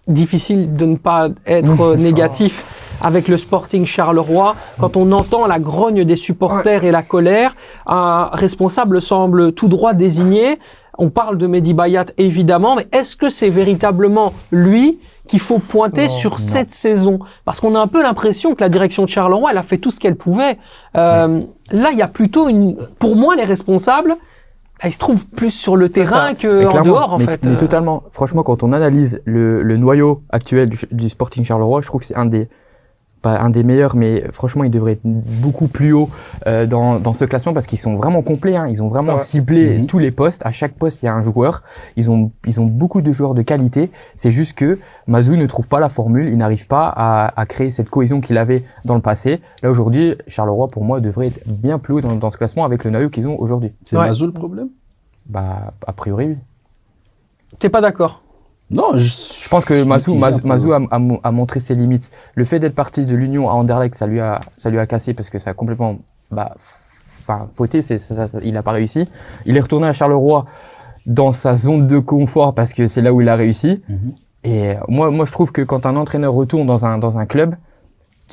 difficile 0.06 0.76
de 0.76 0.84
ne 0.84 0.96
pas 0.96 1.28
être 1.46 1.80
euh, 1.80 1.96
négatif 1.96 2.92
avec 3.00 3.26
le 3.26 3.38
Sporting 3.38 3.86
Charleroi. 3.86 4.54
Quand 4.78 4.98
on 4.98 5.10
entend 5.12 5.46
la 5.46 5.58
grogne 5.58 6.04
des 6.04 6.16
supporters 6.16 6.84
et 6.84 6.90
la 6.90 7.02
colère, 7.02 7.56
un 7.86 8.28
responsable 8.34 9.00
semble 9.00 9.52
tout 9.52 9.66
droit 9.68 9.94
désigné. 9.94 10.58
On 10.98 11.08
parle 11.08 11.38
de 11.38 11.46
Mehdi 11.46 11.72
Bayat 11.72 12.04
évidemment, 12.18 12.76
mais 12.76 12.86
est-ce 12.92 13.16
que 13.16 13.30
c'est 13.30 13.48
véritablement 13.48 14.34
lui 14.52 14.98
qu'il 15.28 15.40
faut 15.40 15.58
pointer 15.58 16.02
Non, 16.02 16.08
sur 16.08 16.30
non. 16.32 16.36
cette 16.38 16.70
saison 16.70 17.18
Parce 17.44 17.60
qu'on 17.60 17.74
a 17.74 17.80
un 17.80 17.86
peu 17.86 18.02
l'impression 18.02 18.54
que 18.54 18.60
la 18.62 18.68
direction 18.68 19.04
de 19.04 19.08
Charleroi, 19.08 19.50
elle 19.52 19.58
a 19.58 19.62
fait 19.62 19.78
tout 19.78 19.90
ce 19.90 20.00
qu'elle 20.00 20.16
pouvait. 20.16 20.58
Euh, 20.96 21.40
Là, 21.70 21.88
il 21.92 21.98
y 21.98 22.02
a 22.02 22.08
plutôt 22.08 22.48
une... 22.48 22.76
Pour 22.98 23.16
moi, 23.16 23.36
les 23.36 23.44
responsables, 23.44 24.10
bah, 24.82 24.88
ils 24.88 24.92
se 24.92 24.98
trouvent 24.98 25.24
plus 25.26 25.50
sur 25.50 25.76
le 25.76 25.88
terrain 25.88 26.28
Mais 26.32 26.34
que 26.36 26.66
en 26.66 26.70
clairement, 26.70 26.90
dehors, 26.92 27.12
en 27.14 27.18
mais, 27.18 27.24
fait. 27.24 27.42
mais 27.42 27.56
totalement. 27.56 28.02
Franchement, 28.12 28.42
quand 28.42 28.62
on 28.62 28.72
analyse 28.74 29.22
le, 29.24 29.62
le 29.62 29.76
noyau 29.78 30.22
actuel 30.28 30.68
du, 30.68 30.78
du 30.90 31.08
Sporting 31.08 31.42
Charleroi, 31.42 31.80
je 31.80 31.86
trouve 31.86 32.00
que 32.00 32.06
c'est 32.06 32.16
un 32.16 32.26
des 32.26 32.48
pas 33.24 33.40
un 33.40 33.50
des 33.50 33.64
meilleurs, 33.64 33.96
mais 33.96 34.22
franchement, 34.32 34.62
il 34.62 34.70
devrait 34.70 34.92
être 34.92 35.00
beaucoup 35.04 35.66
plus 35.66 35.92
haut 35.92 36.08
euh, 36.46 36.66
dans, 36.66 37.00
dans 37.00 37.12
ce 37.12 37.24
classement 37.24 37.52
parce 37.52 37.66
qu'ils 37.66 37.78
sont 37.80 37.96
vraiment 37.96 38.22
complets. 38.22 38.56
Hein. 38.56 38.66
Ils 38.68 38.82
ont 38.82 38.88
vraiment 38.88 39.18
ciblé 39.18 39.78
Mhm. 39.78 39.86
tous 39.86 39.98
les 39.98 40.12
postes. 40.12 40.44
À 40.46 40.52
chaque 40.52 40.74
poste, 40.74 41.02
il 41.02 41.06
y 41.06 41.08
a 41.08 41.14
un 41.14 41.22
joueur. 41.22 41.62
Ils 41.96 42.10
ont, 42.10 42.30
ils 42.46 42.60
ont 42.60 42.66
beaucoup 42.66 43.00
de 43.00 43.10
joueurs 43.12 43.34
de 43.34 43.42
qualité. 43.42 43.90
C'est 44.14 44.30
juste 44.30 44.52
que 44.56 44.78
Mazou 45.06 45.36
ne 45.36 45.46
trouve 45.46 45.66
pas 45.66 45.80
la 45.80 45.88
formule. 45.88 46.28
Il 46.28 46.36
n'arrive 46.36 46.66
pas 46.66 46.92
à, 46.94 47.32
à 47.40 47.46
créer 47.46 47.70
cette 47.70 47.90
cohésion 47.90 48.20
qu'il 48.20 48.36
avait 48.38 48.62
dans 48.84 48.94
le 48.94 49.00
passé. 49.00 49.40
Là, 49.62 49.70
aujourd'hui, 49.70 50.14
Charleroi, 50.28 50.68
pour 50.68 50.84
moi, 50.84 51.00
devrait 51.00 51.28
être 51.28 51.40
bien 51.48 51.78
plus 51.78 51.94
haut 51.94 52.00
dans, 52.02 52.14
dans 52.16 52.30
ce 52.30 52.36
classement 52.36 52.64
avec 52.64 52.84
le 52.84 52.90
noyau 52.90 53.08
qu'ils 53.10 53.26
ont 53.26 53.40
aujourd'hui. 53.40 53.72
C'est 53.88 53.96
Ouais. 53.96 54.06
Mazou 54.08 54.26
le 54.26 54.32
problème? 54.32 54.68
Bah, 55.26 55.72
a 55.86 55.92
priori, 55.94 56.26
oui. 56.26 56.36
T'es 57.58 57.68
pas 57.70 57.80
d'accord? 57.80 58.23
Non, 58.74 58.92
je, 58.94 58.98
Je 59.44 59.48
pense 59.48 59.64
que 59.64 59.82
Mazou, 60.46 60.72
a, 60.72 60.80
a 60.90 60.98
mo- 60.98 61.20
a 61.22 61.30
montré 61.30 61.60
ses 61.60 61.74
limites. 61.74 62.10
Le 62.34 62.44
fait 62.44 62.58
d'être 62.58 62.74
parti 62.74 63.04
de 63.04 63.14
l'Union 63.14 63.48
à 63.48 63.52
Anderlecht, 63.52 63.94
ça 63.94 64.06
lui 64.06 64.20
a, 64.20 64.40
ça 64.56 64.68
lui 64.70 64.78
a 64.78 64.86
cassé 64.86 65.14
parce 65.14 65.30
que 65.30 65.38
ça 65.38 65.50
a 65.50 65.54
complètement, 65.54 65.96
bah, 66.30 66.54
enfin, 67.20 67.48
fauté. 67.54 67.82
C'est, 67.82 67.98
ça, 67.98 68.14
ça- 68.14 68.28
ça- 68.28 68.40
il 68.42 68.56
a 68.56 68.62
pas 68.62 68.72
réussi. 68.72 69.08
Il 69.46 69.56
est 69.56 69.60
retourné 69.60 69.86
à 69.86 69.92
Charleroi 69.92 70.44
dans 71.06 71.32
sa 71.32 71.54
zone 71.54 71.86
de 71.86 71.98
confort 71.98 72.54
parce 72.54 72.72
que 72.72 72.86
c'est 72.86 73.00
là 73.02 73.12
où 73.12 73.20
il 73.20 73.28
a 73.28 73.36
réussi. 73.36 73.82
Mhm. 73.88 74.12
Et 74.44 74.74
moi, 74.88 75.10
moi, 75.10 75.24
je 75.24 75.32
trouve 75.32 75.52
que 75.52 75.62
quand 75.62 75.86
un 75.86 75.96
entraîneur 75.96 76.32
retourne 76.34 76.66
dans 76.66 76.84
un, 76.84 76.98
dans 76.98 77.16
un 77.18 77.26
club 77.26 77.54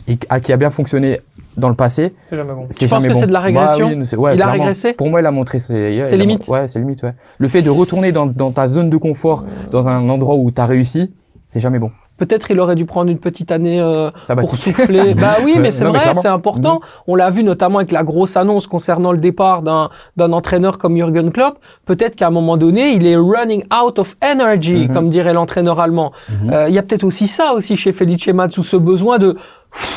et 0.07 0.17
qui 0.17 0.27
a- 0.29 0.39
qui 0.39 0.51
a 0.53 0.57
bien 0.57 0.69
fonctionné 0.71 1.21
dans 1.57 1.69
le 1.69 1.75
passé, 1.75 2.13
C'est 2.29 2.37
jamais 2.37 2.53
bon. 2.53 2.65
c'est 2.69 2.87
penses 2.87 3.05
que 3.05 3.13
bon. 3.13 3.19
c'est 3.19 3.27
de 3.27 3.33
la 3.33 3.39
régression 3.39 3.89
Bah 3.89 3.95
oui, 3.95 4.15
ouais, 4.17 4.35
Il 4.35 4.41
a 4.41 4.47
régressé 4.47 4.93
Pour 4.93 5.09
moi, 5.09 5.19
il 5.21 5.25
a 5.25 5.31
montré 5.31 5.59
ses, 5.59 6.01
Ses 6.01 6.13
a- 6.13 6.17
limites 6.17 6.47
Ouais, 6.47 6.67
c'est 6.67 6.79
limite, 6.79 7.03
ouais. 7.03 7.13
Le 7.37 7.47
fait 7.47 7.61
de 7.61 7.69
retourner 7.69 8.11
dans, 8.11 8.25
dans 8.25 8.51
ta 8.51 8.67
zone 8.67 8.89
de 8.89 8.97
confort, 8.97 9.45
dans 9.71 9.87
un 9.87 10.07
endroit 10.09 10.35
où 10.35 10.49
tu 10.51 10.61
as 10.61 10.65
réussi, 10.65 11.11
c'est 11.47 11.59
jamais 11.59 11.79
bon. 11.79 11.91
Peut-être 12.17 12.51
il 12.51 12.59
aurait 12.59 12.75
dû 12.75 12.85
prendre 12.85 13.09
une 13.09 13.17
petite 13.17 13.51
année 13.51 13.81
euh, 13.81 14.11
pour 14.37 14.55
souffler. 14.55 15.13
bah 15.15 15.37
oui, 15.43 15.55
mais 15.59 15.71
c'est 15.71 15.85
vrai, 15.85 16.13
c'est 16.13 16.27
important. 16.27 16.79
On 17.07 17.15
l'a 17.15 17.31
vu 17.31 17.43
notamment 17.43 17.79
avec 17.79 17.91
la 17.91 18.03
grosse 18.03 18.37
annonce 18.37 18.67
concernant 18.67 19.11
le 19.11 19.17
départ 19.17 19.63
d'un 19.63 19.89
d'un 20.17 20.31
entraîneur 20.31 20.77
comme 20.77 20.95
Jürgen 20.95 21.31
Klopp. 21.31 21.57
Peut-être 21.83 22.15
qu'à 22.15 22.27
un 22.27 22.31
moment 22.31 22.57
donné, 22.57 22.91
il 22.93 23.07
est 23.07 23.15
running 23.15 23.63
out 23.73 23.97
of 23.97 24.15
energy, 24.21 24.85
Mhm. 24.87 24.93
comme 24.93 25.09
dirait 25.09 25.33
l'entraîneur 25.33 25.79
allemand. 25.79 26.11
Mhm. 26.43 26.53
Euh, 26.53 26.69
Il 26.69 26.75
y 26.75 26.77
a 26.79 26.83
peut-être 26.83 27.03
aussi 27.05 27.25
ça 27.25 27.53
aussi 27.53 27.75
chez 27.75 27.91
Felice 27.91 28.27
Matsu, 28.27 28.61
ce 28.61 28.77
besoin 28.77 29.17
de 29.17 29.35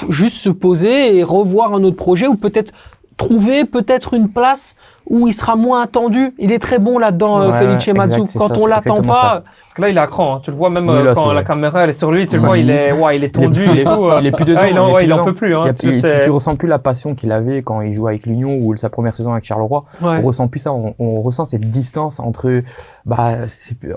juste 0.08 0.36
se 0.36 0.50
poser 0.50 1.16
et 1.16 1.24
revoir 1.24 1.74
un 1.74 1.84
autre 1.84 1.96
projet 1.96 2.26
ou 2.26 2.36
peut-être 2.36 2.72
trouver 3.16 3.64
peut-être 3.64 4.14
une 4.14 4.28
place 4.28 4.74
où 5.08 5.28
il 5.28 5.32
sera 5.34 5.54
moins 5.56 5.82
attendu. 5.82 6.34
Il 6.38 6.50
est 6.50 6.58
très 6.58 6.78
bon 6.78 6.98
là-dedans, 6.98 7.40
euh, 7.40 7.50
Ouais, 7.50 7.58
Felice 7.58 7.84
c'est 8.26 8.38
Quand 8.38 8.48
ça, 8.48 8.54
on 8.58 8.66
l'attend 8.66 9.02
pas, 9.02 9.14
ça. 9.14 9.42
Parce 9.64 9.74
que 9.74 9.82
là, 9.82 9.88
il 9.90 9.96
est 9.96 10.00
à 10.00 10.06
cran. 10.06 10.36
hein. 10.36 10.40
Tu 10.42 10.50
le 10.50 10.56
vois 10.56 10.70
même 10.70 10.88
Oui, 10.88 10.94
euh, 10.96 11.02
là, 11.02 11.14
quand 11.14 11.26
la 11.28 11.34
vrai. 11.34 11.44
caméra 11.44 11.82
elle 11.84 11.90
est 11.90 11.92
sur 11.92 12.10
lui. 12.10 12.26
Tu 12.26 12.36
le 12.36 12.40
vois, 12.42 12.56
il 12.56 12.70
est, 12.70 12.90
ouais, 12.92 13.16
il 13.16 13.24
est 13.24 13.26
Il 13.36 13.42
est- 13.42 13.44
tendu 13.44 13.64
il 13.70 13.78
est- 13.80 13.84
tout. 13.84 13.90
euh. 14.06 14.16
il 14.20 14.26
est 14.26 14.30
plus 14.32 14.44
dedans, 14.46 14.60
Ah, 14.62 14.68
il, 14.70 14.78
en, 14.78 14.86
ouais, 14.92 14.94
plus 15.02 15.04
il 15.04 15.12
en 15.12 15.24
peut 15.24 15.34
plus. 15.34 15.54
Hein. 15.56 15.64
Il 15.82 16.02
Tu 16.22 16.30
ressens 16.30 16.56
plus 16.56 16.68
la 16.68 16.78
passion 16.78 17.14
qu'il 17.14 17.32
avait 17.32 17.62
quand 17.62 17.82
il 17.82 17.92
jouait 17.92 18.12
avec 18.12 18.24
l'Union 18.24 18.56
ou 18.60 18.74
sa 18.78 18.88
première 18.88 19.14
saison 19.14 19.32
avec 19.32 19.44
Charleroi. 19.44 19.84
ouais. 20.00 20.20
On 20.22 20.26
ressent 20.26 20.48
plus 20.48 20.60
ça. 20.60 20.72
On, 20.72 20.94
on 20.98 21.20
ressent 21.20 21.44
cette 21.44 21.68
distance 21.68 22.18
entre, 22.20 22.62
bah, 23.04 23.30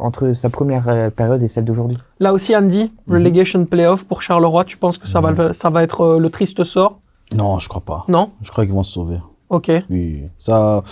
entre 0.01 0.33
sa 0.33 0.49
première 0.49 1.11
période 1.15 1.41
et 1.41 1.47
celle 1.47 1.63
d'aujourd'hui. 1.65 1.97
Là 2.19 2.33
aussi, 2.33 2.55
Andy, 2.55 2.91
Mhm. 3.07 3.13
relegation 3.13 3.65
playoff 3.65 4.05
pour 4.05 4.21
Charleroi. 4.21 4.65
Tu 4.65 4.77
penses 4.77 4.97
que 4.97 5.07
ça 5.07 5.21
va, 5.21 5.31
le- 5.31 5.53
ça 5.53 5.69
va 5.69 5.83
être 5.83 6.17
le 6.19 6.29
triste 6.29 6.63
sort? 6.65 6.99
Non, 7.35 7.59
je 7.59 7.67
crois 7.67 7.81
pas. 7.81 8.05
Non? 8.07 8.29
Je 8.41 8.51
crois 8.51 8.65
qu'ils 8.65 8.73
vont 8.73 8.83
se 8.83 8.93
sauver. 8.93 9.17
Ok. 9.49 9.71
Oui, 9.89 10.23
ça. 10.37 10.83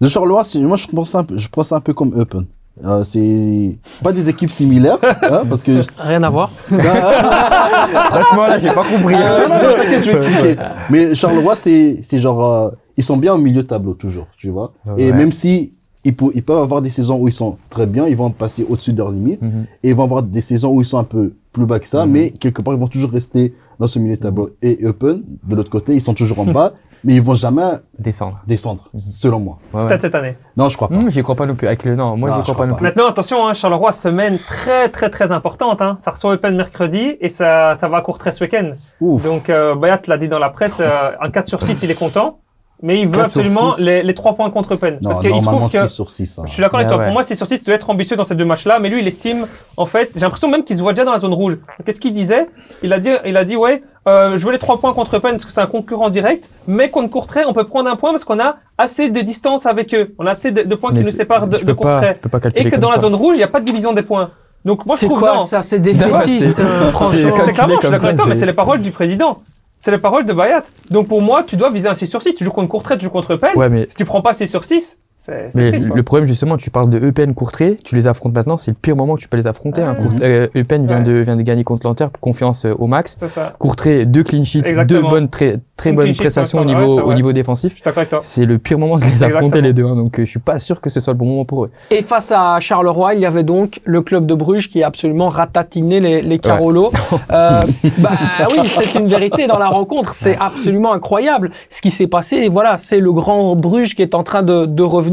Le 0.00 0.08
Charleroi, 0.08 0.42
moi 0.60 0.76
je 0.76 0.86
pense 0.88 1.10
ça 1.10 1.20
un 1.20 1.24
peu, 1.24 1.38
je 1.38 1.48
pense 1.48 1.70
un 1.72 1.80
peu 1.80 1.92
comme 1.92 2.12
Eupen. 2.18 2.44
Euh, 2.84 3.04
c'est 3.04 3.78
pas 4.02 4.12
des 4.12 4.28
équipes 4.30 4.50
similaires, 4.50 4.98
hein, 5.02 5.42
parce 5.48 5.62
que. 5.62 5.80
Rien 6.00 6.22
à 6.22 6.30
voir. 6.30 6.50
Franchement, 6.68 8.46
là, 8.46 8.58
j'ai 8.58 8.68
pas 8.72 8.82
compris. 8.84 9.14
Non, 9.14 9.20
non, 9.20 9.48
non, 9.48 9.74
t'inquiète, 9.76 10.04
je 10.04 10.10
vais 10.10 10.12
expliquer. 10.12 10.56
Mais 10.90 11.14
Charleroi, 11.14 11.54
c'est, 11.56 11.98
c'est 12.02 12.18
genre, 12.18 12.44
euh, 12.44 12.70
ils 12.96 13.04
sont 13.04 13.16
bien 13.16 13.34
au 13.34 13.38
milieu 13.38 13.62
de 13.62 13.68
tableau 13.68 13.94
toujours, 13.94 14.26
tu 14.36 14.50
vois. 14.50 14.72
Et 14.96 15.12
même 15.12 15.32
si 15.32 15.72
ils, 16.04 16.16
pou- 16.16 16.32
ils 16.34 16.42
peuvent 16.42 16.62
avoir 16.62 16.82
des 16.82 16.90
saisons 16.90 17.18
où 17.20 17.28
ils 17.28 17.32
sont 17.32 17.56
très 17.70 17.86
bien, 17.86 18.06
ils 18.06 18.16
vont 18.16 18.30
passer 18.30 18.66
au-dessus 18.68 18.92
de 18.92 18.98
leurs 18.98 19.10
limites, 19.12 19.42
Mhm. 19.42 19.66
et 19.82 19.90
ils 19.90 19.94
vont 19.94 20.04
avoir 20.04 20.22
des 20.22 20.40
saisons 20.40 20.70
où 20.70 20.80
ils 20.80 20.84
sont 20.86 20.98
un 20.98 21.04
peu 21.04 21.32
plus 21.52 21.66
bas 21.66 21.78
que 21.78 21.86
ça, 21.86 22.06
mais 22.06 22.30
quelque 22.30 22.62
part 22.62 22.74
ils 22.74 22.80
vont 22.80 22.86
toujours 22.86 23.10
rester 23.10 23.54
dans 23.78 23.86
ce 23.86 23.98
milieu 23.98 24.16
de 24.16 24.20
tableau. 24.22 24.50
Et 24.62 24.78
Eupen, 24.84 25.22
de 25.44 25.56
l'autre 25.56 25.70
côté, 25.70 25.94
ils 25.94 26.00
sont 26.00 26.14
toujours 26.14 26.38
en 26.40 26.44
bas, 26.46 26.72
mais 27.04 27.14
ils 27.14 27.22
vont 27.22 27.34
jamais 27.34 27.62
Descendre. 27.98 28.40
descendre, 28.46 28.88
selon 28.96 29.40
moi. 29.40 29.58
Ouais, 29.72 29.82
ouais. 29.82 29.88
Peut-être 29.88 30.02
cette 30.02 30.14
année. 30.14 30.36
Non, 30.56 30.68
je 30.68 30.76
crois 30.76 30.88
pas. 30.88 30.94
Hum, 30.96 31.10
j'y 31.10 31.22
crois 31.22 31.34
pas 31.34 31.46
non 31.46 31.54
plus. 31.54 31.66
Avec 31.66 31.84
le 31.84 31.94
non, 31.96 32.16
moi, 32.16 32.30
Non, 32.30 32.36
j'y 32.36 32.40
je 32.40 32.42
crois 32.44 32.54
crois 32.54 32.66
pas 32.66 32.70
non 32.70 32.76
plus. 32.76 32.84
Maintenant, 32.84 33.06
attention, 33.08 33.46
hein, 33.46 33.54
Charleroi, 33.54 33.92
semaine 33.92 34.38
très 34.46 34.88
très 34.88 35.10
très 35.10 35.32
importante. 35.32 35.82
Hein. 35.82 35.96
Ça 35.98 36.12
reçoit 36.12 36.32
Open 36.34 36.56
mercredi 36.56 37.16
et 37.20 37.28
ça, 37.28 37.74
ça 37.74 37.88
va 37.88 37.98
à 37.98 38.02
Courtrai 38.02 38.30
ce 38.32 38.44
week-end. 38.44 38.72
Ouf. 39.00 39.24
Donc, 39.24 39.50
euh, 39.50 39.74
Bayat 39.74 40.02
l'a 40.06 40.18
dit 40.18 40.28
dans 40.28 40.38
la 40.38 40.50
presse, 40.50 40.80
euh, 40.80 41.10
un 41.20 41.30
4 41.30 41.48
sur 41.48 41.62
6, 41.62 41.82
il 41.82 41.90
est 41.90 41.98
content. 41.98 42.38
Mais 42.84 43.00
il 43.00 43.06
veut 43.06 43.12
4 43.14 43.30
sur 43.30 43.40
absolument 43.42 43.72
6. 43.72 43.82
les, 43.84 44.02
les 44.02 44.14
3 44.14 44.34
points 44.34 44.50
contre 44.50 44.74
Open. 44.74 44.94
Non, 45.00 45.10
parce 45.10 45.20
qu'il 45.20 45.30
trouve 45.30 45.70
que... 45.70 45.86
6 45.86 45.88
sur 45.88 46.10
6. 46.10 46.38
hein. 46.38 46.42
Je 46.46 46.52
suis 46.52 46.60
d'accord 46.60 46.80
avec 46.80 46.88
toi. 46.88 46.98
ouais. 46.98 47.04
Pour 47.04 47.12
moi, 47.12 47.22
6 47.22 47.36
sur 47.36 47.46
6, 47.46 47.60
tu 47.60 47.64
dois 47.66 47.76
être 47.76 47.88
ambitieux 47.88 48.16
dans 48.16 48.24
ces 48.24 48.34
deux 48.34 48.44
matchs-là. 48.44 48.80
Mais 48.80 48.88
lui, 48.88 49.00
il 49.00 49.06
estime, 49.06 49.46
en 49.76 49.86
fait, 49.86 50.10
j'ai 50.14 50.20
l'impression 50.20 50.48
même 50.48 50.64
qu'il 50.64 50.76
se 50.76 50.82
voit 50.82 50.92
déjà 50.92 51.04
dans 51.04 51.12
la 51.12 51.20
zone 51.20 51.32
rouge. 51.32 51.58
Qu'est-ce 51.86 52.00
qu'il 52.00 52.12
disait? 52.12 52.48
Il 52.82 52.92
a 52.92 52.98
dit, 52.98 53.10
il 53.24 53.36
a 53.36 53.44
dit, 53.44 53.54
ouais, 53.56 53.82
euh, 54.08 54.36
je 54.36 54.44
veux 54.44 54.50
les 54.52 54.58
3 54.58 54.78
points 54.80 54.92
contre 54.94 55.16
Open 55.18 55.30
parce 55.32 55.44
que 55.44 55.52
c'est 55.52 55.60
un 55.60 55.66
concurrent 55.66 56.10
direct. 56.10 56.50
Mais 56.66 56.90
contre 56.90 57.08
Courtrai, 57.10 57.44
on 57.46 57.52
peut 57.52 57.64
prendre 57.64 57.88
un 57.88 57.94
point 57.94 58.10
parce 58.10 58.24
qu'on 58.24 58.40
a 58.40 58.56
assez 58.78 59.10
de 59.10 59.20
distance 59.20 59.64
avec 59.66 59.94
eux. 59.94 60.12
On 60.18 60.26
a 60.26 60.32
assez 60.32 60.50
de, 60.50 60.62
de 60.62 60.74
points 60.74 60.90
qui 60.92 61.02
nous 61.02 61.10
séparent 61.10 61.46
de, 61.46 61.58
de 61.58 61.72
Courtrai. 61.72 62.14
tu 62.14 62.20
peux 62.22 62.28
pas 62.28 62.40
calculer 62.40 62.66
Et 62.66 62.70
que 62.70 62.76
dans 62.76 62.90
la 62.90 62.98
zone 62.98 63.14
rouge, 63.14 63.36
il 63.36 63.38
n'y 63.38 63.44
a 63.44 63.48
pas 63.48 63.60
de 63.60 63.64
division 63.64 63.92
des 63.92 64.02
points. 64.02 64.30
Donc 64.64 64.86
moi, 64.86 64.94
je 64.96 65.00
C'est 65.00 65.06
trouve 65.06 65.18
quoi 65.18 65.34
non. 65.34 65.40
ça? 65.40 65.62
C'est 65.62 65.80
des 65.80 65.92
c'est- 65.94 66.58
euh, 66.60 66.88
franchement. 66.90 67.34
C'est 67.44 67.52
clairement, 67.52 67.74
je 67.80 67.86
suis 67.86 67.90
d'accord 67.90 68.04
avec 68.06 68.16
toi, 68.16 68.26
mais 68.26 68.34
c'est 68.36 68.46
les 68.46 68.52
paroles 68.52 68.80
du 68.80 68.90
président. 68.92 69.38
C'est 69.84 69.90
les 69.90 69.98
paroles 69.98 70.24
de 70.24 70.32
Bayat. 70.32 70.62
Donc 70.90 71.08
pour 71.08 71.20
moi, 71.20 71.42
tu 71.42 71.56
dois 71.56 71.68
viser 71.68 71.88
un 71.88 71.94
6 71.94 72.06
sur 72.06 72.22
6. 72.22 72.36
Tu 72.36 72.44
joues 72.44 72.52
contre 72.52 72.68
Courtrai, 72.68 72.96
tu 72.96 73.04
joues 73.04 73.10
contre 73.10 73.34
Pen. 73.34 73.50
Ouais, 73.56 73.68
mais 73.68 73.88
Si 73.90 73.96
tu 73.96 74.04
prends 74.04 74.22
pas 74.22 74.32
6 74.32 74.46
sur 74.46 74.64
6, 74.64 75.00
C'est 75.24 75.50
c'est 75.50 75.58
Mais 75.62 75.68
triste, 75.70 75.86
quoi. 75.86 75.96
le 75.96 76.02
problème 76.02 76.26
justement, 76.26 76.56
tu 76.56 76.70
parles 76.70 76.90
de 76.90 76.98
Eupen 76.98 77.32
Courtrai, 77.32 77.76
tu 77.84 77.94
les 77.94 78.08
affrontes 78.08 78.32
maintenant, 78.34 78.58
c'est 78.58 78.72
le 78.72 78.76
pire 78.76 78.96
moment 78.96 79.14
que 79.14 79.20
tu 79.20 79.28
peux 79.28 79.36
les 79.36 79.46
affronter. 79.46 79.80
hein. 79.80 79.96
Ouais. 79.96 80.26
Euh, 80.26 80.48
Eupen 80.56 80.84
vient 80.84 80.96
Ouais. 80.96 81.02
de 81.04 81.12
vient 81.12 81.36
de 81.36 81.42
gagner 81.42 81.62
contre 81.62 81.86
l'Antwerp, 81.86 82.16
confiance 82.20 82.64
euh, 82.64 82.74
au 82.76 82.88
max. 82.88 83.14
C'est 83.20 83.28
ça. 83.28 83.52
Courtrai, 83.60 84.04
deux 84.04 84.24
clean 84.24 84.42
sheets, 84.42 84.62
deux 84.84 85.00
bonnes 85.00 85.28
très 85.28 85.58
très 85.76 85.90
Une 85.90 85.96
bonnes 85.96 86.14
prestations 86.14 86.58
au 86.58 86.62
ouais, 86.64 87.14
niveau 87.14 87.28
au 87.28 87.32
défensif. 87.32 87.76
C'est 88.20 88.44
le 88.46 88.58
pire 88.58 88.78
moment 88.80 88.96
de 88.98 89.04
les 89.04 89.22
affronter 89.22 89.58
Exactement. 89.58 89.62
les 89.62 89.72
deux, 89.72 89.84
hein, 89.86 89.94
donc 89.94 90.18
euh, 90.18 90.24
je 90.24 90.30
suis 90.30 90.40
pas 90.40 90.58
sûr 90.58 90.80
que 90.80 90.90
ce 90.90 90.98
soit 90.98 91.12
le 91.12 91.18
bon 91.20 91.26
moment 91.26 91.44
pour 91.44 91.64
eux. 91.66 91.70
Et 91.92 92.02
face 92.02 92.32
à 92.34 92.58
Charleroi, 92.58 93.14
il 93.14 93.20
y 93.20 93.26
avait 93.26 93.44
donc 93.44 93.80
le 93.84 94.00
club 94.00 94.26
de 94.26 94.34
Bruges 94.34 94.68
qui 94.68 94.82
a 94.82 94.88
absolument 94.88 95.28
ratatiné 95.28 96.00
les, 96.00 96.20
les 96.22 96.38
Carolos. 96.40 96.90
Euh, 97.32 97.62
bah 97.98 98.10
oui, 98.50 98.58
c'est 98.68 98.98
une 98.98 99.06
vérité 99.06 99.46
dans 99.46 99.58
la 99.58 99.68
rencontre. 99.68 100.12
C'est 100.14 100.36
absolument 100.38 100.92
incroyable 100.92 101.50
ce 101.70 101.80
qui 101.80 101.90
s'est 101.90 102.06
passé. 102.06 102.36
Et 102.36 102.48
voilà, 102.48 102.76
c'est 102.76 103.00
le 103.00 103.12
grand 103.12 103.54
Bruges 103.56 103.94
qui 103.94 104.02
est 104.02 104.14
en 104.14 104.22
train 104.22 104.42
de, 104.42 104.66
de 104.66 104.82
revenir. 104.82 105.11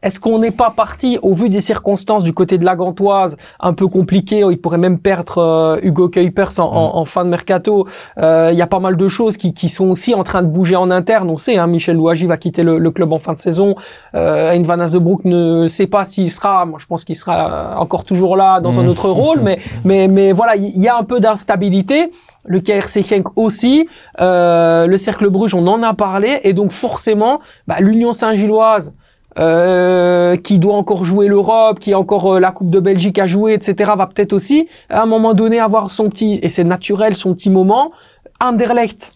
Est-ce 0.00 0.20
qu'on 0.20 0.38
n'est 0.38 0.52
pas 0.52 0.70
parti, 0.70 1.18
au 1.22 1.34
vu 1.34 1.48
des 1.48 1.60
circonstances 1.60 2.22
du 2.22 2.32
côté 2.32 2.56
de 2.56 2.64
la 2.64 2.76
Gantoise, 2.76 3.36
un 3.58 3.72
peu 3.72 3.88
compliqué 3.88 4.44
Il 4.48 4.58
pourrait 4.60 4.78
même 4.78 5.00
perdre 5.00 5.38
euh, 5.38 5.80
Hugo 5.82 6.08
Kuipers 6.08 6.60
en, 6.60 6.62
en- 6.66 6.96
en 6.98 7.04
fin 7.04 7.24
de 7.24 7.30
mercato. 7.30 7.84
Euh, 8.18 8.50
Il 8.52 8.56
y 8.58 8.62
a 8.62 8.68
pas 8.68 8.78
mal 8.78 8.96
de 8.96 9.08
choses 9.08 9.36
qui, 9.36 9.52
qui 9.54 9.68
sont 9.68 9.88
aussi 9.88 10.14
en 10.14 10.22
train 10.22 10.42
de 10.42 10.46
bouger 10.46 10.76
en 10.76 10.92
interne. 10.92 11.28
On 11.28 11.36
sait, 11.36 11.56
hein, 11.58 11.66
Michel 11.66 11.96
Louagie 11.96 12.26
va 12.26 12.36
quitter 12.36 12.62
le, 12.62 12.78
le 12.78 12.90
club 12.92 13.12
en 13.12 13.18
fin 13.18 13.32
de 13.32 13.40
saison. 13.40 13.74
Euh, 14.14 14.56
Van 14.64 14.78
Azebroek 14.78 15.24
ne 15.24 15.66
sait 15.66 15.88
pas 15.88 16.04
s'il 16.04 16.30
sera. 16.30 16.64
Moi, 16.64 16.78
je 16.80 16.86
pense 16.86 17.02
qu'il 17.04 17.16
sera 17.16 17.74
encore 17.80 18.04
toujours 18.04 18.36
là 18.36 18.60
dans 18.60 18.78
un 18.78 18.84
Mhm. 18.84 18.88
autre 18.90 19.08
rôle, 19.10 19.40
mais 19.42 19.58
mais 19.84 20.06
mais 20.06 20.30
voilà, 20.32 20.54
il 20.54 20.78
y 20.80 20.86
a 20.86 20.96
un 20.96 21.02
peu 21.02 21.18
d'instabilité. 21.18 22.12
Le 22.44 22.60
KRC 22.60 23.02
Genk 23.02 23.36
aussi, 23.36 23.88
euh, 24.20 24.86
le 24.86 24.96
Cercle 24.96 25.28
Bruges, 25.28 25.54
on 25.56 25.66
en 25.66 25.82
a 25.82 25.92
parlé, 25.92 26.38
et 26.44 26.52
donc 26.52 26.70
forcément, 26.70 27.40
bah, 27.66 27.76
l'Union 27.80 28.12
Saint-Gilloise, 28.12 28.94
euh, 29.38 30.36
qui 30.36 30.58
doit 30.58 30.74
encore 30.74 31.04
jouer 31.04 31.28
l'Europe, 31.28 31.78
qui 31.78 31.92
a 31.92 31.98
encore 31.98 32.34
euh, 32.34 32.40
la 32.40 32.50
Coupe 32.50 32.70
de 32.70 32.80
Belgique 32.80 33.18
à 33.18 33.26
jouer, 33.26 33.54
etc., 33.54 33.92
va 33.96 34.06
peut-être 34.06 34.32
aussi 34.32 34.68
à 34.90 35.02
un 35.02 35.06
moment 35.06 35.34
donné 35.34 35.60
avoir 35.60 35.90
son 35.90 36.08
petit, 36.10 36.38
et 36.42 36.48
c'est 36.48 36.64
naturel, 36.64 37.14
son 37.14 37.34
petit 37.34 37.50
moment. 37.50 37.92
Anderlecht, 38.40 39.12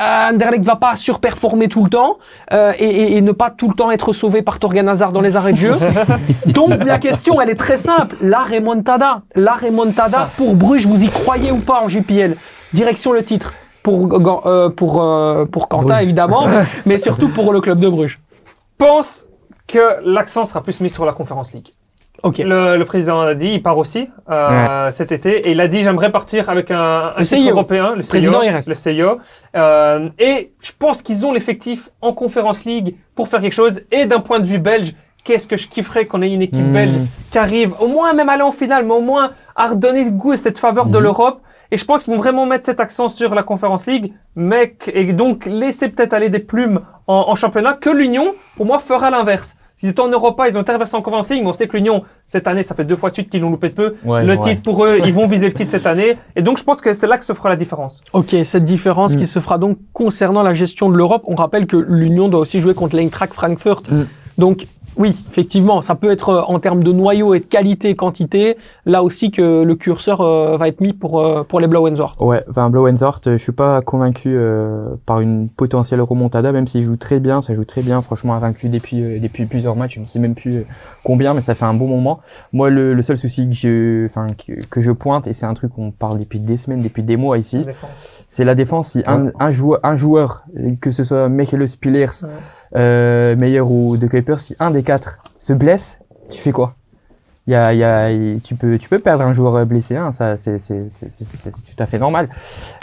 Anderlecht 0.00 0.64
va 0.64 0.76
pas 0.76 0.94
surperformer 0.94 1.66
tout 1.68 1.82
le 1.82 1.90
temps 1.90 2.18
euh, 2.52 2.72
et, 2.78 2.84
et- 2.86 3.16
et 3.16 3.20
ne 3.20 3.32
pas 3.32 3.50
tout 3.50 3.68
le 3.68 3.74
temps 3.74 3.90
être 3.90 4.12
sauvé 4.12 4.42
par 4.42 4.60
Torgan 4.60 4.86
Hazard 4.86 5.10
dans 5.12 5.20
les 5.20 5.34
arrêts 5.34 5.52
de 5.52 5.58
jeu. 5.58 5.74
Donc 6.46 6.84
la 6.84 6.98
question, 6.98 7.40
elle 7.40 7.50
est 7.50 7.56
très 7.58 7.76
simple. 7.78 8.16
La 8.22 8.42
remontada, 8.44 9.22
la 9.34 9.54
remontada 9.54 10.28
pour 10.36 10.54
Bruges, 10.54 10.86
vous 10.86 11.02
y 11.02 11.08
croyez 11.08 11.50
ou 11.50 11.58
pas 11.58 11.80
en 11.84 11.88
JPL 11.88 12.34
Direction 12.74 13.12
le 13.12 13.24
titre 13.24 13.54
pour 13.82 14.46
euh, 14.46 14.68
pour 14.68 15.02
euh, 15.02 15.46
pour 15.46 15.68
Quentin 15.68 15.86
Bruges. 15.94 16.02
évidemment, 16.02 16.46
mais 16.86 16.98
surtout 16.98 17.28
pour 17.30 17.52
le 17.52 17.60
club 17.60 17.80
de 17.80 17.88
Bruges. 17.88 18.20
pense 18.76 19.24
que 19.68 19.90
l'accent 20.04 20.44
sera 20.44 20.62
plus 20.62 20.80
mis 20.80 20.90
sur 20.90 21.04
la 21.04 21.12
Conférence 21.12 21.52
League. 21.52 21.68
Ok. 22.24 22.38
Le, 22.38 22.76
le 22.76 22.84
président 22.84 23.20
a 23.20 23.34
dit, 23.36 23.50
il 23.50 23.62
part 23.62 23.78
aussi 23.78 24.08
euh, 24.28 24.90
cet 24.90 25.12
été, 25.12 25.36
et 25.46 25.52
il 25.52 25.60
a 25.60 25.68
dit 25.68 25.84
j'aimerais 25.84 26.10
partir 26.10 26.50
avec 26.50 26.72
un, 26.72 27.12
un 27.16 27.20
Le 27.20 27.24
titre 27.24 27.48
européen, 27.50 27.94
le 27.94 28.02
Président, 28.02 28.40
reste. 28.40 28.68
le 28.68 28.74
CIO. 28.74 29.18
Euh, 29.54 30.08
et 30.18 30.50
je 30.60 30.72
pense 30.76 31.02
qu'ils 31.02 31.24
ont 31.26 31.32
l'effectif 31.32 31.90
en 32.00 32.12
Conférence 32.12 32.64
League 32.64 32.96
pour 33.14 33.28
faire 33.28 33.40
quelque 33.40 33.52
chose. 33.52 33.82
Et 33.92 34.06
d'un 34.06 34.18
point 34.18 34.40
de 34.40 34.46
vue 34.46 34.58
belge, 34.58 34.94
qu'est-ce 35.22 35.46
que 35.46 35.56
je 35.56 35.68
kifferais 35.68 36.06
qu'on 36.06 36.22
ait 36.22 36.32
une 36.32 36.42
équipe 36.42 36.64
Mm. 36.64 36.72
belge 36.72 36.94
qui 37.30 37.38
arrive, 37.38 37.74
au 37.80 37.86
moins 37.86 38.12
même 38.14 38.28
aller 38.30 38.42
en 38.42 38.50
finale, 38.52 38.84
mais 38.84 38.94
au 38.94 39.00
moins 39.02 39.30
à 39.54 39.68
redonner 39.68 40.02
le 40.02 40.10
goût 40.10 40.32
et 40.32 40.36
cette 40.36 40.58
faveur 40.58 40.86
de 40.86 40.96
Mhm. 40.96 41.02
l'Europe. 41.04 41.40
Et 41.70 41.76
je 41.76 41.84
pense 41.84 42.02
qu'ils 42.04 42.14
vont 42.14 42.18
vraiment 42.18 42.46
mettre 42.46 42.64
cet 42.64 42.80
accent 42.80 43.06
sur 43.08 43.34
la 43.34 43.42
Conférence 43.44 43.86
League, 43.86 44.14
mec, 44.34 44.90
et 44.92 45.12
donc 45.12 45.44
laisser 45.44 45.90
peut-être 45.90 46.14
aller 46.14 46.30
des 46.30 46.38
plumes 46.38 46.80
en, 47.06 47.26
en 47.28 47.34
championnat, 47.34 47.74
que 47.74 47.90
l'Union, 47.90 48.34
pour 48.56 48.64
moi, 48.64 48.78
fera 48.78 49.10
l'inverse. 49.10 49.57
S'ils 49.78 49.90
étaient 49.90 50.00
en 50.00 50.08
Europa, 50.08 50.48
ils 50.48 50.58
ont 50.58 50.64
traversé 50.64 50.96
en 50.96 51.02
Conférence 51.02 51.30
League, 51.30 51.42
mais 51.44 51.48
on 51.48 51.52
sait 51.52 51.68
que 51.68 51.76
l'Union, 51.76 52.02
cette 52.26 52.48
année, 52.48 52.64
ça 52.64 52.74
fait 52.74 52.84
deux 52.84 52.96
fois 52.96 53.10
de 53.10 53.14
suite 53.14 53.30
qu'ils 53.30 53.40
l'ont 53.40 53.50
loupé 53.50 53.68
de 53.68 53.74
peu. 53.74 53.94
Ouais, 54.04 54.24
le 54.26 54.34
ouais. 54.34 54.40
titre 54.40 54.62
pour 54.62 54.84
eux, 54.84 54.98
ils 55.06 55.14
vont 55.14 55.28
viser 55.28 55.46
le 55.46 55.54
titre 55.54 55.70
cette 55.70 55.86
année. 55.86 56.16
Et 56.34 56.42
donc, 56.42 56.58
je 56.58 56.64
pense 56.64 56.80
que 56.80 56.92
c'est 56.92 57.06
là 57.06 57.16
que 57.16 57.24
se 57.24 57.32
fera 57.32 57.48
la 57.48 57.54
différence. 57.56 58.00
Ok, 58.12 58.34
cette 58.44 58.64
différence 58.64 59.14
Mm. 59.14 59.18
qui 59.18 59.26
se 59.28 59.38
fera 59.38 59.56
donc 59.56 59.78
concernant 59.92 60.42
la 60.42 60.52
gestion 60.52 60.90
de 60.90 60.96
l'Europe. 60.96 61.22
On 61.26 61.36
rappelle 61.36 61.66
que 61.66 61.76
l'Union 61.76 62.28
doit 62.28 62.40
aussi 62.40 62.58
jouer 62.58 62.74
contre 62.74 62.96
l'Eintracht 62.96 63.32
Frankfurt. 63.32 63.88
Mm. 63.90 64.06
Donc 64.38 64.66
oui, 64.96 65.14
effectivement, 65.30 65.82
ça 65.82 65.94
peut 65.94 66.10
être 66.10 66.30
euh, 66.30 66.42
en 66.42 66.58
termes 66.58 66.82
de 66.82 66.92
noyau 66.92 67.34
et 67.34 67.40
de 67.40 67.44
qualité, 67.44 67.94
quantité, 67.94 68.56
là 68.86 69.02
aussi 69.02 69.30
que 69.30 69.62
le 69.62 69.74
curseur 69.74 70.20
euh, 70.20 70.56
va 70.56 70.68
être 70.68 70.80
mis 70.80 70.92
pour 70.92 71.20
euh, 71.20 71.44
pour 71.44 71.60
les 71.60 71.66
Blauenzorg. 71.66 72.14
Ouais, 72.20 72.42
enfin 72.50 72.70
euh, 72.74 73.12
je 73.26 73.36
suis 73.36 73.52
pas 73.52 73.80
convaincu 73.80 74.34
euh, 74.36 74.88
par 75.06 75.20
une 75.20 75.48
potentielle 75.48 76.00
remontada, 76.00 76.52
même 76.52 76.66
s'il 76.66 76.82
joue 76.82 76.96
très 76.96 77.20
bien, 77.20 77.40
ça 77.40 77.54
joue 77.54 77.64
très 77.64 77.82
bien, 77.82 78.02
franchement 78.02 78.34
invaincu 78.34 78.68
depuis 78.68 79.02
euh, 79.02 79.18
depuis 79.20 79.44
plusieurs 79.46 79.76
matchs, 79.76 79.96
je 79.96 80.00
ne 80.00 80.06
sais 80.06 80.18
même 80.18 80.34
plus 80.34 80.64
combien, 81.04 81.34
mais 81.34 81.40
ça 81.40 81.54
fait 81.54 81.64
un 81.64 81.74
bon 81.74 81.86
moment. 81.86 82.20
Moi, 82.52 82.70
le, 82.70 82.94
le 82.94 83.02
seul 83.02 83.16
souci 83.16 83.48
que 83.48 83.54
je, 83.54 84.06
enfin 84.06 84.26
que, 84.28 84.52
que 84.68 84.80
je 84.80 84.90
pointe, 84.90 85.26
et 85.26 85.32
c'est 85.32 85.46
un 85.46 85.54
truc 85.54 85.74
qu'on 85.74 85.90
parle 85.90 86.18
depuis 86.18 86.40
des 86.40 86.56
semaines, 86.56 86.82
depuis 86.82 87.02
des 87.02 87.16
mois 87.16 87.38
ici, 87.38 87.62
c'est 88.26 88.44
la 88.44 88.54
défense. 88.54 88.88
Si 88.92 89.02
un, 89.06 89.30
un 89.38 89.50
joueur, 89.50 89.80
un 89.82 89.96
joueur, 89.96 90.44
que 90.80 90.90
ce 90.90 91.04
soit 91.04 91.28
Michael 91.28 91.66
Spillers, 91.68 92.06
Ouais. 92.22 92.28
Euh, 92.76 93.36
Meyer 93.36 93.60
ou 93.60 93.96
De 93.96 94.06
Kuiper, 94.06 94.38
si 94.38 94.56
un 94.58 94.70
des 94.70 94.82
quatre 94.82 95.20
se 95.38 95.52
blesse, 95.52 96.00
tu 96.30 96.38
fais 96.38 96.52
quoi? 96.52 96.74
Y 97.52 97.54
a, 97.54 97.72
il 97.72 97.78
y 97.78 97.84
a, 97.84 98.08
tu 98.42 98.54
peux, 98.54 98.76
tu 98.78 98.88
peux 98.88 98.98
perdre 98.98 99.24
un 99.24 99.32
joueur 99.32 99.64
blessé, 99.66 99.96
hein, 99.96 100.12
ça, 100.12 100.36
c'est, 100.36 100.58
c'est, 100.58 100.84
c'est, 100.88 101.08
c'est, 101.08 101.24
c'est 101.50 101.50
tout 101.50 101.82
à 101.82 101.86
fait 101.86 101.98
normal. 101.98 102.28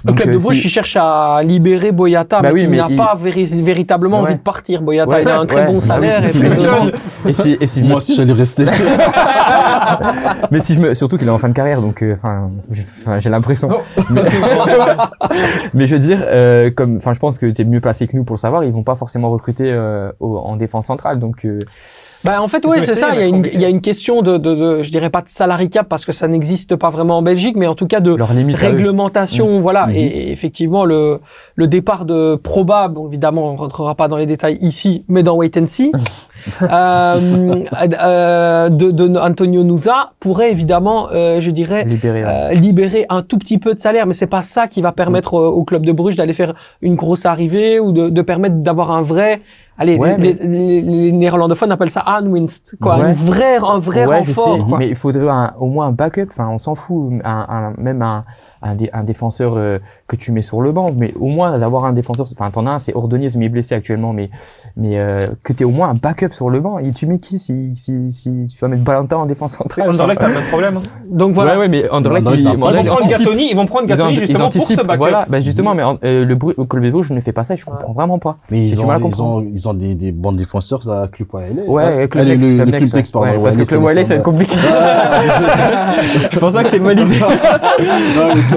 Le 0.05 0.13
club 0.13 0.29
euh, 0.29 0.33
de 0.33 0.37
Bruges 0.43 0.55
si- 0.57 0.61
qui 0.63 0.69
cherche 0.69 0.97
à 0.99 1.41
libérer 1.43 1.91
Boyata, 1.91 2.41
Bah 2.41 2.49
mais 2.49 2.53
oui, 2.53 2.61
qui 2.65 2.77
n'a 2.77 2.87
il- 2.89 2.95
pas 2.97 3.15
véri- 3.15 3.61
véritablement 3.63 4.17
Ouais. 4.21 4.27
envie 4.29 4.35
de 4.35 4.39
partir. 4.39 4.81
Boyata, 4.81 5.09
Ouais, 5.11 5.21
il 5.21 5.27
a 5.29 5.39
un 5.39 5.45
très 5.45 5.61
ouais. 5.61 5.67
bon 5.71 5.79
Ah 5.83 5.85
salaire 5.87 6.21
oui, 6.23 6.91
et 7.25 7.29
et 7.29 7.33
si, 7.33 7.57
et 7.61 7.65
si 7.67 7.83
Moi 7.83 7.97
aussi, 7.97 8.15
j'allais 8.15 8.33
rester. 8.33 8.65
mais 10.51 10.59
si 10.61 10.73
je 10.73 10.79
me, 10.79 10.93
surtout 10.93 11.17
qu'il 11.17 11.27
est 11.27 11.31
en 11.31 11.37
fin 11.37 11.49
de 11.49 11.53
carrière, 11.53 11.81
donc, 11.81 12.01
euh, 12.01 12.15
j'ai 13.19 13.29
l'impression. 13.29 13.69
Oh. 13.71 14.01
Mais, 14.11 14.21
mais 15.73 15.87
je 15.87 15.95
veux 15.95 15.99
dire, 16.01 16.19
euh, 16.25 16.71
comme, 16.71 16.97
enfin, 16.97 17.13
je 17.13 17.19
pense 17.19 17.37
que 17.37 17.45
tu 17.47 17.61
es 17.61 17.65
mieux 17.65 17.81
placé 17.81 18.07
que 18.07 18.15
nous 18.15 18.23
pour 18.23 18.35
le 18.35 18.39
savoir, 18.39 18.63
ils 18.63 18.71
vont 18.71 18.83
pas 18.83 18.95
forcément 18.95 19.29
recruter 19.31 19.71
euh, 19.71 20.11
au- 20.19 20.37
en 20.37 20.55
défense 20.55 20.87
centrale, 20.87 21.19
donc. 21.19 21.45
Bah, 22.25 22.41
en 22.41 22.47
fait, 22.47 22.65
oui, 22.65 22.77
c'est 22.81 22.95
ça. 22.95 23.09
Il 23.13 23.19
y, 23.19 23.23
a 23.23 23.27
une, 23.27 23.43
il 23.53 23.61
y 23.61 23.65
a 23.65 23.69
une 23.69 23.81
question 23.81 24.21
de, 24.21 24.37
de, 24.37 24.55
de, 24.55 24.83
je 24.83 24.89
dirais 24.91 25.09
pas 25.09 25.21
de 25.21 25.29
salary 25.29 25.69
cap 25.69 25.87
parce 25.87 26.05
que 26.05 26.11
ça 26.11 26.27
n'existe 26.27 26.75
pas 26.75 26.89
vraiment 26.89 27.19
en 27.19 27.21
Belgique, 27.21 27.55
mais 27.55 27.67
en 27.67 27.75
tout 27.75 27.87
cas 27.87 27.99
de 27.99 28.11
réglementation, 28.11 29.61
voilà. 29.61 29.87
Mhm. 29.87 29.95
Et, 29.95 30.05
et 30.05 30.31
effectivement, 30.31 30.85
le, 30.85 31.19
le 31.55 31.67
départ 31.67 32.05
de 32.05 32.35
probable, 32.35 32.95
bon, 32.95 33.07
évidemment, 33.07 33.51
on 33.51 33.55
rentrera 33.55 33.95
pas 33.95 34.07
dans 34.07 34.17
les 34.17 34.25
détails 34.25 34.57
ici, 34.61 35.05
mais 35.07 35.23
dans 35.23 35.35
Wait 35.35 35.55
and 35.57 35.67
See, 35.67 35.91
euh, 36.61 37.63
euh, 38.03 38.69
de, 38.69 38.91
de 38.91 39.17
Antonio 39.17 39.63
Nusa 39.63 40.13
pourrait 40.19 40.51
évidemment, 40.51 41.09
euh, 41.11 41.41
je 41.41 41.51
dirais, 41.51 41.85
ouais. 41.85 42.23
euh, 42.25 42.53
libérer 42.53 43.05
un 43.09 43.21
tout 43.21 43.37
petit 43.37 43.57
peu 43.59 43.73
de 43.73 43.79
salaire, 43.79 44.07
mais 44.07 44.13
c'est 44.13 44.27
pas 44.27 44.41
ça 44.41 44.67
qui 44.67 44.81
va 44.81 44.91
permettre 44.91 45.35
euh, 45.35 45.47
au 45.47 45.63
club 45.63 45.85
de 45.85 45.91
Bruges 45.91 46.15
d'aller 46.15 46.33
faire 46.33 46.53
une 46.81 46.95
grosse 46.95 47.25
arrivée 47.25 47.79
ou 47.79 47.91
de, 47.91 48.09
de 48.09 48.21
permettre 48.21 48.55
d'avoir 48.55 48.91
un 48.91 49.01
vrai. 49.01 49.41
Allez, 49.77 49.97
Ouais, 49.97 50.17
les, 50.17 50.33
les- 50.33 50.81
les 50.81 51.11
néerlandophones 51.11 51.71
appellent 51.71 51.89
ça 51.89 51.99
Anwinst, 52.01 52.77
quoi, 52.79 52.97
Ouais. 52.97 53.07
une 53.09 53.13
vraie, 53.13 53.57
un 53.57 53.77
vrai 53.79 54.05
ouais, 54.05 54.23
je 54.23 54.31
sais, 54.31 54.39
renfort. 54.41 54.67
quoi. 54.69 54.77
mais 54.79 54.87
il 54.89 54.95
faudrait 54.95 55.27
un- 55.27 55.53
au 55.59 55.67
moins 55.67 55.87
un 55.87 55.91
backup. 55.91 56.27
Enfin, 56.29 56.47
on 56.49 56.57
s'en 56.57 56.75
fout. 56.75 57.11
Un, 57.25 57.45
un- 57.49 57.73
même 57.77 58.01
un, 58.01 58.23
un, 58.65 58.75
dé- 58.75 58.89
un 58.91 59.03
défenseur 59.03 59.53
euh, 59.55 59.77
que 60.07 60.15
tu 60.15 60.31
mets 60.31 60.41
sur 60.41 60.61
le 60.61 60.71
banc, 60.73 60.91
mais 60.97 61.13
au 61.19 61.27
moins 61.27 61.57
d'avoir 61.57 61.85
un 61.85 61.93
défenseur. 61.93 62.25
Enfin, 62.31 62.49
t'en 62.51 62.65
as 62.67 62.71
un, 62.71 62.79
c'est 62.79 62.93
Ordonez, 62.95 63.27
mais 63.37 63.45
il 63.45 63.47
est 63.47 63.49
blessé 63.49 63.75
actuellement, 63.75 64.11
mais 64.11 64.29
mais 64.75 64.99
euh, 64.99 65.27
que 65.43 65.53
t'aies 65.53 65.63
au 65.65 65.69
moins 65.69 65.89
un 65.89 65.93
backup 65.93 66.31
sur 66.33 66.49
le 66.49 66.59
banc. 66.59 66.79
Et 66.79 66.91
tu 66.91 67.05
mets 67.05 67.19
qui 67.19 67.39
si 67.39 67.75
si 67.75 68.11
si 68.11 68.47
tu 68.49 68.57
vas 68.59 68.67
mettre 68.67 68.83
Valentin 68.83 69.17
en 69.17 69.25
défense 69.25 69.53
centrale? 69.53 69.89
Anderlecht 69.89 70.21
a 70.21 70.27
le 70.27 70.33
même 70.33 70.43
problème. 70.49 70.77
hein. 70.77 70.81
Donc 71.09 71.33
voilà. 71.33 71.53
Ouais, 71.53 71.59
ouais, 71.61 71.67
mais 71.67 71.89
Anderlecht, 71.89 72.25
pas 72.25 72.35
Ils 72.35 72.45
vont 72.47 72.57
prendre. 72.85 73.07
Gatoni, 73.09 73.47
ils 73.51 73.55
vont 73.55 73.65
prendre 73.67 73.87
ils 74.11 74.19
justement 74.19 74.49
pour 74.49 74.67
ce 74.67 74.81
backup. 74.81 74.97
Voilà, 74.97 75.25
bah 75.29 75.39
justement, 75.39 75.75
mais 75.75 75.83
euh, 76.03 76.25
le 76.25 76.35
bruit, 76.35 76.55
le 76.57 76.65
club 76.65 76.83
de 76.83 76.89
Bruges 76.91 77.11
ne 77.11 77.19
fait 77.21 77.31
pas 77.33 77.43
ça. 77.43 77.53
et 77.53 77.57
Je 77.57 77.65
comprends 77.65 77.93
vraiment 77.93 78.19
pas. 78.19 78.37
Mais 78.49 78.65
ils 78.65 78.79
ont, 78.81 78.89
ils 78.97 79.21
ont, 79.21 79.45
ils 79.53 79.69
ont 79.69 79.73
des, 79.73 79.95
des 79.95 80.11
bons 80.11 80.31
défenseurs, 80.33 80.81
ça, 80.83 81.07
Club 81.11 81.27
Wiley. 81.33 81.63
Ouais, 81.67 82.07
Club 82.09 82.27
le, 82.27 82.35
Club 82.37 82.69
le 82.71 82.77
Lex, 82.77 82.93
ouais. 82.93 83.03
pardon. 83.13 83.27
Ouais, 83.27 83.43
parce 83.43 83.57
que 83.57 83.63
Club 83.63 83.83
Wiley, 83.83 84.03
ça 84.05 84.09
va 84.15 84.19
être 84.19 84.23
compliqué. 84.23 84.57
Je 86.31 86.39
pense 86.39 86.53
pas 86.53 86.63
que 86.63 86.69
c'est 86.69 86.77
une 86.77 86.83
bonne 86.83 86.99
idée. 86.99 87.19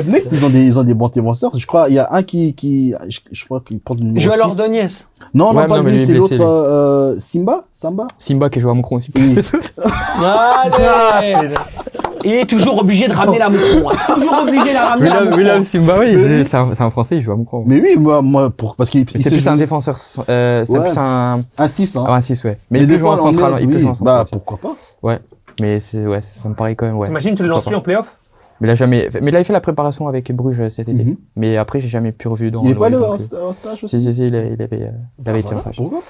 Next, 0.06 0.32
ils 0.32 0.44
ont 0.44 0.50
des, 0.50 0.60
ils 0.64 0.78
ont 0.78 0.84
des 0.84 0.94
bons 0.94 1.08
défenseurs. 1.08 1.50
Je 1.56 1.66
crois, 1.66 1.88
il 1.88 1.94
y 1.94 1.98
a 1.98 2.08
un 2.12 2.22
qui, 2.22 2.54
qui, 2.54 2.94
je, 3.08 3.20
je 3.30 3.44
crois 3.44 3.60
qu'il 3.66 3.80
porte 3.80 3.98
le 4.00 4.06
numéro 4.06 4.24
Joël 4.24 4.38
6. 4.38 4.44
Ordonez. 4.60 4.86
Non, 5.34 5.52
non, 5.52 5.60
Ouais, 5.60 5.66
pas 5.66 5.76
non, 5.78 5.82
mais 5.82 5.90
lui, 5.90 5.96
lui 5.96 6.02
est 6.02 6.06
c'est 6.06 6.14
l'autre, 6.14 6.36
euh, 6.40 7.16
Simba, 7.18 7.64
Samba. 7.72 8.06
Simba 8.18 8.48
qui 8.50 8.60
joue 8.60 8.70
à 8.70 8.74
Moucron 8.74 8.96
aussi. 8.96 9.10
Oui. 9.16 9.36
Allez 10.22 11.34
Il 12.24 12.32
est 12.32 12.46
toujours 12.46 12.78
obligé 12.80 13.08
de 13.08 13.12
ramener 13.12 13.38
la 13.38 13.48
mouton. 13.48 13.88
hein. 13.90 14.14
Toujours 14.14 14.38
obligé 14.42 14.68
de 14.70 14.74
la 14.74 14.88
ramener 14.90 15.08
la. 15.08 15.24
William 15.36 15.64
Simba, 15.64 15.96
oui, 15.98 16.44
c'est- 16.44 16.54
un, 16.56 16.90
français, 16.90 17.16
il 17.16 17.22
joue 17.22 17.32
à 17.32 17.36
Moucron. 17.36 17.64
Mais 17.66 17.80
oui, 17.80 17.94
moi, 17.98 18.22
moi, 18.22 18.50
pour, 18.50 18.76
parce 18.76 18.90
qu'il, 18.90 19.00
il 19.02 19.22
C'est 19.22 19.30
plus 19.30 19.42
joue 19.42 19.48
un 19.50 19.56
défenseur, 19.56 19.96
euh, 20.28 20.64
c'est 20.64 20.72
Ouais. 20.78 20.88
plus 20.88 20.98
un, 20.98 21.40
un 21.58 21.68
6, 21.68 21.96
hein. 21.96 22.04
ah, 22.06 22.14
un 22.16 22.20
6, 22.20 22.44
ouais. 22.44 22.58
Mais, 22.70 22.78
Mais 22.80 22.84
il 22.84 22.88
peut 22.88 22.98
jouer 22.98 23.10
en 23.10 23.16
central, 23.16 23.58
il 23.60 23.68
peut 23.68 23.78
jouer 23.78 23.90
en 23.90 23.94
central. 23.94 24.22
Bah, 24.22 24.28
pourquoi 24.30 24.58
pas. 25.02 25.18
Mais 25.60 25.80
c'est, 25.80 26.06
ouais, 26.06 26.22
ça 26.22 26.48
me 26.48 26.54
paraît 26.54 26.76
quand 26.76 26.86
même, 26.86 26.96
ouais. 26.96 27.08
T'imagines, 27.08 27.34
tu 27.34 27.42
le 27.42 27.48
lances 27.48 27.66
lui 27.68 27.74
en 27.74 27.80
playoff? 27.80 28.16
Mais 28.60 28.68
il 28.68 28.70
a 28.70 28.74
jamais. 28.74 29.08
Mais 29.20 29.30
il 29.30 29.34
avait 29.36 29.44
fait 29.44 29.52
la 29.52 29.60
préparation 29.60 30.08
avec 30.08 30.32
Bruges 30.34 30.60
euh, 30.60 30.68
cet 30.68 30.88
été. 30.88 31.04
Mhm. 31.04 31.16
Mais 31.36 31.56
après, 31.56 31.80
j'ai 31.80 31.88
jamais 31.88 32.12
pu 32.12 32.28
revu 32.28 32.50
dans. 32.50 32.62
Il 32.62 32.70
est 32.70 32.74
le 32.74 32.78
pas 32.80 32.86
allé 32.86 32.96
en, 32.96 33.14
euh, 33.14 33.16
sta- 33.16 33.42
en 33.42 33.52
stage 33.52 33.78
Si, 33.78 33.84
aussi 33.84 34.02
si, 34.02 34.14
si, 34.14 34.26
il, 34.26 34.34
a- 34.34 34.44
il 34.44 34.60
avait, 34.62 34.68
euh, 34.82 34.90
il 35.20 35.28
avait 35.28 35.38
Ah, 35.38 35.46
été 35.46 35.54
en 35.54 35.60
stage. 35.60 35.76
pourquoi 35.76 36.00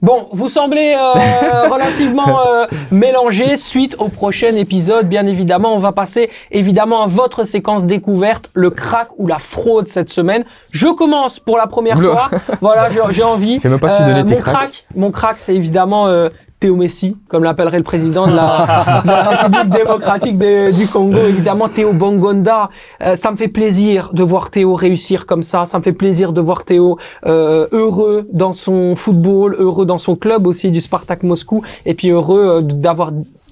Bon, 0.00 0.26
vous 0.32 0.48
semblez 0.48 0.96
euh, 0.98 1.68
relativement 1.72 2.40
euh, 2.44 2.66
mélangés. 2.90 3.56
Suite 3.56 3.94
au 4.00 4.08
prochain 4.08 4.52
épisode, 4.56 5.08
bien 5.08 5.26
évidemment, 5.28 5.76
on 5.76 5.78
va 5.78 5.92
passer 5.92 6.28
évidemment 6.50 7.02
à 7.02 7.06
votre 7.06 7.44
séquence 7.44 7.86
découverte, 7.86 8.50
le 8.54 8.70
crack 8.70 9.08
ou 9.18 9.28
la 9.28 9.38
fraude 9.38 9.86
cette 9.86 10.10
semaine. 10.10 10.44
Je 10.72 10.88
commence 10.88 11.38
pour 11.38 11.56
la 11.56 11.68
première 11.68 12.00
fois. 12.02 12.28
Voilà, 12.60 12.88
j'ai- 13.12 13.22
envie. 13.22 13.56
Euh, 13.56 13.60
Fais 13.60 13.68
même 13.68 13.78
pas 13.78 13.96
tes 14.24 14.34
mon 14.34 14.40
crack, 14.40 14.84
mon 14.96 15.10
crack, 15.12 15.38
c'est 15.38 15.54
évidemment 15.54 16.08
euh, 16.08 16.30
Théo 16.62 16.76
Messi, 16.76 17.16
comme 17.28 17.42
l'appellerait 17.42 17.78
le 17.78 17.82
président 17.82 18.24
de 18.26 18.32
la, 18.32 19.02
de 19.04 19.08
la 19.08 19.22
République 19.30 19.70
démocratique 19.70 20.38
de- 20.38 20.70
du 20.70 20.86
Congo, 20.86 21.18
évidemment 21.18 21.68
Théo 21.68 21.92
Bongonda. 21.92 22.70
Euh, 23.02 23.16
ça 23.16 23.32
me 23.32 23.36
fait 23.36 23.48
plaisir 23.48 24.10
de 24.14 24.22
voir 24.22 24.50
Théo 24.50 24.74
réussir 24.76 25.26
comme 25.26 25.42
ça. 25.42 25.66
Ça 25.66 25.78
me 25.78 25.82
fait 25.82 25.92
plaisir 25.92 26.32
de 26.32 26.40
voir 26.40 26.64
Théo 26.64 26.98
euh, 27.26 27.66
heureux 27.72 28.28
dans 28.32 28.52
son 28.52 28.94
football, 28.94 29.56
heureux 29.58 29.86
dans 29.86 29.98
son 29.98 30.14
club 30.14 30.46
aussi 30.46 30.70
du 30.70 30.80
Spartak 30.80 31.24
Moscou, 31.24 31.62
et 31.84 31.94
puis 31.94 32.10
heureux 32.10 32.58
euh, 32.58 32.60
d'avoir 32.62 33.10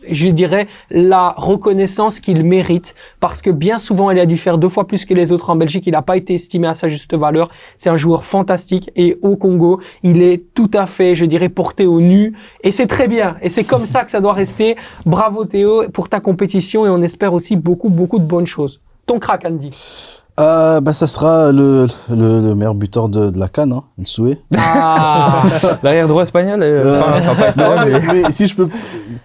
je 0.09 0.29
dirais 0.29 0.67
la 0.91 1.35
reconnaissance 1.37 2.21
qu'il 2.21 2.45
mérite. 2.45 2.95
Parce 3.21 3.43
que 3.43 3.51
bien 3.51 3.79
souvent 3.79 4.11
il 4.11 4.19
a 4.19 4.27
dû 4.27 4.37
faire 4.37 4.59
deux 4.59 4.69
fois 4.69 4.87
plus 4.87 5.05
que 5.05 5.15
les 5.15 5.33
autres 5.33 5.51
en 5.51 5.57
Belgique. 5.57 5.85
Il 5.87 5.93
n'a 5.93 6.03
pas 6.03 6.17
été 6.17 6.35
estimé 6.35 6.69
à 6.69 6.75
sa 6.75 6.89
juste 6.89 7.15
valeur. 7.15 7.49
C'est 7.77 7.91
un 7.91 7.97
joueur 7.97 8.25
fantastique. 8.25 8.91
Et 8.97 9.19
au 9.23 9.37
Congo 9.37 9.81
il 10.03 10.23
est 10.23 10.43
tout 10.55 10.71
à 10.75 10.87
fait 10.87 11.15
je 11.15 11.25
dirais 11.25 11.49
porté 11.49 11.87
au 11.87 12.01
nu. 12.01 12.35
Et 12.63 12.73
c'est 12.73 12.87
très 12.87 13.09
bien. 13.09 13.37
Et 13.43 13.49
c'est 13.49 13.65
comme 13.65 13.85
ça 13.85 14.05
que 14.05 14.11
ça 14.11 14.21
doit 14.21 14.33
rester. 14.33 14.77
Bravo 15.07 15.45
Théo 15.45 15.89
pour 15.93 16.09
ta 16.09 16.21
compétition. 16.21 16.87
Et 16.87 16.89
on 16.89 17.03
espère 17.03 17.33
aussi 17.33 17.57
beaucoup 17.57 17.91
beaucoup 17.91 18.19
de 18.19 18.25
bonnes 18.25 18.47
choses. 18.47 18.81
Ton 19.07 19.19
crack 19.19 19.45
Andy 19.45 20.20
euh, 20.41 20.80
bah, 20.80 20.95
Ça 20.95 21.07
sera 21.07 21.53
le, 21.53 21.86
le, 22.09 22.41
le 22.49 22.55
meilleur 22.55 22.74
buteur 22.74 23.09
de, 23.09 23.30
de 23.30 23.38
la 23.38 23.49
Cannes, 23.49 23.72
hein, 23.72 23.84
le 23.99 24.05
souhait. 24.05 24.38
ah 24.57 25.43
L'arrière 25.82 26.09
droit 26.09 26.22
espagnol, 26.22 26.61
euh, 26.62 27.01
enfin, 27.01 27.18
enfin, 27.20 27.34
pas 27.34 27.49
espagnol, 27.51 27.76
Non, 27.78 27.84
mais. 27.86 28.01
mais, 28.14 28.22
mais 28.24 28.32
si 28.32 28.47
je 28.47 28.55
peux 28.57 28.68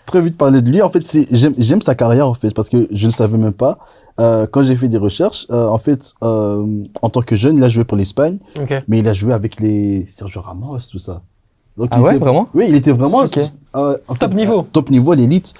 très 0.05 0.21
vite 0.21 0.37
parler 0.37 0.61
de 0.61 0.69
lui, 0.69 0.81
en 0.81 0.89
fait, 0.89 1.01
j'aime 1.31 1.53
j'aime 1.57 1.81
sa 1.81 1.95
carrière 1.95 2.27
en 2.27 2.33
fait 2.33 2.51
parce 2.53 2.69
que 2.69 2.87
je 2.91 3.05
ne 3.07 3.11
savais 3.11 3.37
même 3.37 3.53
pas. 3.53 3.77
Euh, 4.19 4.47
quand 4.49 4.63
j'ai 4.63 4.75
fait 4.77 4.87
des 4.87 4.97
recherches, 4.97 5.45
euh, 5.51 5.67
en 5.67 5.77
fait, 5.77 6.13
euh, 6.23 6.65
en 7.01 7.09
tant 7.09 7.21
que 7.21 7.35
jeune, 7.35 7.57
il 7.57 7.63
a 7.63 7.69
joué 7.69 7.83
pour 7.83 7.97
l'Espagne, 7.97 8.37
mais 8.87 8.99
il 8.99 9.07
a 9.09 9.13
joué 9.13 9.33
avec 9.33 9.59
les 9.59 10.05
Sergio 10.09 10.41
Ramos, 10.41 10.77
tout 10.89 10.99
ça. 10.99 11.21
Donc, 11.77 11.89
Ah 11.91 11.97
il 11.97 12.03
ouais, 12.03 12.15
était- 12.15 12.23
vraiment? 12.23 12.47
Oui, 12.53 12.65
il 12.69 12.75
était 12.75 12.93
vraiment 12.93 13.23
euh, 13.23 13.97
Top 14.07 14.29
fait, 14.29 14.33
niveau. 14.35 14.59
euh, 14.59 14.63
Top 14.71 14.89
niveau, 14.89 15.13
l'élite. 15.13 15.53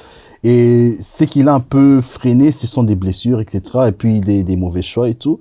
Et 0.47 0.95
c'est 0.99 1.25
qu'il 1.25 1.47
a 1.47 1.55
un 1.55 1.59
peu 1.59 2.01
freiné, 2.01 2.51
ce 2.51 2.67
sont 2.67 2.83
des 2.83 2.95
blessures, 2.95 3.41
etc. 3.41 3.61
Et 3.87 3.91
puis 3.91 4.21
des, 4.21 4.43
des 4.43 4.55
mauvais 4.55 4.83
choix 4.83 5.09
et 5.09 5.15
tout. 5.15 5.39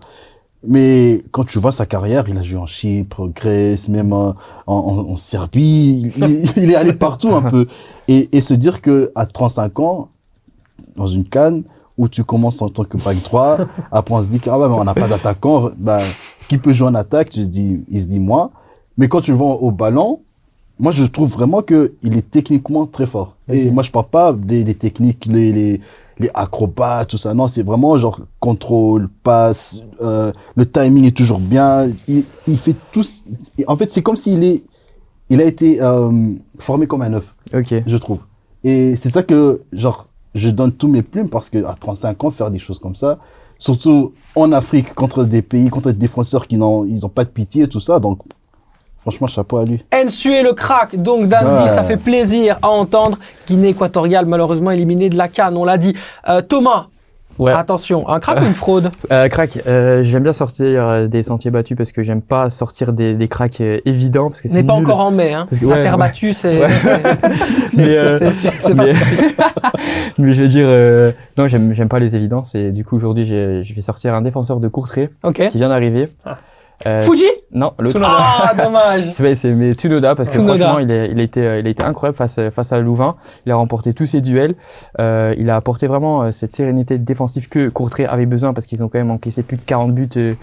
Mais 0.66 1.22
quand 1.30 1.44
tu 1.44 1.58
vois 1.58 1.72
sa 1.72 1.84
carrière, 1.84 2.24
il 2.26 2.38
a 2.38 2.42
joué 2.42 2.58
en 2.58 2.64
Chypre, 2.64 3.28
Grèce, 3.28 3.90
même 3.90 4.14
en, 4.14 4.34
en, 4.66 4.76
en 5.10 5.16
Serbie. 5.18 6.10
Il, 6.56 6.70
est 6.70 6.74
allé 6.74 6.92
partout 7.06 7.34
un 7.34 7.42
peu. 7.42 7.66
Et, 8.08 8.30
et 8.32 8.40
se 8.40 8.54
dire 8.54 8.80
que 8.80 9.12
à 9.14 9.26
35 9.26 9.78
ans, 9.80 10.08
dans 10.96 11.06
une 11.06 11.24
canne 11.24 11.64
où 11.98 12.08
tu 12.08 12.24
commences 12.24 12.62
en 12.62 12.70
tant 12.70 12.84
que 12.84 12.96
back 12.96 13.22
droit, 13.24 13.58
après 13.92 14.14
on 14.14 14.22
se 14.22 14.30
dit 14.30 14.40
que 14.40 14.48
ah 14.48 14.58
on 14.58 14.84
n'a 14.84 14.94
pas 14.94 15.06
d'attaquant, 15.06 15.68
bah, 15.76 16.00
qui 16.48 16.56
peut 16.56 16.72
jouer 16.72 16.88
en 16.88 16.94
attaque? 16.94 17.28
Tu 17.28 17.40
te 17.40 17.46
dis, 17.46 17.84
il 17.90 18.00
se 18.00 18.06
dit 18.06 18.20
moi. 18.20 18.52
Mais 18.96 19.08
quand 19.08 19.20
tu 19.20 19.32
vas 19.32 19.44
au 19.44 19.70
ballon, 19.70 20.20
moi 20.78 20.92
je 20.92 21.04
trouve 21.04 21.30
vraiment 21.32 21.62
que 21.62 21.92
il 22.02 22.16
est 22.16 22.28
techniquement 22.30 22.86
très 22.86 23.06
fort. 23.06 23.36
Et 23.48 23.70
moi 23.70 23.82
je 23.82 23.90
parle 23.90 24.08
pas 24.08 24.32
des, 24.32 24.64
des 24.64 24.74
techniques, 24.74 25.26
les, 25.26 25.52
les, 25.52 25.80
les 26.18 26.30
acrobates, 26.34 27.08
tout 27.10 27.16
ça. 27.18 27.34
Non, 27.34 27.48
c'est 27.48 27.62
vraiment 27.62 27.96
genre 27.98 28.20
contrôle, 28.40 29.08
passe, 29.22 29.82
euh, 30.02 30.32
le 30.56 30.66
timing 30.70 31.04
est 31.06 31.16
toujours 31.16 31.38
bien. 31.40 31.86
Il, 32.08 32.24
il 32.48 32.58
fait 32.58 32.74
tout. 32.92 33.02
En 33.66 33.76
fait, 33.76 33.90
c'est 33.90 34.02
comme 34.02 34.16
s'il 34.16 34.42
est, 34.44 34.62
il 35.30 35.40
a 35.40 35.44
été 35.44 35.80
euh, 35.82 36.34
formé 36.58 36.86
comme 36.86 37.02
un 37.02 37.12
œuf 37.14 37.34
Ok. 37.54 37.74
je 37.86 37.96
trouve. 37.96 38.20
Et 38.64 38.96
c'est 38.96 39.10
ça 39.10 39.22
que, 39.22 39.62
genre, 39.72 40.08
je 40.34 40.50
donne 40.50 40.72
tous 40.72 40.88
mes 40.88 41.02
plumes 41.02 41.28
parce 41.28 41.50
que 41.50 41.62
à 41.64 41.76
35 41.78 42.24
ans, 42.24 42.30
faire 42.30 42.50
des 42.50 42.58
choses 42.58 42.78
comme 42.78 42.94
ça, 42.94 43.18
surtout 43.58 44.12
en 44.34 44.50
Afrique, 44.52 44.94
contre 44.94 45.24
des 45.24 45.42
pays, 45.42 45.68
contre 45.68 45.92
des 45.92 45.98
défenseurs 45.98 46.46
qui 46.48 46.56
n'ont, 46.58 46.84
ils 46.84 47.04
ont 47.06 47.10
pas 47.10 47.24
de 47.24 47.30
pitié, 47.30 47.68
tout 47.68 47.80
ça. 47.80 48.00
Donc, 48.00 48.20
franchement, 49.04 49.26
chapeau 49.26 49.58
à 49.58 49.64
lui. 49.66 49.84
Ensu 49.94 50.32
est 50.32 50.42
le 50.42 50.54
crack, 50.54 50.96
donc 50.96 51.28
Dandy, 51.28 51.64
Ouais. 51.64 51.68
ça 51.68 51.82
fait 51.82 51.98
plaisir 51.98 52.58
à 52.62 52.70
entendre. 52.70 53.18
Guinée 53.46 53.68
équatoriale, 53.68 54.24
malheureusement 54.24 54.70
éliminée 54.70 55.10
de 55.10 55.16
la 55.18 55.28
Cannes, 55.28 55.56
on 55.58 55.64
l'a 55.66 55.76
dit. 55.76 55.94
Euh, 56.28 56.40
Thomas, 56.40 56.86
Ouais. 57.38 57.50
attention, 57.52 58.08
un 58.08 58.18
crack 58.20 58.40
ou 58.40 58.44
une 58.46 58.54
fraude? 58.54 58.92
Euh, 59.10 59.28
crack, 59.28 59.58
euh, 59.66 60.04
j'aime 60.04 60.22
bien 60.22 60.32
sortir 60.32 60.88
euh, 60.88 61.06
des 61.08 61.22
sentiers 61.24 61.50
battus 61.50 61.76
parce 61.76 61.90
que 61.92 62.02
j'aime 62.04 62.22
pas 62.22 62.48
sortir 62.48 62.92
des, 62.92 63.14
des 63.14 63.26
cracks 63.28 63.60
euh, 63.60 63.78
évidents 63.84 64.28
parce 64.28 64.40
que 64.40 64.46
Ce 64.48 64.54
c'est 64.54 64.62
n'est 64.62 64.66
pas 64.68 64.74
nul. 64.76 64.84
encore 64.84 65.00
en 65.00 65.10
mai, 65.10 65.34
hein. 65.34 65.44
Parce 65.50 65.60
que- 65.60 65.66
ouais, 65.66 65.82
terre 65.82 65.92
ouais. 65.94 65.98
battue, 65.98 66.32
c'est 66.32 66.60
Ouais. 66.64 66.70
c'est- 66.72 67.68
c'est- 67.68 67.76
Mais, 67.76 67.88
euh, 67.88 68.18
pas 69.36 69.52
je 70.18 70.42
veux 70.42 70.48
dire, 70.48 70.66
euh, 70.68 71.12
non, 71.36 71.46
j'aime, 71.48 71.88
pas 71.88 71.98
les 71.98 72.16
évidences 72.16 72.54
et 72.54 72.70
du 72.70 72.84
coup 72.84 72.96
aujourd'hui 72.96 73.26
je 73.26 73.74
vais 73.74 73.82
sortir 73.82 74.14
un 74.14 74.22
défenseur 74.22 74.60
de 74.60 74.68
Courtrai 74.68 75.10
Ok. 75.24 75.48
qui 75.48 75.58
vient 75.58 75.68
d'arriver. 75.68 76.08
Ah. 76.24 76.36
Euh, 76.86 77.02
Fuji? 77.02 77.24
Non. 77.54 77.72
Tsunoda. 77.84 78.16
Ah, 78.18 78.54
dommage. 78.54 79.04
C'est, 79.12 79.34
c'est 79.36 79.50
mais 79.52 79.72
Tsunoda 79.74 80.14
parce 80.14 80.28
que 80.28 80.34
Tsunoda. 80.34 80.56
franchement 80.56 80.78
il, 80.80 80.90
est, 80.90 81.10
il 81.10 81.20
a 81.20 81.22
été 81.22 81.40
euh, 81.46 81.60
il 81.60 81.66
été 81.66 81.82
incroyable 81.82 82.16
face 82.16 82.40
face 82.50 82.72
à 82.72 82.80
Louvain. 82.80 83.14
Il 83.46 83.52
a 83.52 83.56
remporté 83.56 83.94
tous 83.94 84.06
ses 84.06 84.20
duels. 84.20 84.54
Euh, 85.00 85.34
il 85.38 85.48
a 85.50 85.56
apporté 85.56 85.86
vraiment 85.86 86.22
euh, 86.24 86.32
cette 86.32 86.50
sérénité 86.50 86.98
défensive 86.98 87.48
que 87.48 87.68
Courtrai 87.68 88.06
avait 88.06 88.26
besoin 88.26 88.52
parce 88.52 88.66
qu'ils 88.66 88.82
ont 88.82 88.88
quand 88.88 88.98
même 88.98 89.10
encaissé 89.12 89.42
plus 89.42 89.56
de 89.56 89.62
40 89.62 89.94
buts 89.94 90.08
euh, 90.16 90.34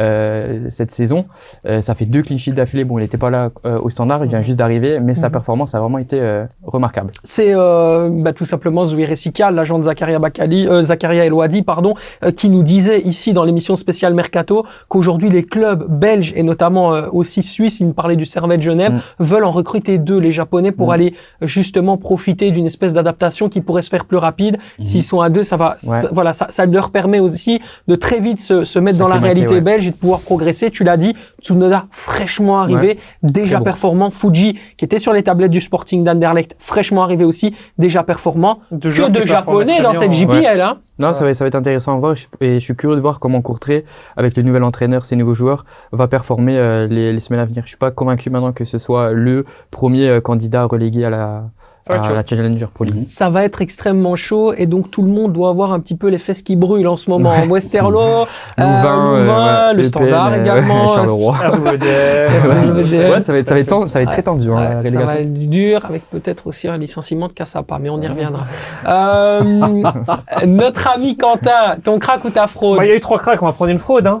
euh, 0.00 0.66
cette 0.68 0.90
saison. 0.90 1.26
Euh, 1.66 1.80
ça 1.80 1.94
fait 1.94 2.04
deux 2.04 2.22
clean 2.22 2.36
sheets 2.38 2.52
d'affilée. 2.52 2.84
Bon, 2.84 2.98
il 2.98 3.02
n'était 3.02 3.16
pas 3.18 3.30
là 3.30 3.50
euh, 3.64 3.78
au 3.80 3.90
standard, 3.90 4.22
il 4.24 4.28
vient 4.28 4.42
juste 4.42 4.58
d'arriver, 4.58 5.00
mais 5.00 5.14
sa 5.14 5.30
performance 5.30 5.74
a 5.74 5.80
vraiment 5.80 5.98
été 5.98 6.18
euh, 6.20 6.44
remarquable. 6.62 7.12
C'est 7.24 7.54
euh, 7.54 8.10
bah, 8.12 8.32
tout 8.32 8.44
simplement 8.44 8.84
Zouir 8.84 9.10
Essika, 9.10 9.50
l'agent 9.50 9.78
de 9.78 9.84
Zakaria 9.84 10.18
Bakali, 10.18 10.66
euh, 10.68 10.82
Zakaria 10.82 11.24
Elouadi, 11.24 11.62
pardon, 11.62 11.94
euh, 12.24 12.30
qui 12.30 12.50
nous 12.50 12.62
disait 12.62 13.00
ici 13.00 13.32
dans 13.32 13.44
l'émission 13.44 13.76
spéciale 13.76 14.14
Mercato 14.14 14.64
qu'aujourd'hui 14.88 15.30
les 15.30 15.44
clubs 15.44 15.86
belges 15.88 16.32
et 16.36 16.42
notamment 16.42 16.57
euh, 16.62 17.08
aussi 17.12 17.42
suisses, 17.42 17.80
il 17.80 17.86
me 17.88 17.92
parlait 17.92 18.16
du 18.16 18.24
Servette 18.24 18.62
Genève, 18.62 18.92
Mm. 18.94 19.00
veulent 19.24 19.44
en 19.44 19.50
recruter 19.50 19.98
deux, 19.98 20.18
les 20.18 20.32
Japonais, 20.32 20.72
pour 20.72 20.88
Mm. 20.88 20.90
aller 20.92 21.14
justement 21.42 21.96
profiter 21.96 22.50
d'une 22.50 22.66
espèce 22.66 22.92
d'adaptation 22.92 23.48
qui 23.48 23.60
pourrait 23.60 23.82
se 23.82 23.90
faire 23.90 24.04
plus 24.04 24.16
rapide. 24.16 24.58
S'ils 24.82 25.02
sont 25.02 25.20
à 25.20 25.30
deux, 25.30 25.42
ça 25.42 25.56
va, 25.56 25.70
Ouais. 25.86 26.02
ça- 26.02 26.08
voilà, 26.12 26.32
ça, 26.32 26.46
ça 26.50 26.66
leur 26.66 26.90
permet 26.90 27.20
aussi 27.20 27.60
de 27.86 27.94
très 27.94 28.20
vite 28.20 28.40
se, 28.40 28.64
se 28.64 28.78
mettre 28.78 28.98
dans 28.98 29.08
la 29.08 29.16
réalité 29.16 29.48
ouais. 29.54 29.60
belge 29.60 29.86
et 29.86 29.90
de 29.90 29.96
pouvoir 29.96 30.20
progresser. 30.20 30.70
Tu 30.70 30.84
l'as 30.84 30.96
dit, 30.96 31.14
Tsunoda 31.42 31.86
fraîchement 31.90 32.60
arrivé, 32.60 32.98
déjà 33.22 33.58
bon. 33.58 33.64
performant. 33.64 34.10
Fuji 34.10 34.58
qui 34.76 34.84
était 34.84 34.98
sur 34.98 35.12
les 35.12 35.22
tablettes 35.22 35.50
du 35.50 35.60
Sporting 35.60 36.04
d'Anderlecht, 36.04 36.56
fraîchement 36.58 37.02
arrivé 37.02 37.24
aussi, 37.24 37.54
déjà 37.78 38.02
performant. 38.02 38.60
De 38.70 38.90
Que 38.90 39.10
de 39.10 39.26
japonais 39.26 39.80
dans 39.82 39.92
cette 39.94 40.12
JPL, 40.12 40.60
hein. 40.60 40.78
Non, 40.98 41.12
ça 41.12 41.24
va, 41.24 41.34
ça 41.34 41.44
va 41.44 41.48
être 41.48 41.54
intéressant 41.54 41.94
à 41.94 41.98
voir 41.98 42.14
et 42.40 42.54
je 42.54 42.64
suis 42.64 42.74
curieux 42.76 42.96
de 42.96 43.00
voir 43.00 43.20
comment 43.20 43.40
Courtrai, 43.42 43.84
avec 44.16 44.36
le 44.36 44.42
nouvel 44.42 44.62
entraîneur, 44.64 45.04
ses 45.04 45.16
nouveaux 45.16 45.34
joueurs, 45.34 45.64
va 45.92 46.08
performer 46.08 46.37
euh, 46.46 46.86
les, 46.86 47.12
les 47.12 47.20
semaines 47.20 47.40
à 47.40 47.44
venir. 47.44 47.62
Je 47.64 47.68
suis 47.68 47.76
pas 47.78 47.90
convaincu 47.90 48.30
maintenant 48.30 48.52
que 48.52 48.64
ce 48.64 48.78
soit 48.78 49.12
le 49.12 49.44
premier 49.70 50.08
euh, 50.08 50.20
candidat 50.20 50.64
relégué 50.64 51.04
à 51.04 51.10
la, 51.10 51.42
à 51.90 52.22
Challenger 52.26 52.66
Pro 52.74 52.84
League. 52.84 53.06
Ça 53.06 53.30
va 53.30 53.44
être 53.44 53.62
extrêmement 53.62 54.14
chaud 54.14 54.52
et 54.52 54.66
donc 54.66 54.90
tout 54.90 55.00
le 55.02 55.08
monde 55.08 55.32
doit 55.32 55.48
avoir 55.48 55.72
un 55.72 55.80
petit 55.80 55.96
peu 55.96 56.08
les 56.08 56.18
fesses 56.18 56.42
qui 56.42 56.54
brûlent 56.54 56.86
en 56.88 56.98
ce 56.98 57.08
moment. 57.08 57.32
Westerlo, 57.48 57.98
euh, 58.00 58.24
Louvain, 58.58 59.14
euh, 59.14 59.18
Louvain, 59.20 59.68
ouais, 59.68 59.74
le 59.74 59.84
Standard 59.84 60.32
euh, 60.32 60.40
également. 60.40 60.86
ouais. 60.96 63.10
Ouais. 63.10 63.20
Ça 63.22 63.32
va 63.32 63.38
être, 63.38 63.48
ça 63.48 63.54
va 63.54 63.60
être, 63.60 63.68
ten- 63.68 63.86
ça 63.86 63.98
va 63.98 64.02
être 64.02 64.10
très 64.12 64.22
tendu, 64.22 64.52
hein, 64.52 64.82
la 64.82 64.90
ça 64.90 64.98
va 65.00 65.20
être 65.20 65.32
dur 65.32 65.82
avec 65.86 66.02
peut-être 66.10 66.46
aussi 66.46 66.68
un 66.68 66.76
licenciement 66.76 67.28
de 67.28 67.32
Cassapa, 67.32 67.78
mais 67.80 67.88
on 67.88 68.02
y 68.02 68.06
reviendra. 68.08 68.44
Euh, 68.86 69.40
notre 70.46 70.88
ami 70.94 71.16
Quentin, 71.16 71.76
ton 71.82 71.98
crack 71.98 72.22
ou 72.24 72.30
ta 72.30 72.46
fraude? 72.48 72.78
Bah, 72.78 72.84
il 72.84 72.88
y 72.88 72.92
a 72.92 72.96
eu 72.96 73.00
trois 73.00 73.18
cracks, 73.18 73.40
on 73.42 73.46
va 73.46 73.52
prendre 73.52 73.70
une 73.70 73.78
fraude. 73.78 74.06
Hein. 74.06 74.20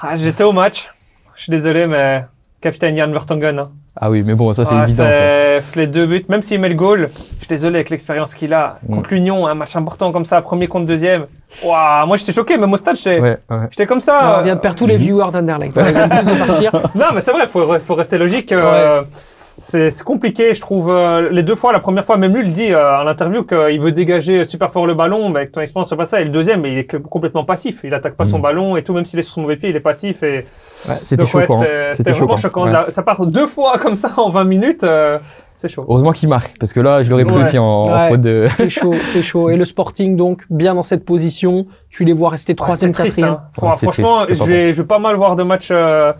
Ah, 0.00 0.14
J'étais 0.16 0.44
au 0.44 0.52
match. 0.52 0.88
Je 1.40 1.44
suis 1.44 1.52
désolé, 1.52 1.86
mais 1.86 2.22
capitaine 2.60 2.94
Jan 2.98 3.10
Vertonghen. 3.10 3.58
Hein. 3.58 3.70
Ah 3.98 4.10
oui, 4.10 4.22
mais 4.22 4.34
bon, 4.34 4.52
ça 4.52 4.66
c'est 4.66 4.74
Ah, 4.74 4.82
évident. 4.82 5.10
Ça. 5.10 5.64
Les 5.74 5.86
deux 5.86 6.04
buts, 6.06 6.22
même 6.28 6.42
s'il 6.42 6.60
met 6.60 6.68
le 6.68 6.74
goal, 6.74 7.08
je 7.14 7.38
suis 7.38 7.48
désolé 7.48 7.76
avec 7.76 7.88
l'expérience 7.88 8.34
qu'il 8.34 8.52
a. 8.52 8.76
Mm. 8.86 8.94
Contre 8.96 9.08
l'Union, 9.14 9.46
un 9.46 9.54
match 9.54 9.74
important 9.74 10.12
comme 10.12 10.26
ça, 10.26 10.42
premier 10.42 10.66
contre 10.66 10.86
deuxième. 10.86 11.24
Waouh, 11.64 12.06
moi 12.06 12.18
j'étais 12.18 12.32
choqué, 12.32 12.58
même 12.58 12.70
au 12.70 12.76
stade, 12.76 12.96
j'étais 12.96 13.18
Ouais, 13.20 13.38
ouais. 13.48 13.56
j'étais 13.70 13.86
comme 13.86 14.02
ça. 14.02 14.20
Ah, 14.22 14.36
On 14.40 14.42
vient 14.42 14.54
de 14.54 14.60
perdre 14.60 14.76
tous 14.76 14.86
les 14.86 14.98
viewers. 14.98 15.30
Voilà, 15.32 15.64
Ils 15.64 15.72
viennent 15.72 16.10
tous 16.10 16.26
de 16.30 16.46
partir. 16.46 16.72
Non, 16.94 17.06
mais 17.14 17.22
c'est 17.22 17.32
vrai, 17.32 17.44
il 17.44 17.48
faut, 17.48 17.78
faut 17.78 17.94
rester 17.94 18.18
logique. 18.18 18.52
euh, 18.52 19.00
c'est 19.60 20.02
compliqué, 20.04 20.54
je 20.54 20.60
trouve. 20.60 20.90
euh, 20.90 21.28
les 21.30 21.42
deux 21.42 21.54
fois, 21.54 21.72
la 21.72 21.80
première 21.80 22.04
fois, 22.04 22.16
même 22.16 22.34
lui, 22.34 22.46
il 22.46 22.52
dit 22.52 22.72
euh, 22.72 22.98
en 23.02 23.06
interview 23.06 23.44
qu'il 23.44 23.80
veut 23.80 23.92
dégager 23.92 24.44
super 24.44 24.70
fort 24.70 24.86
le 24.86 24.94
ballon, 24.94 25.28
mais 25.28 25.40
avec 25.40 25.52
ton 25.52 25.60
expérience, 25.60 25.88
c'est 25.90 25.96
pas 25.96 26.04
ça. 26.04 26.20
Et 26.20 26.24
le 26.24 26.30
deuxième, 26.30 26.64
il 26.66 26.78
est 26.78 27.00
complètement 27.02 27.44
passif. 27.44 27.80
Il 27.84 27.92
attaque 27.94 28.14
pas 28.16 28.24
son 28.24 28.38
Mm. 28.38 28.42
ballon 28.42 28.76
et 28.76 28.82
tout, 28.82 28.94
même 28.94 29.04
s'il 29.04 29.18
est 29.18 29.22
sur 29.22 29.34
son 29.34 29.42
mauvais 29.42 29.56
pied, 29.56 29.68
il 29.70 29.76
est 29.76 29.80
passif. 29.80 30.22
Et 30.22 30.38
Ouais, 30.38 30.44
c'était 30.46 31.22
ouais, 31.22 31.26
choquant. 31.28 31.60
c'était- 31.60 31.72
hein. 31.72 31.90
c'était 31.92 32.12
vraiment 32.12 32.36
choquant. 32.36 32.64
Ouais. 32.64 32.72
Là, 32.72 32.84
ça 32.88 33.02
part 33.02 33.24
deux 33.26 33.46
fois 33.46 33.78
comme 33.78 33.94
ça 33.96 34.12
en 34.16 34.30
20 34.30 34.44
minutes, 34.44 34.82
euh, 34.84 35.18
c'est 35.54 35.68
chaud. 35.68 35.84
Heureusement 35.88 36.12
qu'il 36.12 36.28
marque, 36.30 36.56
parce 36.58 36.72
que 36.72 36.80
là, 36.80 37.02
je 37.02 37.10
l'aurais 37.10 37.24
pris 37.26 37.34
Ouais. 37.36 37.40
aussi 37.42 37.58
en, 37.58 37.64
en 37.64 37.92
Ouais. 37.92 38.08
faute 38.10 38.20
de. 38.22 38.46
C'est 38.48 38.70
chaud, 38.70 38.94
c'est 39.12 39.22
chaud. 39.22 39.50
Et 39.50 39.56
le 39.56 39.64
Sporting, 39.66 40.16
donc, 40.16 40.42
bien 40.48 40.74
dans 40.74 40.82
cette 40.82 41.04
position. 41.04 41.66
Tu 41.90 42.04
les 42.04 42.12
vois 42.14 42.30
rester 42.30 42.52
Ouais, 42.52 42.56
troisième, 42.56 42.92
quatrième. 42.92 43.30
hein. 43.30 43.72
Franchement, 43.76 44.20
je 44.28 44.42
vais, 44.44 44.72
je 44.72 44.80
vais 44.82 44.88
pas 44.88 44.98
mal 44.98 45.16
voir 45.16 45.36
de 45.36 45.42
matchs 45.42 45.70
euh, 45.70 45.76
euh, 45.76 46.12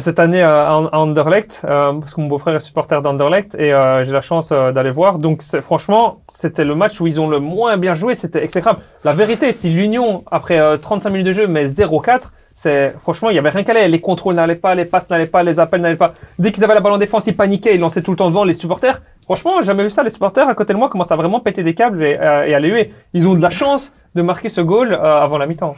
cette 0.00 0.18
année 0.18 0.42
euh, 0.42 0.64
à, 0.64 0.76
Anderlecht, 0.76 1.62
euh, 1.64 1.92
parce 2.00 2.14
que 2.14 2.20
mon 2.20 2.28
beau-frère 2.28 2.54
est 2.54 2.60
supporter 2.60 3.02
d'Anderlecht 3.02 3.54
et 3.54 3.72
euh, 3.72 4.04
j'ai 4.04 4.12
la 4.12 4.20
chance 4.20 4.50
euh, 4.52 4.72
d'aller 4.72 4.90
voir. 4.90 5.18
Donc, 5.18 5.42
franchement, 5.42 6.20
c'était 6.30 6.64
le 6.64 6.74
match 6.74 7.00
où 7.00 7.06
ils 7.06 7.20
ont 7.20 7.28
le 7.28 7.40
moins 7.40 7.76
bien 7.76 7.94
joué. 7.94 8.14
C'était 8.14 8.42
exécrable. 8.42 8.80
La 9.04 9.12
vérité, 9.12 9.52
si 9.52 9.70
l'Union, 9.70 10.24
après 10.30 10.58
euh, 10.58 10.76
35 10.76 11.10
minutes 11.10 11.26
de 11.26 11.32
jeu, 11.32 11.46
met 11.46 11.66
0-4, 11.66 12.30
c'est 12.54 12.94
franchement, 13.00 13.30
il 13.30 13.36
y 13.36 13.38
avait 13.38 13.50
rien 13.50 13.64
qu'à 13.64 13.72
aller. 13.72 13.88
Les 13.88 14.00
contrôles 14.00 14.36
n'allaient 14.36 14.54
pas, 14.54 14.74
les 14.74 14.84
passes 14.84 15.10
n'allaient 15.10 15.26
pas, 15.26 15.42
les 15.42 15.58
appels 15.58 15.80
n'allaient 15.80 15.96
pas. 15.96 16.14
Dès 16.38 16.52
qu'ils 16.52 16.62
avaient 16.62 16.74
la 16.74 16.80
balle 16.80 16.92
en 16.92 16.98
défense, 16.98 17.26
ils 17.26 17.36
paniquaient, 17.36 17.74
ils 17.74 17.80
lançaient 17.80 18.02
tout 18.02 18.12
le 18.12 18.16
temps 18.16 18.28
devant 18.28 18.44
les 18.44 18.54
supporters. 18.54 19.02
Franchement, 19.24 19.60
jamais 19.62 19.82
vu 19.82 19.90
ça. 19.90 20.04
Les 20.04 20.10
supporters 20.10 20.48
à 20.48 20.54
côté 20.54 20.72
de 20.72 20.78
moi 20.78 20.88
commencent 20.88 21.10
à 21.10 21.16
vraiment 21.16 21.40
péter 21.40 21.64
des 21.64 21.74
câbles 21.74 22.02
et, 22.04 22.16
euh, 22.20 22.46
et 22.46 22.54
à 22.54 22.60
les 22.60 22.68
huer. 22.68 22.92
Ils 23.12 23.26
ont 23.26 23.34
de 23.34 23.42
la 23.42 23.50
chance 23.50 23.92
de 24.14 24.22
marquer 24.22 24.48
ce 24.48 24.60
goal 24.60 24.92
euh, 24.92 25.20
avant 25.20 25.38
la 25.38 25.46
mi-temps. 25.46 25.74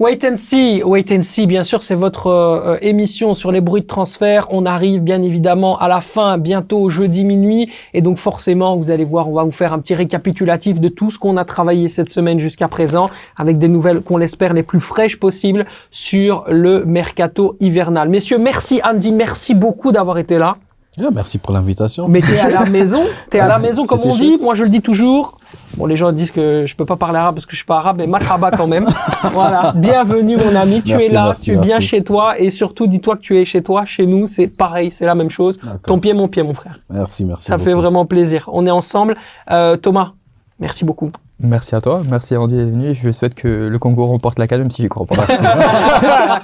Wait 0.00 0.24
and 0.24 0.36
see, 0.36 0.82
wait 0.82 1.06
and 1.12 1.22
see, 1.22 1.46
bien 1.46 1.62
sûr, 1.62 1.84
c'est 1.84 1.94
votre 1.94 2.26
euh, 2.26 2.78
émission 2.82 3.32
sur 3.32 3.52
les 3.52 3.60
bruits 3.60 3.82
de 3.82 3.86
transfert. 3.86 4.48
On 4.50 4.66
arrive 4.66 5.00
bien 5.00 5.22
évidemment 5.22 5.78
à 5.78 5.86
la 5.86 6.00
fin, 6.00 6.36
bientôt 6.36 6.88
jeudi 6.88 7.22
minuit, 7.22 7.70
et 7.92 8.02
donc 8.02 8.18
forcément, 8.18 8.74
vous 8.74 8.90
allez 8.90 9.04
voir, 9.04 9.28
on 9.28 9.34
va 9.34 9.44
vous 9.44 9.52
faire 9.52 9.72
un 9.72 9.78
petit 9.78 9.94
récapitulatif 9.94 10.80
de 10.80 10.88
tout 10.88 11.12
ce 11.12 11.20
qu'on 11.20 11.36
a 11.36 11.44
travaillé 11.44 11.86
cette 11.86 12.08
semaine 12.08 12.40
jusqu'à 12.40 12.66
présent, 12.66 13.08
avec 13.36 13.58
des 13.58 13.68
nouvelles 13.68 14.00
qu'on 14.00 14.16
l'espère 14.16 14.52
les 14.52 14.64
plus 14.64 14.80
fraîches 14.80 15.20
possibles 15.20 15.64
sur 15.92 16.44
le 16.48 16.84
mercato 16.84 17.54
hivernal. 17.60 18.08
Messieurs, 18.08 18.38
merci 18.38 18.80
Andy, 18.82 19.12
merci 19.12 19.54
beaucoup 19.54 19.92
d'avoir 19.92 20.18
été 20.18 20.38
là. 20.38 20.56
Ah, 21.00 21.08
merci 21.12 21.38
pour 21.38 21.52
l'invitation. 21.52 22.08
Mais 22.08 22.20
t'es 22.20 22.38
à 22.38 22.50
la 22.50 22.64
maison, 22.70 23.02
t'es 23.30 23.40
à 23.40 23.48
la 23.48 23.58
maison 23.58 23.84
comme 23.84 24.00
on 24.04 24.16
dit. 24.16 24.36
Moi 24.42 24.54
je 24.54 24.64
le 24.64 24.68
dis 24.68 24.80
toujours. 24.80 25.38
Bon, 25.76 25.86
les 25.86 25.96
gens 25.96 26.12
disent 26.12 26.30
que 26.30 26.64
je 26.66 26.76
peux 26.76 26.84
pas 26.84 26.96
parler 26.96 27.18
arabe 27.18 27.34
parce 27.34 27.46
que 27.46 27.52
je 27.52 27.56
suis 27.56 27.66
pas 27.66 27.78
arabe, 27.78 27.96
mais 27.98 28.06
marhaba 28.06 28.52
quand 28.52 28.66
même. 28.68 28.86
voilà. 29.32 29.72
Bienvenue 29.74 30.36
mon 30.36 30.54
ami, 30.54 30.82
tu 30.82 30.92
Merci, 30.92 31.06
es 31.06 31.12
là, 31.12 31.26
merci, 31.26 31.42
tu 31.44 31.50
es 31.52 31.56
bien 31.56 31.76
merci. 31.76 31.88
chez 31.88 32.04
toi 32.04 32.38
et 32.38 32.50
surtout 32.50 32.86
dis-toi 32.86 33.16
que 33.16 33.22
tu 33.22 33.38
es 33.38 33.44
chez 33.44 33.62
toi, 33.62 33.84
chez 33.84 34.06
nous, 34.06 34.28
c'est 34.28 34.46
pareil, 34.46 34.90
c'est 34.92 35.06
la 35.06 35.14
même 35.16 35.30
chose. 35.30 35.58
Ton 35.84 35.98
pied, 35.98 36.12
mon 36.12 36.28
pied, 36.28 36.42
mon 36.42 36.54
frère. 36.54 36.78
Merci, 36.90 37.24
merci. 37.24 37.46
Ça 37.46 37.58
fait 37.58 37.74
vraiment 37.74 38.06
plaisir. 38.06 38.48
On 38.52 38.64
est 38.66 38.70
ensemble. 38.70 39.16
Euh, 39.50 39.76
Thomas, 39.76 40.12
merci 40.60 40.84
beaucoup. 40.84 41.10
Merci 41.40 41.74
à 41.74 41.80
toi, 41.80 42.00
merci 42.08 42.36
Andy 42.36 42.54
d'être 42.54 42.70
venu. 42.70 42.94
Je 42.94 43.10
souhaite 43.10 43.34
que 43.34 43.48
le 43.68 43.78
Congo 43.78 44.06
remporte 44.06 44.38
la 44.38 44.46
canne, 44.46 44.60
même 44.60 44.70
si 44.70 44.82
j'y 44.82 44.88
crois 44.88 45.04
pas. 45.04 45.26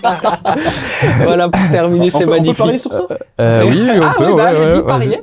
voilà 1.22 1.48
pour 1.48 1.70
terminer, 1.70 2.10
On 2.12 2.18
c'est 2.18 2.24
peut, 2.24 2.24
on 2.24 2.26
peut 2.26 2.30
magnifique. 2.32 2.58
parier 2.58 2.78
sur 2.78 2.92
ça? 2.92 3.06
Euh, 3.40 3.64
oui, 3.68 3.88
on 3.98 4.02
ah 4.02 4.14
peut. 4.18 4.26
oui, 4.26 4.32
bah 4.36 4.50
ouais, 4.52 4.56
allez-y, 4.56 4.74
ouais, 4.76 4.82
pariez. 4.82 5.08
ouais. 5.10 5.22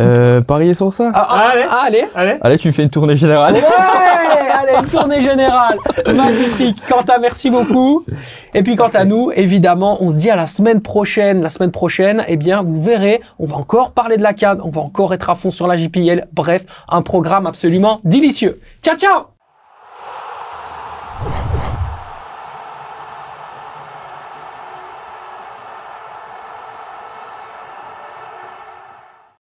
Euh, 0.00 0.40
parier 0.40 0.72
sur 0.74 0.92
ça 0.92 1.10
Ah, 1.14 1.26
ah, 1.28 1.48
Allez. 1.52 1.64
ah, 1.68 1.82
allez. 1.86 2.04
Allez. 2.14 2.38
Allez, 2.40 2.58
tu 2.58 2.68
me 2.68 2.72
fais 2.72 2.82
une 2.82 2.90
tournée 2.90 3.14
générale. 3.16 3.54
Ouais, 3.54 3.60
allez, 3.60 4.78
une 4.82 4.86
tournée 4.90 5.20
générale. 5.20 5.76
Magnifique. 6.14 6.78
Quentin, 6.88 7.18
merci 7.20 7.50
beaucoup. 7.50 8.04
Et 8.54 8.62
puis 8.62 8.76
quant 8.76 8.88
à 8.94 9.04
nous, 9.04 9.30
évidemment, 9.34 9.98
on 10.02 10.08
se 10.10 10.16
dit 10.16 10.30
à 10.30 10.36
la 10.36 10.46
semaine 10.46 10.80
prochaine. 10.80 11.42
La 11.42 11.50
semaine 11.50 11.72
prochaine, 11.72 12.24
eh 12.28 12.36
bien, 12.36 12.62
vous 12.62 12.80
verrez, 12.80 13.20
on 13.38 13.46
va 13.46 13.56
encore 13.56 13.92
parler 13.92 14.16
de 14.16 14.22
la 14.22 14.32
canne, 14.32 14.60
on 14.64 14.70
va 14.70 14.80
encore 14.80 15.12
être 15.12 15.28
à 15.28 15.34
fond 15.34 15.50
sur 15.50 15.66
la 15.66 15.76
JPL. 15.76 16.26
Bref, 16.32 16.64
un 16.88 17.02
programme 17.02 17.46
absolument 17.46 18.00
délicieux. 18.04 18.60
Ciao, 18.82 18.96
ciao 18.96 19.31